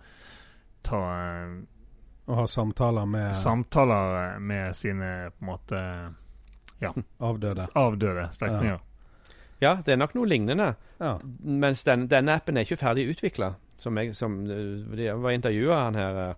Ta 0.84 0.98
em, 1.44 1.54
Og 2.26 2.36
ha 2.36 2.44
samtaler 2.48 3.06
med 3.08 3.34
samtaler 3.36 4.38
med 4.40 4.74
sine 4.76 5.30
på 5.32 5.44
en 5.44 5.48
måte 5.48 5.80
avdøde. 7.20 7.64
avdøde 7.76 8.28
slektninger. 8.32 8.78
ja, 8.78 8.78
det 9.84 9.94
er 9.94 10.00
nok 10.00 10.14
noe 10.16 10.28
lignende. 10.28 10.72
Ja. 11.00 11.18
Mens 11.42 11.84
den, 11.86 12.08
denne 12.10 12.38
appen 12.38 12.58
er 12.58 12.66
ikke 12.66 12.80
ferdig 12.80 13.06
utvikla. 13.12 13.54
Som 13.80 13.98
jeg 14.00 14.14
som, 14.16 14.40
de 14.46 15.10
var 15.20 15.36
intervjua 15.36 15.82
han 15.86 15.98
her 15.98 16.20
eh, 16.22 16.34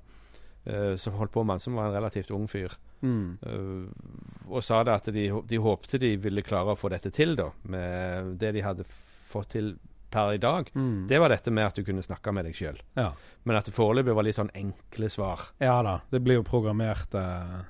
eh, 0.73 0.93
som 1.01 1.17
holdt 1.19 1.35
på 1.35 1.45
med 1.45 1.57
han, 1.57 1.65
som 1.65 1.79
var 1.79 1.91
en 1.91 1.97
relativt 1.97 2.33
ung 2.35 2.49
fyr. 2.51 2.75
Mm. 3.05 3.37
Uh, 3.45 4.49
og 4.49 4.65
sa 4.65 4.81
det 4.87 4.95
at 4.95 5.11
de, 5.13 5.27
de 5.47 5.59
håpte 5.61 6.01
de 6.01 6.15
ville 6.17 6.43
klare 6.43 6.73
å 6.73 6.81
få 6.81 6.89
dette 6.91 7.13
til, 7.15 7.37
da. 7.39 7.51
Med 7.69 8.37
det 8.41 8.55
de 8.57 8.65
hadde 8.65 8.89
fått 9.29 9.53
til 9.57 9.75
per 10.11 10.33
i 10.33 10.41
dag. 10.41 10.71
Mm. 10.75 11.07
Det 11.11 11.19
var 11.21 11.31
dette 11.35 11.53
med 11.53 11.67
at 11.67 11.77
du 11.77 11.85
kunne 11.85 12.05
snakke 12.05 12.33
med 12.33 12.47
deg 12.49 12.57
sjøl. 12.57 12.79
Ja. 12.97 13.11
Men 13.45 13.59
at 13.59 13.69
det 13.69 13.75
foreløpig 13.77 14.15
var 14.17 14.27
litt 14.27 14.39
sånn 14.39 14.53
enkle 14.55 15.11
svar. 15.13 15.51
ja 15.63 15.77
da. 15.85 15.99
Det 16.11 16.23
blir 16.25 16.41
jo 16.41 16.47
programmert 16.47 17.15
Ja. 17.15 17.65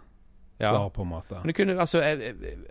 Svar, 0.58 0.88
på 0.90 1.02
en 1.02 1.08
måte. 1.12 1.40
Men 1.44 1.54
kunne, 1.54 1.76
altså, 1.80 2.00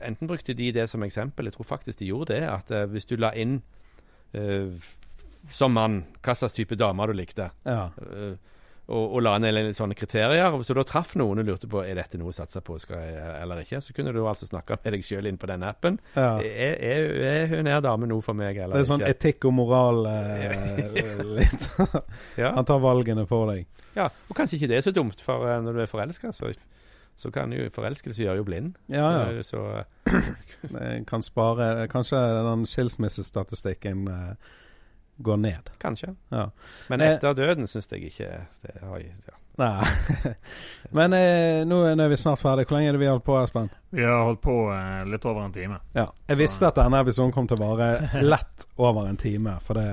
Enten 0.01 0.27
brukte 0.27 0.55
de 0.57 0.71
det 0.71 0.87
som 0.89 1.03
eksempel, 1.03 1.45
jeg 1.45 1.53
tror 1.57 1.65
faktisk 1.75 1.99
de 1.99 2.09
gjorde 2.11 2.33
det. 2.33 2.43
At 2.49 2.71
eh, 2.71 2.85
hvis 2.91 3.05
du 3.05 3.15
la 3.21 3.31
inn 3.37 3.59
uh, 4.35 4.71
som 5.51 5.71
mann 5.77 6.03
hva 6.25 6.33
slags 6.35 6.53
type 6.57 6.75
dame 6.75 7.05
du 7.07 7.13
likte, 7.13 7.51
Ja. 7.65 7.89
uh, 8.01 8.33
og, 8.87 9.15
og 9.17 9.21
la 9.25 9.31
en- 9.39 9.73
sånne 9.73 9.95
kriterier, 9.97 10.59
så 10.61 10.73
da 10.77 10.83
traff 10.85 11.15
noen 11.17 11.39
og 11.41 11.45
lurte 11.47 11.65
på 11.67 11.79
er 11.81 11.95
dette 11.97 12.19
noe 12.21 12.29
å 12.29 12.35
satse 12.37 12.61
på 12.61 12.75
skal 12.77 12.99
jeg, 13.01 13.31
eller 13.41 13.63
ikke, 13.63 13.79
så 13.81 13.93
kunne 13.97 14.11
du 14.13 14.19
altså 14.29 14.45
snakke 14.45 14.77
med 14.83 14.93
deg 14.93 15.01
sjøl 15.07 15.25
inn 15.25 15.39
på 15.41 15.47
den 15.49 15.63
appen. 15.65 15.97
ja. 16.13 16.35
Er, 16.37 16.75
er, 16.77 17.07
er 17.31 17.47
hun 17.55 17.65
her 17.65 17.81
dame 17.81 18.05
noe 18.05 18.21
for 18.21 18.37
meg, 18.37 18.57
eller 18.61 18.77
ikke? 18.77 18.83
Det 18.83 18.85
er 18.85 18.91
sånn 18.91 19.01
ikke? 19.01 19.15
etikk 19.17 19.47
og 19.49 19.55
moral 19.57 20.05
eh, 20.05 21.23
litt. 21.39 21.65
Ja. 22.37 22.51
Han 22.59 22.65
tar 22.69 22.77
valgene 22.85 23.25
for 23.25 23.49
deg. 23.55 23.65
ja, 23.97 24.05
Og 24.29 24.37
kanskje 24.37 24.59
ikke 24.59 24.69
det 24.69 24.77
er 24.77 24.85
så 24.85 24.93
dumt, 24.93 25.17
for 25.25 25.49
når 25.65 25.73
du 25.73 25.81
er 25.81 25.89
forelska, 25.89 26.29
så, 26.37 26.53
så 27.15 27.31
kan 27.31 27.51
jo 27.55 27.69
forelskelse 27.71 28.23
gjøre 28.25 28.37
jo 28.41 28.43
blind. 28.47 28.75
Ja, 28.91 29.05
ja. 29.11 29.23
Eh, 29.31 29.41
Så 29.47 29.61
eh, 30.81 31.03
kan 31.07 31.23
spare 31.23 31.87
Kanskje 31.87 32.19
den 32.49 32.65
skilsmissestatistikken 32.65 34.07
uh, 34.07 34.33
går 35.17 35.37
ned. 35.37 35.69
kanskje. 35.79 36.15
Ja. 36.29 36.49
Men 36.89 37.01
Eh, 37.01 37.13
etter 37.15 37.33
døden 37.33 37.67
syns 37.67 37.87
jeg 37.91 38.03
ikke 38.11 38.27
det 38.63 38.81
har, 38.81 38.99
ja. 38.99 39.35
Nei. 39.55 39.85
Men 40.97 41.13
eh, 41.15 41.61
nå 41.63 41.77
er 41.87 42.09
vi 42.11 42.17
snart 42.19 42.41
ferdig. 42.41 42.65
Hvor 42.67 42.75
lenge 42.75 42.89
er 42.89 42.97
det 42.97 42.99
vi 42.99 43.07
har 43.07 43.13
holdt 43.15 43.23
på, 43.23 43.37
Espen? 43.39 43.69
Vi 43.95 44.03
har 44.03 44.25
holdt 44.27 44.41
på 44.43 44.55
eh, 44.75 45.05
litt 45.07 45.23
over 45.25 45.45
en 45.45 45.53
time. 45.55 45.77
Ja. 45.95 46.09
Jeg 46.27 46.35
Så- 46.35 46.41
visste 46.41 46.67
at 46.67 46.75
denne 46.75 46.99
episoden 46.99 47.31
kom 47.31 47.47
til 47.47 47.55
å 47.61 47.63
vare 47.63 48.09
lett 48.33 48.67
over 48.75 49.07
en 49.07 49.15
time, 49.17 49.55
for 49.63 49.79
det, 49.79 49.85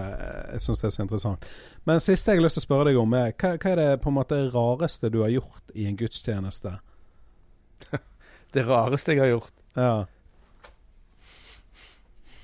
jeg 0.57 0.65
syns 0.67 0.83
det 0.83 0.89
er 0.91 0.97
så 0.97 1.03
interessant. 1.07 1.47
Men 1.87 2.01
det 2.01 2.03
siste 2.09 2.33
jeg 2.35 2.41
har 2.43 2.49
lyst 2.49 2.59
til 2.59 2.65
å 2.65 2.67
spørre 2.67 2.91
deg 2.91 2.99
om, 2.99 3.15
er 3.15 3.31
hva, 3.39 3.53
hva 3.63 3.71
er 3.71 3.77
det 3.85 4.01
på 4.03 4.11
en 4.11 4.19
måte 4.19 4.41
rareste 4.51 5.11
du 5.15 5.21
har 5.23 5.31
gjort 5.31 5.71
i 5.79 5.87
en 5.87 5.97
gudstjeneste? 6.03 6.75
Det 8.53 8.67
rareste 8.69 9.15
jeg 9.15 9.23
har 9.23 9.31
gjort 9.33 9.53
Ja. 9.79 9.93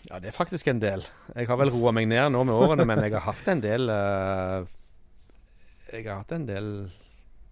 Ja, 0.08 0.18
det 0.22 0.30
er 0.30 0.32
faktisk 0.32 0.68
en 0.72 0.78
del. 0.80 1.02
Jeg 1.36 1.48
har 1.50 1.58
vel 1.60 1.68
roa 1.74 1.90
meg 1.92 2.06
ned 2.08 2.30
nå 2.32 2.44
med 2.48 2.56
årene, 2.56 2.86
men 2.88 3.02
jeg 3.04 3.12
har 3.12 3.26
hatt 3.26 3.48
en 3.52 3.60
del 3.60 3.90
uh, 3.92 4.62
Jeg 5.92 6.06
har 6.06 6.22
hatt 6.22 6.32
en 6.32 6.46
del 6.48 6.70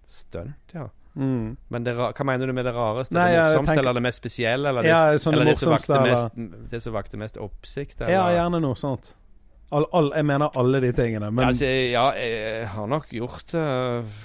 stunt, 0.09 0.73
ja. 0.73 0.87
Mm. 1.17 1.57
Men 1.73 1.85
det, 1.85 1.95
hva 1.97 2.25
mener 2.29 2.49
du 2.49 2.53
med 2.57 2.67
det 2.69 2.73
rareste? 2.77 3.15
Nei, 3.17 3.31
det 3.33 3.37
jeg 3.37 3.45
morsomste, 3.45 3.67
tenker- 3.73 3.83
eller 3.83 3.99
det 3.99 4.03
mest 4.07 4.21
spesielle? 4.23 4.69
Eller 4.73 4.85
det, 4.85 4.91
Ja, 4.93 5.21
sånn 5.21 5.37
eller 5.37 5.51
det 5.51 5.59
som, 5.61 5.73
vakte 5.73 5.95
eller 5.97 6.13
mest, 6.13 6.41
det 6.73 6.81
som 6.85 6.97
vakte 6.97 7.21
mest 7.21 7.39
oppsikt? 7.41 8.01
Eller? 8.01 8.13
Ja, 8.13 8.25
gjerne 8.37 8.61
noe 8.65 8.77
sånt. 8.81 9.15
All, 9.77 9.87
all, 9.97 10.13
jeg 10.15 10.29
mener 10.29 10.57
alle 10.61 10.81
de 10.85 10.93
tingene, 10.95 11.29
men 11.35 11.43
ja, 11.43 11.53
altså, 11.53 11.71
ja, 11.91 12.05
jeg 12.21 12.69
har 12.73 12.91
nok 12.93 13.09
gjort 13.17 13.55
uh, 13.59 14.21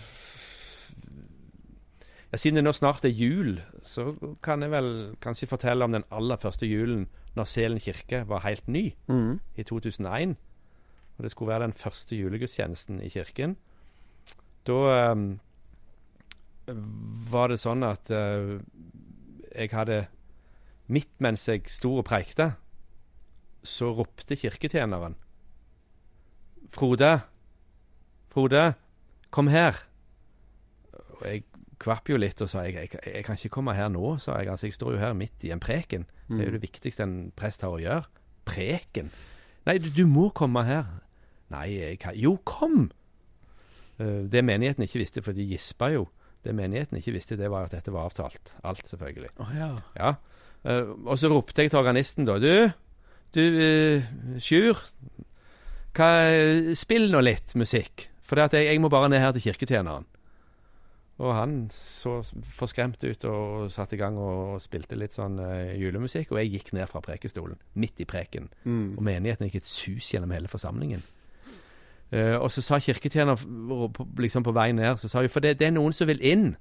Siden 2.31 2.61
det 2.61 2.63
nå 2.63 2.71
snart 2.71 3.03
er 3.03 3.11
jul, 3.11 3.57
så 3.83 4.13
kan 4.43 4.63
jeg 4.63 4.71
vel 4.71 4.91
kanskje 5.23 5.49
fortelle 5.51 5.83
om 5.83 5.91
den 5.91 6.05
aller 6.15 6.39
første 6.39 6.67
julen 6.69 7.09
når 7.35 7.47
Selen 7.47 7.79
kirke 7.83 8.23
var 8.27 8.45
helt 8.45 8.67
ny, 8.71 8.93
mm. 9.07 9.39
i 9.59 9.63
2001. 9.67 10.37
Og 11.17 11.23
det 11.23 11.31
skulle 11.31 11.51
være 11.51 11.67
den 11.67 11.75
første 11.75 12.15
julegudstjenesten 12.15 13.01
i 13.03 13.09
kirken. 13.11 13.57
Da 14.67 15.11
um, 15.11 15.25
var 17.31 17.51
det 17.51 17.59
sånn 17.59 17.83
at 17.83 18.11
uh, 18.15 18.59
jeg 19.51 19.71
hadde 19.75 20.05
Midt 20.91 21.11
mens 21.23 21.45
jeg 21.47 21.69
sto 21.71 21.93
og 22.01 22.03
preikte, 22.07 22.49
så 23.63 23.93
ropte 23.95 24.35
kirketjeneren 24.35 25.15
Frode! 26.71 27.11
Frode! 28.31 28.73
Kom 29.31 29.47
her! 29.51 29.77
Og 30.91 31.23
jeg 31.27 31.45
kvapp 31.81 32.09
jo 32.11 32.19
litt 32.21 32.41
og 32.43 32.49
sa 32.51 32.63
jeg, 32.67 32.77
jeg, 32.77 33.01
jeg 33.09 33.25
kan 33.25 33.39
ikke 33.39 33.55
komme 33.57 33.75
her 33.77 33.89
nå, 33.91 34.15
sa 34.21 34.37
jeg. 34.39 34.51
Altså, 34.53 34.69
jeg 34.69 34.77
står 34.77 34.95
jo 34.95 35.01
her 35.01 35.17
midt 35.17 35.45
i 35.47 35.53
en 35.53 35.61
preken. 35.63 36.07
Det 36.31 36.39
er 36.39 36.47
jo 36.51 36.55
det 36.55 36.63
viktigste 36.63 37.03
en 37.03 37.15
prest 37.35 37.65
har 37.65 37.73
å 37.75 37.81
gjøre. 37.81 38.07
Preken. 38.47 39.11
Nei, 39.67 39.77
du, 39.81 39.89
du 39.93 40.05
må 40.09 40.29
komme 40.35 40.63
her. 40.65 40.87
Nei, 41.51 41.67
jeg 41.75 41.99
kan 42.01 42.17
Jo, 42.17 42.37
kom! 42.47 42.89
Eh, 43.99 44.21
det 44.31 44.43
menigheten 44.47 44.85
ikke 44.85 45.01
visste, 45.01 45.23
for 45.25 45.37
de 45.37 45.45
gispa 45.49 45.91
jo. 45.93 46.07
Det 46.41 46.55
menigheten 46.57 46.97
ikke 46.97 47.13
visste, 47.17 47.37
det 47.37 47.51
var 47.53 47.67
at 47.67 47.75
dette 47.75 47.93
var 47.93 48.09
avtalt. 48.09 48.55
Alt, 48.63 48.87
selvfølgelig. 48.89 49.33
Oh, 49.43 49.51
ja. 49.57 49.73
Ja. 49.97 50.13
Eh, 50.63 50.93
og 51.05 51.19
så 51.19 51.29
ropte 51.29 51.65
jeg 51.65 51.73
til 51.73 51.81
organisten, 51.81 52.25
da. 52.29 52.39
Du, 52.41 52.71
du, 53.35 53.43
uh, 53.59 54.39
Sjur. 54.41 54.79
Hva, 55.91 56.09
spill 56.79 57.11
nå 57.11 57.21
litt 57.23 57.53
musikk. 57.59 58.07
For 58.25 58.39
jeg, 58.39 58.63
jeg 58.69 58.79
må 58.79 58.89
bare 58.89 59.11
ned 59.11 59.19
her 59.19 59.35
til 59.35 59.49
kirketjeneren. 59.49 60.07
Og 61.21 61.35
han 61.37 61.55
så 61.75 62.15
forskremt 62.57 63.03
ut 63.03 63.25
og 63.29 63.71
satte 63.71 63.93
i 63.95 63.99
gang 63.99 64.17
og, 64.17 64.57
spilte 64.63 64.97
litt 64.97 65.13
sånn 65.13 65.37
uh, 65.37 65.69
julemusikk. 65.77 66.33
Og 66.33 66.41
jeg 66.41 66.53
gikk 66.55 66.71
ned 66.77 66.89
fra 66.89 67.01
prekestolen, 67.05 67.59
midt 67.77 68.01
i 68.01 68.07
preken. 68.09 68.49
Mm. 68.65 68.95
Og 68.97 69.03
menigheten 69.05 69.45
gikk 69.49 69.59
et 69.61 69.69
sus 69.69 70.09
gjennom 70.09 70.33
hele 70.33 70.49
forsamlingen. 70.51 71.03
Uh, 72.11 72.41
og 72.41 72.49
så 72.51 72.63
sa 72.65 72.81
kirketjener 72.81 73.39
liksom 74.19 74.43
på 74.43 74.51
vei 74.55 74.71
ned 74.75 74.97
så 74.99 75.07
sa 75.07 75.21
hun, 75.21 75.31
For 75.31 75.45
det, 75.45 75.59
det 75.61 75.69
er 75.69 75.77
noen 75.77 75.93
som 75.95 76.09
vil 76.09 76.19
inn, 76.25 76.55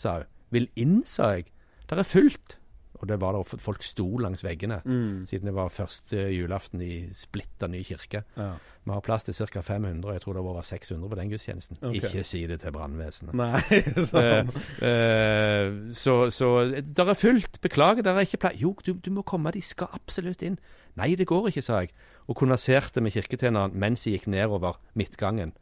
sa 0.00 0.20
hun. 0.22 0.30
Vil 0.54 0.70
inn, 0.78 1.00
sa 1.08 1.34
jeg. 1.34 1.50
Der 1.90 1.98
er 1.98 2.06
fullt. 2.06 2.58
Og 3.04 3.08
det 3.10 3.18
var 3.20 3.36
der 3.36 3.58
folk 3.60 3.82
sto 3.84 4.06
langs 4.16 4.40
veggene. 4.44 4.78
Mm. 4.84 5.26
Siden 5.28 5.50
det 5.50 5.52
var 5.54 5.68
første 5.68 6.22
julaften 6.32 6.80
i 6.80 7.10
splitta 7.12 7.68
ny 7.68 7.82
kirke. 7.84 8.22
Ja. 8.38 8.54
Vi 8.84 8.92
har 8.92 9.02
plass 9.04 9.26
til 9.26 9.36
ca. 9.36 9.60
500, 9.60 10.08
og 10.08 10.14
jeg 10.14 10.22
tror 10.22 10.32
det 10.36 10.44
var 10.44 10.54
over 10.54 10.62
600 10.62 11.10
på 11.10 11.18
den 11.18 11.30
gudstjenesten. 11.30 11.78
Okay. 11.82 12.00
Ikke 12.00 12.24
si 12.24 12.40
det 12.48 12.62
til 12.62 12.72
brannvesenet. 12.72 13.36
Nei, 13.36 13.82
sånn. 14.10 14.52
Eh, 14.84 14.88
eh, 14.88 15.68
så, 15.96 16.14
så 16.34 16.48
der 16.96 17.12
er 17.12 17.18
fullt. 17.18 17.60
Beklager, 17.60 18.04
der 18.04 18.16
er 18.16 18.24
ikke 18.24 18.40
plass. 18.46 18.56
Jo, 18.60 18.72
du, 18.86 18.94
du 18.96 19.12
må 19.12 19.22
komme, 19.28 19.52
de 19.52 19.62
skal 19.64 19.92
absolutt 19.92 20.42
inn. 20.44 20.56
Nei, 20.96 21.12
det 21.20 21.28
går 21.28 21.50
ikke, 21.50 21.64
sa 21.64 21.82
jeg. 21.84 21.92
Og 22.24 22.40
konverserte 22.40 23.04
med 23.04 23.12
kirketjeneren 23.12 23.76
mens 23.76 24.06
jeg 24.06 24.18
gikk 24.18 24.30
nedover 24.32 24.80
midtgangen. 24.96 25.52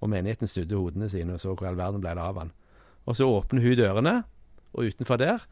Og 0.00 0.08
menigheten 0.12 0.48
studde 0.48 0.80
hodene 0.80 1.10
sine 1.12 1.36
og 1.36 1.42
så 1.42 1.52
hvor 1.52 1.68
all 1.68 1.80
verden 1.80 2.00
ble 2.00 2.16
det 2.16 2.24
av 2.24 2.40
han. 2.40 2.52
Og 3.04 3.16
så 3.16 3.28
åpner 3.28 3.64
hun 3.64 3.76
dørene, 3.76 4.20
og 4.72 4.92
utenfor 4.92 5.20
der, 5.20 5.44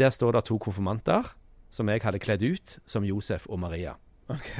der 0.00 0.10
står 0.14 0.36
det 0.36 0.46
to 0.48 0.58
konfirmanter 0.58 1.34
som 1.74 1.90
jeg 1.90 2.02
hadde 2.04 2.22
kledd 2.22 2.44
ut 2.44 2.76
som 2.86 3.06
Josef 3.06 3.48
og 3.50 3.60
Maria. 3.62 3.96
Ok. 4.30 4.50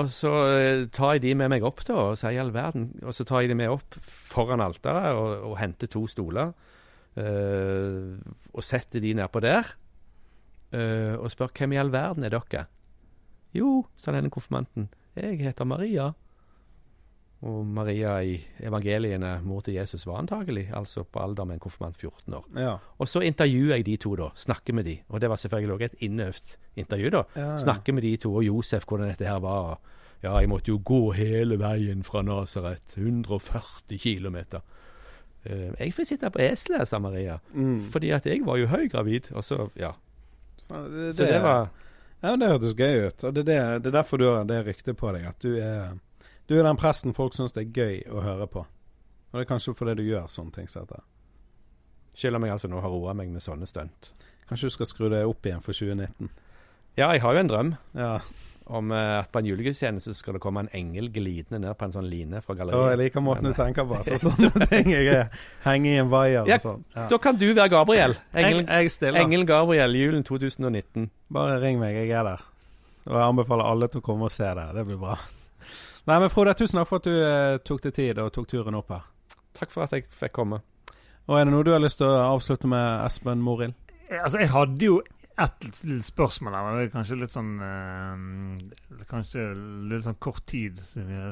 Og 0.00 0.08
så 0.08 0.30
eh, 0.56 0.86
tar 0.88 1.16
jeg 1.16 1.24
de 1.26 1.34
med 1.36 1.50
meg 1.52 1.64
opp, 1.68 1.82
da, 1.84 1.98
og 2.00 2.14
sier 2.16 2.40
all 2.40 2.52
verden 2.54 2.88
Og 3.04 3.12
så 3.12 3.26
tar 3.28 3.42
jeg 3.44 3.52
de 3.52 3.58
med 3.60 3.74
opp 3.74 3.98
foran 4.00 4.62
alteret 4.64 5.12
og, 5.18 5.50
og 5.50 5.58
henter 5.60 5.90
to 5.92 6.06
stoler. 6.08 6.54
Uh, 7.12 8.16
og 8.56 8.64
setter 8.64 9.02
de 9.04 9.10
nedpå 9.18 9.42
der. 9.44 9.68
Uh, 10.72 11.20
og 11.20 11.28
spør 11.28 11.52
hvem 11.52 11.74
i 11.74 11.80
all 11.82 11.92
verden 11.92 12.24
er 12.24 12.32
dere? 12.32 12.64
Jo, 13.52 13.82
sa 14.00 14.14
denne 14.16 14.32
konfirmanten. 14.32 14.88
Jeg 15.12 15.36
heter 15.44 15.68
Maria. 15.68 16.14
Og 17.42 17.66
Maria 17.66 18.20
i 18.22 18.36
evangeliene, 18.62 19.32
mor 19.42 19.64
til 19.66 19.74
Jesus, 19.74 20.04
var 20.06 20.20
antagelig 20.20 20.68
altså 20.78 21.02
på 21.02 21.18
alder 21.24 21.48
med 21.48 21.56
en 21.58 21.62
konfirmant 21.64 21.96
14 21.98 22.34
år. 22.38 22.44
Ja. 22.54 22.74
Og 23.02 23.08
så 23.10 23.22
intervjuer 23.26 23.74
jeg 23.76 23.86
de 23.88 23.96
to, 23.96 24.12
da. 24.20 24.28
Snakker 24.38 24.76
med 24.78 24.86
de. 24.86 25.00
Og 25.08 25.20
det 25.20 25.30
var 25.30 25.40
selvfølgelig 25.42 25.74
også 25.74 25.88
et 25.88 26.04
innøvd 26.06 26.54
intervju, 26.84 27.10
da. 27.10 27.22
Ja. 27.36 27.48
Snakke 27.58 27.92
med 27.96 28.06
de 28.06 28.12
to, 28.22 28.34
og 28.38 28.46
Josef, 28.46 28.86
hvordan 28.86 29.10
dette 29.10 29.26
her 29.26 29.40
var. 29.42 29.80
Ja, 30.22 30.36
jeg 30.38 30.52
måtte 30.52 30.70
jo 30.70 30.78
gå 30.84 31.00
hele 31.18 31.58
veien 31.58 32.04
fra 32.06 32.22
Nasaret, 32.22 32.94
140 32.94 33.98
km. 33.98 34.38
jeg 35.42 35.94
får 35.96 36.06
sitte 36.06 36.30
på 36.30 36.38
eselet, 36.38 36.86
sa 36.88 36.98
Maria. 37.02 37.40
Mm. 37.52 37.80
Fordi 37.90 38.10
at 38.14 38.26
jeg 38.26 38.46
var 38.46 38.56
jo 38.56 38.70
høygravid. 38.70 39.32
Og 39.34 39.44
så, 39.44 39.66
ja. 39.74 39.90
Det, 40.68 40.90
det, 40.94 41.14
Så 41.16 41.26
det 41.26 41.42
var 41.42 41.70
Ja, 42.22 42.36
det 42.36 42.48
hørtes 42.48 42.74
gøy 42.78 43.08
ut. 43.08 43.24
Og 43.24 43.34
det 43.34 43.46
det, 43.46 43.58
det 43.82 43.90
er 43.90 43.98
derfor 43.98 44.16
du 44.16 44.28
har 44.28 44.44
det 44.46 44.60
ryktet 44.66 44.96
på 44.96 45.10
deg, 45.10 45.26
at 45.26 45.42
du 45.42 45.56
er, 45.58 45.98
du 46.48 46.58
er 46.58 46.66
den 46.66 46.76
presten 46.80 47.14
folk 47.16 47.34
syns 47.36 47.52
det 47.56 47.66
er 47.68 47.72
gøy 47.72 48.02
å 48.12 48.22
høre 48.24 48.46
på. 48.50 48.64
Og 49.32 49.38
det 49.38 49.46
er 49.46 49.50
kanskje 49.54 49.74
fordi 49.78 49.94
du 50.02 50.04
gjør 50.10 50.26
sånne 50.28 50.52
ting 50.52 50.68
som 50.68 50.84
dette. 50.84 51.00
Selv 52.14 52.36
om 52.36 52.44
altså 52.44 52.68
nå 52.68 52.80
har 52.84 52.90
roa 52.92 53.14
meg 53.16 53.30
med 53.32 53.40
sånne 53.40 53.66
stunt. 53.66 54.10
Kanskje 54.48 54.68
du 54.68 54.74
skal 54.74 54.86
skru 54.90 55.08
det 55.08 55.22
opp 55.24 55.46
igjen 55.48 55.62
for 55.64 55.72
2019. 55.72 56.28
Ja, 56.98 57.06
jeg 57.14 57.22
har 57.24 57.32
jo 57.32 57.40
en 57.40 57.48
drøm 57.48 57.70
Ja. 57.96 58.18
om 58.66 58.92
eh, 58.92 59.18
at 59.22 59.30
på 59.32 59.40
en 59.40 59.46
julegudstjeneste 59.48 60.12
skal 60.14 60.34
det 60.36 60.42
komme 60.44 60.60
en 60.60 60.68
engel 60.76 61.08
glidende 61.10 61.58
ned 61.64 61.78
på 61.78 61.86
en 61.88 61.92
sånn 61.96 62.06
line 62.10 62.42
fra 62.44 62.52
Og 62.52 62.58
jeg 62.60 62.68
galleriet. 62.68 62.98
liker 63.00 63.20
måten 63.24 63.48
du 63.48 63.54
tenker 63.56 63.84
på. 63.88 64.02
Så 64.04 64.18
sånne 64.28 64.68
ting 64.68 64.90
jeg 64.92 65.08
er. 65.08 65.30
Henge 65.64 65.88
i 65.94 65.96
en 66.02 66.10
vaier 66.12 66.44
Ja, 66.46 66.58
og 66.60 66.66
sånn. 66.66 66.84
Ja. 66.94 67.06
Da 67.08 67.18
kan 67.18 67.36
du 67.40 67.48
være 67.54 67.68
Gabriel. 67.72 68.14
Jeg, 68.36 68.66
jeg 68.68 69.14
Engel 69.24 69.46
Gabriel, 69.48 69.96
julen 69.96 70.22
2019. 70.28 71.08
Bare 71.32 71.56
ring 71.64 71.80
meg, 71.80 71.96
jeg 71.96 72.10
er 72.12 72.28
der. 72.28 72.44
Og 73.08 73.16
jeg 73.16 73.24
anbefaler 73.32 73.64
alle 73.72 73.88
til 73.88 74.02
å 74.02 74.04
komme 74.12 74.28
og 74.28 74.34
se 74.36 74.44
det. 74.60 74.68
Det 74.76 74.84
blir 74.86 75.00
bra. 75.00 75.16
Nei, 76.08 76.18
men 76.18 76.30
Frode, 76.32 76.54
tusen 76.58 76.80
takk 76.80 76.88
for 76.90 76.98
at 77.02 77.06
du 77.06 77.14
eh, 77.14 77.56
tok 77.62 77.82
deg 77.84 77.94
tid 77.94 78.18
og 78.18 78.32
tok 78.34 78.48
turen 78.50 78.74
opp 78.74 78.90
her. 78.90 79.04
Takk 79.54 79.70
for 79.70 79.84
at 79.84 79.92
jeg 79.94 80.08
fikk 80.10 80.34
komme. 80.40 80.58
Og 81.30 81.36
er 81.38 81.46
det 81.46 81.52
noe 81.54 81.62
du 81.66 81.70
har 81.70 81.82
lyst 81.82 82.00
til 82.00 82.10
å 82.10 82.32
avslutte 82.32 82.66
med, 82.70 83.04
Espen 83.06 83.42
Morild? 83.44 83.76
Eh, 84.08 84.18
Altså, 84.18 84.40
jeg 84.42 84.50
hadde 84.50 84.88
jo 84.88 84.96
et 85.42 85.68
lite 85.86 86.04
spørsmål 86.04 86.52
der, 86.52 86.64
men 86.66 86.74
det 86.76 86.82
er 86.84 86.90
kanskje 86.92 87.16
litt 87.22 87.32
sånn 87.32 87.52
eh, 87.64 89.04
Kanskje 89.08 89.46
litt 89.88 90.04
sånn 90.04 90.18
kort 90.22 90.42
tid 90.50 90.80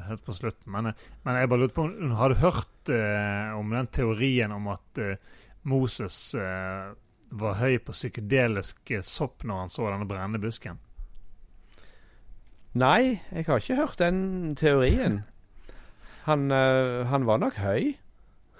helt 0.06 0.22
på 0.24 0.36
slutten. 0.38 0.70
Men, 0.72 0.92
eh, 0.92 1.04
men 1.26 1.40
jeg 1.40 1.50
bare 1.50 1.64
lurte 1.64 1.76
på 1.76 1.84
om 1.88 2.14
Har 2.16 2.32
du 2.32 2.40
hørt 2.40 2.92
eh, 2.94 3.50
om 3.58 3.74
den 3.74 3.90
teorien 3.92 4.54
om 4.56 4.70
at 4.72 5.02
eh, 5.02 5.18
Moses 5.68 6.16
eh, 6.38 6.92
var 7.42 7.58
høy 7.60 7.76
på 7.84 7.92
psykedelisk 7.94 8.94
sopp 9.06 9.44
når 9.46 9.64
han 9.66 9.74
så 9.74 9.90
denne 9.90 10.08
brennende 10.08 10.40
busken? 10.42 10.78
Nei, 12.78 13.20
jeg 13.32 13.46
har 13.48 13.58
ikke 13.58 13.76
hørt 13.80 13.98
den 13.98 14.54
teorien. 14.54 15.22
Han, 16.28 16.50
eh, 16.54 17.06
han 17.10 17.26
var 17.26 17.40
nok 17.42 17.56
høy. 17.58 17.96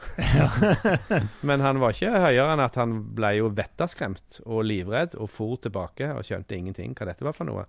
Men 1.49 1.61
han 1.61 1.79
var 1.79 1.93
ikke 1.95 2.23
høyere 2.25 2.55
enn 2.55 2.63
at 2.65 2.79
han 2.81 2.95
ble 3.15 3.35
jo 3.37 3.51
vettaskremt 3.55 4.41
og 4.47 4.65
livredd 4.67 5.15
og 5.21 5.29
for 5.31 5.61
tilbake 5.63 6.09
og 6.15 6.25
skjønte 6.27 6.57
ingenting 6.57 6.97
hva 6.97 7.11
dette 7.11 7.27
var 7.27 7.37
for 7.37 7.47
noe. 7.47 7.67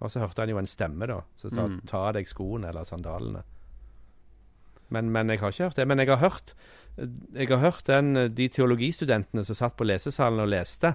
Og 0.00 0.10
så 0.12 0.20
hørte 0.24 0.42
han 0.42 0.52
jo 0.52 0.58
en 0.60 0.68
stemme 0.68 1.06
da 1.08 1.20
som 1.40 1.50
sa 1.52 1.66
Mm. 1.66 1.80
'ta 1.86 2.12
deg 2.12 2.26
skoene 2.28 2.68
eller 2.68 2.84
sandalene'. 2.84 3.44
Men, 4.90 5.10
men 5.10 5.28
jeg 5.30 5.40
har 5.40 5.50
ikke 5.52 5.64
hørt 5.64 5.76
det. 5.76 5.86
Men 5.88 5.98
jeg 5.98 6.08
har 6.08 6.16
hørt, 6.16 6.54
jeg 7.34 7.48
har 7.48 7.58
hørt 7.58 7.86
den, 7.86 8.34
de 8.34 8.48
teologistudentene 8.48 9.44
som 9.44 9.54
satt 9.54 9.76
på 9.76 9.84
lesesalen 9.84 10.40
og 10.40 10.48
leste. 10.48 10.94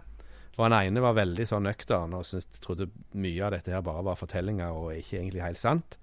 Og 0.57 0.65
han 0.65 0.75
ene 0.75 1.03
var 1.03 1.15
veldig 1.15 1.45
sånn 1.47 1.65
nøktern 1.65 2.13
og 2.17 2.25
synes, 2.27 2.47
trodde 2.63 2.89
mye 3.15 3.45
av 3.47 3.53
dette 3.55 3.71
her 3.71 3.83
bare 3.85 4.03
var 4.09 4.19
fortellinger 4.19 4.75
og 4.75 4.91
ikke 4.97 5.21
egentlig 5.21 5.45
helt 5.45 5.61
sant. 5.61 5.97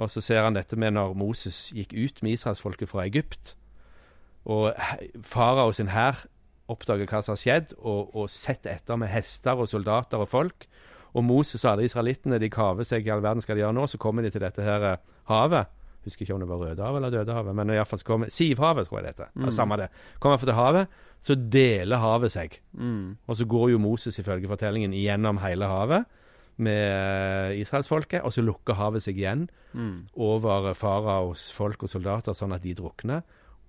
Og 0.00 0.10
så 0.10 0.22
ser 0.24 0.42
han 0.42 0.56
dette 0.56 0.78
med 0.80 0.96
når 0.96 1.14
Moses 1.18 1.68
gikk 1.76 1.92
ut 1.94 2.22
med 2.24 2.38
israelsfolket 2.38 2.90
fra 2.90 3.04
Egypt, 3.06 3.54
og 4.48 4.72
farao 5.26 5.72
sin 5.76 5.92
hær 5.92 6.24
oppdager 6.70 7.08
hva 7.10 7.20
som 7.22 7.34
har 7.34 7.42
skjedd, 7.42 7.74
og, 7.78 8.14
og 8.16 8.30
setter 8.32 8.72
etter 8.72 8.98
med 8.98 9.10
hester 9.12 9.58
og 9.58 9.68
soldater 9.68 10.22
og 10.22 10.30
folk. 10.30 10.66
Og 11.12 11.26
Moses 11.26 11.64
og 11.64 11.74
alle 11.74 11.88
israelittene 11.88 12.38
de 12.40 12.50
kaver 12.52 12.86
seg 12.86 13.06
i 13.06 13.12
all 13.12 13.22
verden 13.24 13.42
skal 13.44 13.58
de 13.58 13.64
gjøre 13.64 13.76
nå, 13.76 13.86
så 13.90 13.98
kommer 14.00 14.24
de 14.24 14.30
til 14.32 14.44
dette 14.44 14.64
her 14.64 14.86
eh, 14.92 15.00
havet. 15.30 15.70
Husker 16.04 16.24
ikke 16.24 16.34
om 16.34 16.40
det 16.40 16.48
var 16.48 16.62
Rødehavet 16.64 16.96
eller 17.02 17.10
Dødehavet, 17.18 17.54
men 17.58 17.70
i 17.70 17.76
hvert 17.76 17.88
fall 17.90 18.00
så 18.00 18.06
kommer 18.08 18.30
Sivhavet, 18.32 18.86
tror 18.88 18.98
jeg 19.00 19.04
det 19.04 19.12
heter. 19.14 19.32
Mm. 19.36 19.50
Samme 19.52 19.76
det. 19.76 19.88
Kommer 20.18 20.38
han 20.38 20.46
til 20.48 20.56
havet, 20.56 20.88
så 21.20 21.34
deler 21.36 22.00
havet 22.00 22.32
seg. 22.32 22.56
Mm. 22.72 23.18
Og 23.28 23.36
så 23.36 23.44
går 23.44 23.70
jo 23.74 23.78
Moses 23.82 24.18
ifølge 24.18 24.48
fortellingen 24.48 24.94
gjennom 24.96 25.38
hele 25.44 25.68
havet 25.68 26.06
med 26.60 26.80
eh, 27.52 27.60
israelsfolket, 27.60 28.22
og 28.24 28.32
så 28.32 28.42
lukker 28.44 28.74
havet 28.80 29.02
seg 29.06 29.20
igjen 29.20 29.48
Mm. 29.70 30.08
over 30.18 30.72
faraos 30.74 31.52
folk 31.54 31.84
og 31.86 31.88
soldater, 31.92 32.34
sånn 32.34 32.56
at 32.56 32.64
de 32.64 32.72
drukner. 32.74 33.20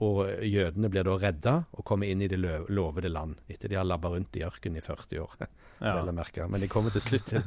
Og 0.01 0.23
jødene 0.41 0.89
blir 0.89 1.03
da 1.05 1.13
redda 1.21 1.51
og 1.77 1.83
kommer 1.85 2.09
inn 2.09 2.23
i 2.25 2.27
det 2.31 2.39
lovede 2.41 3.11
land, 3.13 3.35
etter 3.47 3.69
de 3.69 3.77
har 3.77 3.85
labba 3.85 4.09
rundt 4.09 4.33
i 4.39 4.41
ørkenen 4.47 4.79
i 4.81 4.81
40 4.81 5.19
år. 5.21 5.35
Ja. 5.81 5.95
vel 5.97 6.09
å 6.11 6.13
merke. 6.13 6.45
Men 6.49 6.61
de 6.61 6.67
kommer 6.69 6.93
til 6.93 7.01
slutt 7.01 7.25
til 7.31 7.41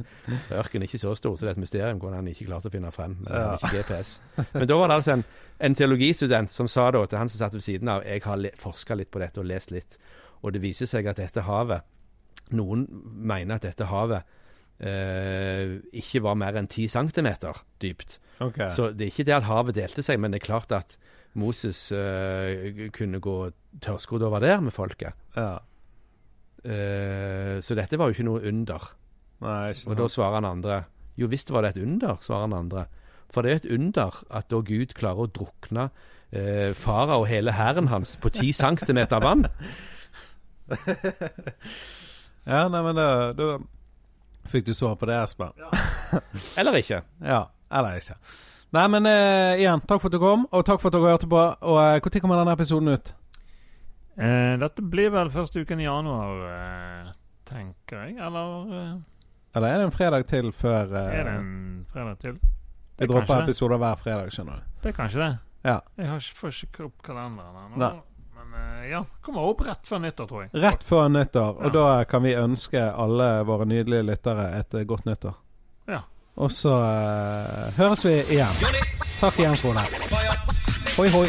Ørkenen 0.50 0.86
ikke 0.88 0.98
så 0.98 1.14
stor, 1.16 1.36
så 1.36 1.46
det 1.46 1.52
er 1.52 1.56
et 1.58 1.62
mysterium 1.64 2.00
hvordan 2.02 2.20
han 2.22 2.28
ikke 2.32 2.46
klarte 2.48 2.70
å 2.70 2.74
finne 2.74 2.90
frem. 2.94 3.16
Men 3.22 3.32
han 3.32 3.42
Ja. 3.42 3.54
ikke 3.56 3.82
GPS. 3.82 4.14
Men 4.52 4.66
da 4.68 4.78
var 4.80 4.88
det 4.90 4.96
altså 5.00 5.12
en, 5.18 5.24
en 5.60 5.74
teologistudent 5.78 6.50
som 6.50 6.68
sa 6.68 6.90
da 6.90 7.04
til 7.06 7.18
han 7.18 7.28
som 7.32 7.38
satt 7.44 7.54
ved 7.54 7.62
siden 7.62 7.88
av 7.88 8.02
Jeg 8.04 8.22
har 8.26 8.42
forska 8.58 8.94
litt 8.98 9.10
på 9.14 9.22
dette 9.22 9.40
og 9.40 9.46
lest 9.46 9.70
litt, 9.70 9.98
og 10.42 10.52
det 10.52 10.62
viser 10.62 10.86
seg 10.90 11.06
at 11.06 11.16
dette 11.22 11.42
havet 11.46 11.82
Noen 12.52 12.82
mener 13.24 13.56
at 13.56 13.62
dette 13.64 13.86
havet 13.88 14.22
eh, 14.84 15.78
ikke 15.96 16.20
var 16.26 16.34
mer 16.36 16.58
enn 16.60 16.66
10 16.68 16.88
cm 16.92 17.28
dypt. 17.80 18.18
Okay. 18.42 18.70
Så 18.74 18.90
det 18.92 19.06
er 19.06 19.12
ikke 19.14 19.24
det 19.30 19.36
at 19.38 19.46
havet 19.48 19.76
delte 19.78 20.02
seg, 20.04 20.18
men 20.20 20.34
det 20.34 20.42
er 20.42 20.46
klart 20.48 20.72
at 20.76 20.98
Moses 21.34 21.86
eh, 21.94 22.88
kunne 22.94 23.18
gå 23.22 23.36
tørrskodd 23.82 24.22
over 24.26 24.40
der 24.44 24.60
med 24.60 24.72
folket. 24.76 25.14
ja. 25.36 25.58
Eh, 26.64 27.60
så 27.60 27.76
dette 27.76 27.98
var 28.00 28.08
jo 28.08 28.16
ikke 28.16 28.26
noe 28.28 28.42
under. 28.48 28.90
Nei, 29.44 29.70
ikke 29.74 29.90
Og 29.90 29.98
da 29.98 30.06
svarer 30.08 30.38
han 30.38 30.46
andre 30.48 30.76
Jo 31.20 31.26
visst 31.28 31.50
var 31.52 31.66
det 31.66 31.74
et 31.74 31.82
under, 31.84 32.16
svarer 32.24 32.46
han 32.46 32.56
andre. 32.56 32.86
For 33.34 33.44
det 33.44 33.50
er 33.50 33.60
et 33.60 33.72
under 33.76 34.22
at 34.30 34.48
da 34.50 34.60
Gud 34.64 34.94
klarer 34.96 35.26
å 35.26 35.30
drukne 35.30 35.88
eh, 36.32 36.70
fara 36.78 37.18
og 37.20 37.28
hele 37.28 37.52
hæren 37.54 37.90
hans 37.92 38.16
på 38.16 38.30
10 38.32 38.52
centimeter 38.56 39.22
vann. 39.22 39.46
Ja, 42.44 42.66
nei, 42.68 42.80
men 42.84 42.98
da, 42.98 43.32
da 43.32 43.46
fikk 44.52 44.66
du 44.68 44.74
svar 44.76 44.98
på 45.00 45.08
det, 45.08 45.16
Espen. 45.16 45.54
Eller 46.60 46.76
ikke. 46.76 47.00
Ja, 47.24 47.46
eller 47.72 47.96
ikke. 47.96 48.18
Nei, 48.74 48.84
men 48.92 49.06
eh, 49.08 49.62
igjen, 49.62 49.80
takk 49.88 50.02
for 50.02 50.10
at 50.10 50.16
du 50.16 50.20
kom, 50.20 50.44
og 50.52 50.64
takk 50.66 50.82
for 50.82 50.90
at 50.90 50.96
dere 50.98 51.14
hørte 51.14 51.28
på. 51.30 51.40
Og 51.40 51.78
eh, 51.80 52.00
Når 52.04 52.20
kommer 52.20 52.42
denne 52.42 52.56
episoden 52.58 52.90
ut? 52.92 53.12
Eh, 54.16 54.54
dette 54.62 54.82
blir 54.82 55.10
vel 55.10 55.30
første 55.34 55.60
uken 55.64 55.80
i 55.82 55.86
januar, 55.88 56.44
eh, 56.50 57.12
tenker 57.48 58.04
jeg. 58.06 58.16
Eller 58.22 58.74
eh, 58.80 58.94
Eller 59.56 59.68
er 59.68 59.78
det 59.78 59.88
en 59.88 59.94
fredag 59.94 60.26
til 60.30 60.52
før 60.52 60.94
eh, 60.94 61.18
er 61.20 61.24
det 61.28 61.34
en 61.40 61.86
fredag 61.92 62.18
til? 62.22 62.38
Er 62.98 63.10
dropper 63.10 63.40
det. 63.40 63.42
episoder 63.48 63.78
hver 63.82 63.96
fredag, 63.98 64.30
skjønner 64.30 64.60
du. 64.62 64.72
Det 64.82 64.92
er 64.92 64.96
kanskje 65.00 65.20
det. 65.24 65.30
Ja. 65.64 65.78
Jeg 65.98 66.08
har 66.12 66.20
ikke, 66.22 66.36
får 66.38 66.58
ikke 66.68 66.84
opp 66.86 67.02
kalenderen 67.06 67.56
her 67.56 67.70
nå. 67.72 67.78
Nei. 67.82 67.92
Men 68.34 68.54
eh, 68.60 68.90
ja, 68.92 69.00
kommer 69.24 69.46
opp 69.50 69.64
rett 69.66 69.86
før 69.88 70.02
nyttår, 70.04 70.28
tror 70.30 70.42
jeg. 70.44 70.50
Rett 70.62 70.82
før 70.86 71.08
nyttår, 71.10 71.58
og 71.64 71.74
da 71.74 71.86
kan 72.10 72.22
vi 72.26 72.34
ønske 72.38 72.82
alle 72.82 73.28
våre 73.48 73.66
nydelige 73.66 74.06
lyttere 74.12 74.50
et 74.60 74.74
eh, 74.78 74.86
godt 74.86 75.06
nyttår. 75.10 75.34
Ja. 75.90 76.02
Og 76.36 76.50
så 76.54 76.74
eh, 76.74 77.74
høres 77.78 78.04
vi 78.06 78.14
igjen. 78.36 78.82
Takk 79.20 79.38
igjen, 79.42 79.56
Frode. 79.58 79.86
Hoi, 80.94 81.08
hoi. 81.14 81.28